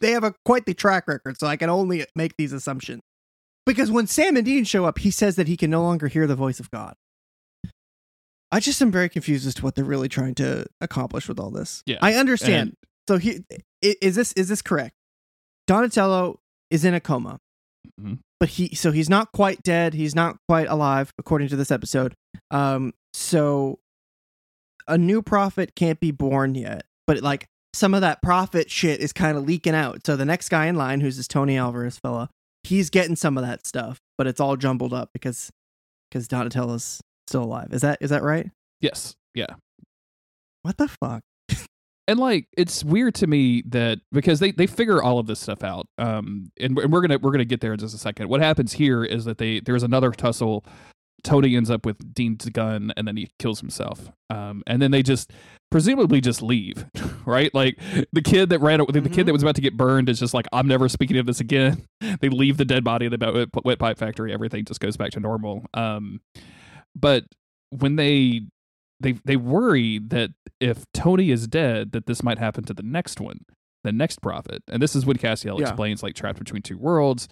They 0.00 0.12
have 0.12 0.24
a 0.24 0.34
quite 0.44 0.66
the 0.66 0.74
track 0.74 1.06
record, 1.06 1.38
so 1.38 1.46
I 1.46 1.56
can 1.56 1.70
only 1.70 2.06
make 2.14 2.34
these 2.36 2.52
assumptions. 2.52 3.02
Because 3.66 3.90
when 3.90 4.06
Sam 4.06 4.36
and 4.36 4.44
Dean 4.44 4.64
show 4.64 4.84
up, 4.84 4.98
he 4.98 5.10
says 5.10 5.36
that 5.36 5.48
he 5.48 5.56
can 5.56 5.70
no 5.70 5.82
longer 5.82 6.08
hear 6.08 6.26
the 6.26 6.36
voice 6.36 6.60
of 6.60 6.70
God. 6.70 6.94
I 8.52 8.60
just 8.60 8.80
am 8.82 8.90
very 8.90 9.08
confused 9.08 9.46
as 9.46 9.54
to 9.56 9.62
what 9.62 9.74
they're 9.74 9.84
really 9.84 10.08
trying 10.08 10.34
to 10.36 10.66
accomplish 10.80 11.28
with 11.28 11.40
all 11.40 11.50
this. 11.50 11.82
Yeah, 11.86 11.98
I 12.00 12.14
understand. 12.14 12.54
and- 12.70 12.76
so 13.08 13.18
he 13.18 13.44
is 13.82 14.14
this 14.14 14.32
is 14.32 14.48
this 14.48 14.62
correct? 14.62 14.94
Donatello 15.66 16.40
is 16.70 16.84
in 16.84 16.94
a 16.94 17.00
coma 17.00 17.38
Mhm. 18.00 18.18
but 18.40 18.48
he 18.50 18.74
so 18.74 18.92
he's 18.92 19.10
not 19.10 19.30
quite 19.32 19.62
dead 19.62 19.92
he's 19.92 20.14
not 20.14 20.38
quite 20.48 20.66
alive 20.68 21.12
according 21.18 21.48
to 21.48 21.56
this 21.56 21.70
episode 21.70 22.14
um 22.50 22.94
so 23.12 23.78
a 24.88 24.96
new 24.96 25.20
prophet 25.20 25.74
can't 25.76 26.00
be 26.00 26.10
born 26.10 26.54
yet 26.54 26.84
but 27.06 27.20
like 27.22 27.46
some 27.74 27.92
of 27.92 28.00
that 28.00 28.22
prophet 28.22 28.70
shit 28.70 29.00
is 29.00 29.12
kind 29.12 29.36
of 29.36 29.44
leaking 29.44 29.74
out 29.74 30.04
so 30.06 30.16
the 30.16 30.24
next 30.24 30.48
guy 30.48 30.64
in 30.66 30.74
line 30.76 31.02
who's 31.02 31.18
this 31.18 31.28
tony 31.28 31.58
alvarez 31.58 31.98
fella 31.98 32.30
he's 32.62 32.88
getting 32.88 33.16
some 33.16 33.36
of 33.36 33.44
that 33.44 33.66
stuff 33.66 33.98
but 34.16 34.26
it's 34.26 34.40
all 34.40 34.56
jumbled 34.56 34.94
up 34.94 35.10
because 35.12 35.50
because 36.10 36.26
donatello's 36.26 37.02
still 37.26 37.44
alive. 37.44 37.68
Is 37.72 37.82
that 37.82 37.98
is 38.00 38.10
that 38.10 38.22
right? 38.22 38.50
Yes. 38.80 39.14
Yeah. 39.34 39.54
what 40.62 40.76
the 40.76 40.88
fuck? 40.88 41.22
And 42.06 42.20
like 42.20 42.48
it's 42.54 42.84
weird 42.84 43.14
to 43.16 43.26
me 43.26 43.62
that 43.68 43.98
because 44.12 44.38
they 44.38 44.50
they 44.50 44.66
figure 44.66 45.02
all 45.02 45.18
of 45.18 45.26
this 45.26 45.40
stuff 45.40 45.64
out 45.64 45.86
um 45.96 46.50
and, 46.60 46.78
and 46.78 46.92
we're 46.92 47.00
gonna 47.00 47.16
we're 47.18 47.30
gonna 47.30 47.46
get 47.46 47.62
there 47.62 47.72
in 47.72 47.78
just 47.78 47.94
a 47.94 47.98
second. 47.98 48.28
What 48.28 48.42
happens 48.42 48.74
here 48.74 49.02
is 49.04 49.24
that 49.24 49.38
they 49.38 49.60
there's 49.60 49.82
another 49.82 50.10
tussle. 50.12 50.66
Tony 51.22 51.56
ends 51.56 51.70
up 51.70 51.86
with 51.86 52.12
dean's 52.14 52.44
gun 52.50 52.92
and 52.98 53.08
then 53.08 53.16
he 53.16 53.30
kills 53.38 53.58
himself. 53.60 54.10
Um 54.28 54.62
and 54.66 54.82
then 54.82 54.90
they 54.90 55.02
just 55.02 55.32
presumably 55.70 56.20
just 56.20 56.42
leave 56.42 56.84
right? 57.24 57.54
Like 57.54 57.78
the 58.12 58.20
kid 58.20 58.50
that 58.50 58.60
ran 58.60 58.80
the 58.80 58.84
Mhm. 58.84 59.10
kid 59.14 59.24
that 59.24 59.32
was 59.32 59.42
about 59.42 59.54
to 59.54 59.62
get 59.62 59.74
burned 59.78 60.10
is 60.10 60.20
just 60.20 60.34
like 60.34 60.46
i'm 60.52 60.68
never 60.68 60.90
speaking 60.90 61.16
of 61.16 61.24
this 61.24 61.40
again. 61.40 61.86
They 62.20 62.28
leave 62.28 62.58
the 62.58 62.66
dead 62.66 62.84
body 62.84 63.06
of 63.06 63.18
the 63.18 63.48
wet, 63.54 63.64
wet 63.64 63.78
pipe 63.78 63.96
factory. 63.96 64.30
Everything 64.30 64.66
just 64.66 64.78
goes 64.80 64.98
back 64.98 65.12
to 65.12 65.20
normal. 65.20 65.64
Um 65.72 66.20
but 66.94 67.24
when 67.70 67.96
they 67.96 68.42
they 69.00 69.12
they 69.24 69.36
worry 69.36 69.98
that 69.98 70.30
if 70.60 70.84
Tony 70.92 71.30
is 71.30 71.46
dead, 71.46 71.92
that 71.92 72.06
this 72.06 72.22
might 72.22 72.38
happen 72.38 72.64
to 72.64 72.74
the 72.74 72.82
next 72.82 73.20
one, 73.20 73.40
the 73.82 73.92
next 73.92 74.22
prophet. 74.22 74.62
And 74.68 74.82
this 74.82 74.94
is 74.96 75.04
what 75.04 75.18
Castiel 75.18 75.58
Yeah. 75.58 75.68
explains, 75.68 76.02
like 76.02 76.14
trapped 76.14 76.38
between 76.38 76.62
two 76.62 76.78
worlds. 76.78 77.28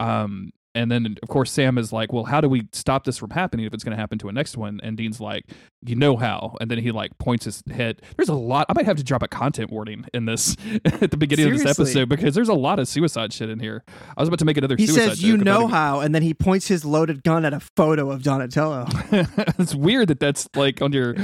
Um, 0.00 0.50
and 0.78 0.90
then 0.92 1.16
of 1.22 1.28
course 1.28 1.50
Sam 1.50 1.76
is 1.76 1.92
like, 1.92 2.12
well, 2.12 2.24
how 2.24 2.40
do 2.40 2.48
we 2.48 2.68
stop 2.72 3.04
this 3.04 3.18
from 3.18 3.30
happening 3.30 3.66
if 3.66 3.74
it's 3.74 3.82
going 3.82 3.96
to 3.96 4.00
happen 4.00 4.16
to 4.20 4.28
a 4.28 4.32
next 4.32 4.56
one? 4.56 4.78
And 4.82 4.96
Dean's 4.96 5.20
like, 5.20 5.44
you 5.84 5.96
know 5.96 6.16
how. 6.16 6.56
And 6.60 6.70
then 6.70 6.78
he 6.78 6.92
like 6.92 7.18
points 7.18 7.44
his 7.44 7.62
head. 7.70 8.00
There's 8.16 8.28
a 8.28 8.34
lot. 8.34 8.66
I 8.68 8.74
might 8.74 8.86
have 8.86 8.96
to 8.96 9.04
drop 9.04 9.22
a 9.22 9.28
content 9.28 9.70
warning 9.72 10.06
in 10.14 10.24
this 10.26 10.56
at 10.84 11.10
the 11.10 11.16
beginning 11.16 11.46
of 11.52 11.58
this 11.58 11.66
episode 11.66 12.08
because 12.08 12.34
there's 12.34 12.48
a 12.48 12.54
lot 12.54 12.78
of 12.78 12.86
suicide 12.86 13.32
shit 13.32 13.50
in 13.50 13.58
here. 13.58 13.82
I 14.16 14.22
was 14.22 14.28
about 14.28 14.38
to 14.38 14.44
make 14.44 14.56
another. 14.56 14.76
he 14.76 14.86
says 14.86 15.22
you 15.22 15.34
about 15.34 15.44
know 15.44 15.66
it. 15.66 15.70
how 15.70 16.00
and 16.00 16.14
then 16.14 16.22
he 16.22 16.32
points 16.32 16.68
his 16.68 16.84
loaded 16.84 17.22
gun 17.24 17.44
at 17.44 17.52
a 17.52 17.60
photo 17.60 18.10
of 18.10 18.22
donatello 18.22 18.86
it's 19.58 19.74
weird 19.74 20.08
that 20.08 20.20
that's 20.20 20.48
like 20.54 20.80
on 20.80 20.92
your 20.92 21.14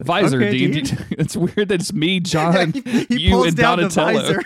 visor, 0.00 0.38
Okay, 0.38 0.50
Dean. 0.50 0.72
dude. 0.72 1.06
It's 1.24 1.36
weird 1.36 1.68
that 1.68 1.80
it's 1.80 1.92
me, 1.92 2.18
John, 2.20 2.72
he, 2.72 2.80
he 3.08 3.16
you, 3.20 3.30
pulls 3.30 3.46
and 3.48 3.56
Donatello. 3.56 4.38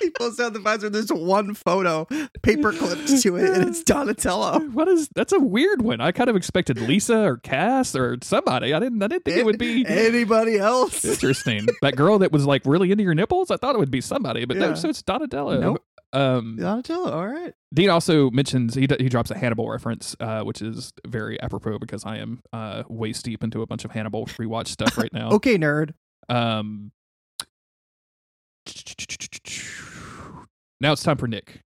He 0.00 0.10
pulls 0.10 0.36
down 0.36 0.52
the 0.52 0.58
visor. 0.60 0.88
There's 0.90 1.12
one 1.12 1.54
photo 1.54 2.06
paper 2.42 2.72
clipped 2.72 3.22
to 3.22 3.36
it, 3.36 3.50
and 3.50 3.68
it's 3.68 3.82
Donatello. 3.82 4.60
What 4.70 4.88
is 4.88 5.08
that's 5.14 5.32
a 5.32 5.38
weird 5.40 5.82
one. 5.82 6.00
I 6.00 6.12
kind 6.12 6.30
of 6.30 6.36
expected 6.36 6.78
Lisa 6.80 7.22
or 7.24 7.36
Cass 7.38 7.94
or 7.94 8.16
somebody. 8.22 8.72
I 8.74 8.80
didn't. 8.80 9.02
I 9.02 9.08
didn't 9.08 9.24
think 9.24 9.36
it 9.36 9.44
would 9.44 9.58
be 9.58 9.84
anybody 9.86 10.58
else. 10.58 11.04
interesting. 11.04 11.66
that 11.82 11.96
girl 11.96 12.18
that 12.20 12.32
was 12.32 12.46
like 12.46 12.62
really 12.64 12.90
into 12.92 13.04
your 13.04 13.14
nipples. 13.14 13.50
I 13.50 13.56
thought 13.56 13.74
it 13.74 13.78
would 13.78 13.90
be 13.90 14.00
somebody, 14.00 14.44
but 14.44 14.56
no. 14.56 14.74
So 14.74 14.88
it's 14.88 15.02
Donatello. 15.02 15.60
Nope. 15.60 15.84
Um, 16.12 16.56
Donatello. 16.58 17.12
All 17.12 17.26
right. 17.28 17.54
Dean 17.72 17.88
also 17.88 18.30
mentions 18.30 18.74
he 18.74 18.86
d- 18.88 18.96
he 18.98 19.08
drops 19.08 19.30
a 19.30 19.38
Hannibal 19.38 19.70
reference, 19.70 20.16
uh, 20.18 20.42
which 20.42 20.60
is 20.60 20.92
very 21.06 21.40
apropos 21.40 21.78
because 21.78 22.04
I 22.04 22.16
am 22.16 22.42
uh, 22.52 22.82
waist 22.88 23.24
deep 23.24 23.44
into 23.44 23.62
a 23.62 23.66
bunch 23.66 23.84
of 23.84 23.92
Hannibal 23.92 24.26
rewatch 24.26 24.68
stuff 24.68 24.98
right 24.98 25.12
now. 25.12 25.30
Okay, 25.40 25.56
nerd. 25.56 25.94
Um, 26.28 26.90
now 30.80 30.92
it's 30.92 31.02
time 31.02 31.16
for 31.16 31.28
Nick. 31.28 31.60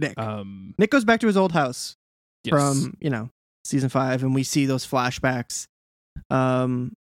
Nick. 0.00 0.18
Um, 0.18 0.74
Nick 0.78 0.90
goes 0.90 1.04
back 1.04 1.20
to 1.20 1.26
his 1.26 1.36
old 1.36 1.52
house 1.52 1.96
yes. 2.44 2.52
from 2.52 2.96
you 3.00 3.10
know 3.10 3.30
season 3.64 3.88
five, 3.88 4.22
and 4.22 4.34
we 4.34 4.42
see 4.42 4.66
those 4.66 4.86
flashbacks, 4.86 5.66
um, 6.30 6.92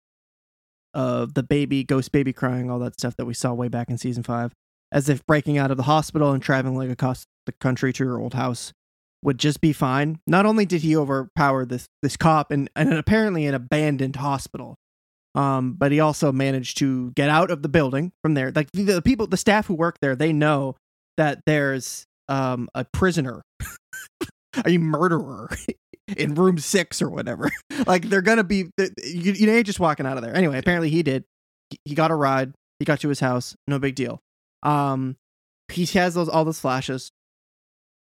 of 0.94 1.34
the 1.34 1.44
baby, 1.44 1.84
ghost 1.84 2.12
baby 2.12 2.34
crying, 2.34 2.70
all 2.70 2.80
that 2.80 3.00
stuff 3.00 3.16
that 3.18 3.26
we 3.26 3.34
saw 3.34 3.54
way 3.54 3.68
back 3.68 3.90
in 3.90 3.98
season 3.98 4.24
five, 4.24 4.52
as 4.92 5.10
if 5.10 5.26
breaking 5.26 5.58
out 5.58 5.72
of 5.72 5.78
the 5.78 5.84
hospital 5.84 6.32
and 6.32 6.44
traveling 6.44 6.76
like 6.76 6.90
across 6.90 7.26
the 7.46 7.54
country 7.54 7.92
to 7.94 8.04
your 8.04 8.20
old 8.20 8.34
house 8.34 8.72
would 9.24 9.38
just 9.38 9.62
be 9.62 9.74
fine. 9.74 10.20
Not 10.26 10.46
only 10.46 10.66
did 10.66 10.82
he 10.82 10.96
overpower 10.96 11.66
this 11.66 11.88
this 12.02 12.18
cop 12.18 12.52
and 12.52 12.70
and 12.76 12.94
apparently 12.94 13.46
an 13.46 13.56
abandoned 13.56 14.18
hospital, 14.18 14.76
um, 15.36 15.74
but 15.74 15.92
he 15.92 16.00
also 16.00 16.32
managed 16.32 16.78
to 16.80 17.12
get 17.12 17.30
out 17.30 17.52
of 17.52 17.62
the 17.62 17.70
building 17.70 18.12
from 18.22 18.34
there. 18.34 18.52
Like 18.52 18.72
the, 18.72 18.84
the 18.84 19.02
people, 19.02 19.28
the 19.28 19.38
staff 19.38 19.68
who 19.68 19.76
work 19.76 19.98
there, 20.02 20.16
they 20.16 20.34
know 20.34 20.76
that 21.18 21.42
there's 21.46 22.06
um 22.28 22.70
a 22.74 22.86
prisoner, 22.86 23.42
a 24.66 24.78
murderer 24.78 25.50
in 26.18 26.36
room 26.36 26.58
six 26.58 27.02
or 27.02 27.10
whatever. 27.10 27.50
like 27.88 28.04
they're 28.10 28.22
gonna 28.22 28.44
be, 28.44 28.70
you, 29.04 29.34
you 29.34 29.50
ain't 29.50 29.66
just 29.66 29.80
walking 29.80 30.06
out 30.06 30.18
of 30.18 30.24
there. 30.24 30.36
Anyway, 30.36 30.58
apparently 30.58 30.90
he 30.90 31.04
did. 31.04 31.24
He- 31.86 31.96
got 31.96 32.12
a 32.12 32.16
ride. 32.16 32.54
He 32.80 32.86
got 32.86 33.00
to 33.02 33.10
his 33.10 33.20
house. 33.20 33.56
No 33.68 33.80
big 33.80 33.96
deal. 33.96 34.20
Um, 34.64 35.16
he 35.72 35.86
has 35.98 36.14
those 36.14 36.28
all 36.28 36.44
those 36.46 36.60
flashes, 36.60 37.12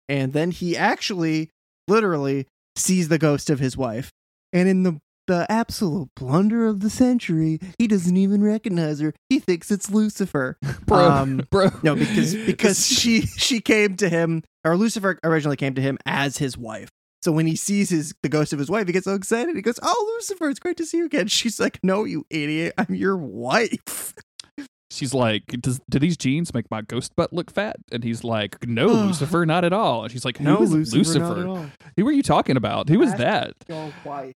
and 0.08 0.32
then 0.32 0.50
he 0.50 0.76
actually, 0.76 1.50
literally, 1.86 2.46
sees 2.76 3.08
the 3.08 3.18
ghost 3.18 3.50
of 3.50 3.58
his 3.60 3.76
wife. 3.76 4.10
And 4.52 4.68
in 4.68 4.82
the 4.82 4.98
the 5.26 5.46
absolute 5.50 6.08
blunder 6.16 6.66
of 6.66 6.80
the 6.80 6.90
century, 6.90 7.58
he 7.78 7.86
doesn't 7.86 8.16
even 8.16 8.42
recognize 8.42 9.00
her. 9.00 9.14
He 9.28 9.38
thinks 9.38 9.70
it's 9.70 9.90
Lucifer. 9.90 10.56
bro, 10.86 11.08
Um, 11.10 11.42
bro. 11.50 11.70
No, 11.82 11.94
because 11.94 12.34
because 12.46 12.86
she 12.86 13.22
she 13.22 13.60
came 13.60 13.96
to 13.96 14.08
him, 14.08 14.42
or 14.64 14.76
Lucifer 14.76 15.18
originally 15.24 15.56
came 15.56 15.74
to 15.74 15.82
him 15.82 15.98
as 16.06 16.38
his 16.38 16.56
wife. 16.58 16.88
So 17.22 17.32
when 17.32 17.46
he 17.46 17.54
sees 17.54 17.90
his 17.90 18.14
the 18.22 18.28
ghost 18.30 18.52
of 18.52 18.58
his 18.58 18.70
wife, 18.70 18.86
he 18.86 18.92
gets 18.92 19.04
so 19.04 19.14
excited. 19.14 19.54
He 19.54 19.62
goes, 19.62 19.78
"Oh, 19.82 20.12
Lucifer, 20.16 20.48
it's 20.48 20.58
great 20.58 20.76
to 20.78 20.86
see 20.86 20.96
you 20.98 21.04
again." 21.06 21.26
She's 21.28 21.60
like, 21.60 21.78
"No, 21.82 22.04
you 22.04 22.24
idiot, 22.30 22.74
I'm 22.78 22.94
your 22.94 23.16
wife." 23.16 24.14
She's 24.92 25.14
like, 25.14 25.44
Does, 25.60 25.80
do 25.88 26.00
these 26.00 26.16
jeans 26.16 26.52
make 26.52 26.68
my 26.68 26.82
ghost 26.82 27.14
butt 27.14 27.32
look 27.32 27.52
fat? 27.52 27.76
And 27.92 28.02
he's 28.02 28.24
like, 28.24 28.66
No. 28.66 28.86
Lucifer, 28.88 29.46
not 29.46 29.64
at 29.64 29.72
all. 29.72 30.02
And 30.02 30.10
she's 30.10 30.24
like, 30.24 30.38
Who 30.38 30.44
No, 30.44 30.58
Lucifer, 30.58 30.96
Lucifer? 30.98 31.18
not 31.20 31.38
at 31.38 31.46
all. 31.46 31.66
Who 31.96 32.08
are 32.08 32.12
you 32.12 32.24
talking 32.24 32.56
about? 32.56 32.88
Who 32.88 33.00
is 33.00 33.14
that? 33.14 33.52
Your 33.68 33.92
wife. 34.04 34.34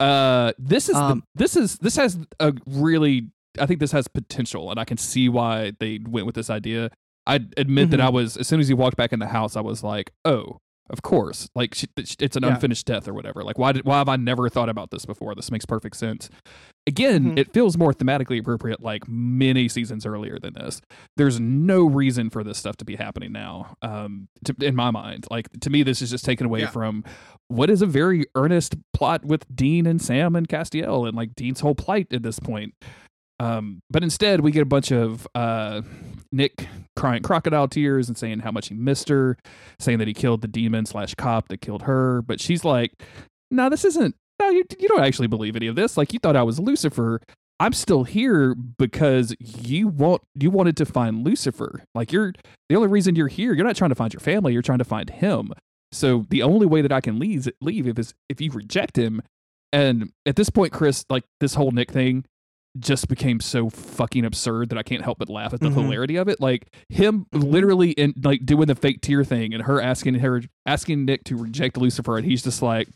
Uh, 0.00 0.52
this 0.58 0.88
is 0.88 0.96
Um, 0.96 1.20
the, 1.34 1.42
this 1.44 1.56
is 1.56 1.78
this 1.78 1.96
has 1.96 2.18
a 2.40 2.52
really 2.66 3.30
I 3.58 3.64
think 3.66 3.80
this 3.80 3.92
has 3.92 4.06
potential, 4.08 4.70
and 4.70 4.78
I 4.78 4.84
can 4.84 4.98
see 4.98 5.28
why 5.30 5.72
they 5.80 5.98
went 6.06 6.26
with 6.26 6.34
this 6.34 6.50
idea. 6.50 6.90
I 7.26 7.40
admit 7.56 7.90
that 7.90 8.00
Mhm. 8.00 8.04
I 8.04 8.08
was 8.10 8.36
as 8.36 8.46
soon 8.46 8.60
as 8.60 8.68
he 8.68 8.74
walked 8.74 8.96
back 8.98 9.12
in 9.12 9.18
the 9.18 9.26
house, 9.28 9.56
I 9.56 9.60
was 9.62 9.82
like, 9.82 10.12
oh. 10.24 10.58
Of 10.88 11.02
course, 11.02 11.48
like 11.56 11.74
she, 11.74 11.88
it's 11.96 12.36
an 12.36 12.44
Yeah. 12.44 12.50
unfinished 12.54 12.86
death 12.86 13.08
or 13.08 13.12
whatever. 13.14 13.42
Like, 13.42 13.58
why 13.58 13.72
did 13.72 13.84
why 13.84 13.98
have 13.98 14.08
I 14.08 14.14
never 14.14 14.48
thought 14.48 14.68
about 14.68 14.92
this 14.92 15.04
before? 15.04 15.34
This 15.34 15.50
makes 15.50 15.66
perfect 15.66 15.96
sense. 15.96 16.30
Again, 16.88 17.32
Mhm. 17.34 17.38
it 17.38 17.52
feels 17.52 17.76
more 17.76 17.92
thematically 17.92 18.38
appropriate, 18.38 18.80
like 18.80 19.08
many 19.08 19.66
seasons 19.68 20.06
earlier 20.06 20.38
than 20.38 20.54
this. 20.54 20.80
There's 21.16 21.40
no 21.40 21.84
reason 21.84 22.30
for 22.30 22.44
this 22.44 22.58
stuff 22.58 22.76
to 22.76 22.84
be 22.84 22.94
happening 22.94 23.32
now. 23.32 23.76
Um, 23.82 24.28
to, 24.44 24.54
in 24.60 24.76
my 24.76 24.92
mind, 24.92 25.26
like 25.30 25.48
to 25.60 25.70
me, 25.70 25.82
this 25.82 26.00
is 26.00 26.10
just 26.10 26.24
taken 26.24 26.46
away 26.46 26.60
Yeah. 26.60 26.70
from 26.70 27.02
what 27.48 27.70
is 27.70 27.82
a 27.82 27.86
very 27.86 28.24
earnest 28.36 28.76
plot 28.94 29.24
with 29.24 29.44
Dean 29.54 29.84
and 29.86 30.00
Sam 30.00 30.36
and 30.36 30.48
Castiel 30.48 31.08
and 31.08 31.16
like 31.16 31.34
Dean's 31.34 31.58
whole 31.60 31.74
plight 31.74 32.06
at 32.12 32.22
this 32.22 32.38
point. 32.38 32.72
Um, 33.40 33.80
but 33.90 34.02
instead, 34.02 34.40
we 34.40 34.50
get 34.52 34.62
a 34.62 34.66
bunch 34.66 34.90
of 34.92 35.26
uh, 35.34 35.82
Nick 36.32 36.68
crying 36.94 37.22
crocodile 37.22 37.68
tears 37.68 38.08
and 38.08 38.16
saying 38.16 38.38
how 38.40 38.50
much 38.52 38.68
he 38.68 38.74
missed 38.74 39.08
her, 39.08 39.36
saying 39.78 39.98
that 39.98 40.08
he 40.08 40.14
killed 40.14 40.40
the 40.40 40.48
demon 40.48 40.86
slash 40.86 41.14
cop 41.16 41.48
that 41.48 41.60
killed 41.60 41.82
her. 41.82 42.22
But 42.22 42.40
she's 42.40 42.64
like, 42.64 42.92
"No, 43.50 43.68
this 43.68 43.84
isn't. 43.84 44.14
No, 44.46 44.52
you 44.52 44.64
you 44.78 44.88
don't 44.88 45.02
actually 45.02 45.26
believe 45.28 45.56
any 45.56 45.66
of 45.66 45.74
this. 45.76 45.96
Like 45.96 46.12
you 46.12 46.18
thought 46.18 46.36
I 46.36 46.42
was 46.44 46.58
Lucifer. 46.60 47.20
I'm 47.58 47.72
still 47.72 48.04
here 48.04 48.54
because 48.54 49.34
you 49.40 49.88
want 49.88 50.22
you 50.38 50.50
wanted 50.50 50.76
to 50.76 50.86
find 50.86 51.24
Lucifer. 51.24 51.82
Like 51.94 52.12
you're 52.12 52.32
the 52.68 52.76
only 52.76 52.88
reason 52.88 53.16
you're 53.16 53.28
here. 53.28 53.54
You're 53.54 53.66
not 53.66 53.76
trying 53.76 53.90
to 53.90 53.94
find 53.96 54.12
your 54.12 54.20
family. 54.20 54.52
You're 54.52 54.62
trying 54.62 54.78
to 54.78 54.84
find 54.84 55.10
him. 55.10 55.52
So 55.92 56.26
the 56.30 56.42
only 56.42 56.66
way 56.66 56.82
that 56.82 56.92
I 56.92 57.00
can 57.00 57.18
leave 57.18 57.48
leave 57.60 57.86
if 57.88 57.98
is 57.98 58.14
if 58.28 58.40
you 58.40 58.50
reject 58.52 58.96
him. 58.96 59.22
And 59.72 60.10
at 60.26 60.36
this 60.36 60.48
point, 60.50 60.72
Chris, 60.72 61.04
like 61.10 61.24
this 61.40 61.54
whole 61.54 61.70
Nick 61.72 61.90
thing 61.90 62.24
just 62.78 63.08
became 63.08 63.40
so 63.40 63.70
fucking 63.70 64.24
absurd 64.24 64.68
that 64.68 64.78
I 64.78 64.82
can't 64.82 65.02
help 65.02 65.18
but 65.18 65.30
laugh 65.30 65.54
at 65.54 65.60
the 65.60 65.70
Mhm. 65.70 65.82
hilarity 65.84 66.16
of 66.16 66.28
it. 66.28 66.40
Like 66.40 66.68
him 66.90 67.26
literally 67.32 67.92
in 67.92 68.12
like 68.22 68.44
doing 68.44 68.66
the 68.66 68.74
fake 68.74 69.00
tear 69.00 69.24
thing 69.24 69.54
and 69.54 69.62
her 69.64 69.80
asking 69.80 70.14
her 70.16 70.42
asking 70.66 71.06
Nick 71.06 71.24
to 71.24 71.36
reject 71.36 71.78
Lucifer 71.78 72.16
and 72.18 72.26
he's 72.26 72.42
just 72.44 72.60
like, 72.60 72.88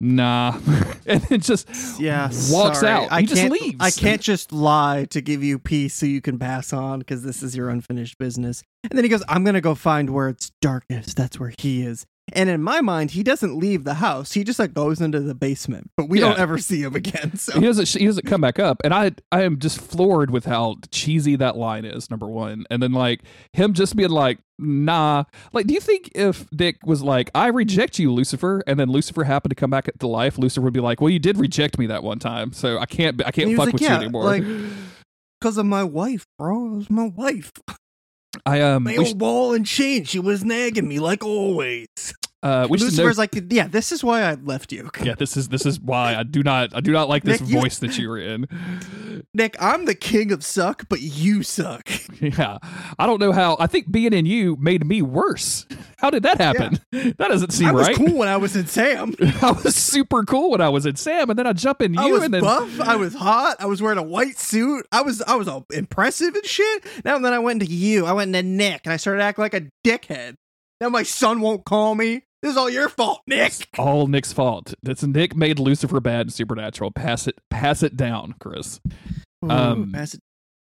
nah. 0.00 0.58
and 1.06 1.22
then 1.22 1.40
just 1.40 1.68
Yeah, 2.00 2.26
walks 2.50 2.80
sorry. 2.80 2.88
out. 2.92 3.08
I 3.12 3.20
he 3.22 3.26
just 3.26 3.50
leaves. 3.50 3.76
I 3.80 3.90
can't 3.90 4.20
just 4.20 4.52
lie 4.52 5.06
to 5.10 5.20
give 5.20 5.42
you 5.42 5.58
peace 5.58 5.94
so 5.94 6.06
you 6.06 6.20
can 6.20 6.38
pass 6.38 6.72
on 6.72 6.98
because 7.00 7.22
this 7.22 7.42
is 7.42 7.56
your 7.56 7.68
unfinished 7.70 8.18
business. 8.18 8.62
And 8.90 8.96
then 8.98 9.04
he 9.04 9.08
goes, 9.08 9.22
"I'm 9.28 9.44
gonna 9.44 9.60
go 9.60 9.74
find 9.74 10.10
where 10.10 10.28
it's 10.28 10.50
darkest. 10.60 11.16
That's 11.16 11.38
where 11.40 11.52
he 11.58 11.82
is." 11.82 12.06
And 12.32 12.48
in 12.48 12.62
my 12.62 12.80
mind, 12.80 13.10
he 13.10 13.22
doesn't 13.22 13.56
leave 13.58 13.84
the 13.84 13.94
house. 13.94 14.32
He 14.32 14.44
just 14.44 14.58
like 14.58 14.72
goes 14.72 15.00
into 15.00 15.20
the 15.20 15.34
basement, 15.34 15.90
but 15.96 16.08
we 16.08 16.20
Yeah. 16.20 16.30
don't 16.30 16.38
ever 16.38 16.56
see 16.58 16.82
him 16.82 16.94
again. 16.96 17.36
So 17.36 17.60
he 17.60 17.66
doesn't 17.66 17.88
he 18.00 18.06
doesn't 18.06 18.26
come 18.26 18.40
back 18.40 18.58
up 18.58 18.80
and 18.82 18.94
i 18.94 19.12
i 19.30 19.42
am 19.42 19.58
just 19.58 19.78
floored 19.80 20.30
with 20.30 20.46
how 20.46 20.76
cheesy 20.90 21.36
that 21.36 21.56
line 21.56 21.84
is 21.84 22.10
number 22.10 22.26
one 22.26 22.64
and 22.70 22.82
then 22.82 22.92
like 22.92 23.20
him 23.52 23.72
just 23.74 23.94
being 23.96 24.08
like 24.10 24.38
nah 24.58 25.24
like 25.52 25.66
do 25.66 25.74
you 25.74 25.80
think 25.80 26.10
if 26.14 26.48
dick 26.50 26.76
was 26.84 27.02
like 27.02 27.30
i 27.34 27.48
reject 27.48 27.98
you 27.98 28.12
lucifer 28.12 28.62
and 28.66 28.78
then 28.80 28.88
lucifer 28.88 29.24
happened 29.24 29.50
to 29.50 29.54
come 29.56 29.70
back 29.70 29.88
to 29.98 30.06
life 30.06 30.38
lucifer 30.38 30.62
would 30.62 30.72
be 30.72 30.80
like 30.80 31.00
well 31.00 31.10
you 31.10 31.18
did 31.18 31.36
reject 31.38 31.78
me 31.78 31.86
that 31.86 32.02
one 32.02 32.18
time 32.18 32.52
so 32.52 32.78
i 32.78 32.86
can't 32.86 33.24
i 33.26 33.30
can't 33.30 33.50
fuck 33.56 33.66
like, 33.66 33.72
with 33.74 33.82
"Yeah, 33.82 33.96
you 33.96 34.02
anymore 34.04 34.24
like 34.24 34.44
because 35.40 35.58
of 35.58 35.66
my 35.66 35.84
wife, 35.84 36.24
bro. 36.38 36.66
It 36.66 36.76
was 36.76 36.90
my 36.90 37.06
wife. 37.08 37.52
I 38.46 38.60
um 38.60 38.84
My 38.84 38.98
we, 38.98 39.04
sh- 39.06 39.14
ball 39.14 39.54
and 39.54 39.66
chain. 39.66 40.04
She 40.04 40.18
was 40.18 40.44
nagging 40.44 40.88
me 40.88 40.98
like 40.98 41.24
always. 41.24 41.88
Uh 42.44 42.68
should 42.76 42.96
know 42.96 43.10
like, 43.16 43.30
yeah, 43.50 43.66
this 43.66 43.90
is 43.90 44.04
why 44.04 44.22
I 44.22 44.34
left 44.34 44.70
you. 44.70 44.90
yeah 45.02 45.14
this 45.16 45.36
is 45.36 45.48
this 45.48 45.66
is 45.66 45.80
why 45.80 46.14
i 46.14 46.22
do 46.22 46.42
not 46.42 46.74
i 46.76 46.80
do 46.80 46.92
not 46.92 47.08
like 47.08 47.24
this 47.24 47.40
Nick, 47.40 47.50
you- 47.50 47.60
voice 47.60 47.78
that 47.78 47.98
you 47.98 48.08
were 48.08 48.18
in 48.18 48.46
Nick, 49.34 49.56
I'm 49.60 49.84
the 49.86 49.94
king 49.94 50.30
of 50.30 50.44
suck, 50.44 50.84
but 50.88 51.00
you 51.00 51.42
suck. 51.42 51.88
yeah 52.20 52.58
i 52.98 53.06
don't 53.06 53.20
know 53.20 53.32
how 53.32 53.56
i 53.58 53.66
think 53.66 53.90
being 53.90 54.12
in 54.12 54.26
you 54.26 54.56
made 54.60 54.86
me 54.86 55.02
worse 55.02 55.66
how 55.98 56.10
did 56.10 56.22
that 56.22 56.38
happen 56.38 56.78
that 56.92 57.16
doesn't 57.18 57.52
seem 57.52 57.68
I 57.68 57.72
was 57.72 57.88
right 57.88 57.96
cool 57.96 58.14
when 58.14 58.28
I 58.28 58.36
was 58.36 58.54
in 58.56 58.66
Sam. 58.66 59.14
I 59.40 59.52
was 59.52 59.74
super 59.74 60.22
cool 60.24 60.50
when 60.50 60.60
I 60.60 60.68
was 60.68 60.84
in 60.84 60.96
Sam, 60.96 61.30
and 61.30 61.38
then 61.38 61.46
I 61.46 61.52
jump 61.54 61.80
in 61.80 61.94
you, 61.94 62.00
I 62.00 62.06
was 62.06 62.22
and 62.24 62.34
then 62.34 62.42
buff. 62.42 62.80
I 62.80 62.96
was 62.96 63.14
hot. 63.14 63.56
I 63.58 63.66
was 63.66 63.80
wearing 63.80 63.98
a 63.98 64.02
white 64.02 64.38
suit. 64.38 64.86
I 64.92 65.00
was 65.00 65.22
I 65.22 65.36
was 65.36 65.48
all 65.48 65.64
impressive 65.72 66.34
and 66.34 66.44
shit. 66.44 66.84
Now 67.04 67.16
and 67.16 67.24
then 67.24 67.32
I 67.32 67.38
went 67.38 67.62
into 67.62 67.72
you. 67.72 68.04
I 68.06 68.12
went 68.12 68.34
into 68.34 68.46
Nick, 68.48 68.82
and 68.84 68.92
I 68.92 68.96
started 68.98 69.22
acting 69.22 69.42
like 69.42 69.54
a 69.54 69.62
dickhead. 69.86 70.34
Now 70.80 70.90
my 70.90 71.04
son 71.04 71.40
won't 71.40 71.64
call 71.64 71.94
me. 71.94 72.24
This 72.44 72.52
is 72.52 72.56
all 72.58 72.68
your 72.68 72.90
fault, 72.90 73.22
Nick. 73.26 73.52
all 73.78 74.06
Nick's 74.06 74.34
fault. 74.34 74.74
That's 74.82 75.02
Nick 75.02 75.34
made 75.34 75.58
Lucifer 75.58 75.98
bad 75.98 76.20
and 76.26 76.32
Supernatural. 76.32 76.90
Pass 76.90 77.26
it, 77.26 77.36
pass 77.48 77.82
it 77.82 77.96
down, 77.96 78.34
Chris. 78.38 78.80
Um, 79.48 79.88
Ooh, 79.88 79.92
pass 79.92 80.12
it- 80.12 80.20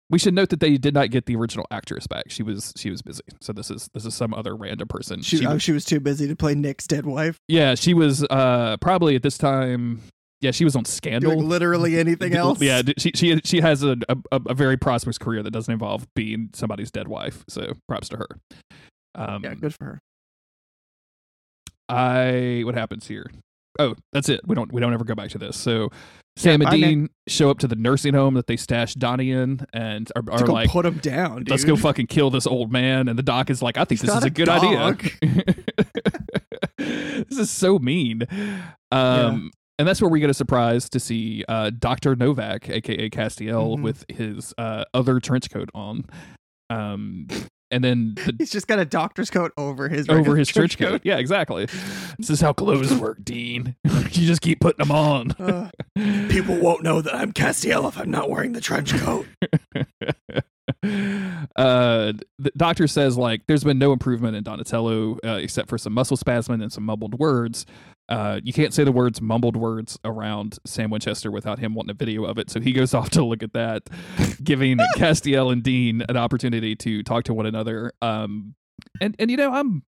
We 0.08 0.20
should 0.20 0.34
note 0.34 0.50
that 0.50 0.60
they 0.60 0.76
did 0.76 0.94
not 0.94 1.10
get 1.10 1.26
the 1.26 1.34
original 1.34 1.66
actress 1.72 2.06
back. 2.06 2.26
She 2.28 2.44
was 2.44 2.72
she 2.76 2.90
was 2.90 3.02
busy, 3.02 3.22
so 3.40 3.52
this 3.52 3.72
is 3.72 3.88
this 3.92 4.06
is 4.06 4.14
some 4.14 4.32
other 4.32 4.54
random 4.54 4.86
person. 4.86 5.22
She, 5.22 5.38
She 5.38 5.46
oh, 5.46 5.54
was- 5.54 5.62
she 5.64 5.72
was 5.72 5.84
too 5.84 5.98
busy 5.98 6.28
to 6.28 6.36
play 6.36 6.54
Nick's 6.54 6.86
dead 6.86 7.06
wife. 7.06 7.38
yeah, 7.48 7.74
she 7.74 7.92
was 7.92 8.22
uh 8.30 8.76
probably 8.80 9.16
at 9.16 9.24
this 9.24 9.36
time. 9.36 10.00
Yeah, 10.40 10.50
she 10.52 10.64
was 10.64 10.76
on 10.76 10.84
Doing 10.84 10.92
Scandal. 10.92 11.38
literally 11.38 11.98
anything 11.98 12.34
else. 12.36 12.60
Yeah, 12.60 12.82
she 12.98 13.10
she 13.16 13.40
she 13.44 13.60
has 13.60 13.82
a, 13.82 13.96
a 14.08 14.40
a 14.46 14.54
very 14.54 14.76
prosperous 14.76 15.18
career 15.18 15.42
that 15.42 15.50
doesn't 15.50 15.72
involve 15.72 16.06
being 16.14 16.50
somebody's 16.54 16.92
dead 16.92 17.08
wife. 17.08 17.44
So 17.48 17.72
props 17.88 18.08
to 18.10 18.18
her. 18.18 18.28
Um, 19.16 19.42
Yeah, 19.42 19.54
good 19.54 19.74
for 19.74 19.84
her. 19.86 19.98
I 21.88 22.62
what 22.64 22.74
happens 22.74 23.06
here? 23.06 23.30
Oh, 23.78 23.94
that's 24.12 24.28
it. 24.28 24.40
We 24.46 24.54
don't 24.54 24.72
we 24.72 24.80
don't 24.80 24.94
ever 24.94 25.04
go 25.04 25.14
back 25.14 25.30
to 25.30 25.38
this. 25.38 25.56
So 25.56 25.90
Sam 26.36 26.62
Yeah, 26.62 26.68
and 26.70 26.80
Dean 26.82 27.10
show 27.28 27.50
up 27.50 27.58
to 27.60 27.68
the 27.68 27.76
nursing 27.76 28.14
home 28.14 28.34
that 28.34 28.46
they 28.46 28.56
stashed 28.56 28.98
Donnie 28.98 29.30
in 29.30 29.66
and 29.72 30.10
are, 30.16 30.22
are 30.32 30.46
like 30.46 30.70
put 30.70 30.86
him 30.86 30.98
down, 30.98 31.38
dude. 31.38 31.50
let's 31.50 31.64
go 31.64 31.76
fucking 31.76 32.06
kill 32.06 32.30
this 32.30 32.46
old 32.46 32.70
man 32.72 33.08
and 33.08 33.18
the 33.18 33.22
doc 33.22 33.50
is 33.50 33.62
like 33.62 33.76
I 33.76 33.84
think 33.84 34.00
He's 34.00 34.08
this 34.10 34.16
is 34.18 34.24
a 34.24 34.26
a 34.26 34.30
good 34.30 34.46
dog. 34.46 34.64
idea. 35.22 35.44
this 37.28 37.38
is 37.38 37.50
so 37.50 37.78
mean. 37.78 38.22
Um 38.92 39.50
and 39.78 39.88
that's 39.88 40.00
where 40.00 40.08
we 40.10 40.20
get 40.20 40.30
a 40.30 40.34
surprise 40.34 40.88
to 40.90 41.00
see 41.00 41.44
uh, 41.48 41.70
Dr. 41.76 42.14
Novak, 42.14 42.70
aka 42.70 43.10
Castiel, 43.10 43.76
Mhm. 43.76 43.82
with 43.82 44.04
his 44.08 44.54
uh, 44.56 44.84
other 44.94 45.18
trench 45.18 45.50
coat 45.50 45.68
on. 45.74 46.04
Um, 46.70 47.26
and 47.74 47.82
then 47.82 48.14
the, 48.14 48.34
He's 48.38 48.52
just 48.52 48.68
got 48.68 48.78
a 48.78 48.84
doctor's 48.84 49.30
coat 49.30 49.52
over 49.56 49.88
his 49.88 50.08
over 50.08 50.18
regular 50.18 50.36
his 50.36 50.48
trench 50.48 50.78
coat. 50.78 51.00
Yeah, 51.04 51.16
exactly. 51.16 51.66
This 52.18 52.30
is 52.30 52.40
how 52.40 52.52
clothes 52.52 52.94
work, 52.94 53.24
Dean. 53.24 53.74
you 53.84 54.26
just 54.26 54.42
keep 54.42 54.60
putting 54.60 54.78
them 54.78 54.92
on. 54.92 55.32
Uh, 55.32 55.70
people 56.28 56.56
won't 56.56 56.84
know 56.84 57.02
that 57.02 57.14
I'm 57.14 57.32
Castiel 57.32 57.88
if 57.88 57.98
I'm 57.98 58.10
not 58.10 58.30
wearing 58.30 58.52
the 58.52 58.60
trench 58.60 58.94
coat. 58.94 59.26
uh, 61.56 62.12
the 62.38 62.52
doctor 62.56 62.86
says 62.86 63.16
like 63.16 63.42
there's 63.46 63.64
been 63.64 63.78
no 63.78 63.92
improvement 63.92 64.36
in 64.36 64.42
Donatello 64.42 65.18
uh, 65.24 65.38
except 65.40 65.68
for 65.68 65.78
some 65.78 65.92
muscle 65.92 66.16
spasm 66.16 66.60
and 66.60 66.72
some 66.72 66.84
mumbled 66.84 67.18
words. 67.18 67.66
Uh, 68.08 68.38
you 68.44 68.52
can't 68.52 68.74
say 68.74 68.84
the 68.84 68.92
words 68.92 69.20
mumbled 69.22 69.56
words 69.56 69.98
around 70.04 70.58
Sam 70.66 70.90
Winchester 70.90 71.30
without 71.30 71.58
him 71.58 71.74
wanting 71.74 71.90
a 71.90 71.94
video 71.94 72.24
of 72.24 72.38
it. 72.38 72.50
So 72.50 72.60
he 72.60 72.72
goes 72.72 72.92
off 72.94 73.10
to 73.10 73.24
look 73.24 73.42
at 73.42 73.54
that, 73.54 73.88
giving 74.42 74.78
Castiel 74.96 75.52
and 75.52 75.62
Dean 75.62 76.02
an 76.08 76.16
opportunity 76.16 76.76
to 76.76 77.02
talk 77.02 77.24
to 77.24 77.34
one 77.34 77.46
another. 77.46 77.92
Um, 78.02 78.54
and 79.00 79.14
and 79.18 79.30
you 79.30 79.36
know 79.36 79.52
I'm 79.52 79.82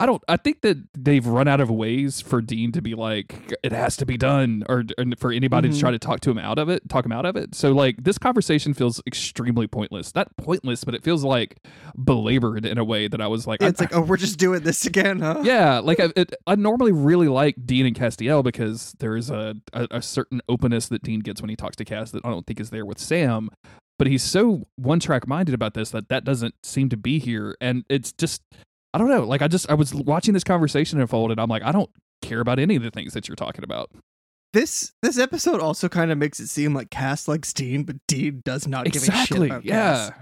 I 0.00 0.06
don't. 0.06 0.22
I 0.28 0.36
think 0.36 0.60
that 0.62 0.76
they've 0.96 1.26
run 1.26 1.48
out 1.48 1.60
of 1.60 1.70
ways 1.70 2.20
for 2.20 2.40
Dean 2.40 2.70
to 2.72 2.80
be 2.80 2.94
like, 2.94 3.52
it 3.64 3.72
has 3.72 3.96
to 3.96 4.06
be 4.06 4.16
done, 4.16 4.62
or, 4.68 4.84
or 4.96 5.04
for 5.18 5.32
anybody 5.32 5.68
to 5.70 5.74
Mhm. 5.74 5.80
try 5.80 5.90
to 5.90 5.98
talk 5.98 6.20
to 6.20 6.30
him 6.30 6.38
out 6.38 6.56
of 6.58 6.68
it, 6.68 6.88
talk 6.88 7.04
him 7.04 7.10
out 7.10 7.26
of 7.26 7.34
it. 7.34 7.54
So 7.56 7.72
like, 7.72 8.04
this 8.04 8.16
conversation 8.16 8.74
feels 8.74 9.02
extremely 9.08 9.66
pointless. 9.66 10.14
Not 10.14 10.36
pointless, 10.36 10.84
but 10.84 10.94
it 10.94 11.02
feels 11.02 11.24
like 11.24 11.58
belabored 11.96 12.64
in 12.64 12.78
a 12.78 12.84
way 12.84 13.08
that 13.08 13.20
I 13.20 13.26
was 13.26 13.46
like, 13.46 13.60
I- 13.62 13.66
It's 13.66 13.80
like, 13.80 13.94
oh, 13.94 14.00
we're 14.02 14.16
just 14.16 14.38
doing 14.38 14.62
this 14.62 14.86
again, 14.86 15.18
huh? 15.20 15.42
yeah, 15.44 15.80
like 15.80 15.98
I, 16.00 16.12
it, 16.14 16.32
I 16.46 16.54
normally 16.54 16.92
really 16.92 17.28
like 17.28 17.56
Dean 17.66 17.84
and 17.86 17.96
Castiel 17.96 18.44
because 18.44 18.94
there 19.00 19.16
is 19.16 19.30
a, 19.30 19.56
a 19.72 19.88
a 19.90 20.02
certain 20.02 20.40
openness 20.48 20.88
that 20.88 21.02
Dean 21.02 21.20
gets 21.20 21.40
when 21.40 21.48
he 21.50 21.56
talks 21.56 21.74
to 21.76 21.84
Cass 21.84 22.10
that 22.12 22.24
I 22.24 22.30
don't 22.30 22.46
think 22.46 22.60
is 22.60 22.70
there 22.70 22.86
with 22.86 22.98
Sam. 23.00 23.48
But 23.98 24.06
he's 24.06 24.22
so 24.22 24.68
one 24.76 25.00
track 25.00 25.26
minded 25.26 25.54
about 25.56 25.74
this 25.74 25.90
that 25.90 26.08
that 26.08 26.22
doesn't 26.22 26.54
seem 26.62 26.88
to 26.90 26.96
be 26.96 27.18
here, 27.18 27.56
and 27.60 27.84
it's 27.88 28.12
just 28.12 28.42
I 28.94 28.98
don't 28.98 29.08
know. 29.08 29.24
Like 29.24 29.42
I 29.42 29.48
just 29.48 29.70
I 29.70 29.74
was 29.74 29.94
watching 29.94 30.34
this 30.34 30.44
conversation 30.44 31.00
unfold, 31.00 31.30
and 31.30 31.40
I'm 31.40 31.48
like, 31.48 31.62
I 31.62 31.72
don't 31.72 31.90
care 32.22 32.40
about 32.40 32.58
any 32.58 32.76
of 32.76 32.82
the 32.82 32.90
things 32.90 33.14
that 33.14 33.28
you're 33.28 33.36
talking 33.36 33.64
about. 33.64 33.90
This 34.52 34.92
this 35.02 35.18
episode 35.18 35.60
also 35.60 35.88
kind 35.88 36.10
of 36.10 36.18
makes 36.18 36.40
it 36.40 36.48
seem 36.48 36.74
like 36.74 36.90
Cass 36.90 37.28
likes 37.28 37.52
Dean, 37.52 37.84
but 37.84 37.96
Dean 38.06 38.42
does 38.44 38.66
not 38.66 38.86
give 38.86 39.02
a 39.02 39.06
shit 39.06 39.08
exactly. 39.08 39.46
about 39.48 39.64
Yeah. 39.64 40.10
Cass. 40.10 40.12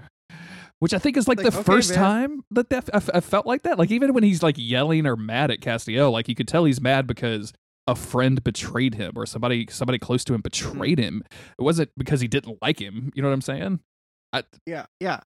Which 0.79 0.93
I 0.93 0.99
think 0.99 1.17
is 1.17 1.27
like, 1.27 1.39
Like, 1.39 1.51
the 1.51 1.59
okay, 1.59 1.63
first 1.63 1.89
man. 1.89 1.97
time 1.97 2.43
that, 2.51 2.69
that 2.69 2.89
I, 2.93 3.17
I 3.17 3.19
felt 3.21 3.47
like 3.47 3.63
that. 3.63 3.79
Like 3.79 3.89
even 3.89 4.13
when 4.13 4.23
he's 4.23 4.43
like 4.43 4.55
yelling 4.59 5.07
or 5.07 5.15
mad 5.15 5.49
at 5.49 5.59
Castiel, 5.59 6.11
like 6.11 6.27
you 6.27 6.35
could 6.35 6.47
tell 6.47 6.65
he's 6.65 6.79
mad 6.79 7.07
because 7.07 7.51
a 7.87 7.95
friend 7.95 8.43
betrayed 8.43 8.93
him 8.93 9.13
or 9.15 9.25
somebody 9.25 9.65
somebody 9.71 9.97
close 9.97 10.23
to 10.25 10.33
him 10.33 10.41
mm-hmm. 10.41 10.73
betrayed 10.73 10.99
him. 10.99 11.23
It 11.57 11.63
wasn't 11.63 11.89
because 11.97 12.21
he 12.21 12.27
didn't 12.27 12.61
like 12.61 12.79
him. 12.79 13.11
You 13.15 13.23
know 13.23 13.29
what 13.29 13.33
I'm 13.33 13.41
saying? 13.41 13.79
Yeah, 14.65 14.85
yeah. 14.99 15.21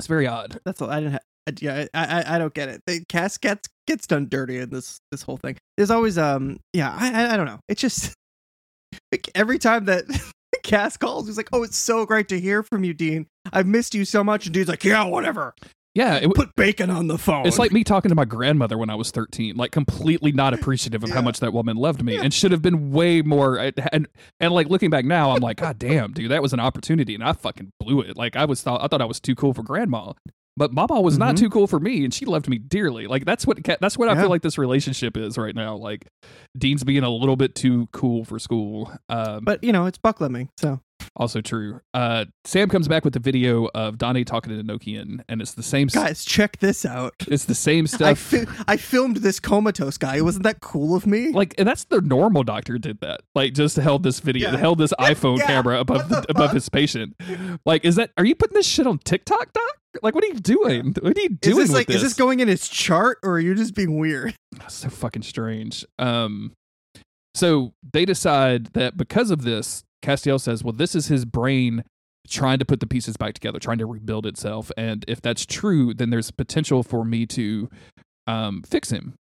It's 0.00 0.06
very 0.08 0.26
odd. 0.26 0.58
That's 0.64 0.82
all. 0.82 0.90
I 0.90 1.00
didn't. 1.00 1.12
Ha- 1.12 1.18
I- 1.48 1.52
yeah, 1.60 1.84
I, 1.94 2.20
I 2.22 2.34
I 2.34 2.38
don't 2.38 2.52
get 2.54 2.68
it. 2.68 2.82
They, 2.86 3.00
Cass 3.08 3.38
gets 3.38 3.68
gets 3.86 4.06
done 4.06 4.28
dirty 4.28 4.58
in 4.58 4.70
this 4.70 5.00
this 5.10 5.22
whole 5.22 5.36
thing. 5.36 5.56
There's 5.76 5.90
always 5.90 6.18
um 6.18 6.58
yeah 6.72 6.94
I 6.98 7.24
I, 7.24 7.34
I 7.34 7.36
don't 7.36 7.46
know. 7.46 7.58
It's 7.68 7.80
just 7.80 8.14
like 9.12 9.28
every 9.34 9.58
time 9.58 9.86
that 9.86 10.04
Cass 10.62 10.96
calls, 10.96 11.26
he's 11.26 11.36
like, 11.36 11.48
"Oh, 11.52 11.62
it's 11.62 11.76
so 11.78 12.04
great 12.06 12.28
to 12.28 12.38
hear 12.40 12.62
from 12.62 12.84
you, 12.84 12.92
Dean. 12.92 13.26
I've 13.52 13.66
missed 13.66 13.94
you 13.94 14.04
so 14.04 14.22
much." 14.22 14.46
And 14.46 14.54
Dean's 14.54 14.68
like, 14.68 14.84
"Yeah, 14.84 15.04
whatever. 15.04 15.54
Yeah, 15.94 16.16
it, 16.16 16.32
Put 16.34 16.54
bacon 16.54 16.88
on 16.88 17.08
the 17.08 17.18
phone." 17.18 17.46
it's 17.46 17.58
like 17.58 17.72
me 17.72 17.82
talking 17.82 18.10
to 18.10 18.14
my 18.14 18.24
grandmother 18.24 18.78
when 18.78 18.90
I 18.90 18.94
was 18.94 19.10
13, 19.10 19.56
like 19.56 19.72
completely 19.72 20.30
not 20.32 20.54
appreciative 20.54 21.02
of 21.02 21.10
how 21.10 21.20
much 21.20 21.40
that 21.40 21.52
woman 21.52 21.76
loved 21.76 22.04
me, 22.04 22.16
and 22.16 22.32
should 22.32 22.52
have 22.52 22.62
been 22.62 22.92
way 22.92 23.22
more. 23.22 23.56
And 23.92 24.06
and 24.38 24.52
like 24.54 24.68
looking 24.68 24.90
back 24.90 25.04
now, 25.04 25.32
I'm 25.32 25.40
like, 25.40 25.56
God 25.56 25.78
damn, 25.78 26.12
dude, 26.12 26.30
that 26.30 26.42
was 26.42 26.52
an 26.52 26.60
opportunity, 26.60 27.14
and 27.14 27.24
I 27.24 27.32
fucking 27.32 27.72
blew 27.80 28.00
it. 28.02 28.16
Like 28.16 28.36
I 28.36 28.44
was 28.44 28.62
thought 28.62 28.82
I 28.82 28.86
thought 28.86 29.02
I 29.02 29.06
was 29.06 29.18
too 29.20 29.34
cool 29.34 29.52
for 29.52 29.62
grandma, 29.64 30.12
but 30.56 30.72
Mama 30.72 31.00
was 31.00 31.18
not 31.18 31.34
Mhm. 31.34 31.38
too 31.38 31.50
cool 31.50 31.66
for 31.66 31.80
me, 31.80 32.04
and 32.04 32.14
she 32.14 32.24
loved 32.24 32.48
me 32.48 32.58
dearly. 32.58 33.06
Like 33.08 33.24
that's 33.24 33.44
what 33.46 33.58
that's 33.80 33.98
what 33.98 34.08
I 34.08 34.14
feel 34.14 34.28
like 34.30 34.42
this 34.42 34.58
relationship 34.58 35.16
is 35.16 35.36
right 35.36 35.54
now. 35.56 35.74
Like 35.76 36.06
Dean's 36.56 36.84
being 36.84 37.02
a 37.02 37.10
little 37.10 37.36
bit 37.36 37.56
too 37.56 37.88
cool 37.92 38.24
for 38.24 38.38
school. 38.38 38.92
Um, 39.08 39.44
but 39.44 39.64
you 39.64 39.72
know, 39.72 39.86
it's 39.86 39.98
Buckleming, 39.98 40.50
so 40.56 40.80
also 41.16 41.40
true. 41.40 41.80
Uh, 41.92 42.24
Sam 42.44 42.68
comes 42.68 42.86
back 42.88 43.04
with 43.04 43.12
the 43.14 43.20
video 43.20 43.68
of 43.74 43.98
Donnie 43.98 44.24
talking 44.24 44.56
to 44.56 44.62
Nokian, 44.64 45.22
and 45.28 45.42
it's 45.42 45.52
the 45.54 45.62
same. 45.62 45.88
s- 45.88 45.94
guys, 45.94 46.24
check 46.24 46.58
this 46.60 46.86
out. 46.86 47.14
It's 47.28 47.44
the 47.46 47.54
same 47.54 47.84
I 47.84 47.86
stuff. 47.88 48.18
fi- 48.18 48.46
I 48.68 48.76
filmed 48.76 49.18
this 49.18 49.40
comatose 49.40 49.98
guy. 49.98 50.20
Wasn't 50.20 50.44
that 50.44 50.60
cool 50.60 50.94
of 50.94 51.06
me? 51.06 51.30
like 51.32 51.54
and 51.58 51.66
that's 51.68 51.84
the 51.84 52.00
normal 52.00 52.42
doctor 52.42 52.78
did 52.78 53.00
that 53.00 53.20
like 53.34 53.52
just 53.54 53.76
held 53.76 54.02
this 54.02 54.20
video 54.20 54.50
Yeah. 54.52 54.56
held 54.58 54.78
this 54.78 54.92
iphone 55.00 55.38
Yeah. 55.38 55.46
camera 55.46 55.80
above 55.80 56.08
the 56.08 56.24
above 56.30 56.52
his 56.52 56.68
patient 56.68 57.14
like 57.66 57.84
is 57.84 57.96
that 57.96 58.10
are 58.16 58.24
you 58.24 58.34
putting 58.34 58.54
this 58.54 58.66
shit 58.66 58.86
on 58.86 58.98
tiktok 58.98 59.52
doc 59.52 59.62
like 60.02 60.14
what 60.14 60.24
are 60.24 60.28
you 60.28 60.34
doing 60.34 60.94
what 61.00 61.16
are 61.16 61.20
you 61.20 61.28
is 61.30 61.38
doing 61.40 61.56
this 61.58 61.68
with 61.68 61.70
like 61.70 61.86
this 61.88 61.96
is 61.96 62.02
this 62.02 62.14
going 62.14 62.40
in 62.40 62.48
his 62.48 62.68
chart 62.68 63.18
or 63.22 63.32
are 63.32 63.40
you 63.40 63.54
just 63.54 63.74
being 63.74 63.98
weird? 63.98 64.34
That's 64.52 64.74
so 64.74 64.88
fucking 64.88 65.22
strange 65.22 65.84
um 65.98 66.52
so 67.34 67.72
they 67.92 68.04
decide 68.04 68.66
that 68.74 68.96
because 68.96 69.30
of 69.30 69.42
this 69.42 69.84
castiel 70.02 70.40
says 70.40 70.64
well 70.64 70.72
this 70.72 70.94
is 70.94 71.08
his 71.08 71.24
brain 71.24 71.84
trying 72.28 72.58
to 72.58 72.64
put 72.64 72.80
the 72.80 72.86
pieces 72.86 73.16
back 73.16 73.34
together 73.34 73.58
trying 73.58 73.78
to 73.78 73.86
rebuild 73.86 74.26
itself. 74.26 74.70
And 74.76 75.04
if 75.08 75.20
that's 75.20 75.46
true 75.46 75.94
then 75.94 76.10
there's 76.10 76.30
potential 76.30 76.82
for 76.82 77.04
me 77.04 77.26
to 77.26 77.68
um 78.26 78.62
fix 78.62 78.90
him. 78.90 79.14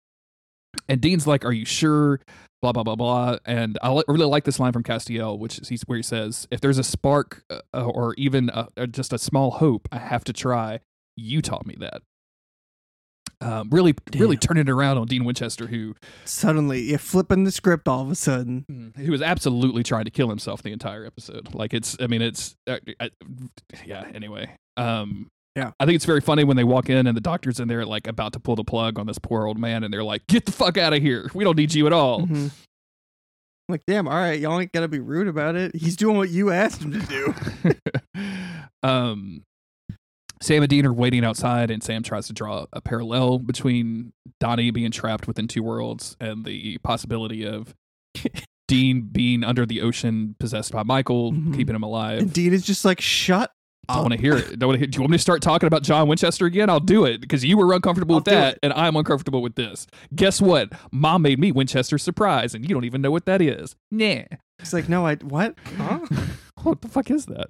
And 0.89 1.01
dean's 1.01 1.27
like 1.27 1.45
are 1.45 1.53
you 1.53 1.65
sure? 1.65 2.19
Blah 2.61 2.71
blah 2.71 2.83
blah 2.83 2.95
blah. 2.95 3.37
And 3.45 3.77
i 3.81 3.91
li- 3.91 4.03
really 4.07 4.25
like 4.25 4.43
this 4.43 4.59
line 4.59 4.73
from 4.73 4.83
castiel 4.83 5.37
which 5.37 5.59
is 5.59 5.83
where 5.85 5.97
he 5.97 6.03
says 6.03 6.47
if 6.51 6.59
there's 6.61 6.79
a 6.79 6.83
spark 6.83 7.43
uh, 7.49 7.61
or 7.73 8.13
even 8.17 8.49
a, 8.49 8.67
uh, 8.77 8.85
just 8.87 9.13
a 9.13 9.17
small 9.17 9.51
hope 9.51 9.87
i 9.91 9.97
have 9.97 10.23
to 10.25 10.33
try. 10.33 10.79
You 11.15 11.41
taught 11.41 11.65
me 11.65 11.75
that 11.79 12.01
um, 13.41 13.69
really, 13.69 13.93
really 14.15 14.35
Damn. 14.35 14.39
turning 14.47 14.61
it 14.67 14.69
around 14.69 14.97
on 14.97 15.07
Dean 15.07 15.23
Winchester, 15.25 15.67
who 15.67 15.95
Suddenly, 16.25 16.81
you're 16.81 16.97
flipping 16.99 17.43
the 17.43 17.51
script 17.51 17.87
all 17.87 18.01
of 18.01 18.09
a 18.09 18.15
sudden. 18.15 18.93
who 18.97 19.11
was 19.11 19.21
absolutely 19.21 19.83
trying 19.83 20.05
to 20.05 20.11
kill 20.11 20.29
himself 20.29 20.63
the 20.63 20.71
entire 20.71 21.05
episode. 21.05 21.53
Like 21.53 21.73
it's, 21.73 21.95
I 21.99 22.07
mean, 22.07 22.21
it's, 22.21 22.55
uh, 22.67 22.77
I, 22.99 23.09
yeah. 23.85 24.05
Anyway, 24.13 24.49
um, 24.75 25.27
Yeah. 25.55 25.71
I 25.79 25.85
think 25.85 25.95
it's 25.95 26.05
very 26.05 26.21
funny 26.21 26.43
when 26.43 26.57
they 26.57 26.63
walk 26.63 26.89
in 26.89 27.05
and 27.07 27.15
the 27.15 27.21
doctor's 27.21 27.59
in 27.59 27.67
there, 27.67 27.85
like 27.85 28.07
about 28.07 28.33
to 28.33 28.39
pull 28.39 28.55
the 28.55 28.63
plug 28.63 28.97
on 28.99 29.05
this 29.07 29.19
poor 29.19 29.45
old 29.47 29.57
man, 29.59 29.83
and 29.83 29.93
they're 29.93 30.03
like, 30.03 30.25
"Get 30.27 30.45
the 30.45 30.51
fuck 30.51 30.77
out 30.77 30.93
of 30.93 31.01
here! 31.01 31.29
We 31.33 31.43
don't 31.43 31.57
need 31.57 31.73
you 31.73 31.85
at 31.87 31.93
all." 31.93 32.21
Mhm. 32.21 32.51
Like, 33.69 33.81
damn, 33.85 34.07
all 34.07 34.13
right, 34.15 34.39
y'all 34.39 34.59
ain't 34.59 34.71
gotta 34.71 34.87
be 34.87 34.99
rude 34.99 35.27
about 35.27 35.55
it. 35.55 35.75
He's 35.75 35.95
doing 35.97 36.15
what 36.15 36.29
you 36.29 36.51
asked 36.51 36.81
him 36.81 36.93
to 36.93 36.99
do. 37.05 37.75
um, 38.83 39.43
Sam 40.41 40.63
and 40.63 40.69
Dean 40.69 40.85
are 40.85 40.93
waiting 40.93 41.23
outside, 41.25 41.71
and 41.71 41.83
Sam 41.83 42.03
tries 42.03 42.27
to 42.27 42.33
draw 42.33 42.65
a 42.73 42.81
parallel 42.81 43.39
between 43.39 44.13
Donnie 44.39 44.71
being 44.71 44.91
trapped 44.91 45.27
within 45.27 45.47
two 45.47 45.63
worlds 45.63 46.15
and 46.19 46.45
the 46.45 46.77
possibility 46.79 47.45
of 47.45 47.73
Dean 48.67 49.01
being 49.11 49.43
under 49.43 49.65
the 49.65 49.81
ocean, 49.81 50.35
possessed 50.39 50.71
by 50.71 50.83
Michael, 50.83 51.31
Mhm. 51.31 51.55
keeping 51.55 51.75
him 51.75 51.83
alive. 51.83 52.19
And 52.19 52.33
Dean 52.33 52.53
is 52.53 52.65
just 52.65 52.83
like, 52.85 52.99
shut 53.01 53.51
Don't 53.89 54.01
want 54.01 54.13
to 54.15 54.19
hear 54.19 54.35
it. 54.35 54.59
Don't 54.59 54.67
want 54.67 54.75
to 54.75 54.79
hear. 54.79 54.83
It. 54.87 54.91
Do 54.91 54.97
you 54.97 55.01
want 55.01 55.11
me 55.11 55.17
to 55.17 55.21
start 55.21 55.41
talking 55.41 55.65
about 55.67 55.81
John 55.81 56.09
Winchester 56.09 56.45
again? 56.45 56.69
I'll 56.69 56.81
do 56.81 57.05
it 57.05 57.21
because 57.21 57.45
you 57.45 57.57
were 57.57 57.73
uncomfortable 57.73 58.15
I'll 58.15 58.19
with 58.19 58.25
that, 58.25 58.59
and 58.61 58.73
I'm 58.73 58.95
uncomfortable 58.97 59.41
with 59.41 59.55
this. 59.55 59.87
Guess 60.13 60.41
what? 60.41 60.73
Mom 60.91 61.21
made 61.21 61.39
me 61.39 61.53
Winchester 61.53 61.97
surprise, 61.97 62.53
and 62.53 62.67
you 62.67 62.75
don't 62.75 62.83
even 62.83 63.01
know 63.01 63.11
what 63.11 63.25
that 63.27 63.41
is. 63.41 63.75
Nah. 63.89 64.23
He's 64.59 64.73
like, 64.73 64.89
no, 64.89 65.05
I 65.05 65.15
what? 65.15 65.55
Huh? 65.77 65.99
what 66.63 66.81
the 66.81 66.89
fuck 66.89 67.09
is 67.09 67.27
that? 67.27 67.47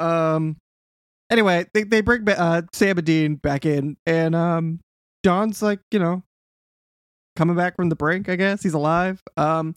um. 0.00 0.56
Anyway, 1.30 1.66
they 1.74 1.82
they 1.82 2.00
bring 2.00 2.28
uh, 2.28 2.62
Sam 2.72 2.98
and 2.98 3.06
Dean 3.06 3.34
back 3.36 3.66
in, 3.66 3.96
and 4.06 4.34
um, 4.34 4.80
John's 5.24 5.60
like, 5.62 5.80
you 5.90 5.98
know, 5.98 6.22
coming 7.36 7.56
back 7.56 7.76
from 7.76 7.88
the 7.88 7.96
brink. 7.96 8.28
I 8.28 8.36
guess 8.36 8.62
he's 8.62 8.74
alive. 8.74 9.22
Um, 9.36 9.74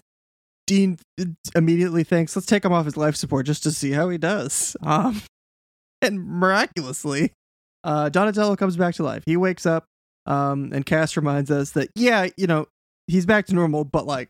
Dean 0.67 0.99
immediately 1.55 2.03
thinks, 2.03 2.35
let's 2.35 2.45
take 2.45 2.63
him 2.63 2.71
off 2.71 2.85
his 2.85 2.95
life 2.95 3.15
support 3.15 3.47
just 3.47 3.63
to 3.63 3.71
see 3.71 3.91
how 3.91 4.09
he 4.09 4.19
does. 4.19 4.77
Um, 4.83 5.21
and 6.01 6.23
miraculously, 6.23 7.33
uh, 7.83 8.09
Donatello 8.09 8.55
comes 8.55 8.77
back 8.77 8.93
to 8.95 9.03
life. 9.03 9.23
He 9.25 9.35
wakes 9.35 9.65
up. 9.65 9.85
Um, 10.25 10.71
and 10.73 10.85
Cass 10.85 11.17
reminds 11.17 11.49
us 11.49 11.71
that 11.71 11.89
yeah, 11.95 12.27
you 12.37 12.45
know, 12.45 12.67
he's 13.07 13.25
back 13.25 13.47
to 13.47 13.55
normal, 13.55 13.83
but 13.83 14.05
like 14.05 14.29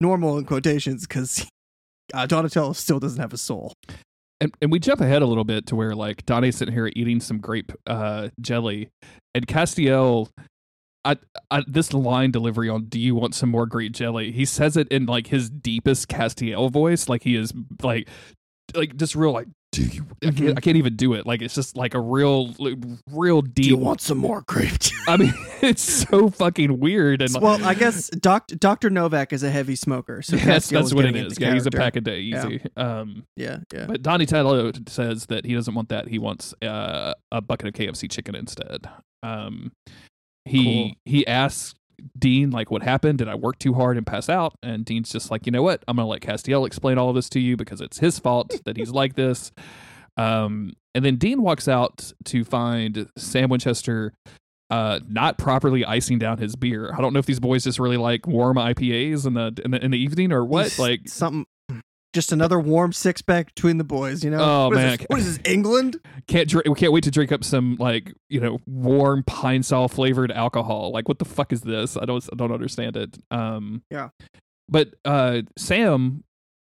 normal 0.00 0.36
in 0.36 0.44
quotations 0.44 1.06
because 1.06 1.46
uh, 2.14 2.26
Donatello 2.26 2.74
still 2.74 3.00
doesn't 3.00 3.20
have 3.20 3.32
a 3.32 3.38
soul. 3.38 3.72
And, 4.40 4.54
and 4.62 4.70
we 4.70 4.78
jump 4.78 5.00
ahead 5.00 5.22
a 5.22 5.26
little 5.26 5.44
bit 5.44 5.66
to 5.66 5.76
where 5.76 5.94
like 5.94 6.24
Donnie's 6.26 6.56
sitting 6.56 6.74
here 6.74 6.90
eating 6.94 7.20
some 7.20 7.38
grape 7.38 7.72
uh, 7.86 8.28
jelly, 8.40 8.90
and 9.34 9.46
Castiel, 9.46 10.30
I, 11.04 11.16
I 11.50 11.62
this 11.66 11.92
line 11.92 12.30
delivery 12.30 12.68
on 12.68 12.84
"Do 12.84 13.00
you 13.00 13.14
want 13.14 13.34
some 13.34 13.50
more 13.50 13.66
grape 13.66 13.92
jelly?" 13.92 14.30
He 14.30 14.44
says 14.44 14.76
it 14.76 14.88
in 14.88 15.06
like 15.06 15.28
his 15.28 15.50
deepest 15.50 16.08
Castiel 16.08 16.70
voice, 16.70 17.08
like 17.08 17.22
he 17.24 17.34
is 17.34 17.52
like 17.82 18.08
like 18.74 18.96
just 18.96 19.14
real 19.14 19.32
like. 19.32 19.48
Do 19.78 19.84
you? 19.96 20.06
I 20.24 20.30
can't. 20.32 20.58
I 20.58 20.60
can't 20.60 20.76
even 20.76 20.96
do 20.96 21.14
it. 21.14 21.24
Like 21.24 21.40
it's 21.40 21.54
just 21.54 21.76
like 21.76 21.94
a 21.94 22.00
real, 22.00 22.52
real 23.12 23.42
deep. 23.42 23.54
Do 23.54 23.68
you 23.68 23.76
want 23.76 24.00
some 24.00 24.18
more 24.18 24.42
grape? 24.42 24.78
juice? 24.80 24.92
I 25.06 25.16
mean, 25.16 25.32
it's 25.62 25.82
so 25.82 26.30
fucking 26.30 26.80
weird 26.80 27.22
and 27.22 27.32
well, 27.40 27.64
I 27.64 27.74
guess 27.74 28.08
Doc, 28.10 28.48
Dr. 28.48 28.90
Novak 28.90 29.32
is 29.32 29.44
a 29.44 29.50
heavy 29.50 29.76
smoker, 29.76 30.20
so 30.22 30.34
Yeah, 30.36 30.44
that's 30.46 30.68
that's 30.68 30.92
what 30.92 31.04
it 31.04 31.14
is. 31.14 31.14
getting 31.14 31.26
is. 31.26 31.32
into 31.36 31.46
Yeah, 31.46 31.54
he's 31.54 31.66
a 31.66 31.70
pack 31.70 31.94
a 31.96 32.00
day 32.00 32.20
Yeah. 32.20 32.46
easy. 32.48 32.60
Um, 32.76 33.22
Yeah, 33.36 33.58
yeah. 33.72 33.86
But 33.86 34.02
Donnie 34.02 34.26
Tello 34.26 34.72
says 34.88 35.26
that 35.26 35.44
he 35.44 35.54
doesn't 35.54 35.74
want 35.74 35.90
that. 35.90 36.08
He 36.08 36.18
wants 36.18 36.54
uh, 36.62 37.14
a 37.30 37.40
bucket 37.40 37.68
of 37.68 37.74
KFC 37.74 38.10
chicken 38.10 38.34
instead. 38.34 38.88
Um, 39.22 39.70
he 40.44 40.96
he 41.04 41.24
asks 41.26 41.74
Dean 42.18 42.50
like 42.50 42.70
what 42.70 42.82
happened. 42.82 43.18
Did 43.18 43.28
I 43.28 43.34
work 43.34 43.58
too 43.58 43.74
hard 43.74 43.96
and 43.96 44.06
pass 44.06 44.28
out? 44.28 44.56
And 44.62 44.84
Dean's 44.84 45.10
just 45.10 45.30
like, 45.30 45.46
you 45.46 45.52
know 45.52 45.62
what? 45.62 45.84
I'm 45.88 45.96
gonna 45.96 46.08
let 46.08 46.20
Castiel 46.20 46.66
explain 46.66 46.98
all 46.98 47.08
of 47.08 47.14
this 47.14 47.28
to 47.30 47.40
you 47.40 47.56
because 47.56 47.80
it's 47.80 47.98
his 47.98 48.18
fault 48.18 48.54
that 48.64 48.76
he's 48.76 48.90
like 48.90 49.14
this. 49.14 49.52
Um, 50.16 50.72
and 50.94 51.04
then 51.04 51.16
Dean 51.16 51.42
walks 51.42 51.68
out 51.68 52.12
to 52.26 52.44
find 52.44 53.08
Sam 53.16 53.48
Winchester 53.48 54.12
uh 54.70 55.00
not 55.08 55.38
properly 55.38 55.84
icing 55.84 56.18
down 56.18 56.38
his 56.38 56.54
beer. 56.54 56.92
I 56.92 57.00
don't 57.00 57.12
know 57.12 57.18
if 57.20 57.26
these 57.26 57.40
boys 57.40 57.64
just 57.64 57.78
really 57.78 57.96
like 57.96 58.26
warm 58.26 58.56
IPAs 58.56 59.26
in 59.26 59.34
the 59.34 59.58
in 59.64 59.70
the, 59.70 59.84
in 59.84 59.90
the 59.92 59.98
evening 59.98 60.32
or 60.32 60.44
what. 60.44 60.78
Like 60.78 61.08
something 61.08 61.46
just 62.18 62.32
another 62.32 62.58
warm 62.58 62.92
six 62.92 63.22
pack 63.22 63.54
between 63.54 63.78
the 63.78 63.84
boys, 63.84 64.24
you 64.24 64.30
know? 64.30 64.38
Oh, 64.40 64.68
What 64.68 64.76
is 64.78 64.82
man. 64.84 64.96
this- 64.98 65.06
what 65.08 65.18
is 65.20 65.38
this, 65.38 65.50
England? 65.52 65.96
can't 66.26 66.48
drink. 66.48 66.66
We 66.68 66.74
can't 66.74 66.92
wait 66.92 67.04
to 67.04 67.10
drink 67.10 67.30
up 67.32 67.44
some 67.44 67.76
like 67.78 68.12
you 68.28 68.40
know 68.40 68.58
warm 68.66 69.22
pine 69.22 69.62
saw 69.62 69.86
flavored 69.86 70.32
alcohol. 70.32 70.90
Like 70.92 71.08
what 71.08 71.18
the 71.18 71.24
fuck 71.24 71.52
is 71.52 71.60
this? 71.62 71.96
I 71.96 72.04
don't 72.04 72.24
I 72.32 72.36
don't 72.36 72.52
understand 72.52 72.96
it. 72.96 73.16
Um, 73.30 73.82
Yeah. 73.90 74.08
But 74.68 74.94
uh, 75.04 75.42
Sam 75.56 76.24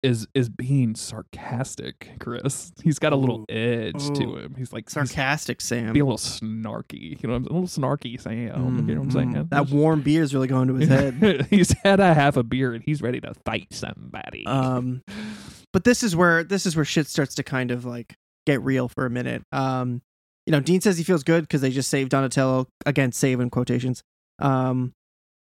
is 0.02 0.26
is 0.34 0.48
being 0.48 0.94
sarcastic. 0.94 2.10
Chris, 2.20 2.72
he's 2.82 2.98
got 2.98 3.12
a 3.12 3.16
little 3.16 3.40
Ooh. 3.42 3.54
edge 3.54 4.06
to 4.16 4.36
him. 4.38 4.54
He's 4.56 4.72
like 4.72 4.86
he's 4.88 4.92
Sarcastic 4.94 5.60
Sam. 5.60 5.92
Be 5.92 6.00
a 6.00 6.04
little 6.04 6.16
snarky. 6.16 7.20
You 7.22 7.28
know, 7.28 7.34
what 7.34 7.42
I'm- 7.42 7.46
a 7.50 7.52
little 7.52 7.66
snarky 7.68 8.18
Sam. 8.20 8.38
You 8.38 8.48
know 8.48 8.94
what 8.94 9.02
I'm 9.02 9.10
Mhm. 9.10 9.12
saying? 9.12 9.48
That 9.50 9.68
warm 9.70 10.00
beer 10.02 10.22
is 10.22 10.32
really 10.32 10.48
going 10.48 10.68
to 10.68 10.74
his 10.74 10.88
head. 11.20 11.46
he's 11.50 11.72
had 11.82 12.00
a 12.00 12.14
half 12.14 12.36
a 12.36 12.42
beer 12.42 12.72
and 12.72 12.82
he's 12.82 13.02
ready 13.02 13.20
to 13.20 13.34
fight 13.44 13.68
somebody. 13.72 14.46
Um, 14.46 15.02
but 15.72 15.84
this 15.84 16.02
is 16.02 16.16
where 16.16 16.44
this 16.44 16.66
is 16.66 16.76
where 16.76 16.84
shit 16.84 17.06
starts 17.06 17.34
to 17.36 17.42
kind 17.42 17.70
of 17.70 17.84
like 17.84 18.14
get 18.46 18.62
real 18.62 18.88
for 18.88 19.06
a 19.06 19.10
minute. 19.10 19.42
Um, 19.52 20.02
you 20.46 20.52
know, 20.52 20.60
Dean 20.60 20.80
says 20.80 20.98
he 20.98 21.04
feels 21.04 21.22
good 21.22 21.42
because 21.42 21.60
they 21.60 21.70
just 21.70 21.90
saved 21.90 22.10
Donatello 22.10 22.66
again, 22.86 23.12
save 23.12 23.40
in 23.40 23.50
quotations. 23.50 24.02
Um, 24.38 24.92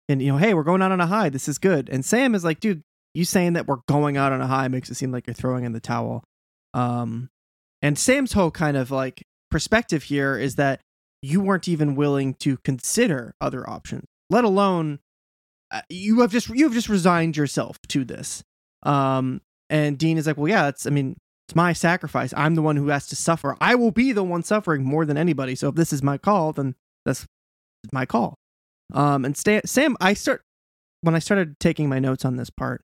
and 0.08 0.22
you 0.22 0.32
know, 0.32 0.38
hey, 0.38 0.54
we're 0.54 0.62
going 0.62 0.82
out 0.82 0.92
on 0.92 1.00
a 1.00 1.06
high. 1.06 1.28
This 1.28 1.48
is 1.48 1.58
good. 1.58 1.88
And 1.90 2.04
Sam 2.04 2.34
is 2.34 2.44
like, 2.44 2.60
dude, 2.60 2.82
you 3.14 3.24
saying 3.24 3.52
that 3.54 3.66
we're 3.66 3.80
going 3.86 4.16
out 4.16 4.32
on 4.32 4.40
a 4.40 4.46
high 4.46 4.68
makes 4.68 4.90
it 4.90 4.94
seem 4.94 5.12
like 5.12 5.26
you're 5.26 5.34
throwing 5.34 5.64
in 5.64 5.72
the 5.72 5.80
towel. 5.80 6.24
Um, 6.74 7.28
and 7.82 7.98
Sam's 7.98 8.32
whole 8.32 8.50
kind 8.50 8.76
of 8.76 8.90
like 8.90 9.22
perspective 9.50 10.04
here 10.04 10.36
is 10.36 10.56
that 10.56 10.80
you 11.22 11.40
weren't 11.40 11.68
even 11.68 11.94
willing 11.94 12.34
to 12.34 12.58
consider 12.58 13.34
other 13.40 13.68
options, 13.68 14.04
let 14.30 14.44
alone 14.44 15.00
uh, 15.70 15.82
you 15.88 16.20
have 16.20 16.30
just 16.30 16.48
you 16.48 16.64
have 16.64 16.72
just 16.72 16.88
resigned 16.88 17.36
yourself 17.36 17.78
to 17.88 18.04
this. 18.04 18.42
Um, 18.82 19.40
and 19.70 19.98
Dean 19.98 20.18
is 20.18 20.26
like, 20.26 20.36
well, 20.36 20.48
yeah, 20.48 20.68
it's 20.68 20.86
I 20.86 20.90
mean, 20.90 21.16
it's 21.48 21.56
my 21.56 21.72
sacrifice. 21.72 22.34
I'm 22.36 22.54
the 22.54 22.62
one 22.62 22.76
who 22.76 22.88
has 22.88 23.06
to 23.08 23.16
suffer. 23.16 23.56
I 23.60 23.74
will 23.74 23.90
be 23.90 24.12
the 24.12 24.24
one 24.24 24.42
suffering 24.42 24.84
more 24.84 25.04
than 25.04 25.16
anybody. 25.16 25.54
So 25.54 25.68
if 25.68 25.74
this 25.74 25.92
is 25.92 26.02
my 26.02 26.18
call, 26.18 26.52
then 26.52 26.74
that's 27.06 27.26
my 27.92 28.04
call. 28.04 28.34
Um, 28.92 29.24
and 29.24 29.36
Sta- 29.36 29.62
Sam, 29.64 29.96
I 30.00 30.14
start 30.14 30.42
when 31.00 31.14
I 31.14 31.18
started 31.20 31.58
taking 31.60 31.88
my 31.88 31.98
notes 31.98 32.24
on 32.24 32.36
this 32.36 32.50
part. 32.50 32.82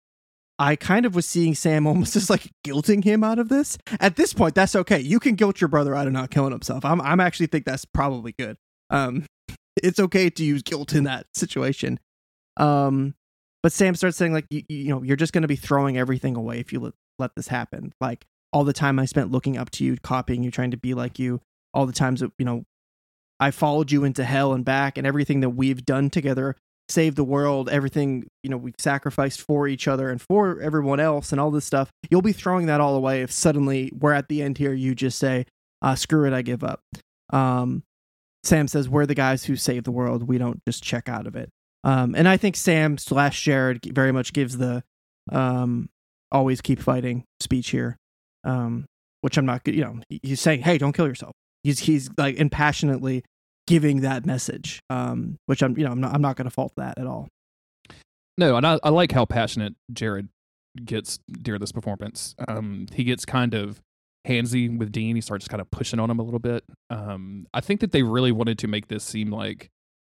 I 0.59 0.77
kind 0.77 1.05
of 1.05 1.15
was 1.15 1.27
seeing 1.27 1.55
Sam 1.55 1.87
almost 1.87 2.17
as 2.17 2.31
like 2.31 2.51
guilting 2.67 3.05
him 3.05 3.25
out 3.25 3.39
of 3.39 3.49
this. 3.49 3.77
At 4.01 4.17
this 4.17 4.33
point, 4.33 4.55
that's 4.55 4.77
okay. 4.77 5.01
You 5.01 5.21
can 5.21 5.35
guilt 5.35 5.61
your 5.61 5.69
brother 5.69 5.95
out 5.95 6.07
of 6.07 6.13
not 6.13 6.31
killing 6.31 6.53
himself. 6.53 6.85
I'm 6.85 7.01
I'm 7.01 7.21
actually 7.21 7.47
think 7.47 7.65
that's 7.65 7.85
probably 7.85 8.33
good. 8.33 8.57
Um, 8.91 9.27
it's 9.83 9.99
okay 9.99 10.31
to 10.31 10.45
use 10.45 10.63
guilt 10.63 10.95
in 10.95 11.05
that 11.05 11.27
situation. 11.35 11.99
Um, 12.57 13.15
but 13.65 13.73
Sam 13.73 13.95
starts 13.95 14.19
saying 14.19 14.35
like 14.35 14.45
you, 14.51 14.63
you 14.69 14.89
know 14.91 15.03
you're 15.03 15.17
just 15.17 15.33
going 15.33 15.41
to 15.41 15.49
be 15.49 15.57
throwing 15.57 15.97
everything 15.97 16.37
away 16.37 16.61
if 16.61 16.71
you 16.71 16.81
let, 16.81 16.93
let 17.19 17.35
this 17.35 17.49
happen. 17.49 17.95
Like 17.99 18.27
all 18.53 18.63
the 18.63 18.75
time 18.75 18.99
I 18.99 19.07
spent 19.07 19.33
looking 19.33 19.57
up 19.57 19.71
to 19.71 19.85
you, 19.85 19.97
copying 19.97 20.43
you, 20.43 20.51
trying 20.51 20.73
to 20.73 20.77
be 20.77 20.93
like 20.93 21.19
you, 21.19 21.41
all 21.73 21.87
the 21.87 21.93
times 21.95 22.21
that 22.21 22.31
you 22.39 22.45
know 22.45 22.65
I 23.41 23.51
followed 23.51 23.91
you 23.91 24.05
into 24.05 24.23
hell 24.23 24.53
and 24.53 24.67
back, 24.67 24.99
and 24.99 25.07
everything 25.07 25.41
that 25.41 25.49
we've 25.49 25.83
done 25.83 26.11
together, 26.11 26.57
saved 26.91 27.17
the 27.17 27.25
world, 27.25 27.71
everything 27.71 28.29
you 28.43 28.51
know 28.51 28.59
we've 28.59 28.75
sacrificed 28.79 29.41
for 29.41 29.67
each 29.67 29.89
other 29.89 30.11
and 30.11 30.21
for 30.21 30.61
everyone 30.61 31.01
else, 31.01 31.33
and 31.33 31.41
all 31.41 31.51
this 31.51 31.65
stuff. 31.65 31.89
You'll 32.11 32.21
be 32.21 32.35
throwing 32.35 32.67
that 32.67 32.83
all 32.83 32.95
away 32.95 33.23
if 33.23 33.33
suddenly 33.33 33.91
we're 33.99 34.13
at 34.13 34.29
the 34.29 34.43
end 34.43 34.59
here. 34.59 34.75
You 34.75 34.95
just 34.95 35.19
say, 35.19 35.47
uh, 35.81 35.95
"Screw 35.95 36.27
it, 36.27 36.35
I 36.35 36.43
give 36.43 36.63
up." 36.63 36.81
Um, 37.31 37.83
Sam 38.43 38.69
says, 38.69 38.91
"We're 38.91 39.07
the 39.07 39.15
guys 39.15 39.47
who 39.47 39.57
save 39.57 39.85
the 39.85 39.91
world. 39.91 40.29
We 40.29 40.37
don't 40.37 40.61
just 40.69 40.83
check 40.83 41.09
out 41.09 41.27
of 41.27 41.35
it." 41.35 41.49
Um, 41.85 42.15
and 42.15 42.27
I 42.27 42.37
think 42.37 42.57
Sam 42.57 42.99
slash 42.99 43.43
Jared 43.43 43.85
very 43.95 44.11
much 44.11 44.33
gives 44.33 44.57
the 44.57 44.83
um, 45.31 45.91
"always 46.33 46.61
keep 46.61 46.81
fighting" 46.81 47.25
speech 47.41 47.71
here, 47.71 47.97
um, 48.43 48.87
which 49.21 49.37
I'm 49.37 49.47
not. 49.47 49.67
You 49.69 49.85
know, 49.85 50.01
he's 50.23 50.41
saying, 50.41 50.63
"Hey, 50.63 50.79
don't 50.79 50.95
kill 50.95 51.07
yourself." 51.07 51.33
He's 51.63 51.81
he's 51.81 52.09
like 52.17 52.37
impassionately 52.37 53.23
giving 53.67 54.01
that 54.01 54.27
message, 54.27 54.81
um, 54.91 55.37
which 55.47 55.63
I'm 55.63 55.77
you 55.79 55.85
know 55.85 55.93
I'm 55.93 56.01
not 56.01 56.15
I'm 56.15 56.23
not 56.23 56.37
going 56.37 56.47
to 56.47 56.51
fault 56.51 56.73
that 56.77 56.99
at 56.99 57.07
all. 57.07 57.29
No, 58.37 58.57
and 58.57 58.67
I, 58.67 58.81
I 58.83 58.89
like 58.89 59.13
how 59.13 59.25
passionate 59.25 59.75
Jared 59.93 60.29
gets 60.85 61.19
during 61.31 61.61
this 61.61 61.71
performance. 61.71 62.35
Um, 62.49 62.87
he 62.93 63.05
gets 63.05 63.25
kind 63.25 63.55
of 63.55 63.81
handsy 64.27 64.77
with 64.77 64.91
Dean. 64.91 65.15
He 65.15 65.21
starts 65.21 65.47
kind 65.47 65.61
of 65.61 65.71
pushing 65.71 66.01
on 66.01 66.11
him 66.11 66.19
a 66.19 66.23
little 66.23 66.41
bit. 66.41 66.65
Um, 66.91 67.47
I 67.55 67.61
think 67.61 67.81
that 67.81 67.93
they 67.93 68.03
really 68.03 68.33
wanted 68.33 68.59
to 68.61 68.69
make 68.69 68.89
this 68.89 69.05
seem 69.05 69.31
like 69.31 69.71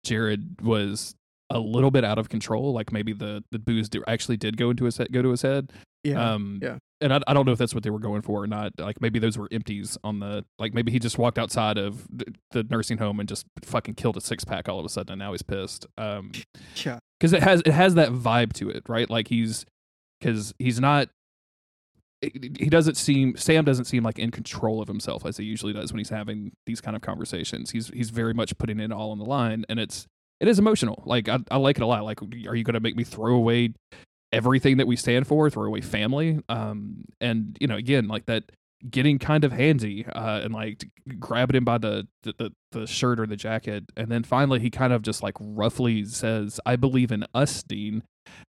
Jared 0.03 0.61
was 0.61 1.15
a 1.49 1.59
little 1.59 1.91
bit 1.91 2.03
out 2.03 2.17
of 2.17 2.29
control. 2.29 2.73
Like 2.73 2.91
maybe 2.91 3.13
the 3.13 3.43
the 3.51 3.59
booze 3.59 3.89
do, 3.89 4.03
actually 4.07 4.37
did 4.37 4.57
go 4.57 4.69
into 4.69 4.85
his 4.85 4.97
head, 4.97 5.11
go 5.11 5.21
to 5.21 5.29
his 5.29 5.41
head. 5.41 5.71
Yeah, 6.03 6.33
Um, 6.33 6.59
yeah. 6.61 6.77
And 6.99 7.13
I, 7.13 7.19
I 7.27 7.33
don't 7.33 7.45
know 7.45 7.51
if 7.51 7.59
that's 7.59 7.73
what 7.75 7.83
they 7.83 7.89
were 7.89 7.99
going 7.99 8.21
for 8.21 8.41
or 8.41 8.47
not. 8.47 8.71
Like 8.79 9.01
maybe 9.01 9.19
those 9.19 9.37
were 9.37 9.47
empties 9.51 9.97
on 10.03 10.19
the 10.19 10.45
like 10.57 10.73
maybe 10.73 10.91
he 10.91 10.99
just 10.99 11.17
walked 11.17 11.37
outside 11.37 11.77
of 11.77 12.07
the 12.51 12.63
nursing 12.69 12.97
home 12.97 13.19
and 13.19 13.29
just 13.29 13.45
fucking 13.63 13.95
killed 13.95 14.17
a 14.17 14.21
six 14.21 14.43
pack 14.43 14.67
all 14.67 14.79
of 14.79 14.85
a 14.85 14.89
sudden 14.89 15.13
and 15.13 15.19
now 15.19 15.31
he's 15.31 15.41
pissed. 15.43 15.85
Um, 15.97 16.31
yeah, 16.83 16.99
because 17.19 17.33
it 17.33 17.43
has 17.43 17.61
it 17.65 17.71
has 17.73 17.95
that 17.95 18.09
vibe 18.09 18.53
to 18.53 18.69
it, 18.69 18.83
right? 18.87 19.09
Like 19.09 19.27
he's 19.27 19.65
because 20.19 20.53
he's 20.59 20.79
not. 20.79 21.09
He 22.21 22.69
doesn't 22.69 22.95
seem 22.97 23.37
Sam 23.37 23.63
doesn't 23.63 23.85
seem 23.85 24.01
like 24.03 24.17
in 24.17 24.31
control 24.31 24.81
of 24.81 24.87
himself 24.87 25.23
as 25.23 25.37
he 25.37 25.45
usually 25.45 25.71
does 25.73 25.93
when 25.93 25.99
he's 25.99 26.09
having 26.09 26.51
these 26.65 26.81
kind 26.81 26.95
of 26.95 27.03
conversations. 27.03 27.69
He's 27.71 27.89
he's 27.89 28.09
very 28.09 28.33
much 28.33 28.57
putting 28.57 28.79
it 28.79 28.91
all 28.91 29.11
on 29.11 29.19
the 29.19 29.25
line, 29.25 29.65
and 29.69 29.79
it's 29.79 30.07
it 30.39 30.47
is 30.47 30.59
emotional. 30.59 31.03
Like 31.05 31.29
I, 31.29 31.39
I 31.49 31.57
like 31.57 31.77
it 31.77 31.83
a 31.83 31.87
lot. 31.87 32.03
Like, 32.03 32.21
are 32.21 32.55
you 32.55 32.63
going 32.63 32.73
to 32.73 32.79
make 32.79 32.95
me 32.95 33.03
throw 33.03 33.35
away 33.35 33.73
everything 34.31 34.77
that 34.77 34.87
we 34.87 34.95
stand 34.95 35.27
for? 35.27 35.49
Throw 35.49 35.65
away 35.65 35.81
family? 35.81 36.39
Um, 36.49 37.05
and 37.19 37.57
you 37.59 37.67
know, 37.67 37.75
again, 37.75 38.07
like 38.07 38.25
that 38.25 38.43
getting 38.89 39.17
kind 39.17 39.43
of 39.43 39.51
handsy 39.51 40.07
uh, 40.15 40.41
and 40.43 40.53
like 40.53 40.87
grabbing 41.19 41.57
him 41.57 41.65
by 41.65 41.77
the, 41.77 42.07
the, 42.23 42.51
the 42.71 42.85
shirt 42.87 43.19
or 43.19 43.25
the 43.25 43.35
jacket, 43.35 43.85
and 43.95 44.09
then 44.09 44.23
finally 44.23 44.59
he 44.59 44.69
kind 44.69 44.93
of 44.93 45.01
just 45.01 45.23
like 45.23 45.35
roughly 45.39 46.05
says, 46.05 46.59
"I 46.65 46.75
believe 46.75 47.11
in 47.11 47.25
us, 47.33 47.63
Dean." 47.63 48.03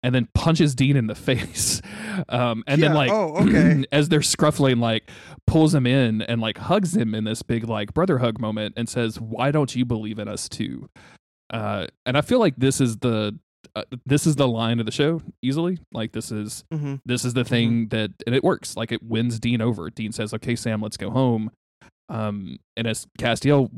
And 0.02 0.16
then 0.16 0.30
punches 0.34 0.76
Dean 0.76 0.96
in 0.96 1.08
the 1.08 1.16
face, 1.16 1.82
um, 2.30 2.64
and 2.68 2.82
then 2.82 2.94
like, 2.94 3.12
oh, 3.12 3.36
okay. 3.42 3.84
as 3.92 4.08
they're 4.10 4.22
scruffling, 4.22 4.80
like 4.80 5.10
pulls 5.46 5.76
him 5.76 5.86
in 5.86 6.22
and 6.22 6.40
like 6.40 6.58
hugs 6.58 6.96
him 6.96 7.14
in 7.14 7.26
this 7.26 7.44
big 7.44 7.68
like 7.68 7.94
brother 7.94 8.20
hug 8.20 8.40
moment, 8.40 8.76
and 8.78 8.88
says, 8.88 9.20
"Why 9.20 9.52
don't 9.52 9.76
you 9.76 9.86
believe 9.86 10.20
in 10.20 10.28
us 10.28 10.48
too?" 10.48 10.90
Uh, 11.50 11.88
and 12.06 12.18
I 12.18 12.22
feel 12.22 12.40
like 12.40 12.56
this 12.58 12.80
is 12.80 12.98
the 12.98 13.38
uh, 13.76 13.84
this 14.06 14.26
is 14.26 14.36
the 14.36 14.48
line 14.48 14.80
of 14.80 14.86
the 14.86 14.92
show 14.92 15.22
easily. 15.42 15.80
Like 15.92 16.12
this 16.12 16.32
is 16.32 16.64
hmm 16.72 16.96
this 17.06 17.26
is 17.26 17.34
the 17.34 17.44
thing 17.44 17.88
that 17.90 18.12
and 18.26 18.36
it 18.36 18.44
works. 18.44 18.76
Like 18.78 18.92
it 18.92 19.04
wins 19.04 19.40
Dean 19.40 19.62
over. 19.62 19.90
Dean 19.90 20.12
says, 20.12 20.34
"Okay, 20.34 20.56
Sam, 20.56 20.82
let's 20.82 20.98
go 20.98 21.10
home." 21.10 21.52
Um, 22.10 22.58
and 22.76 22.88
as 22.88 23.06
Castiel, 23.20 23.70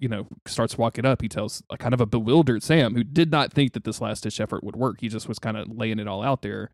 you 0.00 0.08
know, 0.08 0.26
starts 0.46 0.78
walking 0.78 1.04
up, 1.04 1.22
he 1.22 1.28
tells 1.28 1.62
a 1.70 1.76
kind 1.76 1.94
of 1.94 2.00
a 2.00 2.06
bewildered 2.06 2.62
Sam 2.62 2.94
who 2.94 3.04
did 3.04 3.30
not 3.30 3.52
think 3.52 3.72
that 3.72 3.84
this 3.84 4.00
last 4.00 4.22
ditch 4.22 4.40
effort 4.40 4.62
would 4.64 4.76
work. 4.76 4.98
He 5.00 5.08
just 5.08 5.28
was 5.28 5.38
kind 5.38 5.56
of 5.56 5.68
laying 5.68 5.98
it 5.98 6.06
all 6.08 6.22
out 6.22 6.42
there. 6.42 6.70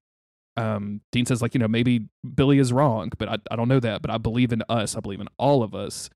Um, 0.57 1.03
Dean 1.13 1.25
says, 1.25 1.41
like, 1.41 1.55
you 1.55 1.61
know, 1.61 1.69
maybe 1.69 2.09
Billie 2.35 2.59
is 2.59 2.73
wrong, 2.73 3.13
but 3.17 3.29
I, 3.29 3.39
I 3.51 3.57
don't 3.57 3.69
know 3.69 3.81
that. 3.81 4.03
But 4.03 4.11
I 4.11 4.19
believe 4.19 4.53
in 4.53 4.63
us. 4.69 4.97
I 4.97 5.01
believe 5.01 5.21
in 5.21 5.29
all 5.39 5.63
of 5.63 5.75
us. 5.75 6.11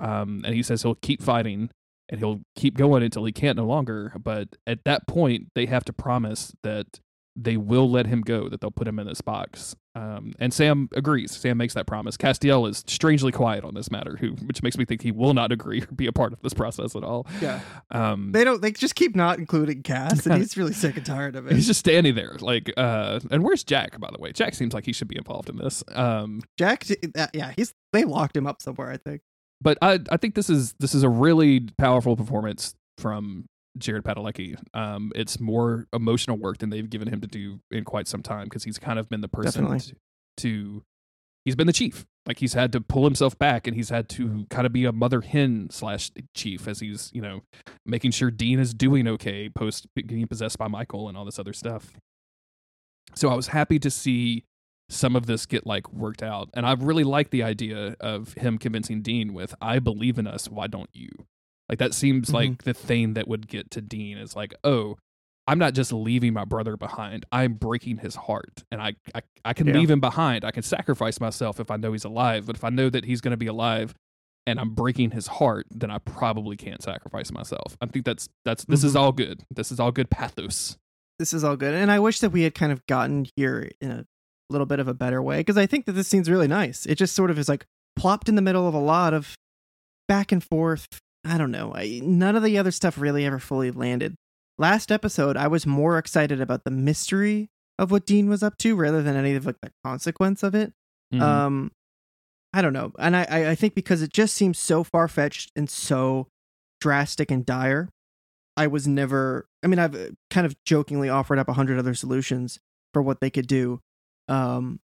Um, 0.00 0.42
and 0.44 0.54
he 0.54 0.62
says 0.62 0.82
he'll 0.82 0.96
keep 0.96 1.22
fighting 1.22 1.70
and 2.08 2.20
he'll 2.20 2.40
keep 2.56 2.76
going 2.76 3.02
until 3.02 3.24
he 3.24 3.32
can't 3.32 3.56
no 3.56 3.66
longer. 3.66 4.12
But 4.22 4.48
at 4.66 4.84
that 4.84 5.06
point, 5.06 5.48
they 5.54 5.66
have 5.66 5.84
to 5.84 5.92
promise 5.92 6.52
that 6.62 7.00
they 7.36 7.56
will 7.56 7.90
let 7.90 8.06
him 8.06 8.20
go, 8.20 8.48
that 8.48 8.60
they'll 8.60 8.70
put 8.70 8.86
him 8.86 8.98
in 9.00 9.08
this 9.08 9.20
box. 9.20 9.74
Um, 9.96 10.34
and 10.38 10.52
Sam 10.54 10.88
agrees. 10.94 11.36
Sam 11.36 11.56
makes 11.56 11.74
that 11.74 11.86
promise. 11.86 12.16
Castiel 12.16 12.68
is 12.68 12.84
strangely 12.86 13.32
quiet 13.32 13.64
on 13.64 13.74
this 13.74 13.90
matter, 13.90 14.16
who 14.20 14.32
which 14.46 14.62
makes 14.62 14.76
me 14.76 14.84
think 14.84 15.02
he 15.02 15.10
will 15.10 15.34
not 15.34 15.50
agree 15.50 15.82
or 15.82 15.86
be 15.86 16.06
a 16.06 16.12
part 16.12 16.32
of 16.32 16.40
this 16.42 16.54
process 16.54 16.94
at 16.94 17.02
all. 17.04 17.26
Yeah. 17.40 17.60
Um, 17.90 18.30
They 18.32 18.44
don't. 18.44 18.60
They 18.62 18.70
just 18.72 18.94
keep 18.94 19.14
not 19.16 19.38
including 19.38 19.82
Cass, 19.82 20.26
and 20.26 20.36
he's 20.40 20.56
really 20.56 20.72
sick 20.72 20.96
and 20.96 21.06
tired 21.06 21.34
of 21.36 21.46
it. 21.46 21.54
he's 21.54 21.66
just 21.66 21.80
standing 21.80 22.14
there, 22.14 22.36
like, 22.40 22.72
uh, 22.76 23.18
and 23.30 23.42
where's 23.42 23.64
Jack? 23.64 23.98
By 23.98 24.10
the 24.12 24.18
way, 24.18 24.32
Jack 24.32 24.54
seems 24.54 24.74
like 24.74 24.84
he 24.84 24.92
should 24.92 25.08
be 25.08 25.16
involved 25.16 25.48
in 25.48 25.56
this. 25.56 25.82
Um, 25.92 26.40
Jack, 26.58 26.86
uh, 27.16 27.26
yeah, 27.32 27.52
he's 27.56 27.72
they 27.92 28.04
locked 28.04 28.36
him 28.36 28.46
up 28.46 28.62
somewhere. 28.62 28.90
I 28.90 28.96
think. 28.96 29.22
But 29.64 29.78
I 29.82 29.98
I 30.10 30.18
think 30.18 30.36
this 30.36 30.48
is 30.48 30.74
this 30.78 30.94
is 30.94 31.02
a 31.02 31.08
really 31.08 31.60
powerful 31.78 32.16
performance 32.16 32.74
from 32.98 33.46
Jared 33.76 34.04
Padalecki. 34.04 34.56
Um, 34.72 35.10
it's 35.16 35.40
more 35.40 35.86
emotional 35.92 36.36
work 36.36 36.58
than 36.58 36.70
they've 36.70 36.88
given 36.88 37.08
him 37.08 37.20
to 37.22 37.26
do 37.26 37.58
in 37.72 37.84
quite 37.84 38.06
some 38.06 38.22
time 38.22 38.44
because 38.44 38.62
he's 38.62 38.78
kind 38.78 38.98
of 38.98 39.08
been 39.08 39.22
the 39.22 39.28
person 39.28 39.64
Definitely. 39.64 39.80
to, 39.80 39.96
to 40.36 40.82
he's 41.44 41.56
been 41.56 41.66
the 41.66 41.72
chief. 41.72 42.06
Like 42.26 42.38
he's 42.38 42.52
had 42.52 42.72
to 42.72 42.80
pull 42.80 43.04
himself 43.04 43.38
back 43.38 43.66
and 43.66 43.74
he's 43.74 43.88
had 43.88 44.08
to 44.10 44.46
kind 44.50 44.66
of 44.66 44.72
be 44.72 44.84
a 44.84 44.92
mother 44.92 45.22
hen 45.22 45.68
slash 45.70 46.10
chief 46.34 46.68
as 46.68 46.80
he's 46.80 47.10
you 47.12 47.20
know 47.20 47.42
making 47.84 48.12
sure 48.12 48.30
Dean 48.30 48.60
is 48.60 48.74
doing 48.74 49.08
okay 49.08 49.48
post 49.48 49.86
getting 49.96 50.26
possessed 50.28 50.58
by 50.58 50.68
Michael 50.68 51.08
and 51.08 51.16
all 51.16 51.24
this 51.24 51.38
other 51.38 51.52
stuff. 51.52 51.94
So 53.14 53.28
I 53.28 53.34
was 53.34 53.48
happy 53.48 53.78
to 53.78 53.90
see 53.90 54.44
some 54.88 55.16
of 55.16 55.26
this 55.26 55.46
get 55.46 55.66
like 55.66 55.92
worked 55.92 56.22
out. 56.22 56.50
And 56.54 56.66
I 56.66 56.72
really 56.74 57.04
like 57.04 57.30
the 57.30 57.42
idea 57.42 57.96
of 58.00 58.34
him 58.34 58.58
convincing 58.58 59.02
Dean 59.02 59.32
with, 59.32 59.54
I 59.60 59.78
believe 59.78 60.18
in 60.18 60.26
us, 60.26 60.48
why 60.48 60.66
don't 60.66 60.90
you? 60.92 61.10
Like 61.68 61.78
that 61.78 61.94
seems 61.94 62.28
Mhm. 62.30 62.34
like 62.34 62.62
the 62.64 62.74
thing 62.74 63.14
that 63.14 63.26
would 63.26 63.48
get 63.48 63.70
to 63.72 63.80
Dean 63.80 64.18
is 64.18 64.36
like, 64.36 64.54
oh, 64.62 64.96
I'm 65.46 65.58
not 65.58 65.74
just 65.74 65.92
leaving 65.92 66.32
my 66.32 66.44
brother 66.44 66.76
behind. 66.76 67.26
I'm 67.32 67.54
breaking 67.54 67.98
his 67.98 68.14
heart. 68.14 68.64
And 68.70 68.80
I 68.82 68.94
I, 69.14 69.22
I 69.44 69.52
can 69.54 69.66
Yeah. 69.66 69.74
leave 69.74 69.90
him 69.90 70.00
behind. 70.00 70.44
I 70.44 70.50
can 70.50 70.62
sacrifice 70.62 71.20
myself 71.20 71.58
if 71.60 71.70
I 71.70 71.76
know 71.76 71.92
he's 71.92 72.04
alive. 72.04 72.46
But 72.46 72.56
if 72.56 72.64
I 72.64 72.70
know 72.70 72.88
that 72.90 73.04
he's 73.06 73.20
gonna 73.20 73.36
be 73.38 73.46
alive 73.46 73.94
and 74.46 74.60
I'm 74.60 74.74
breaking 74.74 75.12
his 75.12 75.26
heart, 75.26 75.66
then 75.70 75.90
I 75.90 75.98
probably 75.98 76.56
can't 76.58 76.82
sacrifice 76.82 77.32
myself. 77.32 77.76
I 77.80 77.86
think 77.86 78.04
that's 78.04 78.28
that's 78.44 78.64
this 78.66 78.84
is 78.84 78.94
all 78.94 79.12
good. 79.12 79.44
This 79.50 79.72
is 79.72 79.80
all 79.80 79.92
good 79.92 80.10
pathos. 80.10 80.76
this 81.18 81.32
is 81.32 81.44
all 81.44 81.56
good. 81.56 81.74
And 81.74 81.90
I 81.92 82.00
wish 82.00 82.18
that 82.20 82.30
we 82.30 82.42
had 82.42 82.54
kind 82.54 82.72
of 82.72 82.84
gotten 82.86 83.26
here 83.36 83.70
in 83.80 83.90
a 83.90 84.06
little 84.50 84.66
bit 84.66 84.78
of 84.80 84.88
a 84.88 84.94
better 84.94 85.22
way 85.22 85.38
because 85.40 85.56
I 85.56 85.66
think 85.66 85.86
that 85.86 85.92
this 85.92 86.08
scene's 86.08 86.30
really 86.30 86.48
nice. 86.48 86.86
It 86.86 86.96
just 86.96 87.14
sort 87.14 87.30
of 87.30 87.38
is 87.38 87.48
like 87.48 87.64
plopped 87.96 88.28
in 88.28 88.34
the 88.34 88.42
middle 88.42 88.66
of 88.68 88.74
a 88.74 88.78
lot 88.78 89.14
of 89.14 89.34
back 90.08 90.32
and 90.32 90.42
forth. 90.42 90.86
I 91.24 91.38
don't 91.38 91.50
know. 91.50 91.72
I, 91.74 92.00
none 92.02 92.36
of 92.36 92.42
the 92.42 92.58
other 92.58 92.70
stuff 92.70 92.98
really 92.98 93.24
ever 93.24 93.38
fully 93.38 93.70
landed. 93.70 94.14
Last 94.58 94.92
episode, 94.92 95.36
I 95.36 95.48
was 95.48 95.66
more 95.66 95.98
excited 95.98 96.40
about 96.40 96.64
the 96.64 96.70
mystery 96.70 97.48
of 97.78 97.90
what 97.90 98.06
Dean 98.06 98.28
was 98.28 98.42
up 98.42 98.56
to 98.58 98.76
rather 98.76 99.02
than 99.02 99.16
any 99.16 99.34
of 99.34 99.46
like 99.46 99.56
the 99.62 99.70
consequence 99.84 100.42
of 100.42 100.54
it. 100.54 100.72
Mhm. 101.12 101.20
Um, 101.20 101.70
I 102.52 102.62
don't 102.62 102.72
know, 102.72 102.92
and 103.00 103.16
I 103.16 103.26
I 103.28 103.50
I 103.50 103.54
think 103.56 103.74
because 103.74 104.00
it 104.00 104.12
just 104.12 104.34
seems 104.34 104.58
so 104.58 104.84
far 104.84 105.08
fetched 105.08 105.50
and 105.56 105.68
so 105.68 106.28
drastic 106.80 107.30
and 107.32 107.44
dire. 107.44 107.88
I 108.56 108.68
was 108.68 108.86
never. 108.86 109.46
I 109.64 109.66
mean, 109.66 109.80
I've 109.80 109.94
uh, 109.96 110.10
kind 110.30 110.46
of 110.46 110.54
jokingly 110.64 111.08
offered 111.08 111.38
up 111.40 111.48
a 111.48 111.54
hundred 111.54 111.78
other 111.80 111.94
solutions 111.94 112.60
for 112.92 113.02
what 113.02 113.20
they 113.20 113.30
could 113.30 113.48
do, 113.48 113.80
um, 114.28 114.80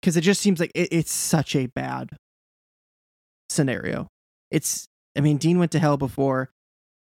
because 0.00 0.16
it 0.16 0.22
just 0.22 0.40
seems 0.40 0.60
like 0.60 0.72
it, 0.74 0.88
it's 0.92 1.12
such 1.12 1.56
a 1.56 1.66
bad 1.66 2.10
scenario. 3.50 4.08
It's. 4.50 4.88
I 5.16 5.20
mean, 5.20 5.36
Dean 5.38 5.58
went 5.58 5.72
to 5.72 5.80
hell 5.80 5.96
before, 5.96 6.50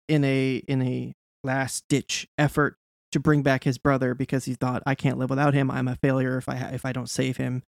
in 0.08 0.24
a 0.24 0.56
in 0.68 0.82
a 0.82 1.14
last 1.44 1.86
ditch 1.90 2.28
effort 2.38 2.78
to 3.12 3.20
bring 3.20 3.44
back 3.44 3.64
his 3.64 3.78
brother 3.78 4.14
because 4.14 4.46
he 4.46 4.56
thought 4.56 4.84
I 4.86 4.96
can't 4.96 5.18
live 5.18 5.30
without 5.30 5.54
him. 5.54 5.70
I'm 5.70 5.88
a 5.88 5.96
failure 5.96 6.38
if 6.38 6.50
I 6.50 6.56
if 6.74 6.86
I 6.86 6.92
don't 6.92 7.10
save 7.10 7.38
him. 7.38 7.64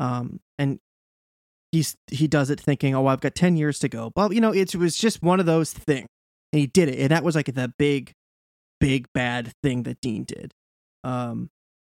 Um, 0.00 0.40
and 0.58 0.78
he's 1.72 1.96
he 2.10 2.26
does 2.26 2.50
it 2.50 2.60
thinking, 2.60 2.94
oh, 2.94 3.06
I've 3.06 3.20
got 3.20 3.34
ten 3.34 3.56
years 3.56 3.78
to 3.80 3.88
go. 3.88 4.10
But 4.14 4.32
you 4.32 4.40
know, 4.40 4.52
it 4.52 4.74
was 4.74 4.96
just 4.96 5.22
one 5.22 5.40
of 5.40 5.46
those 5.46 5.72
things, 5.72 6.08
and 6.52 6.60
he 6.60 6.66
did 6.66 6.88
it, 6.88 6.98
and 6.98 7.10
that 7.10 7.24
was 7.24 7.34
like 7.34 7.52
the 7.54 7.72
big, 7.78 8.12
big 8.80 9.06
bad 9.14 9.52
thing 9.62 9.84
that 9.84 10.00
Dean 10.00 10.24
did. 10.24 10.52
Um, 11.04 11.50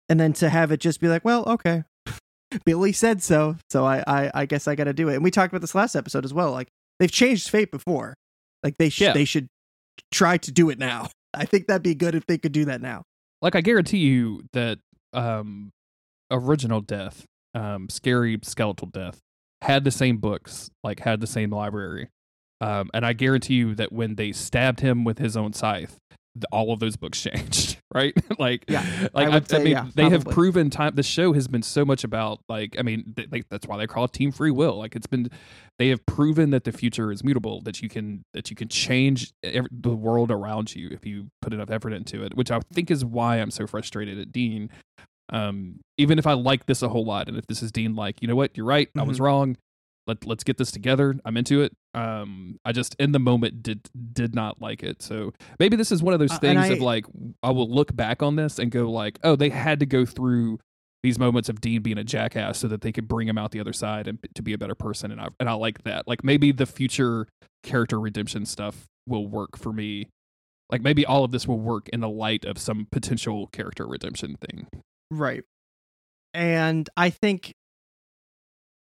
and 0.09 0.19
then 0.19 0.33
to 0.33 0.49
have 0.49 0.71
it 0.71 0.79
just 0.79 0.99
be 0.99 1.07
like, 1.07 1.23
well, 1.25 1.43
okay, 1.47 1.83
Billie 2.65 2.93
said 2.93 3.21
so, 3.23 3.57
so 3.69 3.85
I 3.85 4.03
I, 4.07 4.31
I 4.33 4.45
guess 4.45 4.67
I 4.67 4.75
got 4.75 4.85
to 4.85 4.93
do 4.93 5.09
it. 5.09 5.15
And 5.15 5.23
we 5.23 5.31
talked 5.31 5.51
about 5.51 5.61
this 5.61 5.75
last 5.75 5.95
episode 5.95 6.25
as 6.25 6.33
well. 6.33 6.51
Like 6.51 6.69
they've 6.99 7.11
changed 7.11 7.49
fate 7.49 7.71
before, 7.71 8.13
like 8.63 8.75
they 8.77 8.89
should 8.89 9.05
Yeah. 9.07 9.13
they 9.13 9.25
should 9.25 9.47
try 10.11 10.37
to 10.37 10.51
do 10.51 10.69
it 10.69 10.79
now. 10.79 11.09
I 11.33 11.45
think 11.45 11.67
that'd 11.67 11.83
be 11.83 11.95
good 11.95 12.15
if 12.15 12.25
they 12.25 12.37
could 12.37 12.51
do 12.53 12.65
that 12.65 12.81
now. 12.81 13.03
like 13.41 13.55
I 13.55 13.61
guarantee 13.61 13.97
you 13.99 14.43
that 14.53 14.79
um 15.13 15.71
original 16.31 16.81
death, 16.81 17.25
um 17.53 17.89
scary 17.89 18.39
skeletal 18.43 18.87
death 18.87 19.19
had 19.61 19.83
the 19.83 19.91
same 19.91 20.17
books, 20.17 20.69
like 20.83 20.99
had 21.01 21.19
the 21.19 21.27
same 21.27 21.49
library. 21.51 22.09
Um 22.61 22.89
and 22.93 23.05
I 23.05 23.13
guarantee 23.13 23.55
you 23.55 23.75
that 23.75 23.91
when 23.91 24.15
they 24.15 24.31
stabbed 24.31 24.79
him 24.79 25.03
with 25.03 25.19
his 25.19 25.35
own 25.37 25.53
scythe, 25.53 25.97
th- 26.06 26.06
all 26.51 26.71
of 26.73 26.79
those 26.79 26.95
books 26.95 27.21
changed, 27.23 27.77
right? 27.93 28.13
like 28.39 28.65
Yeah, 28.67 28.85
like 29.13 29.27
I 29.27 29.31
I, 29.31 29.33
would 29.35 29.53
I 29.53 29.57
mean 29.59 29.67
yeah, 29.67 29.87
they 29.95 30.09
have 30.09 30.25
proven 30.25 30.69
time 30.69 30.95
the 30.95 31.03
show 31.03 31.33
has 31.33 31.47
been 31.47 31.63
so 31.63 31.85
much 31.85 32.03
about 32.03 32.39
like 32.49 32.75
I 32.79 32.81
mean 32.81 33.13
they, 33.15 33.43
that's 33.49 33.67
why 33.67 33.77
they 33.77 33.87
call 33.87 34.05
it 34.05 34.13
team 34.13 34.31
free 34.31 34.51
will. 34.51 34.77
Like 34.77 34.95
it's 34.95 35.07
been 35.07 35.29
they 35.79 35.89
have 35.89 36.05
proven 36.05 36.49
that 36.51 36.63
the 36.63 36.71
future 36.71 37.11
is 37.11 37.23
mutable 37.23 37.61
that 37.61 37.81
you 37.81 37.89
can 37.89 38.23
that 38.33 38.49
you 38.49 38.55
can 38.55 38.67
change 38.67 39.31
the 39.43 39.95
world 39.95 40.31
around 40.31 40.75
you 40.75 40.89
if 40.91 41.05
you 41.05 41.27
put 41.41 41.53
enough 41.53 41.69
effort 41.69 41.93
into 41.93 42.23
it 42.23 42.35
which 42.35 42.51
i 42.51 42.59
think 42.73 42.89
is 42.89 43.05
why 43.05 43.37
i'm 43.37 43.51
so 43.51 43.67
frustrated 43.67 44.19
at 44.19 44.31
dean. 44.31 44.69
Um 45.29 45.81
even 45.97 46.19
if 46.19 46.25
i 46.25 46.33
like 46.33 46.65
this 46.65 46.81
a 46.81 46.89
whole 46.89 47.05
lot 47.05 47.27
and 47.27 47.37
if 47.37 47.45
this 47.47 47.61
is 47.61 47.71
dean 47.71 47.95
like 47.95 48.21
you 48.21 48.27
know 48.27 48.35
what? 48.35 48.55
You're 48.55 48.65
right. 48.65 48.89
I 48.97 49.03
was 49.03 49.19
wrong. 49.19 49.57
Let, 50.07 50.25
let's 50.25 50.45
get 50.45 50.57
this 50.57 50.71
together. 50.71 51.19
I'm 51.25 51.35
into 51.35 51.61
it 51.61 51.73
um 51.97 52.59
i 52.65 52.71
just 52.71 52.95
in 52.99 53.11
the 53.11 53.19
moment 53.19 53.63
did 53.63 53.87
did 54.13 54.35
not 54.35 54.61
like 54.61 54.83
it 54.83 55.01
so 55.01 55.33
maybe 55.59 55.75
this 55.75 55.91
is 55.91 56.03
one 56.03 56.13
of 56.13 56.19
those 56.19 56.31
Uh, 56.31 56.39
things 56.39 56.69
of 56.69 56.79
like 56.79 57.05
i 57.43 57.49
will 57.49 57.69
look 57.69 57.95
back 57.95 58.21
on 58.21 58.35
this 58.35 58.59
and 58.59 58.71
go 58.71 58.89
like 58.89 59.19
oh 59.23 59.35
they 59.35 59.49
had 59.49 59.79
to 59.79 59.85
go 59.85 60.05
through 60.05 60.59
these 61.03 61.19
moments 61.19 61.47
of 61.47 61.61
Dean 61.61 61.81
being 61.81 61.99
a 61.99 62.03
jackass 62.03 62.57
so 62.57 62.67
that 62.67 62.81
they 62.81 62.91
could 62.91 63.07
bring 63.07 63.27
him 63.27 63.37
out 63.37 63.51
the 63.51 63.59
other 63.59 63.71
side 63.71 64.07
and 64.07 64.17
to 64.33 64.41
be 64.41 64.51
a 64.51 64.57
better 64.57 64.75
person 64.75 65.11
and 65.11 65.21
I 65.21 65.27
and 65.39 65.47
I 65.47 65.53
like 65.53 65.83
that. 65.83 66.07
Like 66.07 66.23
maybe 66.23 66.51
the 66.51 66.65
future 66.65 67.27
character 67.63 67.99
redemption 67.99 68.45
stuff 68.45 68.87
will 69.07 69.27
work 69.27 69.57
for 69.57 69.71
me. 69.71 70.09
Like 70.71 70.81
maybe 70.81 71.05
all 71.05 71.23
of 71.23 71.31
this 71.31 71.47
will 71.47 71.59
work 71.59 71.87
in 71.89 71.99
the 71.99 72.09
light 72.09 72.45
of 72.45 72.57
some 72.57 72.87
potential 72.91 73.47
character 73.47 73.87
redemption 73.87 74.37
thing. 74.41 74.67
Right. 75.11 75.43
And 76.33 76.89
I 76.97 77.11
think 77.11 77.53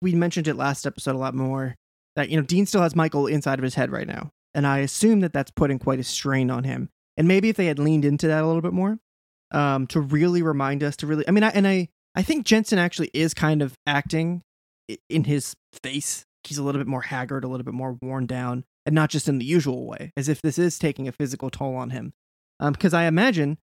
we 0.01 0.15
mentioned 0.15 0.47
it 0.47 0.55
last 0.55 0.87
episode 0.87 1.15
a 1.15 1.19
lot 1.19 1.35
more 1.35 1.75
that, 2.15 2.29
you 2.29 2.37
know, 2.37 2.43
Dean 2.43 2.65
still 2.65 2.81
has 2.81 2.95
Michael 2.95 3.27
inside 3.27 3.59
of 3.59 3.63
his 3.63 3.75
head 3.75 3.91
right 3.91 4.07
now. 4.07 4.31
And 4.53 4.65
I 4.65 4.79
assume 4.79 5.19
that 5.19 5.33
that's 5.33 5.51
putting 5.51 5.79
quite 5.79 5.99
a 5.99 6.03
strain 6.03 6.49
on 6.49 6.63
him. 6.63 6.89
And 7.17 7.27
maybe 7.27 7.49
if 7.49 7.57
they 7.57 7.65
had 7.65 7.79
leaned 7.79 8.05
into 8.05 8.27
that 8.27 8.43
a 8.43 8.47
little 8.47 8.61
bit 8.61 8.73
more, 8.73 8.97
um, 9.51 9.87
to 9.87 9.99
really 9.99 10.41
remind 10.41 10.83
us 10.83 10.95
to 10.97 11.07
really, 11.07 11.27
I 11.27 11.31
mean, 11.31 11.43
I, 11.43 11.49
and 11.49 11.67
I, 11.67 11.89
I 12.15 12.23
think 12.23 12.45
Jensen 12.45 12.79
actually 12.79 13.11
is 13.13 13.33
kind 13.33 13.61
of 13.61 13.75
acting 13.85 14.41
in 15.09 15.25
his 15.25 15.55
face. 15.83 16.25
He's 16.43 16.57
a 16.57 16.63
little 16.63 16.79
bit 16.79 16.87
more 16.87 17.01
haggard, 17.01 17.43
a 17.43 17.47
little 17.47 17.63
bit 17.63 17.73
more 17.73 17.97
worn 18.01 18.25
down, 18.25 18.63
and 18.85 18.93
not 18.95 19.09
just 19.09 19.27
in 19.27 19.39
the 19.39 19.45
usual 19.45 19.87
way, 19.87 20.11
as 20.15 20.29
if 20.29 20.41
this 20.41 20.57
is 20.57 20.79
taking 20.79 21.07
a 21.07 21.11
physical 21.11 21.49
toll 21.49 21.75
on 21.75 21.89
him. 21.89 22.13
Um, 22.59 22.73
because 22.73 22.93
I 22.93 23.05
imagine 23.05 23.57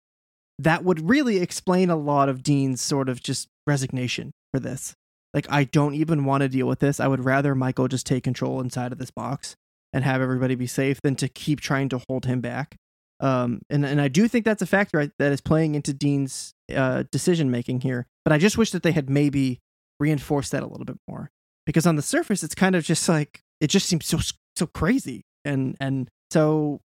that 0.58 0.84
would 0.84 1.08
really 1.08 1.38
explain 1.38 1.90
a 1.90 1.96
lot 1.96 2.28
of 2.28 2.42
Dean's 2.42 2.80
sort 2.80 3.08
of 3.08 3.22
just 3.22 3.48
resignation 3.66 4.32
for 4.52 4.60
this. 4.60 4.94
Like, 5.32 5.46
I 5.50 5.64
don't 5.64 5.94
even 5.94 6.24
want 6.24 6.42
to 6.42 6.48
deal 6.48 6.66
with 6.66 6.80
this. 6.80 7.00
I 7.00 7.06
would 7.06 7.24
rather 7.24 7.54
Michael 7.54 7.88
just 7.88 8.06
take 8.06 8.24
control 8.24 8.60
inside 8.60 8.92
of 8.92 8.98
this 8.98 9.10
box 9.10 9.54
and 9.92 10.04
have 10.04 10.20
everybody 10.20 10.54
be 10.54 10.66
safe 10.66 11.00
than 11.02 11.16
to 11.16 11.28
keep 11.28 11.60
trying 11.60 11.88
to 11.90 12.00
hold 12.08 12.26
him 12.26 12.40
back. 12.40 12.76
Um, 13.20 13.60
and 13.68 13.84
and 13.84 14.00
I 14.00 14.08
do 14.08 14.28
think 14.28 14.44
that's 14.44 14.62
a 14.62 14.66
factor 14.66 15.12
that 15.18 15.32
is 15.32 15.42
playing 15.42 15.74
into 15.74 15.92
Dean's 15.92 16.54
uh, 16.74 17.04
decision 17.12 17.50
making 17.50 17.82
here. 17.82 18.06
But 18.24 18.32
I 18.32 18.38
just 18.38 18.56
wish 18.56 18.70
that 18.70 18.82
they 18.82 18.92
had 18.92 19.10
maybe 19.10 19.60
reinforced 19.98 20.52
that 20.52 20.62
a 20.62 20.66
little 20.66 20.86
bit 20.86 20.96
more 21.06 21.30
because 21.66 21.86
on 21.86 21.96
the 21.96 22.02
surface 22.02 22.42
it's 22.42 22.54
kind 22.54 22.74
of 22.74 22.82
just 22.82 23.06
like 23.08 23.42
it 23.60 23.68
just 23.68 23.86
seems 23.86 24.06
so 24.06 24.18
so 24.56 24.66
crazy 24.66 25.22
and 25.44 25.76
and 25.78 26.08
so 26.30 26.80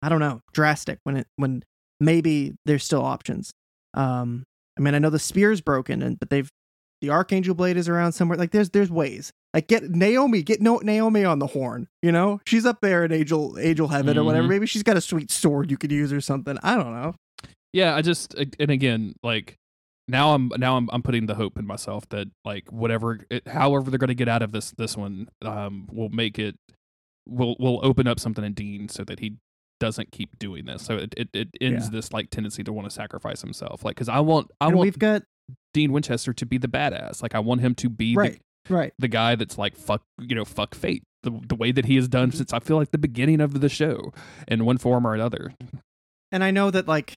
I 0.00 0.08
don't 0.08 0.20
know 0.20 0.40
drastic 0.54 0.98
when 1.04 1.18
it 1.18 1.26
when 1.36 1.62
maybe 2.00 2.54
there's 2.64 2.84
still 2.84 3.04
options. 3.04 3.52
Um, 3.92 4.44
I 4.78 4.80
mean 4.80 4.94
I 4.94 4.98
know 4.98 5.10
the 5.10 5.18
spear's 5.18 5.60
broken 5.60 6.00
and 6.00 6.18
but 6.18 6.30
they've 6.30 6.48
the 7.00 7.10
archangel 7.10 7.54
blade 7.54 7.76
is 7.76 7.88
around 7.88 8.12
somewhere. 8.12 8.36
Like 8.38 8.50
there's 8.50 8.70
there's 8.70 8.90
ways. 8.90 9.32
Like 9.54 9.66
get 9.68 9.82
Naomi, 9.90 10.42
get 10.42 10.60
no, 10.60 10.78
Naomi 10.78 11.24
on 11.24 11.38
the 11.40 11.48
horn. 11.48 11.88
You 12.02 12.12
know 12.12 12.40
she's 12.46 12.64
up 12.66 12.80
there 12.80 13.04
in 13.04 13.12
angel 13.12 13.58
angel 13.58 13.88
heaven 13.88 14.16
or 14.18 14.24
whatever. 14.24 14.46
Mhm. 14.46 14.50
Maybe 14.50 14.66
she's 14.66 14.82
got 14.82 14.96
a 14.96 15.00
sweet 15.00 15.30
sword 15.30 15.70
you 15.70 15.76
could 15.76 15.90
use 15.92 16.12
or 16.12 16.20
something. 16.20 16.56
I 16.62 16.76
don't 16.76 16.92
know. 16.92 17.14
Yeah, 17.72 17.94
I 17.94 18.02
just 18.02 18.34
and 18.34 18.70
again 18.70 19.14
like 19.22 19.56
now 20.08 20.34
I'm 20.34 20.50
now 20.58 20.76
I'm 20.76 20.88
I'm 20.92 21.02
putting 21.02 21.26
the 21.26 21.34
hope 21.36 21.58
in 21.58 21.66
myself 21.66 22.08
that 22.10 22.28
like 22.44 22.70
whatever 22.70 23.20
it, 23.30 23.46
however 23.48 23.90
they're 23.90 23.98
going 23.98 24.08
to 24.08 24.14
get 24.14 24.28
out 24.28 24.42
of 24.42 24.52
this 24.52 24.72
this 24.72 24.96
one 24.96 25.28
um 25.42 25.88
will 25.92 26.08
make 26.10 26.38
it 26.38 26.56
will 27.28 27.56
will 27.58 27.80
open 27.84 28.06
up 28.06 28.18
something 28.18 28.44
in 28.44 28.52
Dean 28.54 28.88
so 28.88 29.04
that 29.04 29.20
he 29.20 29.36
doesn't 29.78 30.10
keep 30.12 30.38
doing 30.38 30.66
this. 30.66 30.82
So 30.82 30.96
it 30.96 31.14
it, 31.16 31.28
it 31.32 31.48
ends 31.60 31.86
Yeah. 31.86 31.90
this 31.92 32.12
like 32.12 32.30
tendency 32.30 32.62
to 32.64 32.72
want 32.72 32.86
to 32.88 32.90
sacrifice 32.94 33.40
himself. 33.40 33.84
Like 33.84 33.96
cuz 33.96 34.08
I 34.08 34.20
want 34.20 34.50
I 34.60 34.66
and 34.66 34.76
want 34.76 34.86
we've 34.86 34.98
got 34.98 35.22
Dean 35.72 35.92
Winchester 35.92 36.32
to 36.32 36.46
be 36.46 36.58
the 36.58 36.68
badass. 36.68 37.22
Like 37.22 37.34
I 37.34 37.38
want 37.38 37.60
him 37.60 37.74
to 37.76 37.88
be 37.88 38.14
right, 38.16 38.40
right. 38.68 38.92
the, 38.98 39.02
the 39.02 39.08
guy 39.08 39.34
that's 39.34 39.58
like 39.58 39.76
fuck, 39.76 40.02
you 40.18 40.34
know, 40.34 40.44
fuck 40.44 40.74
fate. 40.74 41.02
The 41.22 41.38
the 41.48 41.54
way 41.54 41.70
that 41.72 41.84
he 41.84 41.96
has 41.96 42.08
done 42.08 42.32
since 42.32 42.52
I 42.52 42.60
feel 42.60 42.76
like 42.76 42.92
the 42.92 42.98
beginning 42.98 43.40
of 43.40 43.60
the 43.60 43.68
show 43.68 44.12
in 44.48 44.64
one 44.64 44.78
form 44.78 45.06
or 45.06 45.14
another. 45.14 45.52
And 46.32 46.42
I 46.42 46.50
know 46.50 46.70
that 46.70 46.88
like 46.88 47.14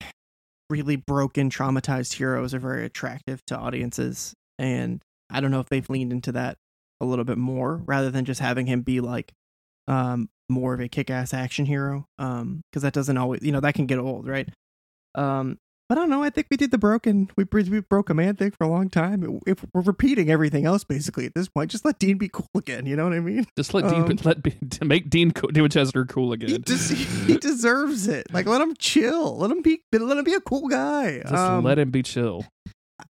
really 0.70 0.96
broken, 0.96 1.50
traumatized 1.50 2.14
heroes 2.14 2.54
are 2.54 2.60
very 2.60 2.86
attractive 2.86 3.46
to 3.46 3.58
audiences. 3.58 4.34
And 4.58 5.02
I 5.30 5.40
don't 5.40 5.52
know 5.52 5.60
if 5.60 5.70
they've 5.70 5.90
leaned 5.90 6.12
into 6.12 6.32
that 6.34 6.58
a 7.00 7.06
little 7.06 7.26
bit 7.26 7.38
more 7.38 7.78
rather 7.86 8.12
than 8.12 8.26
just 8.26 8.40
having 8.40 8.66
him 8.66 8.82
be 8.82 9.02
like 9.02 9.32
um 9.88 10.30
more 10.50 10.74
of 10.74 10.80
a 10.82 10.88
kick-ass 10.88 11.34
action 11.34 11.66
hero. 11.66 12.06
Um, 12.20 12.62
because 12.72 12.84
that 12.84 12.94
doesn't 12.94 13.18
always 13.18 13.42
you 13.42 13.52
know, 13.52 13.60
that 13.62 13.76
can 13.76 13.86
get 13.86 14.00
old, 14.00 14.28
right? 14.28 14.50
Um 15.16 15.58
I 15.90 15.96
don't 15.96 16.10
know. 16.10 16.24
I 16.24 16.30
think 16.30 16.48
we 16.50 16.58
did 16.58 16.72
the 16.72 16.78
broken. 16.78 17.30
We 17.36 17.46
we 17.52 17.80
broke 17.82 18.10
a 18.10 18.14
man 18.14 18.36
thing 18.36 18.52
for 18.52 18.64
a 18.64 18.68
long 18.70 18.90
time. 18.90 19.42
If 19.46 19.64
we're 19.74 19.82
repeating 19.82 20.32
everything 20.32 20.66
else, 20.66 20.84
basically 20.84 21.26
at 21.26 21.34
this 21.36 21.50
point, 21.50 21.70
just 21.72 21.86
let 21.86 22.00
Dean 22.00 22.18
be 22.18 22.30
cool 22.30 22.48
again. 22.56 22.86
You 22.86 22.96
know 22.96 23.04
what 23.04 23.14
I 23.14 23.20
mean? 23.20 23.46
Just 23.58 23.74
let 23.74 23.84
Um, 23.84 24.06
Dean 24.08 24.20
let 24.24 24.42
be, 24.42 24.52
to 24.52 24.86
make 24.86 25.10
Dean 25.10 25.32
Co- 25.32 25.50
Dean 25.50 25.62
Winchester 25.64 26.06
cool 26.06 26.30
He, 26.34 26.46
again. 26.46 26.62
des- 26.62 26.96
he 26.96 27.38
deserves 27.38 28.08
it. 28.08 28.34
Like 28.34 28.46
let 28.48 28.62
him 28.62 28.74
chill. 28.80 29.38
Let 29.38 29.52
him 29.52 29.62
be. 29.62 29.82
Let 29.92 30.18
him 30.18 30.24
be 30.24 30.34
a 30.34 30.40
cool 30.40 30.68
guy. 30.68 31.20
Just 31.20 31.34
Um, 31.34 31.64
let 31.66 31.78
him 31.78 31.92
be 31.92 32.02
chill. 32.02 32.46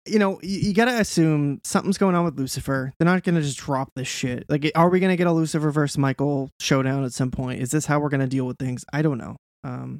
you 0.07 0.17
know, 0.17 0.39
you, 0.41 0.59
you 0.69 0.73
got 0.73 0.85
to 0.85 0.99
assume 0.99 1.59
something's 1.65 1.97
going 1.97 2.15
on 2.15 2.23
with 2.23 2.39
Lucifer. 2.39 2.93
They're 2.97 3.05
not 3.05 3.23
going 3.23 3.35
to 3.35 3.41
just 3.41 3.57
drop 3.57 3.89
this 3.95 4.07
shit. 4.07 4.45
Like, 4.47 4.71
are 4.75 4.89
we 4.89 4.99
going 5.01 5.11
to 5.11 5.17
get 5.17 5.27
a 5.27 5.31
Lucifer 5.33 5.69
versus 5.71 5.97
Michael 5.97 6.49
showdown 6.59 7.03
at 7.03 7.11
some 7.13 7.29
point? 7.31 7.61
Is 7.61 7.71
this 7.71 7.85
how 7.85 7.99
we're 7.99 8.09
going 8.09 8.21
to 8.21 8.27
deal 8.27 8.47
with 8.47 8.57
things? 8.57 8.85
I 8.93 9.01
don't 9.01 9.17
know. 9.17 9.35
Um, 9.65 9.99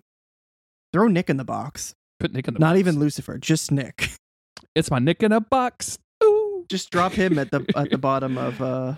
throw 0.93 1.07
Nick 1.07 1.29
in 1.29 1.37
the 1.37 1.43
box. 1.43 1.93
Put 2.21 2.31
Nick 2.33 2.47
in 2.47 2.53
the 2.53 2.59
Not 2.59 2.71
box. 2.71 2.79
even 2.79 2.99
Lucifer, 2.99 3.37
just 3.37 3.71
Nick. 3.71 4.09
It's 4.75 4.89
my 4.89 4.99
Nick 4.99 5.21
in 5.21 5.33
a 5.33 5.41
box. 5.41 5.97
Ooh. 6.23 6.65
just 6.69 6.91
drop 6.91 7.11
him 7.11 7.37
at 7.37 7.51
the 7.51 7.65
at 7.75 7.89
the 7.89 7.97
bottom 8.09 8.37
of 8.37 8.61
uh 8.61 8.93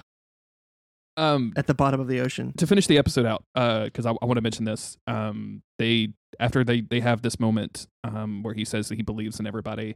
Um, 1.18 1.54
at 1.56 1.66
the 1.68 1.74
bottom 1.74 2.00
of 2.00 2.08
the 2.08 2.20
ocean. 2.20 2.54
to 2.58 2.68
finish 2.68 2.86
the 2.88 2.98
episode 3.00 3.26
out, 3.26 3.44
uh, 3.56 3.86
because 3.86 4.06
I, 4.06 4.12
I 4.12 4.26
want 4.26 4.38
to 4.38 4.42
mention 4.42 4.66
this. 4.66 4.98
Um, 5.08 5.64
they 5.80 6.10
after 6.40 6.64
they 6.64 6.82
they 6.82 7.00
have 7.00 7.22
this 7.24 7.40
moment, 7.40 7.88
um, 8.04 8.44
where 8.44 8.54
he 8.54 8.66
says 8.66 8.90
that 8.90 8.96
he 8.96 9.02
believes 9.04 9.40
in 9.40 9.48
everybody. 9.48 9.96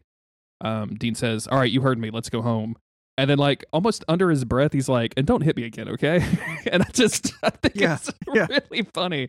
Um, 0.62 0.96
Dean 0.96 1.14
says, 1.16 1.48
"All 1.48 1.60
right, 1.60 1.72
you 1.72 1.82
heard 1.82 2.00
me. 2.00 2.10
Let's 2.12 2.30
go 2.30 2.42
home." 2.42 2.76
And 3.20 3.30
then, 3.30 3.38
like 3.40 3.64
almost 3.74 4.04
under 4.08 4.30
his 4.32 4.46
breath, 4.46 4.74
he's 4.74 4.90
like, 4.90 5.14
"And 5.18 5.28
don't 5.28 5.42
hit 5.42 5.56
me 5.58 5.64
again, 5.64 5.90
okay?" 5.90 6.24
and 6.72 6.82
I 6.82 6.88
just, 6.92 7.34
I 7.44 7.50
think 7.52 7.76
Yeah, 7.76 7.96
it's 7.96 8.12
yeah. 8.34 8.48
really 8.50 8.84
funny. 8.94 9.28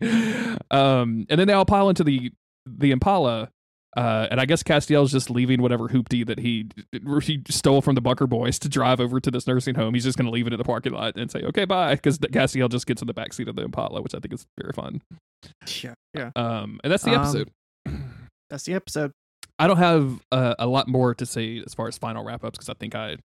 Um, 0.71 1.25
and 1.29 1.39
then 1.39 1.47
they 1.47 1.53
all 1.53 1.65
pile 1.65 1.89
into 1.89 2.03
the 2.03 2.31
the 2.65 2.91
Impala, 2.91 3.49
Uh, 3.97 4.27
and 4.29 4.39
I 4.39 4.45
guess 4.45 4.61
Castiel's 4.61 5.11
just 5.11 5.29
leaving 5.31 5.61
whatever 5.61 5.87
hoopty 5.89 6.25
that 6.27 6.39
he 6.39 6.67
he 7.23 7.41
stole 7.49 7.81
from 7.81 7.95
the 7.95 8.01
Bucker 8.01 8.27
boys 8.27 8.59
to 8.59 8.69
drive 8.69 8.99
over 8.99 9.19
to 9.19 9.31
this 9.31 9.47
nursing 9.47 9.73
home. 9.75 9.93
He's 9.95 10.03
just 10.03 10.17
going 10.17 10.27
to 10.27 10.31
leave 10.31 10.45
it 10.45 10.53
in 10.53 10.57
the 10.59 10.63
parking 10.63 10.93
lot 10.93 11.15
and 11.17 11.31
say, 11.31 11.41
"Okay, 11.41 11.65
bye," 11.65 11.95
because 11.95 12.19
Castiel 12.19 12.69
just 12.69 12.85
gets 12.85 13.01
in 13.01 13.07
the 13.07 13.13
backseat 13.15 13.47
of 13.47 13.55
the 13.55 13.63
Impala, 13.63 14.01
which 14.01 14.13
I 14.13 14.19
think 14.19 14.33
is 14.33 14.45
very 14.59 14.73
fun. 14.73 15.01
Yeah, 15.81 15.95
yeah. 16.13 16.29
Um, 16.35 16.79
and 16.83 16.91
that's 16.93 17.03
the 17.03 17.15
Um, 17.15 17.21
episode. 17.21 17.49
That's 18.49 18.63
the 18.63 18.73
episode. 18.73 19.11
I 19.59 19.67
don't 19.67 19.77
have 19.77 20.21
uh, 20.31 20.55
a 20.57 20.65
lot 20.65 20.87
more 20.87 21.13
to 21.13 21.25
say 21.25 21.61
as 21.65 21.73
far 21.75 21.87
as 21.87 21.97
final 21.97 22.23
wrap 22.23 22.43
ups 22.43 22.57
because 22.57 22.69
I 22.69 22.73
think 22.73 22.95
I 22.95 23.17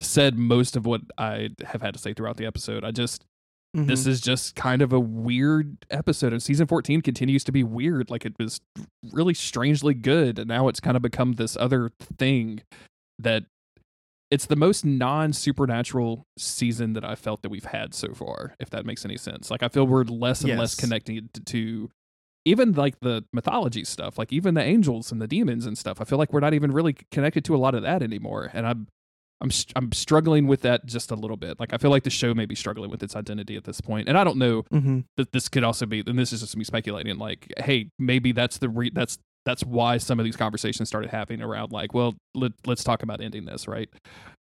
said 0.00 0.36
most 0.38 0.76
of 0.76 0.86
what 0.86 1.00
I 1.18 1.50
have 1.64 1.82
had 1.82 1.94
to 1.94 2.00
say 2.00 2.12
throughout 2.14 2.36
the 2.36 2.46
episode. 2.46 2.84
I 2.84 2.90
just 2.92 3.24
this 3.74 4.04
Mhm. 4.04 4.08
is 4.08 4.20
just 4.20 4.54
kind 4.54 4.82
of 4.82 4.92
a 4.92 5.00
weird 5.00 5.78
episode 5.90 6.32
and 6.32 6.42
season 6.42 6.66
14 6.66 7.00
continues 7.00 7.42
to 7.44 7.52
be 7.52 7.62
weird 7.64 8.10
like 8.10 8.26
it 8.26 8.34
was 8.38 8.60
really 9.12 9.32
strangely 9.34 9.94
good 9.94 10.38
and 10.38 10.46
now 10.48 10.68
it's 10.68 10.78
kind 10.80 10.96
of 10.96 11.02
become 11.02 11.32
this 11.34 11.56
other 11.56 11.90
thing 12.18 12.60
that 13.18 13.44
it's 14.30 14.46
the 14.46 14.56
most 14.56 14.84
non-supernatural 14.84 16.26
season 16.38 16.92
that 16.92 17.04
i 17.04 17.14
felt 17.14 17.42
that 17.42 17.48
we've 17.48 17.64
had 17.64 17.94
so 17.94 18.12
far 18.14 18.54
if 18.60 18.68
that 18.70 18.84
makes 18.84 19.04
any 19.04 19.16
sense 19.16 19.50
like 19.50 19.62
i 19.62 19.68
feel 19.68 19.86
we're 19.86 20.04
less 20.04 20.42
and 20.42 20.50
less 20.58 20.72
Yes. 20.72 20.74
connected 20.76 21.28
to 21.46 21.90
even 22.44 22.72
like 22.72 23.00
the 23.00 23.24
mythology 23.32 23.84
stuff 23.84 24.18
like 24.18 24.32
even 24.32 24.54
the 24.54 24.62
angels 24.62 25.12
and 25.12 25.20
the 25.22 25.28
demons 25.28 25.64
and 25.64 25.78
stuff 25.78 26.00
i 26.00 26.04
feel 26.04 26.18
like 26.18 26.32
we're 26.32 26.40
not 26.40 26.54
even 26.54 26.72
really 26.72 26.94
connected 27.10 27.44
to 27.46 27.54
a 27.54 27.58
lot 27.58 27.74
of 27.74 27.82
that 27.82 28.02
anymore 28.02 28.50
and 28.52 28.66
i'm 28.66 28.86
I'm 29.42 29.50
I'm 29.76 29.92
struggling 29.92 30.46
with 30.46 30.62
that 30.62 30.86
just 30.86 31.10
a 31.10 31.14
little 31.16 31.36
bit. 31.36 31.58
Like 31.60 31.72
I 31.74 31.76
feel 31.76 31.90
like 31.90 32.04
the 32.04 32.10
show 32.10 32.32
may 32.32 32.46
be 32.46 32.54
struggling 32.54 32.90
with 32.90 33.02
its 33.02 33.14
identity 33.16 33.56
at 33.56 33.64
this 33.64 33.80
point, 33.80 34.08
and 34.08 34.16
I 34.16 34.24
don't 34.24 34.38
know 34.38 34.62
Mhm. 34.72 35.04
that 35.16 35.32
this 35.32 35.48
could 35.48 35.64
also 35.64 35.84
be. 35.84 36.02
And 36.06 36.18
this 36.18 36.32
is 36.32 36.40
just 36.40 36.56
me 36.56 36.64
speculating. 36.64 37.18
Like, 37.18 37.52
hey, 37.58 37.90
maybe 37.98 38.32
that's 38.32 38.58
the 38.58 38.68
re- 38.68 38.92
that's 38.94 39.18
that's 39.44 39.64
why 39.64 39.98
some 39.98 40.20
of 40.20 40.24
these 40.24 40.36
conversations 40.36 40.88
started 40.88 41.10
happening 41.10 41.42
around 41.42 41.72
like, 41.72 41.92
well, 41.92 42.14
let, 42.36 42.52
let's 42.64 42.84
talk 42.84 43.02
about 43.02 43.20
ending 43.20 43.44
this, 43.44 43.66
right? 43.66 43.88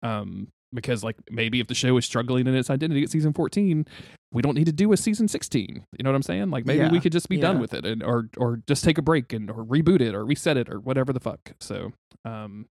Um, 0.03 0.49
because 0.75 1.05
like 1.05 1.17
maybe 1.31 1.61
if 1.61 1.67
the 1.67 1.75
show 1.75 1.97
is 1.99 2.05
struggling 2.05 2.47
in 2.47 2.55
its 2.55 2.71
identity 2.71 3.03
at 3.03 3.11
season 3.11 3.33
14, 3.33 3.85
we 4.33 4.41
don't 4.43 4.55
need 4.55 4.65
to 4.67 4.73
do 4.73 4.93
a 4.93 4.97
season 4.97 5.29
16. 5.29 5.85
You 5.99 6.03
know 6.03 6.11
what 6.11 6.17
I'm 6.17 6.23
saying? 6.23 6.51
Like 6.51 6.65
maybe 6.67 6.81
we 6.91 7.01
could 7.01 7.13
just 7.13 7.29
be 7.29 7.37
done 7.37 7.61
with 7.61 7.75
it 7.75 7.85
and 7.85 8.03
or 8.03 8.29
or 8.39 8.61
just 8.67 8.83
take 8.85 8.97
a 8.99 9.03
break 9.03 9.33
and 9.33 9.51
or 9.51 9.65
reboot 9.65 10.01
it 10.01 10.15
or 10.15 10.25
reset 10.25 10.57
it 10.57 10.69
or 10.71 10.81
whatever 10.81 11.13
the 11.13 11.21
fuck. 11.21 11.53
So, 11.61 11.93
um, 12.25 12.67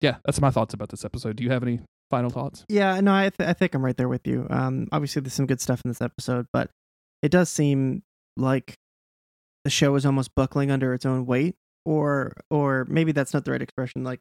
yeah, 0.00 0.16
that's 0.24 0.40
my 0.40 0.50
thoughts 0.50 0.74
about 0.74 0.88
this 0.88 1.04
episode. 1.04 1.36
Do 1.36 1.44
you 1.44 1.50
have 1.50 1.62
any 1.62 1.80
final 2.10 2.30
thoughts? 2.30 2.64
Yeah, 2.68 3.00
no, 3.00 3.14
I 3.14 3.30
th- 3.30 3.48
I 3.48 3.52
think 3.52 3.74
I'm 3.74 3.84
right 3.84 3.96
there 3.96 4.08
with 4.08 4.26
you. 4.26 4.46
Um, 4.50 4.88
obviously 4.92 5.22
there's 5.22 5.34
some 5.34 5.46
good 5.46 5.60
stuff 5.60 5.80
in 5.84 5.90
this 5.90 6.00
episode, 6.00 6.46
but 6.52 6.70
it 7.22 7.30
does 7.30 7.48
seem 7.48 8.02
like 8.36 8.74
the 9.64 9.70
show 9.70 9.94
is 9.94 10.06
almost 10.06 10.34
buckling 10.34 10.70
under 10.70 10.94
its 10.94 11.04
own 11.04 11.26
weight, 11.26 11.54
or 11.84 12.32
or 12.50 12.86
maybe 12.88 13.12
that's 13.12 13.34
not 13.34 13.44
the 13.44 13.52
right 13.52 13.62
expression. 13.62 14.04
Like 14.04 14.20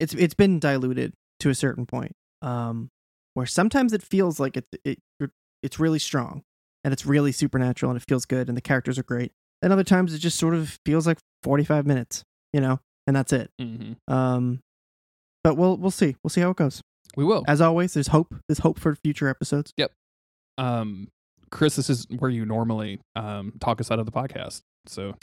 it's 0.00 0.14
it's 0.14 0.34
been 0.34 0.58
diluted 0.58 1.12
to 1.40 1.50
a 1.50 1.54
certain 1.54 1.86
point, 1.86 2.12
um, 2.42 2.88
where 3.34 3.46
sometimes 3.46 3.92
it 3.92 4.02
feels 4.02 4.40
like 4.40 4.56
it 4.56 4.66
it 4.84 4.98
it's 5.62 5.78
really 5.78 5.98
strong 5.98 6.42
and 6.84 6.92
it's 6.92 7.04
really 7.04 7.32
supernatural 7.32 7.90
and 7.90 8.00
it 8.00 8.04
feels 8.08 8.24
good 8.24 8.48
and 8.48 8.56
the 8.56 8.62
characters 8.62 8.98
are 8.98 9.02
great. 9.02 9.32
And 9.60 9.72
other 9.72 9.84
times 9.84 10.14
it 10.14 10.18
just 10.18 10.38
sort 10.38 10.54
of 10.54 10.78
feels 10.86 11.06
like 11.06 11.18
45 11.42 11.84
minutes, 11.84 12.22
you 12.52 12.60
know, 12.60 12.78
and 13.06 13.16
that's 13.16 13.32
it. 13.32 13.50
Mm-hmm. 13.60 14.12
Um, 14.12 14.60
but 15.44 15.56
we'll 15.56 15.76
we'll 15.76 15.90
see. 15.90 16.16
We'll 16.22 16.30
see 16.30 16.40
how 16.40 16.50
it 16.50 16.56
goes. 16.56 16.82
We 17.16 17.24
will. 17.24 17.44
As 17.48 17.60
always, 17.60 17.94
there's 17.94 18.08
hope. 18.08 18.34
There's 18.48 18.58
hope 18.60 18.78
for 18.78 18.94
future 18.94 19.28
episodes. 19.28 19.72
Yep. 19.76 19.92
Um 20.58 21.08
chris 21.50 21.76
this 21.76 21.88
is 21.88 22.06
where 22.18 22.30
you 22.30 22.44
normally 22.44 23.00
um 23.16 23.54
talk 23.58 23.80
us 23.80 23.90
out 23.90 23.98
of 23.98 24.04
the 24.04 24.12
podcast 24.12 24.60
so 24.84 25.14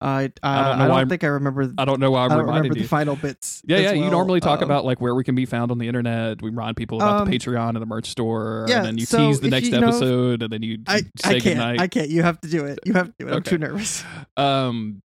I 0.00 0.24
uh, 0.24 0.28
don't 0.28 0.80
I 0.80 0.86
know 0.88 0.94
don't, 0.98 1.08
think 1.08 1.24
I 1.24 1.26
remember. 1.28 1.72
i 1.76 1.84
don't 1.84 1.98
know 1.98 2.12
why 2.12 2.24
i'm 2.24 2.30
I 2.30 2.36
don't 2.36 2.46
remember 2.46 2.68
you 2.76 2.82
the 2.82 2.88
final 2.88 3.16
bits. 3.16 3.62
yeah 3.66 3.78
yeah 3.78 3.92
you 3.92 4.08
normally 4.08 4.38
talk 4.38 4.58
Um, 4.60 4.64
about 4.64 4.84
like 4.84 5.00
where 5.00 5.12
we 5.14 5.24
can 5.24 5.34
be 5.34 5.44
found 5.44 5.72
on 5.72 5.78
the 5.78 5.88
internet 5.88 6.40
we 6.40 6.50
remind 6.50 6.76
people 6.76 6.98
about 6.98 7.22
Um, 7.22 7.28
the 7.30 7.36
patreon 7.36 7.70
and 7.70 7.82
the 7.82 7.86
merch 7.86 8.06
store 8.10 8.66
yeah, 8.68 8.76
and 8.78 8.86
then 8.86 8.98
you 8.98 9.06
so 9.06 9.18
tease 9.18 9.40
the 9.40 9.48
next 9.48 9.66
you 9.70 9.80
know- 9.80 9.88
episode 9.88 10.42
and 10.44 10.52
then 10.52 10.62
you 10.62 10.78
I, 10.86 10.98
say 11.00 11.04
I 11.24 11.30
can't. 11.32 11.42
goodnight 11.44 11.80
I 11.80 11.88
can't. 11.88 12.10
You 12.10 12.22
have 12.22 12.40
to 12.42 12.48
do 12.48 12.64
it. 12.66 12.78
You 12.84 12.92
have 12.92 13.06
to 13.08 13.14
do 13.18 13.26
it. 13.28 13.34
I'm 13.34 13.42
too 13.42 13.58
nervous. 13.58 14.04
um 14.36 15.02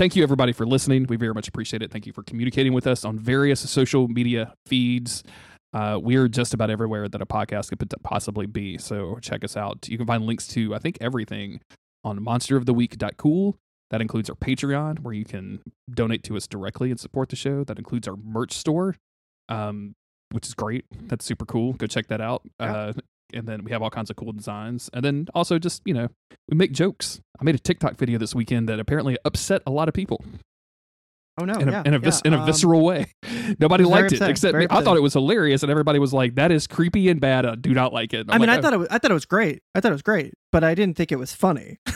thank 0.00 0.16
you 0.16 0.22
everybody 0.22 0.50
for 0.50 0.64
listening. 0.64 1.04
We 1.10 1.16
very 1.16 1.34
much 1.34 1.46
appreciate 1.46 1.82
it. 1.82 1.90
Thank 1.90 2.06
you 2.06 2.14
for 2.14 2.22
communicating 2.22 2.72
with 2.72 2.86
us 2.86 3.04
on 3.04 3.18
various 3.18 3.60
social 3.70 4.08
media 4.08 4.54
feeds. 4.64 5.22
Uh, 5.74 5.98
we're 6.02 6.26
just 6.26 6.54
about 6.54 6.70
everywhere 6.70 7.06
that 7.06 7.20
a 7.20 7.26
podcast 7.26 7.68
could 7.68 7.84
possibly 8.02 8.46
be 8.46 8.78
so 8.78 9.18
check 9.20 9.44
us 9.44 9.58
out. 9.58 9.86
You 9.90 9.98
can 9.98 10.06
find 10.06 10.24
links 10.24 10.48
to 10.48 10.74
i 10.74 10.78
think 10.78 10.96
everything 11.02 11.60
on 12.02 12.18
monsteroftheweek.cool 12.18 13.58
that 13.90 14.00
includes 14.00 14.30
our 14.30 14.36
patreon 14.36 15.00
where 15.00 15.12
you 15.12 15.26
can 15.26 15.60
donate 15.92 16.22
to 16.24 16.36
us 16.36 16.46
directly 16.46 16.90
and 16.90 16.98
support 16.98 17.28
the 17.28 17.36
show. 17.36 17.62
That 17.62 17.76
includes 17.76 18.08
our 18.08 18.16
merch 18.16 18.54
store 18.54 18.96
um, 19.50 19.94
which 20.32 20.46
is 20.46 20.54
great. 20.54 20.86
That's 21.08 21.26
super 21.26 21.44
cool. 21.44 21.74
Go 21.74 21.86
check 21.86 22.06
that 22.06 22.22
out. 22.22 22.42
Yeah. 22.58 22.72
uh, 22.72 22.92
and 23.34 23.46
then 23.46 23.64
we 23.64 23.70
have 23.70 23.82
all 23.82 23.90
kinds 23.90 24.10
of 24.10 24.16
cool 24.16 24.32
designs 24.32 24.90
and 24.92 25.04
then 25.04 25.26
also 25.34 25.58
just 25.58 25.82
you 25.84 25.94
know 25.94 26.08
we 26.48 26.56
make 26.56 26.72
jokes. 26.72 27.20
I 27.40 27.44
made 27.44 27.54
a 27.54 27.58
TikTok 27.58 27.96
video 27.96 28.18
this 28.18 28.34
weekend 28.34 28.68
that 28.68 28.78
apparently 28.78 29.16
upset 29.24 29.62
a 29.66 29.70
lot 29.70 29.88
of 29.88 29.94
people 29.94 30.22
Oh 31.40 31.44
no! 31.44 31.54
in 31.54 31.68
a, 31.68 31.72
yeah, 31.72 31.82
in 31.86 31.94
a, 31.94 31.98
vis- 31.98 32.20
yeah, 32.24 32.28
in 32.28 32.34
a 32.34 32.40
um, 32.40 32.46
visceral 32.46 32.84
way. 32.84 33.14
Nobody 33.58 33.84
liked 33.84 34.12
it 34.12 34.20
except 34.20 34.56
me. 34.56 34.66
I 34.68 34.82
thought 34.82 34.96
it 34.96 35.02
was 35.02 35.14
hilarious, 35.14 35.62
and 35.62 35.70
everybody 35.70 35.98
was 35.98 36.12
like, 36.12 36.34
"That 36.34 36.52
is 36.52 36.66
creepy 36.66 37.08
and 37.08 37.20
bad. 37.20 37.46
I 37.46 37.54
do 37.54 37.72
not 37.72 37.92
like 37.94 38.12
it." 38.12 38.26
I 38.28 38.36
mean, 38.36 38.48
like, 38.48 38.58
I 38.58 38.62
thought 38.62 38.72
it 38.74 38.78
was, 38.78 38.88
I 38.90 38.98
thought 38.98 39.10
it 39.10 39.14
was 39.14 39.24
great. 39.26 39.62
I 39.74 39.80
thought 39.80 39.90
it 39.90 39.94
was 39.94 40.02
great, 40.02 40.34
but 40.52 40.64
I 40.64 40.74
didn't 40.74 40.96
think 40.96 41.12
it 41.12 41.16
was 41.16 41.32
funny. 41.32 41.78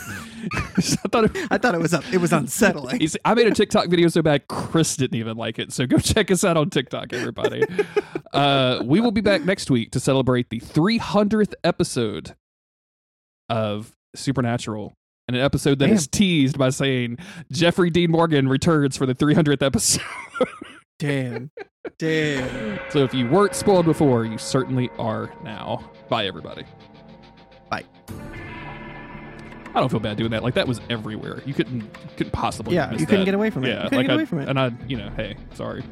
I 0.54 1.08
thought 1.08 1.24
it, 1.24 1.46
I 1.50 1.58
thought 1.58 1.74
it 1.74 1.80
was 1.80 1.94
up. 1.94 2.04
It 2.12 2.18
was 2.18 2.32
unsettling. 2.32 3.00
I 3.24 3.34
made 3.34 3.46
a 3.46 3.50
TikTok 3.52 3.88
video 3.88 4.08
so 4.08 4.22
bad 4.22 4.48
Chris 4.48 4.96
didn't 4.96 5.18
even 5.18 5.36
like 5.36 5.58
it. 5.58 5.72
So 5.72 5.86
go 5.86 5.98
check 5.98 6.30
us 6.30 6.44
out 6.44 6.56
on 6.56 6.70
TikTok, 6.70 7.12
everybody. 7.12 7.64
uh, 8.32 8.82
we 8.84 9.00
will 9.00 9.10
be 9.10 9.20
back 9.20 9.44
next 9.44 9.70
week 9.70 9.92
to 9.92 10.00
celebrate 10.00 10.50
the 10.50 10.60
300th 10.60 11.54
episode 11.62 12.34
of 13.48 13.92
Supernatural. 14.14 14.94
And 15.26 15.36
an 15.36 15.42
episode 15.42 15.78
that 15.78 15.86
Damn. 15.86 15.94
is 15.96 16.06
teased 16.06 16.58
by 16.58 16.68
saying 16.68 17.16
Jeffrey 17.50 17.88
Dean 17.88 18.10
Morgan 18.10 18.46
returns 18.46 18.96
for 18.96 19.06
the 19.06 19.14
300th 19.14 19.62
episode. 19.62 20.02
Damn. 20.98 21.50
Damn. 21.98 22.78
so 22.90 23.00
if 23.00 23.14
you 23.14 23.28
weren't 23.28 23.54
spoiled 23.54 23.86
before, 23.86 24.24
you 24.24 24.38
certainly 24.38 24.90
are 24.98 25.32
now. 25.42 25.90
Bye, 26.08 26.26
everybody. 26.26 26.64
I 29.74 29.80
don't 29.80 29.88
feel 29.88 30.00
bad 30.00 30.16
doing 30.16 30.30
that. 30.30 30.42
Like 30.44 30.54
that 30.54 30.68
was 30.68 30.80
everywhere. 30.88 31.42
You 31.44 31.52
couldn't 31.54 31.82
couldn't 32.16 32.30
possibly. 32.32 32.74
Yeah, 32.76 32.90
miss 32.90 33.00
you 33.00 33.06
couldn't 33.06 33.22
that. 33.22 33.24
get 33.26 33.34
away 33.34 33.50
from 33.50 33.64
it. 33.64 33.68
Yeah, 33.68 33.84
You 33.84 33.90
couldn't 33.90 33.98
like 33.98 34.06
get 34.06 34.12
I, 34.12 34.14
away 34.14 34.24
from 34.24 34.38
it. 34.40 34.48
And 34.48 34.58
I, 34.58 34.70
you 34.86 34.96
know, 34.96 35.10
hey, 35.16 35.36
sorry. 35.54 35.82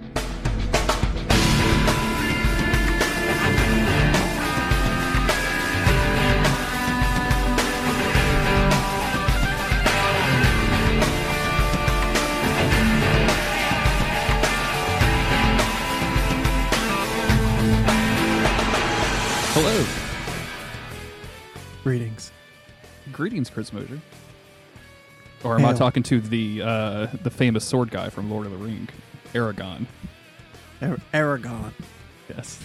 Hello. 19.55 19.85
Greetings. 21.85 22.12
Greetings, 23.23 23.51
Chris 23.51 23.73
Mosier. 23.73 24.01
Or 25.45 25.57
am 25.57 25.65
I 25.65 25.75
talking 25.75 26.03
to 26.03 26.21
the 26.21 26.61
uh, 26.61 27.07
the 27.23 27.31
famous 27.31 27.65
sword 27.65 27.93
guy 27.93 28.09
from 28.09 28.29
Lord 28.29 28.47
of 28.47 28.51
the 28.51 28.59
Ring, 28.59 28.89
Aragon? 29.33 29.87
Ar- 30.83 30.99
Aragon. 31.15 31.73
Yes. 32.29 32.59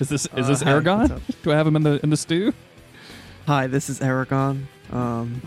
Is 0.00 0.08
this 0.08 0.24
is 0.24 0.28
Uh, 0.32 0.48
this 0.48 0.62
hi, 0.62 0.70
Aragon? 0.70 1.20
Do 1.42 1.52
I 1.52 1.54
have 1.54 1.66
him 1.66 1.76
in 1.76 1.82
the 1.82 2.00
in 2.02 2.08
the 2.08 2.16
stew? 2.16 2.54
Hi, 3.46 3.66
this 3.66 3.90
is 3.90 4.00
Aragon. 4.00 4.68
Um, 4.90 5.42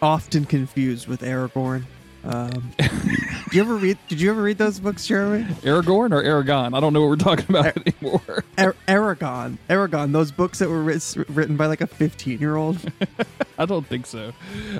often 0.00 0.44
confused 0.44 1.08
with 1.08 1.22
Aragorn. 1.22 1.82
Um, 2.24 2.72
did 2.78 2.90
you 3.52 3.60
ever 3.60 3.76
read? 3.76 3.96
Did 4.08 4.20
you 4.20 4.30
ever 4.30 4.42
read 4.42 4.58
those 4.58 4.80
books, 4.80 5.06
Jeremy? 5.06 5.44
Aragorn 5.62 6.12
or 6.12 6.22
Aragon? 6.22 6.74
I 6.74 6.80
don't 6.80 6.92
know 6.92 7.00
what 7.02 7.08
we're 7.10 7.16
talking 7.16 7.46
about 7.48 7.76
anymore. 7.86 8.44
Ar- 8.58 8.76
Aragon, 8.88 9.58
Aragon. 9.70 10.12
Those 10.12 10.32
books 10.32 10.58
that 10.58 10.68
were 10.68 10.82
writ- 10.82 11.16
written 11.28 11.56
by 11.56 11.66
like 11.66 11.80
a 11.80 11.86
fifteen-year-old. 11.86 12.78
I 13.58 13.64
don't 13.66 13.86
think 13.86 14.06
so. 14.06 14.32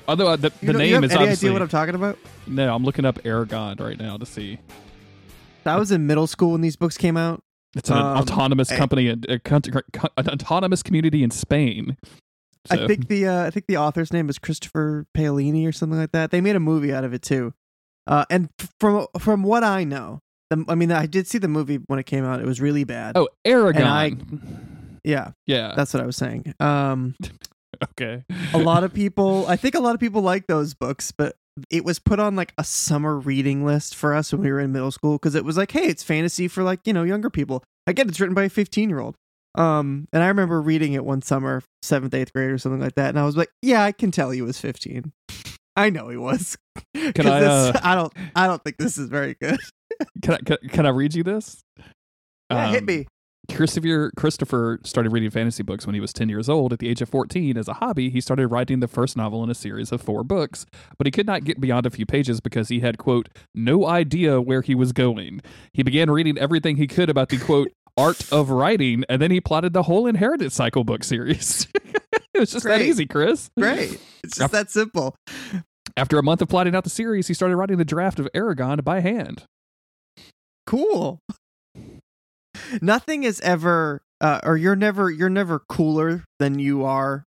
Although 0.08 0.28
uh, 0.28 0.36
the, 0.36 0.52
the 0.62 0.72
name 0.72 0.94
have 0.94 1.04
is 1.04 1.12
any 1.12 1.22
obviously 1.22 1.48
idea 1.48 1.52
what 1.54 1.62
I'm 1.62 1.68
talking 1.68 1.94
about? 1.94 2.18
no. 2.46 2.74
I'm 2.74 2.84
looking 2.84 3.04
up 3.04 3.18
Aragon 3.24 3.76
right 3.78 3.98
now 3.98 4.16
to 4.16 4.26
see. 4.26 4.58
I 5.64 5.76
was 5.76 5.90
in 5.92 6.06
middle 6.06 6.26
school 6.26 6.52
when 6.52 6.60
these 6.60 6.76
books 6.76 6.96
came 6.96 7.16
out. 7.16 7.42
It's 7.76 7.90
an 7.90 7.98
Um, 7.98 8.16
autonomous 8.18 8.72
I- 8.72 8.76
company, 8.76 9.08
a, 9.08 9.16
a, 9.28 9.40
an 10.16 10.28
autonomous 10.28 10.82
community 10.82 11.22
in 11.22 11.30
Spain. 11.30 11.96
I 12.70 12.86
think 12.86 13.08
the 13.08 13.26
uh, 13.26 13.46
I 13.46 13.50
think 13.50 13.66
the 13.66 13.76
author's 13.76 14.12
name 14.12 14.28
is 14.28 14.38
Christopher 14.38 15.06
Paolini 15.16 15.66
or 15.66 15.72
something 15.72 15.98
like 15.98 16.12
that. 16.12 16.30
They 16.30 16.40
made 16.40 16.56
a 16.56 16.60
movie 16.60 16.92
out 16.92 17.04
of 17.04 17.12
it 17.12 17.22
too. 17.22 17.54
Uh, 18.06 18.24
and 18.30 18.48
from 18.80 19.06
from 19.18 19.42
what 19.42 19.64
I 19.64 19.84
know, 19.84 20.20
the, 20.50 20.64
I 20.68 20.74
mean, 20.74 20.90
I 20.92 21.06
did 21.06 21.26
see 21.26 21.38
the 21.38 21.48
movie 21.48 21.76
when 21.86 21.98
it 21.98 22.06
came 22.06 22.24
out. 22.24 22.40
It 22.40 22.46
was 22.46 22.60
really 22.60 22.84
bad. 22.84 23.16
Oh, 23.16 23.28
Aragon. 23.44 23.82
I- 23.86 24.16
yeah, 25.04 25.30
yeah. 25.46 25.74
that's 25.76 25.94
what 25.94 26.02
I 26.02 26.06
was 26.06 26.16
saying. 26.16 26.54
Um, 26.60 27.14
okay. 27.84 28.24
a 28.52 28.58
lot 28.58 28.84
of 28.84 28.92
people, 28.94 29.46
I 29.46 29.56
think 29.56 29.74
a 29.74 29.80
lot 29.80 29.94
of 29.94 30.00
people 30.00 30.22
like 30.22 30.46
those 30.46 30.74
books, 30.74 31.12
but 31.12 31.36
it 31.70 31.84
was 31.84 31.98
put 31.98 32.20
on 32.20 32.36
like 32.36 32.52
a 32.58 32.64
summer 32.64 33.18
reading 33.18 33.64
list 33.64 33.94
for 33.94 34.14
us 34.14 34.32
when 34.32 34.42
we 34.42 34.50
were 34.52 34.60
in 34.60 34.72
middle 34.72 34.90
school 34.90 35.14
because 35.14 35.34
it 35.34 35.44
was 35.44 35.56
like, 35.56 35.70
hey, 35.72 35.86
it's 35.86 36.02
fantasy 36.02 36.48
for 36.48 36.62
like 36.62 36.80
you 36.84 36.92
know 36.92 37.04
younger 37.04 37.30
people. 37.30 37.62
I 37.86 37.92
get 37.92 38.06
it's 38.08 38.20
written 38.20 38.34
by 38.34 38.44
a 38.44 38.48
15 38.48 38.88
year 38.88 39.00
old. 39.00 39.16
Um, 39.58 40.06
and 40.12 40.22
I 40.22 40.28
remember 40.28 40.62
reading 40.62 40.92
it 40.92 41.04
one 41.04 41.20
summer, 41.20 41.62
seventh, 41.82 42.14
eighth 42.14 42.32
grade 42.32 42.50
or 42.50 42.58
something 42.58 42.80
like 42.80 42.94
that, 42.94 43.08
and 43.10 43.18
I 43.18 43.24
was 43.24 43.36
like, 43.36 43.48
yeah, 43.60 43.82
I 43.82 43.92
can 43.92 44.10
tell 44.10 44.30
he 44.30 44.40
was 44.42 44.58
15. 44.60 45.12
I 45.76 45.90
know 45.90 46.08
he 46.08 46.16
was. 46.16 46.56
Can 46.94 47.26
I, 47.26 47.40
this- 47.40 47.48
uh, 47.48 47.80
I 47.82 47.94
don't. 47.94 48.12
I 48.34 48.46
don't 48.46 48.62
think 48.64 48.76
this 48.78 48.96
is 48.98 49.08
very 49.08 49.36
good. 49.40 49.58
Can 50.22 50.34
I, 50.34 50.38
can, 50.38 50.56
can 50.68 50.86
I 50.86 50.90
read 50.90 51.14
you 51.14 51.24
this? 51.24 51.60
Yeah, 52.50 52.68
hit 52.70 52.80
Um, 52.80 52.86
me. 52.86 53.06
Christopher 53.52 54.12
Christopher 54.16 54.78
started 54.84 55.10
reading 55.10 55.30
fantasy 55.30 55.62
books 55.62 55.86
when 55.86 55.94
he 55.94 56.00
was 56.00 56.12
10 56.12 56.28
years 56.28 56.48
old. 56.48 56.72
At 56.72 56.78
the 56.80 56.88
age 56.88 57.00
of 57.00 57.08
14, 57.08 57.56
as 57.56 57.66
a 57.66 57.72
hobby, 57.74 58.10
he 58.10 58.20
started 58.20 58.48
writing 58.48 58.80
the 58.80 58.86
first 58.86 59.16
novel 59.16 59.42
in 59.42 59.48
a 59.50 59.54
series 59.54 59.90
of 59.90 60.02
four 60.02 60.22
books, 60.22 60.66
but 60.98 61.06
he 61.06 61.10
could 61.10 61.26
not 61.26 61.44
get 61.44 61.58
beyond 61.60 61.86
a 61.86 61.90
few 61.90 62.04
pages 62.06 62.40
because 62.40 62.68
he 62.68 62.80
had, 62.80 62.98
quote, 62.98 63.28
no 63.54 63.86
idea 63.86 64.40
where 64.40 64.60
he 64.60 64.74
was 64.74 64.92
going. 64.92 65.40
He 65.72 65.82
began 65.82 66.10
reading 66.10 66.36
everything 66.36 66.76
he 66.76 66.86
could 66.86 67.08
about 67.08 67.30
the, 67.30 67.38
quote, 67.38 67.72
art 67.98 68.32
of 68.32 68.50
writing, 68.50 69.04
and 69.08 69.20
then 69.20 69.30
he 69.30 69.40
plotted 69.40 69.72
the 69.72 69.82
whole 69.82 70.06
Inheritance 70.06 70.54
Cycle 70.54 70.84
book 70.84 71.04
series. 71.04 71.66
it 72.34 72.38
was 72.38 72.52
just 72.52 72.64
that 72.64 72.80
easy, 72.80 73.06
Chris. 73.06 73.50
Great. 73.58 74.00
It's 74.22 74.38
just 74.38 74.52
that 74.52 74.70
simple. 74.70 75.16
After 75.96 76.18
a 76.18 76.22
month 76.22 76.40
of 76.40 76.48
plotting 76.48 76.74
out 76.74 76.84
the 76.84 76.90
series, 76.90 77.26
he 77.26 77.34
started 77.34 77.56
writing 77.56 77.76
the 77.76 77.84
draft 77.84 78.20
of 78.20 78.28
Eragon 78.34 78.84
by 78.84 79.00
hand. 79.00 79.44
Cool. 80.66 81.18
Nothing 82.80 83.24
is 83.24 83.40
ever, 83.40 84.02
uh, 84.20 84.40
or 84.44 84.56
you're 84.56 84.76
never, 84.76 85.10
you're 85.10 85.28
never 85.30 85.60
cooler 85.68 86.24
than 86.38 86.58
you 86.58 86.84
are. 86.84 87.24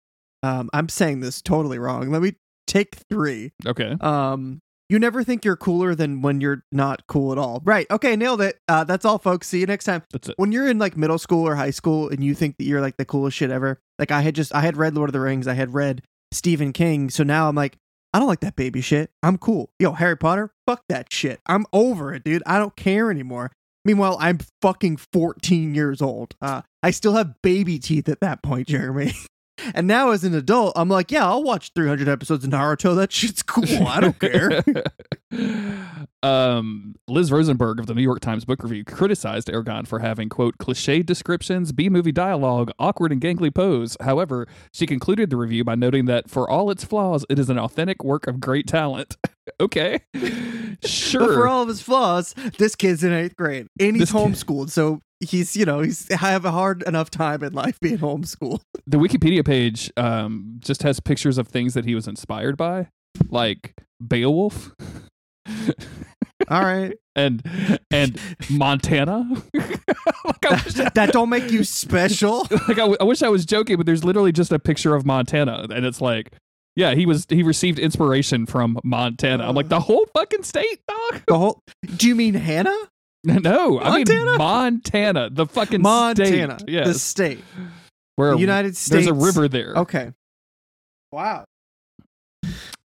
Um, 0.42 0.70
I'm 0.72 0.88
saying 0.88 1.20
this 1.20 1.42
totally 1.42 1.78
wrong. 1.78 2.10
Let 2.10 2.22
me 2.22 2.32
take 2.66 2.96
three. 3.10 3.52
Okay. 3.64 3.96
Um, 4.00 4.60
you 4.88 4.98
never 4.98 5.24
think 5.24 5.44
you're 5.44 5.56
cooler 5.56 5.94
than 5.94 6.22
when 6.22 6.40
you're 6.40 6.64
not 6.70 7.06
cool 7.06 7.32
at 7.32 7.38
all. 7.38 7.60
Right. 7.64 7.86
Okay. 7.90 8.16
Nailed 8.16 8.40
it. 8.40 8.58
Uh, 8.68 8.84
that's 8.84 9.04
all, 9.04 9.18
folks. 9.18 9.48
See 9.48 9.60
you 9.60 9.66
next 9.66 9.84
time. 9.84 10.02
That's 10.12 10.28
it. 10.28 10.34
When 10.38 10.52
you're 10.52 10.68
in 10.68 10.78
like 10.78 10.96
middle 10.96 11.18
school 11.18 11.46
or 11.46 11.56
high 11.56 11.70
school 11.70 12.08
and 12.08 12.22
you 12.22 12.34
think 12.34 12.56
that 12.58 12.64
you're 12.64 12.80
like 12.80 12.96
the 12.96 13.04
coolest 13.04 13.36
shit 13.36 13.50
ever, 13.50 13.80
like 13.98 14.10
I 14.10 14.20
had 14.20 14.34
just, 14.34 14.54
I 14.54 14.60
had 14.60 14.76
read 14.76 14.94
Lord 14.94 15.08
of 15.08 15.12
the 15.12 15.20
Rings, 15.20 15.48
I 15.48 15.54
had 15.54 15.74
read 15.74 16.02
Stephen 16.32 16.72
King. 16.72 17.10
So 17.10 17.24
now 17.24 17.48
I'm 17.48 17.56
like, 17.56 17.78
I 18.14 18.18
don't 18.18 18.28
like 18.28 18.40
that 18.40 18.56
baby 18.56 18.80
shit. 18.80 19.10
I'm 19.22 19.36
cool. 19.36 19.70
Yo, 19.78 19.92
Harry 19.92 20.16
Potter, 20.16 20.50
fuck 20.66 20.82
that 20.88 21.12
shit. 21.12 21.40
I'm 21.46 21.66
over 21.72 22.14
it, 22.14 22.24
dude. 22.24 22.42
I 22.46 22.58
don't 22.58 22.74
care 22.76 23.10
anymore. 23.10 23.52
Meanwhile, 23.84 24.16
I'm 24.20 24.38
fucking 24.62 24.96
14 25.12 25.74
years 25.74 26.02
old. 26.02 26.34
Uh, 26.40 26.62
I 26.82 26.90
still 26.90 27.12
have 27.12 27.40
baby 27.42 27.78
teeth 27.78 28.08
at 28.08 28.20
that 28.20 28.42
point, 28.42 28.68
Jeremy. 28.68 29.12
and 29.74 29.86
now 29.86 30.10
as 30.10 30.24
an 30.24 30.34
adult, 30.34 30.72
I'm 30.76 30.88
like, 30.88 31.10
yeah, 31.10 31.26
I'll 31.26 31.42
watch 31.42 31.72
300 31.74 32.08
episodes 32.08 32.44
of 32.44 32.50
Naruto. 32.50 32.94
That 32.96 33.12
shit's 33.12 33.42
cool. 33.42 33.86
I 33.86 34.00
don't 34.00 34.18
care. 34.18 34.62
um, 36.22 36.94
Liz 37.08 37.30
Rosenberg 37.30 37.78
of 37.80 37.86
the 37.86 37.94
New 37.94 38.02
York 38.02 38.20
Times 38.20 38.44
Book 38.44 38.62
Review 38.62 38.84
criticized 38.84 39.48
Eragon 39.48 39.86
for 39.86 40.00
having, 40.00 40.28
quote, 40.28 40.58
cliche 40.58 41.02
descriptions, 41.02 41.72
B 41.72 41.88
movie 41.88 42.12
dialogue, 42.12 42.70
awkward 42.78 43.12
and 43.12 43.20
gangly 43.20 43.54
pose. 43.54 43.96
However, 44.00 44.46
she 44.72 44.86
concluded 44.86 45.30
the 45.30 45.36
review 45.36 45.64
by 45.64 45.74
noting 45.74 46.06
that 46.06 46.28
for 46.28 46.48
all 46.48 46.70
its 46.70 46.84
flaws, 46.84 47.24
it 47.28 47.38
is 47.38 47.50
an 47.50 47.58
authentic 47.58 48.02
work 48.04 48.26
of 48.26 48.40
great 48.40 48.66
talent. 48.66 49.16
okay. 49.60 50.00
Sure. 50.84 51.20
But 51.26 51.34
for 51.34 51.48
all 51.48 51.62
of 51.62 51.68
his 51.68 51.80
flaws, 51.80 52.34
this 52.58 52.74
kid's 52.74 53.02
in 53.04 53.12
eighth 53.12 53.36
grade 53.36 53.68
and 53.80 53.96
he's 53.96 54.10
This 54.10 54.12
kid- 54.12 54.18
homeschooled. 54.18 54.70
So 54.70 55.00
he's, 55.20 55.56
you 55.56 55.64
know, 55.64 55.80
he's 55.80 56.10
I 56.10 56.30
have 56.30 56.44
a 56.44 56.50
hard 56.50 56.82
enough 56.84 57.10
time 57.10 57.42
in 57.42 57.52
life 57.52 57.78
being 57.80 57.98
homeschooled. 57.98 58.60
the 58.86 58.98
Wikipedia 58.98 59.44
page 59.44 59.92
um, 59.96 60.56
just 60.60 60.82
has 60.82 61.00
pictures 61.00 61.38
of 61.38 61.48
things 61.48 61.74
that 61.74 61.84
he 61.84 61.94
was 61.94 62.06
inspired 62.06 62.56
by, 62.56 62.88
like 63.28 63.74
Beowulf. 64.06 64.72
All 66.48 66.62
right. 66.62 66.96
and 67.16 67.42
and 67.90 68.20
Montana. 68.50 69.28
like, 69.54 70.64
wish, 70.64 70.74
that 70.74 71.10
don't 71.12 71.28
make 71.30 71.50
you 71.50 71.64
special. 71.64 72.46
like 72.50 72.70
I, 72.70 72.86
w- 72.86 72.96
I 73.00 73.04
wish 73.04 73.22
I 73.22 73.28
was 73.28 73.44
joking, 73.46 73.76
but 73.76 73.86
there's 73.86 74.04
literally 74.04 74.32
just 74.32 74.52
a 74.52 74.58
picture 74.58 74.94
of 74.94 75.04
Montana, 75.06 75.66
and 75.70 75.84
it's 75.84 76.00
like, 76.00 76.32
yeah, 76.76 76.94
he 76.94 77.06
was 77.06 77.26
he 77.28 77.42
received 77.42 77.78
inspiration 77.78 78.46
from 78.46 78.78
Montana. 78.84 79.48
I'm 79.48 79.54
like 79.54 79.68
the 79.68 79.80
whole 79.80 80.06
fucking 80.14 80.42
state, 80.42 80.80
dog. 80.86 81.22
The 81.26 81.38
whole. 81.38 81.62
Do 81.96 82.06
you 82.06 82.14
mean 82.14 82.34
Hannah? 82.34 82.76
No, 83.40 83.80
I 83.80 83.96
mean 83.96 84.04
Montana? 84.06 84.38
Montana, 84.38 85.30
the 85.30 85.46
fucking 85.46 85.82
Montana, 85.82 86.58
state. 86.60 86.72
Yes, 86.72 86.86
the 86.86 86.94
state, 86.98 87.44
where 88.14 88.34
the 88.34 88.40
United 88.40 88.76
States. 88.76 88.90
there's 88.90 89.06
a 89.08 89.14
river 89.14 89.48
there. 89.48 89.74
Okay. 89.76 90.12
Wow. 91.10 91.44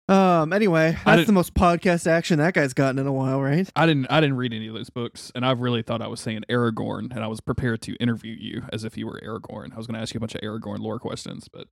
Um. 0.10 0.52
Anyway, 0.52 0.98
that's 1.06 1.28
the 1.28 1.32
most 1.32 1.54
podcast 1.54 2.08
action 2.08 2.40
that 2.40 2.54
guy's 2.56 2.74
gotten 2.74 2.98
in 2.98 3.06
a 3.08 3.14
while, 3.14 3.40
right? 3.40 3.70
I 3.76 3.86
didn't 3.86 4.08
I 4.10 4.20
didn't 4.20 4.38
read 4.38 4.52
any 4.52 4.68
of 4.68 4.74
those 4.74 4.90
books, 4.90 5.32
and 5.36 5.46
I 5.46 5.52
really 5.52 5.84
thought 5.84 6.02
I 6.02 6.08
was 6.08 6.20
saying 6.20 6.44
Aragorn, 6.50 7.12
and 7.16 7.24
I 7.24 7.28
was 7.28 7.40
prepared 7.40 7.82
to 7.84 7.94
interview 7.98 8.36
you 8.38 8.64
as 8.74 8.84
if 8.84 8.98
you 8.98 9.06
were 9.06 9.22
Aragorn. 9.24 9.74
I 9.74 9.78
was 9.78 9.86
going 9.88 9.96
to 9.96 10.02
ask 10.02 10.14
you 10.14 10.18
a 10.18 10.22
bunch 10.22 10.36
of 10.36 10.42
Aragorn 10.42 10.80
lore 10.80 11.00
questions, 11.00 11.48
but 11.54 11.68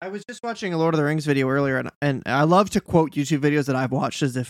I 0.00 0.08
was 0.08 0.24
just 0.28 0.42
watching 0.42 0.72
a 0.72 0.78
Lord 0.78 0.94
of 0.94 0.98
the 0.98 1.04
Rings 1.04 1.26
video 1.26 1.48
earlier, 1.48 1.78
and 1.78 1.90
and 2.00 2.22
I 2.26 2.44
love 2.44 2.70
to 2.70 2.80
quote 2.80 3.12
YouTube 3.12 3.40
videos 3.40 3.66
that 3.66 3.76
I've 3.76 3.92
watched 3.92 4.22
as 4.22 4.36
if 4.36 4.48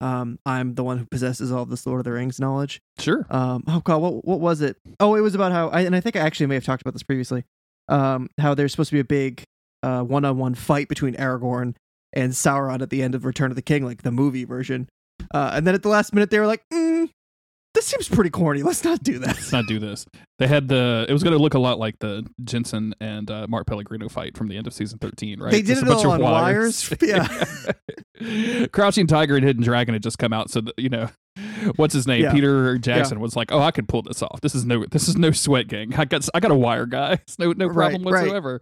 um 0.00 0.38
I'm 0.44 0.74
the 0.74 0.84
one 0.84 0.98
who 0.98 1.06
possesses 1.06 1.50
all 1.52 1.64
this 1.66 1.86
Lord 1.86 2.00
of 2.00 2.04
the 2.04 2.12
Rings 2.12 2.38
knowledge. 2.40 2.80
sure. 2.98 3.26
um 3.30 3.64
oh 3.68 3.80
god 3.80 3.98
what 3.98 4.24
what 4.24 4.40
was 4.40 4.60
it 4.60 4.76
oh 5.00 5.14
it 5.14 5.20
was 5.20 5.34
about 5.34 5.52
how 5.52 5.68
I, 5.68 5.82
and 5.82 5.94
i 5.96 6.00
think 6.00 6.16
i 6.16 6.20
actually 6.20 6.46
may 6.46 6.54
have 6.56 6.64
talked 6.64 6.82
about 6.82 6.92
this 6.94 7.02
previously 7.02 7.44
um 7.88 8.28
how 8.38 8.54
there's 8.54 8.72
supposed 8.72 8.90
to 8.90 8.96
be 8.96 9.00
a 9.00 9.04
big 9.04 9.42
uh 9.82 10.02
one-on-one 10.02 10.54
fight 10.54 10.88
between 10.88 11.14
aragorn 11.14 11.74
and 12.12 12.32
sauron 12.32 12.82
at 12.82 12.90
the 12.90 13.02
end 13.02 13.14
of 13.14 13.24
return 13.24 13.50
of 13.50 13.56
the 13.56 13.62
king 13.62 13.84
like 13.84 14.02
the 14.02 14.10
movie 14.12 14.44
version 14.44 14.88
uh 15.32 15.52
and 15.54 15.66
then 15.66 15.74
at 15.74 15.82
the 15.82 15.88
last 15.88 16.12
minute 16.14 16.30
they 16.30 16.38
were 16.38 16.46
like 16.46 16.62
mm, 16.72 16.83
this 17.84 18.06
seems 18.06 18.08
pretty 18.08 18.30
corny 18.30 18.62
let's 18.62 18.82
not 18.84 19.02
do 19.02 19.18
that 19.18 19.28
Let's 19.28 19.52
not 19.52 19.66
do 19.66 19.78
this. 19.78 20.06
They 20.38 20.48
had 20.48 20.66
the. 20.66 21.06
It 21.08 21.12
was 21.12 21.22
going 21.22 21.36
to 21.36 21.42
look 21.42 21.54
a 21.54 21.58
lot 21.60 21.78
like 21.78 21.98
the 22.00 22.26
Jensen 22.42 22.94
and 23.00 23.30
uh, 23.30 23.46
Mark 23.48 23.66
Pellegrino 23.66 24.08
fight 24.08 24.36
from 24.36 24.48
the 24.48 24.56
end 24.56 24.66
of 24.66 24.74
season 24.74 24.98
thirteen, 24.98 25.40
right? 25.40 25.52
They 25.52 25.62
did 25.62 25.78
Just 25.78 25.82
a 25.82 25.86
it 25.86 25.88
bunch 25.88 26.04
all 26.04 26.14
of 26.14 26.22
on 26.22 26.32
wires. 26.32 26.92
Yeah. 27.02 28.66
Crouching 28.72 29.06
Tiger 29.06 29.36
and 29.36 29.44
Hidden 29.44 29.62
Dragon 29.62 29.94
had 29.94 30.02
just 30.02 30.18
come 30.18 30.32
out, 30.32 30.50
so 30.50 30.62
that, 30.62 30.78
you 30.78 30.88
know, 30.88 31.08
what's 31.76 31.94
his 31.94 32.06
name? 32.06 32.22
Yeah. 32.22 32.32
Peter 32.32 32.78
Jackson 32.78 33.20
was 33.20 33.36
like, 33.36 33.52
"Oh, 33.52 33.60
I 33.60 33.70
could 33.70 33.88
pull 33.88 34.02
this 34.02 34.22
off. 34.22 34.40
This 34.40 34.54
is 34.54 34.64
no. 34.64 34.84
This 34.90 35.06
is 35.06 35.16
no 35.16 35.30
sweat, 35.30 35.68
gang. 35.68 35.94
I 35.94 36.04
got. 36.04 36.28
I 36.34 36.40
got 36.40 36.50
a 36.50 36.56
wire, 36.56 36.86
guy. 36.86 37.12
It's 37.12 37.38
no 37.38 37.52
no 37.52 37.68
problem 37.68 38.02
right. 38.02 38.22
whatsoever." 38.22 38.60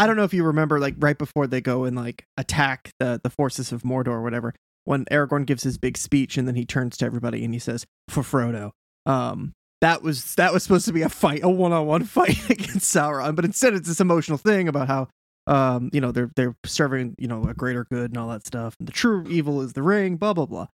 i 0.00 0.06
don't 0.06 0.16
know 0.16 0.22
if 0.22 0.32
you 0.32 0.44
remember 0.44 0.78
like 0.78 0.94
right 0.98 1.18
before 1.18 1.48
they 1.48 1.60
go 1.60 1.82
and 1.82 1.96
like 1.96 2.24
attack 2.36 2.92
the 3.00 3.20
the 3.24 3.30
forces 3.30 3.72
of 3.72 3.82
mordor 3.82 4.12
or 4.12 4.22
whatever 4.22 4.54
when 4.88 5.04
aragorn 5.06 5.44
gives 5.44 5.64
his 5.64 5.76
big 5.76 5.98
speech 5.98 6.38
and 6.38 6.48
then 6.48 6.54
he 6.54 6.64
turns 6.64 6.96
to 6.96 7.04
everybody 7.04 7.44
and 7.44 7.52
he 7.52 7.60
says 7.60 7.84
for 8.08 8.22
frodo. 8.22 8.70
Um 9.04 9.52
that 9.82 10.02
was 10.02 10.34
that 10.36 10.50
was 10.52 10.62
supposed 10.62 10.86
to 10.86 10.94
be 10.94 11.02
a 11.02 11.10
fight 11.10 11.40
a 11.42 11.48
one-on-one 11.48 12.04
fight 12.16 12.50
against 12.50 12.92
sauron 12.92 13.36
but 13.36 13.44
instead 13.44 13.74
it's 13.74 13.86
this 13.86 14.00
emotional 14.00 14.38
thing 14.38 14.66
about 14.66 14.88
how 14.88 15.06
um 15.46 15.90
you 15.92 16.00
know 16.00 16.10
they're 16.10 16.30
they're 16.36 16.56
serving 16.64 17.14
you 17.18 17.28
know 17.28 17.44
a 17.44 17.52
greater 17.52 17.84
good 17.84 18.10
and 18.10 18.16
all 18.16 18.28
that 18.30 18.46
stuff. 18.46 18.76
And 18.78 18.88
the 18.88 18.92
true 18.92 19.26
evil 19.28 19.60
is 19.60 19.74
the 19.74 19.82
ring 19.82 20.16
blah 20.16 20.32
blah 20.32 20.46
blah. 20.46 20.68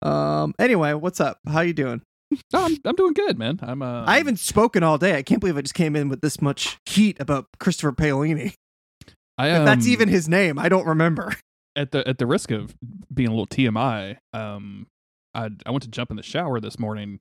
Um 0.00 0.54
anyway 0.60 0.92
what's 0.94 1.20
up? 1.20 1.40
How 1.48 1.62
you 1.62 1.72
doing? 1.72 2.02
No, 2.52 2.64
I'm 2.66 2.76
I'm 2.84 2.94
doing 2.94 3.14
good, 3.14 3.38
man. 3.38 3.58
I'm. 3.62 3.82
Uh, 3.82 4.04
i 4.04 4.18
haven't 4.18 4.40
spoken 4.40 4.82
all 4.82 4.98
day. 4.98 5.16
I 5.16 5.22
can't 5.22 5.40
believe 5.40 5.56
i 5.56 5.60
just 5.60 5.74
came 5.74 5.94
in 5.94 6.08
with 6.08 6.20
this 6.22 6.40
much 6.40 6.76
heat 6.86 7.20
about 7.20 7.46
christopher 7.58 7.92
paolini. 7.92 8.54
I, 9.38 9.48
if 9.48 9.64
that's 9.64 9.86
um, 9.86 9.92
even 9.92 10.08
his 10.08 10.28
name 10.28 10.58
i 10.58 10.68
don't 10.68 10.86
remember 10.86 11.34
at 11.76 11.92
the 11.92 12.06
at 12.08 12.18
the 12.18 12.26
risk 12.26 12.50
of 12.50 12.74
being 13.12 13.28
a 13.28 13.30
little 13.30 13.46
TMI, 13.46 14.16
um, 14.32 14.86
I 15.34 15.50
I 15.64 15.70
went 15.70 15.82
to 15.82 15.90
jump 15.90 16.10
in 16.10 16.16
the 16.16 16.22
shower 16.22 16.58
this 16.58 16.78
morning, 16.78 17.20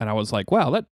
and 0.00 0.10
I 0.10 0.12
was 0.12 0.32
like, 0.32 0.50
wow, 0.50 0.70
that 0.70 0.86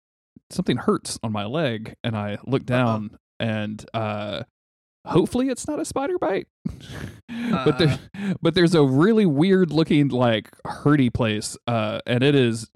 something 0.49 0.77
hurts 0.77 1.19
on 1.21 1.31
my 1.31 1.45
leg, 1.45 1.95
and 2.03 2.15
I 2.15 2.37
looked 2.45 2.65
down, 2.65 3.17
and 3.39 3.85
uh, 3.93 4.43
hopefully 5.05 5.49
it's 5.49 5.67
not 5.67 5.79
a 5.79 5.85
spider 5.85 6.17
bite, 6.17 6.47
but 7.51 7.77
there, 7.77 7.99
but 8.41 8.55
there's 8.55 8.73
a 8.73 8.83
really 8.83 9.25
weird 9.25 9.71
looking 9.71 10.07
like 10.07 10.49
hurty 10.65 11.13
place, 11.13 11.57
uh, 11.67 11.99
and 12.05 12.23
it 12.23 12.35
is, 12.35 12.69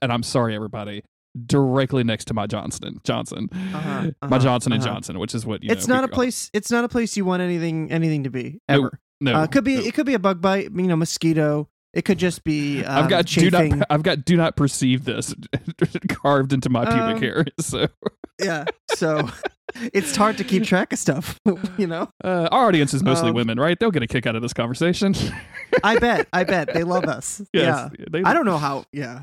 and 0.00 0.12
I'm 0.12 0.22
sorry 0.22 0.54
everybody. 0.54 1.04
Directly 1.46 2.04
next 2.04 2.26
to 2.26 2.34
my 2.34 2.46
Johnson, 2.46 3.00
Johnson, 3.04 3.48
Uh-huh, 3.52 4.02
my 4.02 4.10
uh-huh, 4.20 4.38
Johnson 4.38 4.72
and 4.74 4.82
uh-huh. 4.82 4.92
Johnson, 4.92 5.18
which 5.18 5.34
is 5.34 5.46
what 5.46 5.62
you 5.64 5.72
it's 5.72 5.88
know, 5.88 5.94
not 5.94 6.04
a 6.04 6.08
place 6.08 6.50
it's 6.52 6.70
not 6.70 6.84
a 6.84 6.90
place 6.90 7.16
you 7.16 7.24
want 7.24 7.40
anything 7.40 7.90
anything 7.90 8.24
to 8.24 8.30
be 8.30 8.60
ever 8.68 9.00
No, 9.22 9.34
uh, 9.36 9.44
it 9.44 9.52
could 9.52 9.64
be 9.64 9.76
no. 9.76 9.82
it 9.82 9.94
could 9.94 10.06
be 10.06 10.14
a 10.14 10.18
bug 10.18 10.40
bite 10.40 10.70
you 10.72 10.82
know 10.82 10.96
mosquito 10.96 11.68
it 11.94 12.04
could 12.06 12.18
just 12.18 12.42
be 12.42 12.82
um, 12.84 13.04
I've 13.04 13.10
got 13.10 13.26
do 13.26 13.50
not 13.50 13.86
I've 13.90 14.02
got 14.02 14.24
do 14.24 14.36
not 14.36 14.56
perceive 14.56 15.04
this 15.04 15.34
carved 16.08 16.52
into 16.52 16.68
my 16.70 16.84
pubic 16.84 17.16
Um, 17.16 17.22
hair. 17.22 17.44
So 17.60 17.86
yeah 18.42 18.64
so 18.94 19.28
it's 19.94 20.16
hard 20.16 20.36
to 20.38 20.44
keep 20.44 20.64
track 20.64 20.92
of 20.92 20.98
stuff 20.98 21.38
you 21.78 21.86
know 21.86 22.08
uh, 22.24 22.48
our 22.50 22.66
audience 22.66 22.92
is 22.94 23.02
mostly 23.02 23.28
Um, 23.28 23.34
women, 23.36 23.60
right? 23.60 23.78
They'll 23.78 23.90
get 23.90 24.02
a 24.02 24.06
kick 24.06 24.26
out 24.26 24.34
of 24.36 24.42
this 24.42 24.52
conversation. 24.52 25.14
i 25.84 25.98
bet 25.98 26.28
i 26.32 26.44
bet 26.44 26.72
they 26.74 26.82
love 26.84 27.04
us 27.04 27.40
yes, 27.52 27.90
yeah 27.98 28.04
they, 28.10 28.22
i 28.24 28.32
don't 28.34 28.44
know 28.46 28.58
how 28.58 28.84
yeah 28.92 29.22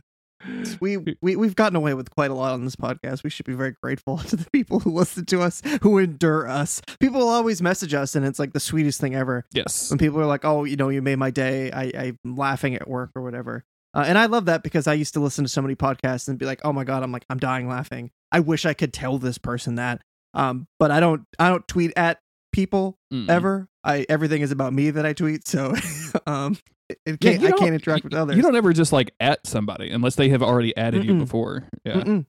we, 0.80 0.98
we 1.22 1.36
we've 1.36 1.56
gotten 1.56 1.76
away 1.76 1.94
with 1.94 2.10
quite 2.10 2.32
a 2.32 2.34
lot 2.34 2.54
on 2.54 2.64
this 2.66 2.76
podcast. 2.76 3.24
We 3.24 3.30
should 3.30 3.46
be 3.46 3.54
very 3.54 3.76
grateful 3.82 4.18
to 4.30 4.36
the 4.36 4.50
people 4.52 4.80
who 4.80 4.92
listen 4.92 5.26
to 5.26 5.42
us, 5.42 5.62
who 5.82 5.98
endure 5.98 6.48
us. 6.48 6.82
People 7.00 7.22
will 7.22 7.30
always 7.30 7.62
message 7.62 7.94
us, 7.94 8.16
and 8.16 8.26
it's 8.26 8.40
like 8.40 8.54
the 8.54 8.60
sweetest 8.60 9.00
thing 9.02 9.16
ever. 9.16 9.46
Yes. 9.52 9.90
When 9.90 9.98
people 9.98 10.20
are 10.20 10.26
like, 10.26 10.46
"Oh, 10.46 10.64
you 10.64 10.76
know, 10.76 10.90
you 10.90 11.02
made 11.02 11.18
my 11.18 11.32
day," 11.32 11.72
I, 11.72 11.92
I'm 11.96 12.36
laughing 12.36 12.76
at 12.76 12.88
work 12.88 13.12
or 13.16 13.22
whatever. 13.22 13.64
Uh, 13.94 14.04
and 14.06 14.18
I 14.18 14.28
love 14.28 14.46
that 14.46 14.62
because 14.62 14.86
I 14.88 14.94
used 14.94 15.16
to 15.16 15.20
listen 15.20 15.44
to 15.46 15.50
so 15.50 15.62
many 15.62 15.76
podcasts 15.76 16.28
and 16.28 16.38
be 16.38 16.46
like, 16.46 16.62
"Oh 16.64 16.74
my 16.74 16.84
god," 16.84 17.04
I'm 17.04 17.12
like, 17.12 17.26
I'm 17.30 17.40
dying 17.40 17.68
laughing. 17.68 18.12
I 18.32 18.40
wish 18.40 18.66
I 18.66 18.74
could 18.74 18.94
tell 18.94 19.18
this 19.18 19.38
person 19.38 19.76
that, 19.76 20.02
um, 20.34 20.68
but 20.78 20.92
I 20.92 21.00
don't. 21.00 21.24
I 21.38 21.50
don't 21.50 21.68
tweet 21.68 21.94
at 21.96 22.20
people 22.52 22.98
Mm-mm. 23.12 23.30
ever. 23.30 23.68
I 23.84 24.06
everything 24.10 24.42
is 24.42 24.52
about 24.52 24.74
me 24.74 24.92
that 24.92 25.06
I 25.06 25.14
tweet, 25.14 25.48
so 25.48 25.74
um, 26.28 26.58
it, 27.06 27.20
can't, 27.20 27.42
you 27.42 27.48
I 27.48 27.52
can't 27.52 27.74
interact 27.74 28.04
with 28.04 28.14
others. 28.14 28.36
You 28.36 28.42
don't 28.42 28.56
ever 28.56 28.74
just 28.74 28.92
like 28.92 29.14
at 29.20 29.46
somebody 29.46 29.90
unless 29.90 30.16
they 30.16 30.30
have 30.30 30.42
already 30.42 30.76
added 30.76 31.04
you 31.04 31.14
Mm-mm. 31.14 31.20
before. 31.20 31.68
Yeah. 31.84 31.94
Mm-mm. 31.94 32.26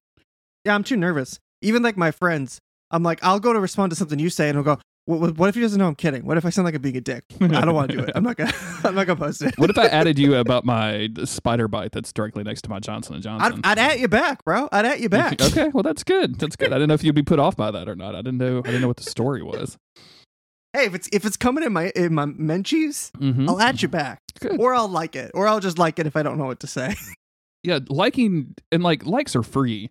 Yeah, 0.64 0.74
I'm 0.74 0.84
too 0.84 0.96
nervous. 0.96 1.38
Even 1.62 1.82
like 1.82 1.96
my 1.96 2.10
friends, 2.10 2.60
I'm 2.90 3.02
like, 3.02 3.20
I'll 3.22 3.40
go 3.40 3.52
to 3.52 3.60
respond 3.60 3.90
to 3.90 3.96
something 3.96 4.18
you 4.18 4.30
say, 4.30 4.48
and 4.48 4.58
I'll 4.58 4.64
go, 4.64 4.78
"What, 5.06 5.48
if 5.48 5.54
he 5.54 5.60
doesn't 5.60 5.78
know 5.78 5.86
I'm 5.86 5.94
kidding? 5.94 6.24
What 6.24 6.36
if 6.36 6.44
I 6.44 6.50
sound 6.50 6.64
like 6.64 6.74
I'm 6.74 6.82
being 6.82 6.96
a 6.96 7.00
dick? 7.00 7.24
I 7.40 7.46
don't 7.46 7.74
want 7.74 7.90
to 7.90 7.96
do 7.96 8.02
it. 8.02 8.10
I'm 8.14 8.24
not 8.24 8.36
gonna. 8.36 8.52
I'm 8.84 8.94
not 8.94 9.06
gonna 9.06 9.18
post 9.18 9.42
it. 9.42 9.58
What 9.58 9.70
if 9.70 9.78
I 9.78 9.86
added 9.86 10.18
you 10.18 10.36
about 10.36 10.64
my 10.64 11.08
spider 11.24 11.68
bite 11.68 11.92
that's 11.92 12.12
directly 12.12 12.42
next 12.42 12.62
to 12.62 12.70
my 12.70 12.80
Johnson 12.80 13.14
and 13.14 13.26
I'd, 13.26 13.40
Johnson? 13.40 13.60
I'd 13.64 13.78
at 13.78 14.00
you 14.00 14.08
back, 14.08 14.44
bro. 14.44 14.68
I'd 14.72 14.84
at 14.86 15.00
you 15.00 15.08
back. 15.08 15.40
okay, 15.40 15.68
well 15.68 15.82
that's 15.82 16.04
good. 16.04 16.38
That's 16.38 16.56
good. 16.56 16.72
I 16.72 16.76
didn't 16.76 16.88
know 16.88 16.94
if 16.94 17.04
you'd 17.04 17.14
be 17.14 17.22
put 17.22 17.38
off 17.38 17.56
by 17.56 17.70
that 17.70 17.88
or 17.88 17.94
not. 17.96 18.14
I 18.14 18.18
didn't 18.18 18.38
know. 18.38 18.58
I 18.58 18.62
didn't 18.62 18.80
know 18.82 18.88
what 18.88 18.98
the 18.98 19.10
story 19.10 19.42
was. 19.44 19.78
Hey, 20.72 20.84
if 20.86 20.94
it's 20.94 21.08
if 21.12 21.24
it's 21.24 21.36
coming 21.36 21.64
in 21.64 21.72
my 21.72 21.90
in 21.96 22.14
my 22.14 22.26
menchies, 22.26 23.10
Mm-hmm. 23.12 23.48
I'll 23.48 23.60
at 23.60 23.82
you 23.82 23.88
back, 23.88 24.20
Good. 24.38 24.60
or 24.60 24.74
I'll 24.74 24.88
like 24.88 25.16
it, 25.16 25.32
or 25.34 25.48
I'll 25.48 25.60
just 25.60 25.78
like 25.78 25.98
it 25.98 26.06
if 26.06 26.16
I 26.16 26.22
don't 26.22 26.38
know 26.38 26.44
what 26.46 26.60
to 26.60 26.66
say. 26.66 26.94
yeah, 27.64 27.80
liking 27.88 28.54
and 28.70 28.82
like 28.82 29.04
likes 29.04 29.34
are 29.34 29.42
free, 29.42 29.90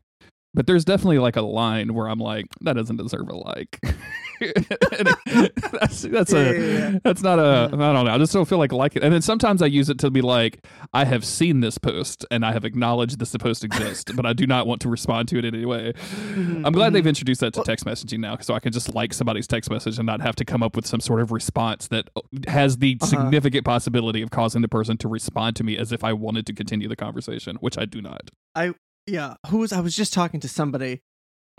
but 0.53 0.67
there's 0.67 0.85
definitely 0.85 1.19
like 1.19 1.35
a 1.35 1.41
line 1.41 1.93
where 1.93 2.07
I'm 2.07 2.19
like, 2.19 2.45
that 2.61 2.73
doesn't 2.73 2.97
deserve 2.97 3.27
a 3.29 3.35
like. 3.35 3.79
That's 5.71 6.01
that's 6.03 6.33
Yeah, 6.33 6.39
a 6.39 6.53
yeah, 6.53 6.59
yeah. 6.91 6.99
that's 7.03 7.21
not 7.21 7.39
a 7.39 7.65
I 7.65 7.67
don't 7.93 8.05
know. 8.05 8.11
I 8.11 8.17
just 8.17 8.33
don't 8.33 8.47
feel 8.47 8.57
like 8.57 8.71
like 8.71 8.95
it. 8.95 9.03
And 9.03 9.13
then 9.13 9.21
sometimes 9.21 9.61
I 9.61 9.65
use 9.67 9.89
it 9.89 9.99
to 9.99 10.09
be 10.11 10.21
like, 10.21 10.65
I 10.93 11.05
have 11.05 11.23
seen 11.25 11.59
this 11.61 11.77
post 11.77 12.25
and 12.31 12.45
I 12.45 12.51
have 12.53 12.65
acknowledged 12.65 13.19
this 13.19 13.35
post 13.37 13.63
exists, 13.63 14.11
but 14.11 14.25
I 14.25 14.33
do 14.33 14.45
not 14.47 14.67
want 14.67 14.81
to 14.81 14.89
respond 14.89 15.27
to 15.29 15.37
it 15.37 15.45
in 15.45 15.55
any 15.55 15.65
way. 15.65 15.93
I'm 16.35 16.71
glad 16.71 16.93
they've 16.93 17.05
introduced 17.05 17.41
that 17.41 17.53
to 17.53 17.63
text 17.63 17.85
messaging 17.85 18.19
now, 18.19 18.37
so 18.39 18.53
I 18.53 18.59
can 18.59 18.71
just 18.71 18.93
like 18.95 19.13
somebody's 19.13 19.47
text 19.47 19.69
message 19.69 19.97
and 19.97 20.05
not 20.05 20.21
have 20.21 20.35
to 20.37 20.45
come 20.45 20.63
up 20.63 20.75
with 20.75 20.85
some 20.85 20.99
sort 20.99 21.21
of 21.21 21.31
response 21.31 21.87
that 21.89 22.09
has 22.47 22.77
the 22.77 22.97
Uh-huh. 23.01 23.05
significant 23.09 23.65
possibility 23.65 24.21
of 24.21 24.31
causing 24.31 24.61
the 24.61 24.67
person 24.67 24.97
to 24.97 25.07
respond 25.07 25.55
to 25.57 25.63
me 25.63 25.77
as 25.77 25.91
if 25.91 26.03
I 26.03 26.13
wanted 26.13 26.45
to 26.47 26.53
continue 26.53 26.87
the 26.87 26.95
conversation, 26.95 27.57
which 27.61 27.77
I 27.77 27.85
do 27.85 28.01
not. 28.01 28.29
I 28.55 28.73
yeah 29.07 29.35
who 29.47 29.57
was 29.57 29.71
i 29.73 29.79
was 29.79 29.95
just 29.95 30.13
talking 30.13 30.39
to 30.39 30.47
somebody 30.47 31.01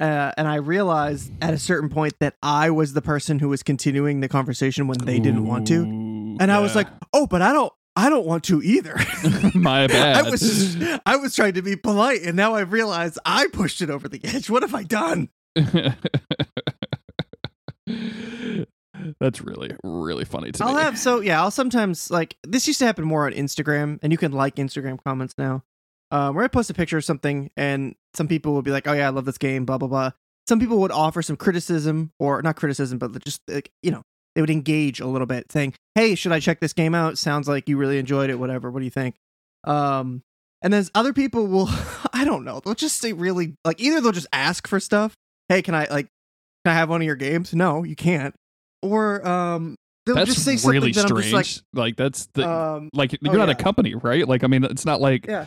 uh, 0.00 0.32
and 0.36 0.48
i 0.48 0.56
realized 0.56 1.30
at 1.42 1.52
a 1.54 1.58
certain 1.58 1.88
point 1.88 2.14
that 2.20 2.34
i 2.42 2.70
was 2.70 2.92
the 2.94 3.02
person 3.02 3.38
who 3.38 3.48
was 3.48 3.62
continuing 3.62 4.20
the 4.20 4.28
conversation 4.28 4.86
when 4.88 4.98
they 4.98 5.18
didn't 5.20 5.46
want 5.46 5.66
to. 5.68 5.82
And 5.82 6.50
i 6.50 6.58
was 6.58 6.74
like 6.74 6.88
oh 7.12 7.26
but 7.26 7.42
i 7.42 7.52
don't 7.52 7.72
i 7.96 8.08
don't 8.08 8.24
want 8.26 8.44
to 8.44 8.62
either. 8.62 8.96
My 9.54 9.86
bad. 9.88 10.24
i 10.24 10.30
was 10.30 10.40
just, 10.40 11.00
i 11.06 11.16
was 11.16 11.34
trying 11.34 11.54
to 11.54 11.62
be 11.62 11.76
polite 11.76 12.22
and 12.22 12.34
now 12.36 12.54
i 12.54 12.60
realize 12.60 13.18
i 13.26 13.46
pushed 13.52 13.82
it 13.82 13.90
over 13.90 14.08
the 14.08 14.20
edge. 14.24 14.48
What 14.50 14.62
have 14.62 14.74
i 14.74 14.82
done? 14.82 15.28
That's 19.18 19.40
really, 19.40 19.74
really 19.82 20.24
funny 20.24 20.52
to 20.52 20.64
i'll 20.64 20.74
me. 20.76 20.82
have 20.82 20.98
so 20.98 21.20
yeah 21.20 21.40
i'll 21.40 21.50
sometimes 21.50 22.10
like 22.10 22.36
this 22.46 22.66
used 22.66 22.78
to 22.80 22.86
happen 22.86 23.04
more 23.04 23.26
on 23.26 23.32
instagram 23.32 23.98
and 24.02 24.12
you 24.12 24.18
can 24.18 24.30
like 24.32 24.56
instagram 24.56 25.02
comments 25.02 25.34
now 25.38 25.62
uh, 26.10 26.30
where 26.32 26.44
i 26.44 26.48
post 26.48 26.70
a 26.70 26.74
picture 26.74 26.98
of 26.98 27.04
something 27.04 27.50
and 27.56 27.94
some 28.14 28.28
people 28.28 28.52
will 28.52 28.62
be 28.62 28.70
like 28.70 28.86
oh 28.86 28.92
yeah 28.92 29.06
i 29.06 29.10
love 29.10 29.24
this 29.24 29.38
game 29.38 29.64
blah 29.64 29.78
blah 29.78 29.88
blah. 29.88 30.10
Some 30.48 30.58
people 30.58 30.78
would 30.78 30.90
offer 30.90 31.22
some 31.22 31.36
criticism 31.36 32.10
or 32.18 32.42
not 32.42 32.56
criticism 32.56 32.98
but 32.98 33.24
just 33.24 33.40
like 33.46 33.70
you 33.82 33.90
know 33.90 34.02
they 34.34 34.40
would 34.40 34.50
engage 34.50 35.00
a 35.00 35.06
little 35.06 35.26
bit 35.26 35.52
saying 35.52 35.74
hey 35.94 36.14
should 36.14 36.32
i 36.32 36.40
check 36.40 36.60
this 36.60 36.72
game 36.72 36.94
out? 36.94 37.18
Sounds 37.18 37.46
like 37.46 37.68
you 37.68 37.76
really 37.76 37.98
enjoyed 37.98 38.30
it 38.30 38.38
whatever. 38.38 38.70
What 38.70 38.80
do 38.80 38.84
you 38.84 38.90
think? 38.90 39.14
Um 39.64 40.22
and 40.62 40.72
then 40.72 40.84
other 40.94 41.12
people 41.12 41.46
will 41.46 41.68
i 42.12 42.24
don't 42.24 42.44
know 42.44 42.60
they'll 42.64 42.74
just 42.74 42.98
say 42.98 43.12
really 43.12 43.56
like 43.64 43.80
either 43.80 44.00
they'll 44.00 44.12
just 44.12 44.26
ask 44.32 44.66
for 44.66 44.80
stuff 44.80 45.14
hey 45.48 45.62
can 45.62 45.74
i 45.74 45.86
like 45.90 46.08
can 46.64 46.72
i 46.72 46.74
have 46.74 46.90
one 46.90 47.00
of 47.00 47.06
your 47.06 47.16
games? 47.16 47.54
No 47.54 47.84
you 47.84 47.96
can't. 47.96 48.34
Or 48.82 49.26
um 49.26 49.76
they'll 50.06 50.16
That's 50.16 50.34
just 50.34 50.44
say 50.44 50.56
something 50.56 50.80
really 50.80 50.92
that 50.92 51.06
strange. 51.06 51.32
i'm 51.32 51.42
just 51.42 51.62
like, 51.72 51.96
that's 51.96 52.26
the 52.34 52.42
like 52.42 52.48
um 52.48 52.90
like 52.92 53.12
you're 53.20 53.34
oh, 53.34 53.38
not 53.38 53.50
a 53.50 53.54
company, 53.54 53.94
right? 53.94 54.26
Like 54.26 54.44
I 54.44 54.46
mean, 54.46 54.64
it's 54.64 54.84
not 54.84 55.00
like 55.00 55.26
yeah 55.26 55.46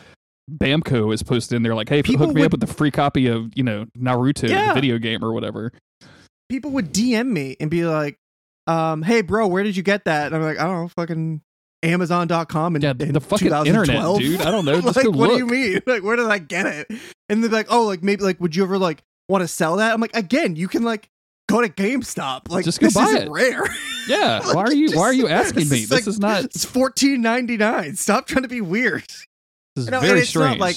Bamco 0.50 1.12
is 1.14 1.22
posted 1.22 1.56
in 1.56 1.62
there 1.62 1.74
like, 1.74 1.88
hey, 1.88 1.98
if 1.98 2.08
you 2.08 2.14
People 2.14 2.26
hook 2.26 2.36
me 2.36 2.44
up 2.44 2.52
with 2.52 2.60
the 2.60 2.66
free 2.66 2.90
copy 2.90 3.26
of 3.28 3.50
you 3.54 3.62
know 3.62 3.86
Naruto, 3.98 4.48
Yeah. 4.48 4.68
the 4.68 4.74
video 4.74 4.98
game 4.98 5.24
or 5.24 5.32
whatever. 5.32 5.72
people 6.50 6.70
would 6.72 6.92
dm 6.92 7.28
me 7.28 7.56
and 7.58 7.70
be 7.70 7.84
like 7.86 8.18
um 8.66 9.02
hey 9.02 9.22
bro 9.22 9.46
where 9.46 9.62
did 9.62 9.76
you 9.76 9.82
get 9.82 10.04
that 10.04 10.26
and 10.26 10.36
i'm 10.36 10.42
like 10.42 10.58
i 10.60 10.64
don't 10.64 10.82
know 10.82 10.88
fucking 10.88 11.40
amazon.com 11.82 12.76
and 12.76 12.82
Yeah, 12.84 12.92
the 12.92 13.20
fucking 13.20 13.50
internet, 13.66 14.18
dude. 14.18 14.40
I 14.42 14.50
don't 14.50 14.64
know. 14.64 14.80
Just 14.80 14.96
like 15.04 15.10
what 15.10 15.28
do 15.30 15.36
you 15.38 15.46
mean 15.46 15.80
like 15.86 16.02
where 16.02 16.16
did 16.16 16.26
i 16.26 16.38
get 16.38 16.66
it 16.66 16.90
and 17.28 17.42
they're 17.42 17.50
like 17.50 17.66
oh 17.70 17.84
like 17.84 18.02
maybe 18.02 18.22
like 18.22 18.40
would 18.40 18.54
you 18.54 18.62
ever 18.62 18.78
like 18.78 19.02
want 19.28 19.42
to 19.42 19.48
sell 19.48 19.76
that 19.76 19.92
i'm 19.94 20.00
like 20.00 20.14
again 20.14 20.54
you 20.56 20.68
can 20.68 20.82
like 20.82 21.08
go 21.48 21.60
to 21.62 21.68
gamestop 21.68 22.48
like 22.50 22.64
Just 22.64 22.80
go 22.80 22.86
this 22.86 22.94
buy 22.94 23.04
isn't 23.04 23.22
it. 23.22 23.30
rare 23.30 23.64
Yeah, 24.08 24.40
Like, 24.44 24.54
why 24.54 24.62
are 24.64 24.72
you 24.74 24.88
just- 24.88 24.98
why 24.98 25.04
are 25.04 25.12
you 25.14 25.28
asking 25.28 25.68
me? 25.70 25.80
This 25.86 25.90
like- 25.90 26.06
is 26.06 26.20
not. 26.20 26.44
it's 26.44 26.64
14.99 26.66 27.96
stop 27.96 28.26
trying 28.26 28.42
to 28.42 28.48
be 28.48 28.60
weird 28.60 29.04
This 29.76 29.84
is 29.86 29.90
No, 29.90 30.00
very 30.00 30.20
it's 30.20 30.34
not 30.34 30.42
strange. 30.56 30.60
like- 30.60 30.76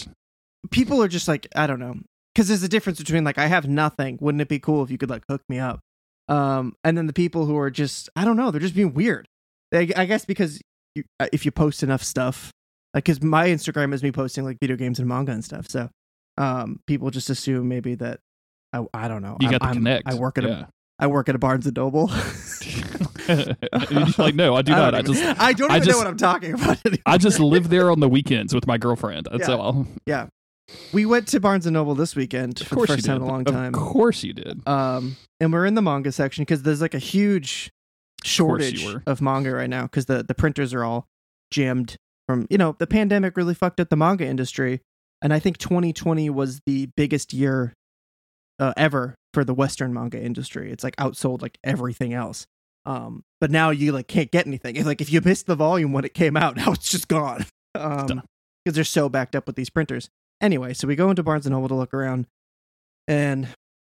people 0.71 1.01
are 1.01 1.07
just 1.07 1.27
like 1.27 1.47
i 1.55 1.65
don't 1.67 1.79
know 1.79 1.95
because 2.33 2.47
there's 2.49 2.63
a 2.63 2.67
difference 2.67 2.97
between 2.97 3.23
like 3.23 3.37
i 3.37 3.45
have 3.45 3.67
nothing 3.69 4.17
wouldn't 4.19 4.41
it 4.41 4.49
be 4.49 4.59
cool 4.59 4.83
if 4.83 4.89
you 4.91 4.97
could 4.97 5.09
like 5.09 5.23
hook 5.29 5.41
me 5.47 5.59
up 5.59 5.79
um 6.27 6.75
and 6.83 6.97
then 6.97 7.05
the 7.07 7.13
people 7.13 7.45
who 7.45 7.55
are 7.57 7.69
just 7.69 8.09
i 8.17 8.25
don't 8.25 8.35
know 8.35 8.51
they're 8.51 8.59
just 8.59 8.75
being 8.75 8.93
weird 8.93 9.25
they, 9.71 9.93
i 9.93 10.03
guess 10.03 10.25
because 10.25 10.59
you, 10.95 11.03
uh, 11.21 11.27
if 11.31 11.45
you 11.45 11.51
post 11.51 11.83
enough 11.83 12.03
stuff 12.03 12.51
like 12.93 13.05
because 13.05 13.21
my 13.21 13.47
instagram 13.47 13.93
is 13.93 14.01
me 14.03 14.11
posting 14.11 14.43
like 14.43 14.57
video 14.59 14.75
games 14.75 14.99
and 14.99 15.07
manga 15.07 15.31
and 15.31 15.45
stuff 15.45 15.69
so 15.69 15.89
um 16.37 16.79
people 16.87 17.11
just 17.11 17.29
assume 17.29 17.69
maybe 17.69 17.95
that 17.95 18.19
i, 18.73 18.83
I 18.93 19.07
don't 19.07 19.21
know 19.21 19.37
you 19.39 19.47
I'm- 19.47 19.51
got 19.51 19.61
the 19.61 19.67
I'm- 19.67 19.75
connect. 19.75 20.07
i 20.09 20.15
work 20.15 20.37
at 20.37 20.43
yeah. 20.43 20.49
a 20.49 20.65
i 20.99 21.07
work 21.07 21.29
at 21.29 21.35
a 21.35 21.37
barnes 21.39 21.65
and 21.67 21.75
noble 21.75 22.09
You're 23.27 24.05
like, 24.17 24.35
no, 24.35 24.55
I 24.55 24.61
do 24.61 24.71
not. 24.71 24.95
I 24.95 25.01
just 25.01 25.21
I 25.39 25.51
don't 25.53 25.69
I 25.69 25.77
even 25.77 25.85
just- 25.85 25.95
know 25.95 25.97
what 25.97 26.07
i'm 26.07 26.17
talking 26.17 26.53
about 26.53 26.77
anymore. 26.85 27.03
I 27.05 27.17
just 27.17 27.39
live 27.39 27.69
there 27.69 27.91
on 27.91 27.99
the 27.99 28.07
weekends 28.07 28.53
with 28.55 28.65
my 28.67 28.77
girlfriend. 28.77 29.27
That's 29.31 29.49
Yeah. 29.49 29.55
all. 29.55 29.85
Yeah. 30.05 30.27
We 30.93 31.05
went 31.05 31.27
to 31.29 31.39
barnes 31.39 31.65
and 31.65 31.73
noble 31.73 31.95
this 31.95 32.15
weekend 32.15 32.59
Of 32.61 32.67
for 32.67 32.75
the 32.75 32.75
course 32.75 32.89
you 32.89 32.95
first 32.95 33.05
did. 33.05 33.11
time 33.11 33.15
in 33.17 33.21
a 33.23 33.27
long 33.31 33.43
time 33.45 33.73
Of 33.75 33.79
course 33.81 34.23
you 34.23 34.33
did. 34.33 34.65
um 34.67 35.17
and 35.41 35.51
we're 35.51 35.65
in 35.65 35.75
the 35.75 35.81
manga 35.81 36.11
section 36.11 36.43
because 36.43 36.63
there's 36.63 36.81
like 36.81 36.93
a 36.93 36.99
huge 36.99 37.69
shortage 38.23 38.85
were. 38.85 39.03
of 39.05 39.21
manga 39.21 39.51
right 39.51 39.69
now 39.69 39.83
because 39.83 40.05
the 40.05 40.23
the 40.23 40.33
printers 40.35 40.73
are 40.73 40.83
all 40.83 41.05
jammed 41.51 41.95
from 42.27 42.47
you 42.49 42.57
know 42.57 42.75
the 42.79 42.87
pandemic 42.87 43.37
really 43.37 43.53
fucked 43.53 43.79
up 43.79 43.89
the 43.89 43.95
manga 43.95 44.25
industry 44.25 44.81
and 45.21 45.33
i 45.33 45.39
think 45.39 45.57
2020 45.57 46.29
was 46.29 46.59
the 46.65 46.87
biggest 46.97 47.31
year 47.33 47.73
uh, 48.59 48.73
ever 48.75 49.15
for 49.37 49.43
the 49.43 49.53
western 49.53 49.93
manga 49.93 50.19
industry 50.19 50.71
it's 50.71 50.83
like 50.83 50.95
outsold 50.95 51.43
like 51.43 51.59
everything 51.63 52.11
else. 52.11 52.47
Um 52.85 53.23
but 53.39 53.51
now 53.51 53.69
you 53.69 53.91
like 53.91 54.07
can't 54.07 54.31
get 54.31 54.47
anything. 54.47 54.75
It's 54.75 54.87
like 54.87 54.99
if 54.99 55.11
you 55.13 55.21
missed 55.21 55.45
the 55.45 55.53
volume 55.53 55.93
when 55.93 56.05
it 56.05 56.15
came 56.15 56.35
out 56.35 56.55
now 56.55 56.71
it's 56.71 56.89
just 56.89 57.07
gone. 57.07 57.45
Um 57.75 58.23
because 58.65 58.73
they're 58.73 58.83
so 58.83 59.09
backed 59.09 59.35
up 59.35 59.45
with 59.45 59.55
these 59.55 59.69
printers. 59.69 60.09
Anyway 60.41 60.73
so 60.73 60.87
we 60.87 60.95
go 60.95 61.11
into 61.11 61.21
barnes 61.21 61.45
and 61.45 61.53
noble 61.53 61.67
to 61.67 61.75
look 61.75 61.93
around 61.93 62.25
and 63.07 63.47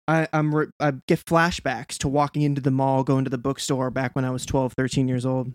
I, 0.08 0.26
I'm 0.32 0.52
re- 0.52 0.72
I 0.80 0.94
get 1.06 1.24
flashbacks 1.24 1.98
to 1.98 2.08
walking 2.08 2.42
into 2.42 2.60
the 2.60 2.72
mall, 2.72 3.04
going 3.04 3.22
to 3.22 3.30
the 3.30 3.38
bookstore 3.38 3.92
back 3.92 4.16
when 4.16 4.24
I 4.24 4.30
was 4.30 4.44
12, 4.44 4.72
13 4.72 5.06
years 5.06 5.24
old. 5.24 5.52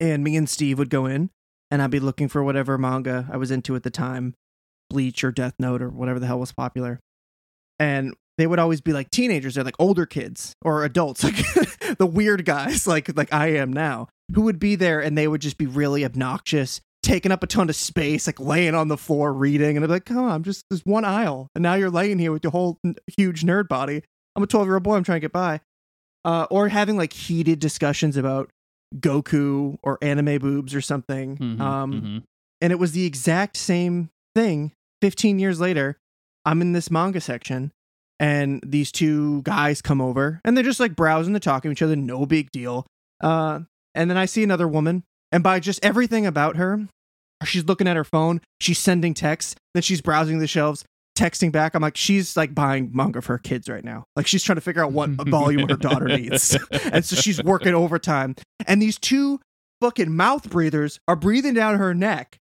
And 0.00 0.24
me 0.24 0.36
and 0.36 0.48
Steve 0.48 0.78
would 0.78 0.90
go 0.90 1.06
in, 1.06 1.30
and 1.70 1.82
I'd 1.82 1.90
be 1.90 2.00
looking 2.00 2.28
for 2.28 2.42
whatever 2.42 2.78
manga 2.78 3.28
I 3.30 3.36
was 3.36 3.50
into 3.50 3.76
at 3.76 3.82
the 3.82 3.90
time, 3.90 4.34
Bleach 4.88 5.22
or 5.22 5.30
Death 5.30 5.52
Note 5.58 5.82
or 5.82 5.90
whatever 5.90 6.18
the 6.18 6.26
hell 6.26 6.40
was 6.40 6.50
popular. 6.50 6.98
And 7.78 8.14
they 8.38 8.46
would 8.46 8.58
always 8.58 8.80
be 8.80 8.92
like 8.92 9.10
teenagers, 9.10 9.54
they're 9.56 9.64
like 9.64 9.74
older 9.78 10.06
kids 10.06 10.54
or 10.62 10.84
adults, 10.84 11.22
like 11.24 11.36
the 11.98 12.06
weird 12.06 12.44
guys, 12.44 12.86
like 12.86 13.14
like 13.16 13.32
I 13.32 13.48
am 13.48 13.72
now, 13.72 14.08
who 14.34 14.42
would 14.42 14.58
be 14.58 14.74
there, 14.76 15.00
and 15.00 15.18
they 15.18 15.28
would 15.28 15.40
just 15.42 15.58
be 15.58 15.66
really 15.66 16.04
obnoxious, 16.04 16.80
taking 17.02 17.32
up 17.32 17.42
a 17.42 17.46
ton 17.46 17.68
of 17.68 17.76
space, 17.76 18.26
like 18.26 18.40
laying 18.40 18.74
on 18.74 18.88
the 18.88 18.96
floor 18.96 19.32
reading, 19.32 19.76
and 19.76 19.84
I'd 19.84 19.88
be 19.88 19.92
like, 19.94 20.04
"Come 20.06 20.18
on, 20.18 20.30
I'm 20.30 20.42
just 20.44 20.64
there's 20.70 20.86
one 20.86 21.04
aisle, 21.04 21.48
and 21.54 21.62
now 21.62 21.74
you're 21.74 21.90
laying 21.90 22.18
here 22.18 22.32
with 22.32 22.42
your 22.44 22.52
whole 22.52 22.78
n- 22.84 22.96
huge 23.16 23.42
nerd 23.42 23.68
body." 23.68 24.02
I'm 24.36 24.42
a 24.42 24.46
12 24.46 24.66
year 24.68 24.74
old 24.74 24.84
boy. 24.84 24.94
I'm 24.96 25.04
trying 25.04 25.16
to 25.16 25.20
get 25.20 25.32
by. 25.32 25.60
Uh, 26.24 26.46
or 26.50 26.68
having 26.68 26.96
like 26.96 27.12
heated 27.12 27.58
discussions 27.58 28.16
about 28.16 28.50
Goku 28.96 29.78
or 29.82 29.98
anime 30.02 30.38
boobs 30.38 30.74
or 30.74 30.80
something. 30.80 31.36
Mhm, 31.36 31.60
um, 31.60 31.92
mhm. 31.92 32.22
and 32.60 32.72
it 32.72 32.78
was 32.78 32.92
the 32.92 33.04
exact 33.04 33.56
same 33.56 34.10
thing 34.34 34.72
15 35.02 35.38
years 35.38 35.58
later 35.58 35.96
i'm 36.44 36.60
in 36.60 36.72
this 36.72 36.90
manga 36.90 37.20
section 37.20 37.72
and 38.20 38.60
these 38.64 38.90
two 38.90 39.42
guys 39.42 39.80
come 39.80 40.00
over 40.00 40.40
and 40.44 40.56
they're 40.56 40.64
just 40.64 40.80
like 40.80 40.96
browsing 40.96 41.32
they're 41.32 41.40
talking 41.40 41.70
to 41.70 41.72
each 41.72 41.82
other 41.82 41.96
no 41.96 42.26
big 42.26 42.50
deal 42.50 42.86
uh, 43.22 43.60
and 43.94 44.10
then 44.10 44.16
i 44.16 44.24
see 44.24 44.42
another 44.42 44.68
woman 44.68 45.04
and 45.32 45.42
by 45.42 45.60
just 45.60 45.84
everything 45.84 46.26
about 46.26 46.56
her 46.56 46.86
she's 47.44 47.64
looking 47.64 47.88
at 47.88 47.96
her 47.96 48.04
phone, 48.04 48.40
she's 48.60 48.78
sending 48.78 49.14
texts, 49.14 49.54
then 49.74 49.82
she's 49.82 50.00
browsing 50.00 50.38
the 50.38 50.46
shelves, 50.46 50.84
texting 51.16 51.52
back. 51.52 51.74
I'm 51.74 51.82
like, 51.82 51.96
she's 51.96 52.36
like 52.36 52.54
buying 52.54 52.90
manga 52.92 53.22
for 53.22 53.34
her 53.34 53.38
kids 53.38 53.68
right 53.68 53.84
now. 53.84 54.04
Like 54.16 54.26
she's 54.26 54.42
trying 54.42 54.56
to 54.56 54.62
figure 54.62 54.84
out 54.84 54.92
what 54.92 55.10
volume 55.10 55.68
her 55.68 55.76
daughter 55.76 56.08
needs. 56.08 56.56
and 56.92 57.04
so 57.04 57.16
she's 57.16 57.42
working 57.42 57.74
overtime. 57.74 58.34
And 58.66 58.80
these 58.82 58.98
two 58.98 59.40
fucking 59.80 60.14
mouth 60.14 60.48
breathers 60.50 60.98
are 61.06 61.16
breathing 61.16 61.54
down 61.54 61.78
her 61.78 61.94
neck. 61.94 62.38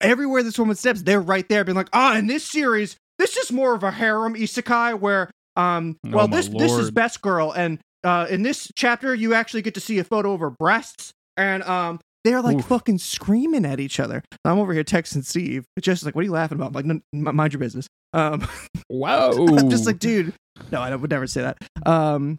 Everywhere 0.00 0.42
this 0.42 0.58
woman 0.58 0.76
steps, 0.76 1.02
they're 1.02 1.20
right 1.20 1.48
there, 1.48 1.64
being 1.64 1.76
like, 1.76 1.88
ah, 1.92 2.16
in 2.16 2.26
this 2.26 2.44
series, 2.44 2.96
this 3.24 3.38
is 3.38 3.50
more 3.50 3.74
of 3.74 3.82
a 3.82 3.90
harem 3.90 4.34
isekai 4.34 4.98
where 5.00 5.30
um 5.56 5.96
Oh 6.06 6.10
well 6.10 6.28
my 6.28 6.36
this 6.36 6.48
this 6.48 6.72
is 6.72 6.90
best 6.90 7.22
girl 7.22 7.52
and 7.52 7.78
uh 8.02 8.26
in 8.28 8.42
this 8.42 8.70
chapter 8.76 9.14
you 9.14 9.32
actually 9.32 9.62
get 9.62 9.72
to 9.74 9.80
see 9.80 9.98
a 9.98 10.04
photo 10.04 10.34
of 10.34 10.40
her 10.40 10.50
breasts 10.50 11.12
and 11.38 11.62
um 11.62 12.00
they're 12.24 12.42
like 12.42 12.56
Oof. 12.56 12.66
fucking 12.66 12.98
screaming 12.98 13.66
at 13.66 13.80
each 13.80 14.00
other. 14.00 14.22
I'm 14.46 14.58
over 14.58 14.72
here 14.72 14.82
texting 14.82 15.22
Steve. 15.26 15.66
Just 15.78 16.06
like, 16.06 16.14
what 16.14 16.22
are 16.22 16.24
you 16.24 16.30
laughing 16.32 16.56
about? 16.56 16.68
I'm 16.68 16.72
like, 16.72 17.02
"No, 17.12 17.32
mind 17.32 17.52
your 17.52 17.60
business. 17.60 17.86
Um, 18.14 18.48
Whoa. 18.88 19.46
I'm 19.58 19.68
just 19.68 19.84
like, 19.84 19.98
dude, 19.98 20.32
no, 20.72 20.80
I 20.80 20.96
would 20.96 21.10
never 21.10 21.26
say 21.26 21.42
that. 21.42 21.58
Um, 21.84 22.38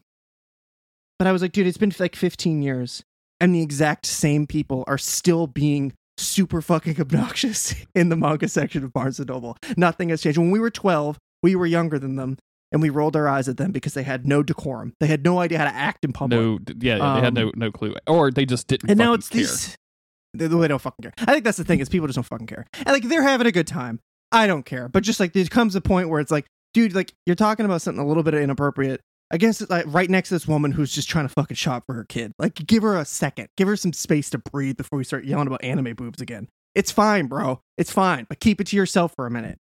but 1.20 1.28
I 1.28 1.32
was 1.32 1.44
like, 1.44 1.52
dude, 1.52 1.68
it's 1.68 1.78
been 1.78 1.94
like 2.00 2.16
15 2.16 2.64
years, 2.64 3.04
and 3.40 3.54
the 3.54 3.62
exact 3.62 4.08
same 4.08 4.48
people 4.48 4.86
are 4.88 4.98
still 4.98 5.46
being 5.46 5.94
super 6.18 6.62
fucking 6.62 7.00
obnoxious 7.02 7.76
in 7.94 8.10
the 8.10 8.16
manga 8.16 8.48
section 8.48 8.84
of 8.84 8.94
Barnes 8.94 9.20
and 9.20 9.30
Noble. 9.30 9.58
Nothing 9.78 10.10
has 10.10 10.22
changed. 10.22 10.38
When 10.38 10.52
we 10.52 10.60
were 10.60 10.70
12, 10.72 11.18
we 11.44 11.56
were 11.56 11.66
younger 11.66 12.00
than 12.00 12.16
them, 12.16 12.38
and 12.72 12.82
we 12.82 12.90
rolled 12.90 13.16
our 13.16 13.28
eyes 13.28 13.48
at 13.50 13.58
them 13.58 13.72
because 13.72 13.94
they 13.94 14.04
had 14.04 14.26
no 14.26 14.42
decorum. 14.44 14.94
They 15.00 15.08
had 15.08 15.24
no 15.24 15.40
idea 15.40 15.58
how 15.60 15.66
to 15.66 15.76
act 15.76 16.04
in 16.06 16.14
public. 16.14 16.40
no, 16.40 16.60
yeah, 16.80 16.98
yeah, 16.98 17.16
they 17.16 17.22
had 17.22 17.34
no 17.34 17.48
Um, 17.48 17.52
no 17.56 17.72
clue, 17.72 17.96
or 18.08 18.32
they 18.32 18.46
just 18.46 18.68
didn't. 18.68 18.90
and 18.90 18.98
now 18.98 19.14
it's 19.14 19.30
care. 19.30 19.42
these 19.42 19.78
they, 20.34 20.48
they 20.48 20.68
don't 20.68 20.82
fucking 20.82 21.02
care 21.04 21.14
i 21.20 21.32
think 21.32 21.46
that's 21.46 21.58
the 21.58 21.64
thing 21.64 21.80
is 21.80 21.88
people 21.88 22.08
just 22.08 22.16
don't 22.18 22.26
fucking 22.26 22.46
care 22.48 22.66
and 22.80 22.88
like 22.88 23.04
they're 23.04 23.24
having 23.24 23.48
a 23.48 23.54
good 23.54 23.68
time 23.68 24.02
i 24.34 24.46
don't 24.46 24.66
care 24.66 24.90
but 24.90 25.02
just 25.02 25.18
like 25.18 25.32
there 25.32 25.46
comes 25.46 25.76
a 25.76 25.82
point 25.82 26.10
where 26.10 26.20
it's 26.20 26.32
like 26.32 26.46
dude 26.74 26.94
like 26.94 27.14
you're 27.26 27.38
talking 27.38 27.66
about 27.66 27.82
something 27.82 28.04
a 28.04 28.06
little 28.06 28.22
bit 28.22 28.34
inappropriate 28.34 29.00
against 29.32 29.70
like 29.70 29.86
right 29.88 30.10
next 30.10 30.30
to 30.30 30.36
this 30.36 30.48
woman 30.48 30.72
who's 30.72 30.94
just 30.94 31.10
trying 31.10 31.28
to 31.28 31.34
fucking 31.34 31.56
shop 31.56 31.84
for 31.86 31.94
her 31.94 32.06
kid. 32.06 32.32
Like 32.40 32.56
give 32.56 32.84
her 32.84 32.98
a 32.98 33.06
second. 33.06 33.50
Give 33.58 33.68
her 33.68 33.76
some 33.76 33.94
space 33.94 34.30
to 34.32 34.38
breathe 34.38 34.78
before 34.78 34.98
we 34.98 35.04
start 35.04 35.26
yelling 35.26 35.48
about 35.48 35.64
anime 35.64 35.96
boobs 35.96 36.22
again. 36.22 36.48
It's 36.74 36.92
fine 36.92 37.28
bro. 37.28 37.62
It's 37.78 37.92
fine. 37.92 38.26
But 38.30 38.40
keep 38.40 38.62
it 38.62 38.68
to 38.68 38.76
yourself 38.76 39.14
for 39.16 39.26
a 39.26 39.32
minute. 39.32 39.58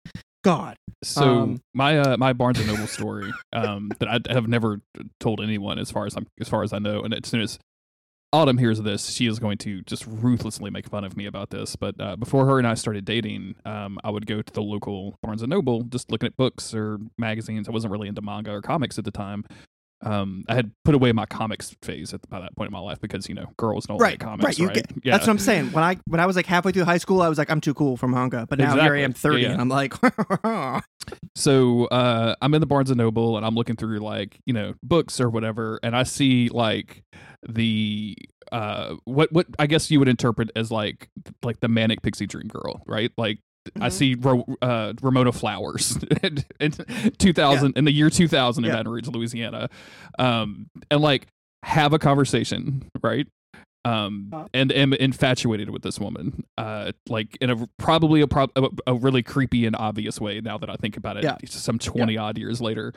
God. 0.44 0.77
So 1.03 1.23
Um, 1.23 1.61
my 1.73 1.99
uh, 1.99 2.18
my 2.18 2.34
Barnes 2.34 2.60
and 2.60 2.68
Noble 2.68 2.88
story 2.88 3.31
um, 3.53 3.91
that 3.99 4.07
I 4.07 4.34
have 4.34 4.48
never 4.48 4.80
told 5.19 5.41
anyone 5.41 5.80
as 5.80 5.91
far 5.91 6.06
as 6.06 6.15
I'm 6.15 6.27
as 6.40 6.48
far 6.48 6.64
as 6.64 6.72
I 6.72 6.80
know, 6.80 7.02
and 7.02 7.14
as 7.14 7.27
soon 7.27 7.41
as 7.41 7.60
Autumn 8.31 8.57
hears 8.60 8.80
this, 8.81 9.10
she 9.10 9.26
is 9.26 9.39
going 9.39 9.57
to 9.60 9.81
just 9.84 10.06
ruthlessly 10.06 10.69
make 10.69 10.88
fun 10.88 11.03
of 11.03 11.18
me 11.18 11.26
about 11.26 11.49
this. 11.49 11.76
But 11.76 11.95
uh, 11.99 12.15
before 12.15 12.45
her 12.45 12.60
and 12.60 12.68
I 12.68 12.76
started 12.76 13.03
dating, 13.06 13.56
um, 13.65 13.97
I 14.03 14.11
would 14.11 14.27
go 14.27 14.41
to 14.41 14.53
the 14.53 14.61
local 14.61 15.18
Barnes 15.23 15.41
and 15.41 15.49
Noble, 15.49 15.81
just 15.84 16.11
looking 16.11 16.27
at 16.27 16.38
books 16.38 16.73
or 16.76 16.99
magazines. 17.18 17.68
I 17.68 17.72
wasn't 17.72 17.91
really 17.91 18.07
into 18.07 18.22
manga 18.22 18.51
or 18.51 18.61
comics 18.61 18.99
at 18.99 19.06
the 19.06 19.11
time. 19.11 19.45
Um, 20.01 20.45
I 20.47 20.53
had 20.56 20.72
put 20.85 20.95
away 20.95 21.11
my 21.11 21.26
comics 21.26 21.76
phase 21.81 22.14
at 22.14 22.22
by 22.30 22.39
that 22.39 22.56
point 22.56 22.69
in 22.69 22.72
my 22.72 22.80
life 22.80 23.01
because 23.01 23.27
you 23.27 23.35
know 23.35 23.47
girls 23.57 23.85
don't 23.85 23.97
right 23.97 24.11
like 24.11 24.19
comics, 24.22 24.45
right 24.45 24.57
you 24.57 24.68
right? 24.68 24.76
get 24.76 25.03
that's 25.03 25.27
what 25.27 25.31
i'm 25.34 25.38
saying 25.39 25.73
when 25.73 25.84
i 25.84 25.97
when 26.06 26.22
i 26.22 26.26
was 26.26 26.38
like 26.38 26.45
halfway 26.45 26.72
through 26.72 26.85
high 26.85 26.97
school 26.97 27.22
i 27.22 27.27
was 27.27 27.38
like 27.38 27.49
i'm 27.51 27.60
too 27.60 27.73
cool 27.73 27.97
for 27.97 28.07
manga 28.07 28.47
but 28.49 28.60
now 28.60 28.80
here 28.80 28.95
i 28.95 29.01
am 29.01 29.11
30 29.11 29.41
Yeah, 29.41 29.47
yeah. 29.47 29.51
and 29.51 29.61
i'm 29.61 29.68
like 29.68 29.93
So 31.35 31.85
uh, 31.85 32.35
I'm 32.41 32.53
in 32.53 32.61
the 32.61 32.68
Barnes 32.68 32.89
and 32.91 32.97
Noble 32.97 33.38
and 33.38 33.45
I'm 33.45 33.56
looking 33.56 33.76
through 33.76 33.99
like 33.99 34.39
you 34.45 34.53
know 34.53 34.73
books 34.84 35.19
or 35.19 35.30
whatever, 35.30 35.80
and 35.84 35.95
I 35.95 36.03
see 36.03 36.49
like 36.49 37.03
the 37.47 38.15
uh 38.51 38.95
what 39.05 39.31
what 39.31 39.47
I 39.57 39.67
guess 39.67 39.89
you 39.91 39.99
would 39.99 40.07
interpret 40.07 40.51
as 40.55 40.71
like 40.71 41.09
like 41.43 41.59
the 41.59 41.67
manic 41.67 42.01
pixie 42.01 42.25
dream 42.27 42.47
girl, 42.47 42.81
right? 42.87 43.11
Like 43.17 43.39
I 43.79 43.89
Mhm. 43.89 43.91
see 43.91 44.15
Ro- 44.15 44.55
uh, 44.61 44.93
Ramona 45.01 45.31
Flowers 45.31 45.97
in, 46.23 46.43
in 46.59 46.71
2000 47.19 47.77
in 47.77 47.85
the 47.85 47.91
year 47.91 48.09
2000 48.09 48.63
in 48.63 48.69
Yeah. 48.69 48.77
Baton 48.77 48.91
Rouge, 48.91 49.07
Louisiana, 49.07 49.69
um, 50.17 50.67
and 50.89 51.01
like 51.01 51.27
have 51.63 51.93
a 51.93 51.99
conversation, 51.99 52.87
right? 53.03 53.27
Um, 53.85 54.29
Uh. 54.33 54.45
and 54.53 54.71
am 54.71 54.93
infatuated 54.93 55.69
with 55.69 55.83
this 55.83 55.99
woman, 55.99 56.43
uh, 56.57 56.91
like 57.07 57.37
in 57.41 57.49
a 57.49 57.67
probably 57.77 58.21
a, 58.21 58.27
prob- 58.27 58.51
a 58.55 58.69
a 58.87 58.93
really 58.95 59.23
creepy 59.23 59.65
and 59.65 59.75
obvious 59.75 60.19
way. 60.19 60.41
Now 60.41 60.57
that 60.57 60.69
I 60.69 60.75
think 60.75 60.97
about 60.97 61.17
it, 61.17 61.23
Yeah. 61.23 61.37
some 61.45 61.79
twenty 61.79 62.17
odd 62.17 62.37
years 62.37 62.59
later, 62.61 62.93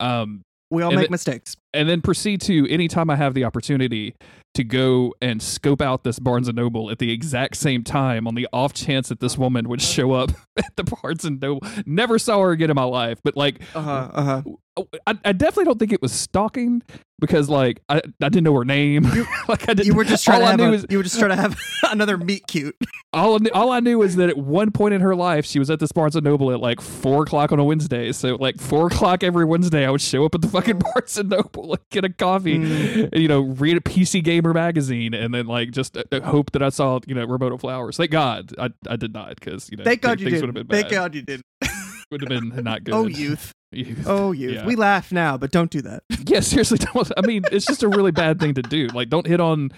um, 0.00 0.42
we 0.70 0.82
all 0.82 0.90
make 0.92 1.06
the- 1.08 1.10
mistakes 1.12 1.56
and 1.74 1.88
then 1.88 2.00
proceed 2.00 2.40
to 2.42 2.66
anytime 2.70 3.10
I 3.10 3.16
have 3.16 3.34
the 3.34 3.44
opportunity 3.44 4.14
to 4.54 4.64
go 4.64 5.12
and 5.20 5.42
scope 5.42 5.82
out 5.82 6.04
this 6.04 6.18
Barnes 6.18 6.48
and 6.48 6.56
Noble 6.56 6.90
at 6.90 6.98
the 6.98 7.10
exact 7.10 7.56
same 7.56 7.82
time 7.82 8.26
on 8.28 8.36
the 8.36 8.48
off 8.52 8.72
chance 8.72 9.08
that 9.08 9.20
this 9.20 9.36
woman 9.36 9.68
would 9.68 9.82
show 9.82 10.12
up 10.12 10.30
at 10.56 10.76
the 10.76 10.84
Barnes 10.84 11.24
and 11.24 11.40
Noble. 11.40 11.66
Never 11.84 12.18
saw 12.18 12.40
her 12.40 12.52
again 12.52 12.70
in 12.70 12.76
my 12.76 12.84
life, 12.84 13.20
but 13.22 13.36
like 13.36 13.60
uh-huh 13.74 14.10
uh-huh 14.12 14.42
oh, 14.76 14.88
I, 15.06 15.18
I 15.24 15.32
definitely 15.32 15.64
don't 15.64 15.78
think 15.78 15.92
it 15.92 16.02
was 16.02 16.12
stalking 16.12 16.82
because 17.20 17.48
like 17.48 17.80
I, 17.88 17.96
I 17.98 18.28
didn't 18.28 18.44
know 18.44 18.54
her 18.54 18.64
name. 18.64 19.04
like 19.48 19.68
I 19.68 19.74
didn't, 19.74 19.86
you 19.86 19.94
were 19.94 20.04
just 20.04 20.24
trying 20.24 20.40
to 20.40 20.46
I 20.46 20.50
have 20.50 20.60
knew 20.60 20.70
a, 20.70 20.72
is 20.72 20.86
you 20.90 20.98
were 20.98 21.02
just 21.02 21.18
trying 21.18 21.30
to 21.30 21.36
have 21.36 21.58
another 21.90 22.16
meet 22.16 22.46
cute. 22.46 22.76
all 23.12 23.34
I 23.34 23.38
knew, 23.38 23.50
all 23.52 23.70
I 23.70 23.80
knew 23.80 24.02
is 24.02 24.16
that 24.16 24.28
at 24.28 24.38
one 24.38 24.70
point 24.70 24.94
in 24.94 25.00
her 25.00 25.14
life 25.14 25.44
she 25.44 25.58
was 25.58 25.70
at 25.70 25.80
this 25.80 25.92
Barnes 25.92 26.16
and 26.16 26.24
Noble 26.24 26.52
at 26.52 26.60
like 26.60 26.80
four 26.80 27.22
o'clock 27.22 27.52
on 27.52 27.58
a 27.58 27.64
Wednesday. 27.64 28.12
So 28.12 28.36
like 28.36 28.60
four 28.60 28.88
o'clock 28.88 29.22
every 29.22 29.44
Wednesday, 29.44 29.86
I 29.86 29.90
would 29.90 30.02
show 30.02 30.24
up 30.24 30.34
at 30.34 30.42
the 30.42 30.48
fucking 30.48 30.78
Barnes 30.78 31.16
and 31.18 31.30
Noble 31.30 31.63
and 31.72 31.80
get 31.90 32.04
a 32.04 32.08
coffee, 32.10 32.58
Mm. 32.58 33.12
and, 33.12 33.22
you 33.22 33.28
know, 33.28 33.40
read 33.40 33.76
a 33.76 33.80
PC 33.80 34.22
Gamer 34.22 34.52
magazine, 34.54 35.14
and 35.14 35.32
then 35.34 35.46
like 35.46 35.70
just 35.70 35.96
uh, 35.96 36.02
uh, 36.12 36.20
hope 36.20 36.52
that 36.52 36.62
I 36.62 36.68
saw 36.68 37.00
you 37.06 37.14
know 37.14 37.24
Ramona 37.24 37.58
Flowers. 37.58 37.96
Thank 37.96 38.10
God 38.10 38.52
I, 38.58 38.70
I 38.88 38.96
did 38.96 39.12
not 39.14 39.34
because 39.36 39.70
you 39.70 39.76
know 39.76 39.84
Thank 39.84 40.02
God 40.02 40.20
you 40.20 40.26
things 40.26 40.40
did. 40.40 40.46
would 40.46 40.56
have 40.56 40.68
been 40.68 40.80
Thank. 40.80 40.92
God 40.92 41.14
you 41.14 41.22
did. 41.22 41.40
Would 42.10 42.20
have 42.20 42.28
been 42.28 42.50
not 42.64 42.84
good. 42.84 42.92
Oh 42.94 43.06
youth. 43.06 43.50
Youth. 43.72 44.04
Oh 44.06 44.30
youth. 44.32 44.54
Yeah. 44.56 44.66
We 44.66 44.76
laugh 44.76 45.10
now, 45.10 45.36
but 45.38 45.50
don't 45.50 45.70
do 45.70 45.80
that. 45.82 46.02
yeah 46.26 46.40
seriously 46.40 46.78
don't 46.78 47.10
i 47.16 47.26
mean 47.26 47.42
it's 47.50 47.66
just 47.66 47.82
a 47.82 47.88
really 47.88 48.12
bad 48.12 48.38
thing 48.38 48.54
to 48.54 48.62
do 48.62 48.86
like 48.88 49.08
don't 49.08 49.26
hit 49.26 49.40
on 49.40 49.70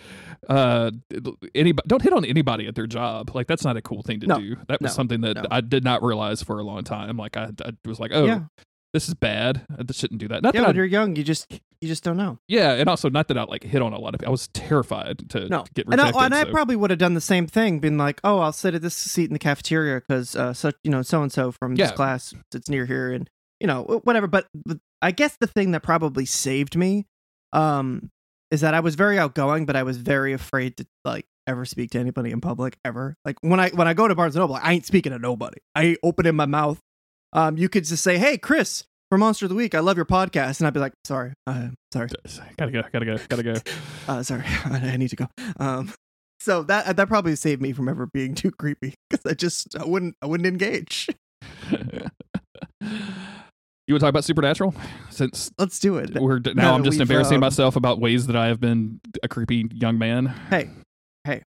uh 0.49 0.91
anybody 1.55 1.87
don't 1.89 2.03
hit 2.03 2.13
on 2.13 2.25
anybody 2.25 2.67
at 2.67 2.75
their 2.75 2.87
job 2.87 3.35
like 3.35 3.47
that's 3.47 3.65
not 3.65 3.77
a 3.77 3.83
cool 3.83 4.03
thing 4.03 4.21
to 4.21 4.27
No. 4.27 4.39
do 4.39 4.57
that 4.69 4.81
was 4.83 4.93
No. 4.93 4.95
something 4.95 5.21
that 5.23 5.37
No. 5.37 5.43
i 5.51 5.61
did 5.61 5.83
not 5.83 6.03
realize 6.03 6.43
for 6.43 6.59
a 6.59 6.63
long 6.63 6.85
time 6.85 7.17
like 7.17 7.37
i, 7.37 7.51
I 7.65 7.71
was 7.85 7.99
like 7.99 8.11
oh 8.15 8.27
Yeah. 8.27 8.41
This 8.93 9.09
is 9.09 9.15
bad 9.15 9.67
i 9.79 9.83
just 9.83 9.99
shouldn't 10.01 10.21
do 10.21 10.29
that 10.29 10.43
not 10.43 10.55
Yeah, 10.55 10.61
that 10.63 10.67
when 10.69 10.77
I, 10.77 10.79
you're 10.79 10.87
young, 10.87 11.17
you 11.17 11.23
just 11.25 11.51
you 11.81 11.89
just 11.89 12.03
don't 12.05 12.17
know. 12.17 12.39
yeah 12.49 12.73
and 12.73 12.89
also 12.89 13.11
not 13.11 13.29
that 13.29 13.37
i 13.39 13.45
like 13.45 13.63
hit 13.65 13.83
on 13.83 13.93
a 13.93 13.99
lot 13.99 14.15
of 14.15 14.23
i 14.27 14.31
was 14.31 14.49
terrified 14.49 15.29
to 15.31 15.49
No. 15.49 15.65
get 15.75 15.87
And 15.91 16.01
I, 16.01 16.07
rejected 16.07 16.25
and 16.25 16.35
I 16.35 16.45
so- 16.45 16.51
probably 16.51 16.77
would 16.77 16.91
have 16.91 16.99
done 16.99 17.15
the 17.15 17.21
same 17.21 17.47
thing, 17.47 17.79
been 17.81 17.99
like, 17.99 18.21
"Oh, 18.25 18.39
I'll 18.39 18.53
sit 18.53 18.75
at 18.75 18.83
this 18.83 18.95
seat 18.95 19.27
in 19.27 19.33
the 19.33 19.39
cafeteria 19.39 20.01
because 20.01 20.35
uh, 20.37 20.53
such 20.55 20.77
you 20.83 20.91
know 20.91 21.03
so 21.03 21.23
and 21.23 21.31
so 21.33 21.53
from 21.53 21.75
this 21.77 21.91
class 21.93 22.33
sits 22.53 22.69
near 22.71 22.87
here, 22.87 23.13
and 23.13 23.29
you 23.61 23.67
know 23.67 23.83
whatever." 24.05 24.27
But, 24.27 24.47
but 24.55 24.79
I 25.03 25.11
guess 25.11 25.37
the 25.39 25.47
thing 25.47 25.73
that 25.73 25.83
probably 25.83 26.25
saved 26.25 26.77
me, 26.77 27.07
um, 27.53 28.11
is 28.51 28.61
that 28.63 28.75
I 28.75 28.81
was 28.81 28.95
very 28.95 29.19
outgoing, 29.19 29.67
but 29.67 29.77
I 29.77 29.83
was 29.83 29.97
very 29.99 30.33
afraid 30.33 30.77
to 30.79 30.87
like 31.05 31.27
ever 31.47 31.65
speak 31.65 31.91
to 31.93 31.99
anybody 31.99 32.31
in 32.33 32.41
public 32.41 32.79
ever. 32.85 33.17
Like 33.25 33.37
when 33.43 33.61
I 33.61 33.71
when 33.71 33.87
I 33.89 33.95
go 33.95 34.09
to 34.09 34.15
Barnes 34.15 34.35
and 34.37 34.43
Noble, 34.43 34.57
I 34.61 34.73
ain't 34.73 34.87
speaking 34.87 35.13
to 35.13 35.19
nobody. 35.19 35.59
I 35.75 35.83
ain't 35.85 35.99
opening 36.03 36.35
my 36.37 36.47
mouth. 36.47 36.81
Um, 37.37 37.57
you 37.57 37.69
could 37.69 37.85
just 37.85 38.03
say, 38.03 38.19
"Hey, 38.19 38.39
Chris." 38.39 38.83
For 39.09 39.19
Monster 39.19 39.47
of 39.47 39.51
the 39.51 39.55
Week, 39.55 39.77
I 39.77 39.79
love 39.79 39.97
your 39.97 40.05
podcast, 40.05 40.59
and 40.59 40.67
I'd 40.67 40.75
be 40.75 40.81
like, 40.81 40.93
"Sorry, 41.05 41.33
uh, 41.47 41.69
sorry, 41.93 42.09
gotta 42.59 42.73
go 42.73 42.83
gotta 42.93 43.05
go 43.05 43.17
gotta 43.29 43.43
go 43.45 43.55
uh, 44.09 44.25
sorry, 44.25 44.43
I, 44.65 44.81
I 44.95 44.97
need 44.97 45.11
to 45.11 45.17
go. 45.17 45.29
Um, 45.61 45.93
so 46.41 46.65
that 46.65 46.97
that 46.97 47.07
probably 47.07 47.37
saved 47.37 47.63
me 47.63 47.73
from 47.73 47.89
ever 47.89 48.09
being 48.13 48.35
too 48.35 48.51
creepy 48.51 48.95
because 49.09 49.25
I 49.25 49.35
just 49.35 49.79
I 49.79 49.85
wouldn't 49.85 50.17
I 50.21 50.27
wouldn't 50.27 50.49
engage. 50.49 51.07
you 51.71 52.09
want 52.83 53.87
to 53.89 53.99
talk 54.01 54.09
about 54.09 54.25
supernatural 54.25 54.75
since 55.11 55.53
Let's 55.57 55.79
do 55.79 55.99
it. 55.99 56.15
we're 56.15 56.41
now 56.41 56.53
now 56.55 56.75
i'm 56.75 56.85
just 56.85 57.01
embarrassing 57.01 57.37
um, 57.37 57.41
myself 57.41 57.77
about 57.77 58.01
ways 58.01 58.27
that 58.27 58.37
i 58.37 58.47
have 58.47 58.61
been 58.61 59.01
a 59.23 59.29
creepy 59.29 59.69
young 59.73 59.99
man 59.99 60.27
Hey, 60.51 60.71
hey, 61.25 61.43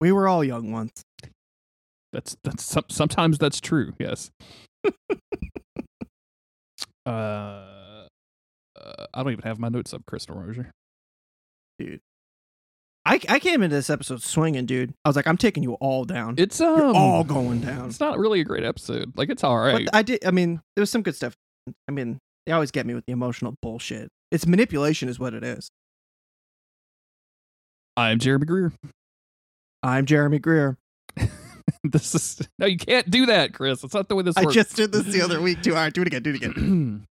we 0.00 0.12
were 0.12 0.28
all 0.28 0.42
young 0.42 0.72
once. 0.72 1.02
That's 2.12 2.36
that's 2.44 2.78
sometimes 2.90 3.38
that's 3.38 3.60
true. 3.60 3.94
Yes. 3.98 4.30
uh, 7.06 7.08
uh, 7.08 8.06
I 9.14 9.22
don't 9.22 9.32
even 9.32 9.44
have 9.44 9.58
my 9.58 9.68
notes 9.68 9.94
up, 9.94 10.04
Crystal 10.06 10.36
Rozier. 10.36 10.70
Dude, 11.78 12.00
I 13.06 13.18
I 13.28 13.38
came 13.38 13.62
into 13.62 13.74
this 13.74 13.90
episode 13.90 14.22
swinging, 14.22 14.66
dude. 14.66 14.92
I 15.04 15.08
was 15.08 15.16
like, 15.16 15.26
I'm 15.26 15.38
taking 15.38 15.62
you 15.62 15.74
all 15.74 16.04
down. 16.04 16.34
It's 16.38 16.60
You're 16.60 16.86
um, 16.86 16.96
all 16.96 17.24
going 17.24 17.60
down. 17.60 17.88
it's 17.88 18.00
not 18.00 18.18
really 18.18 18.40
a 18.40 18.44
great 18.44 18.64
episode. 18.64 19.16
Like 19.16 19.30
it's 19.30 19.42
all 19.42 19.58
right. 19.58 19.86
But 19.86 19.94
I 19.96 20.02
did. 20.02 20.24
I 20.24 20.30
mean, 20.30 20.60
there 20.76 20.82
was 20.82 20.90
some 20.90 21.02
good 21.02 21.16
stuff. 21.16 21.34
I 21.88 21.92
mean, 21.92 22.18
they 22.46 22.52
always 22.52 22.70
get 22.70 22.86
me 22.86 22.94
with 22.94 23.06
the 23.06 23.12
emotional 23.12 23.54
bullshit. 23.62 24.10
It's 24.30 24.46
manipulation, 24.46 25.08
is 25.08 25.18
what 25.18 25.34
it 25.34 25.44
is. 25.44 25.70
I'm 27.96 28.18
Jeremy 28.18 28.46
Greer. 28.46 28.72
I'm 29.82 30.06
Jeremy 30.06 30.38
Greer. 30.38 30.78
this 31.90 32.14
is 32.14 32.48
no, 32.58 32.66
you 32.66 32.78
can't 32.78 33.10
do 33.10 33.26
that, 33.26 33.54
Chris. 33.54 33.80
That's 33.80 33.94
not 33.94 34.08
the 34.08 34.14
way 34.14 34.22
this 34.22 34.36
I 34.36 34.42
works. 34.42 34.54
just 34.54 34.76
did 34.76 34.92
this 34.92 35.04
the 35.04 35.22
other 35.22 35.40
week 35.40 35.62
too. 35.62 35.72
All 35.72 35.78
right, 35.78 35.92
do 35.92 36.02
it 36.02 36.06
again. 36.06 36.22
Do 36.22 36.30
it 36.30 36.36
again. 36.36 37.06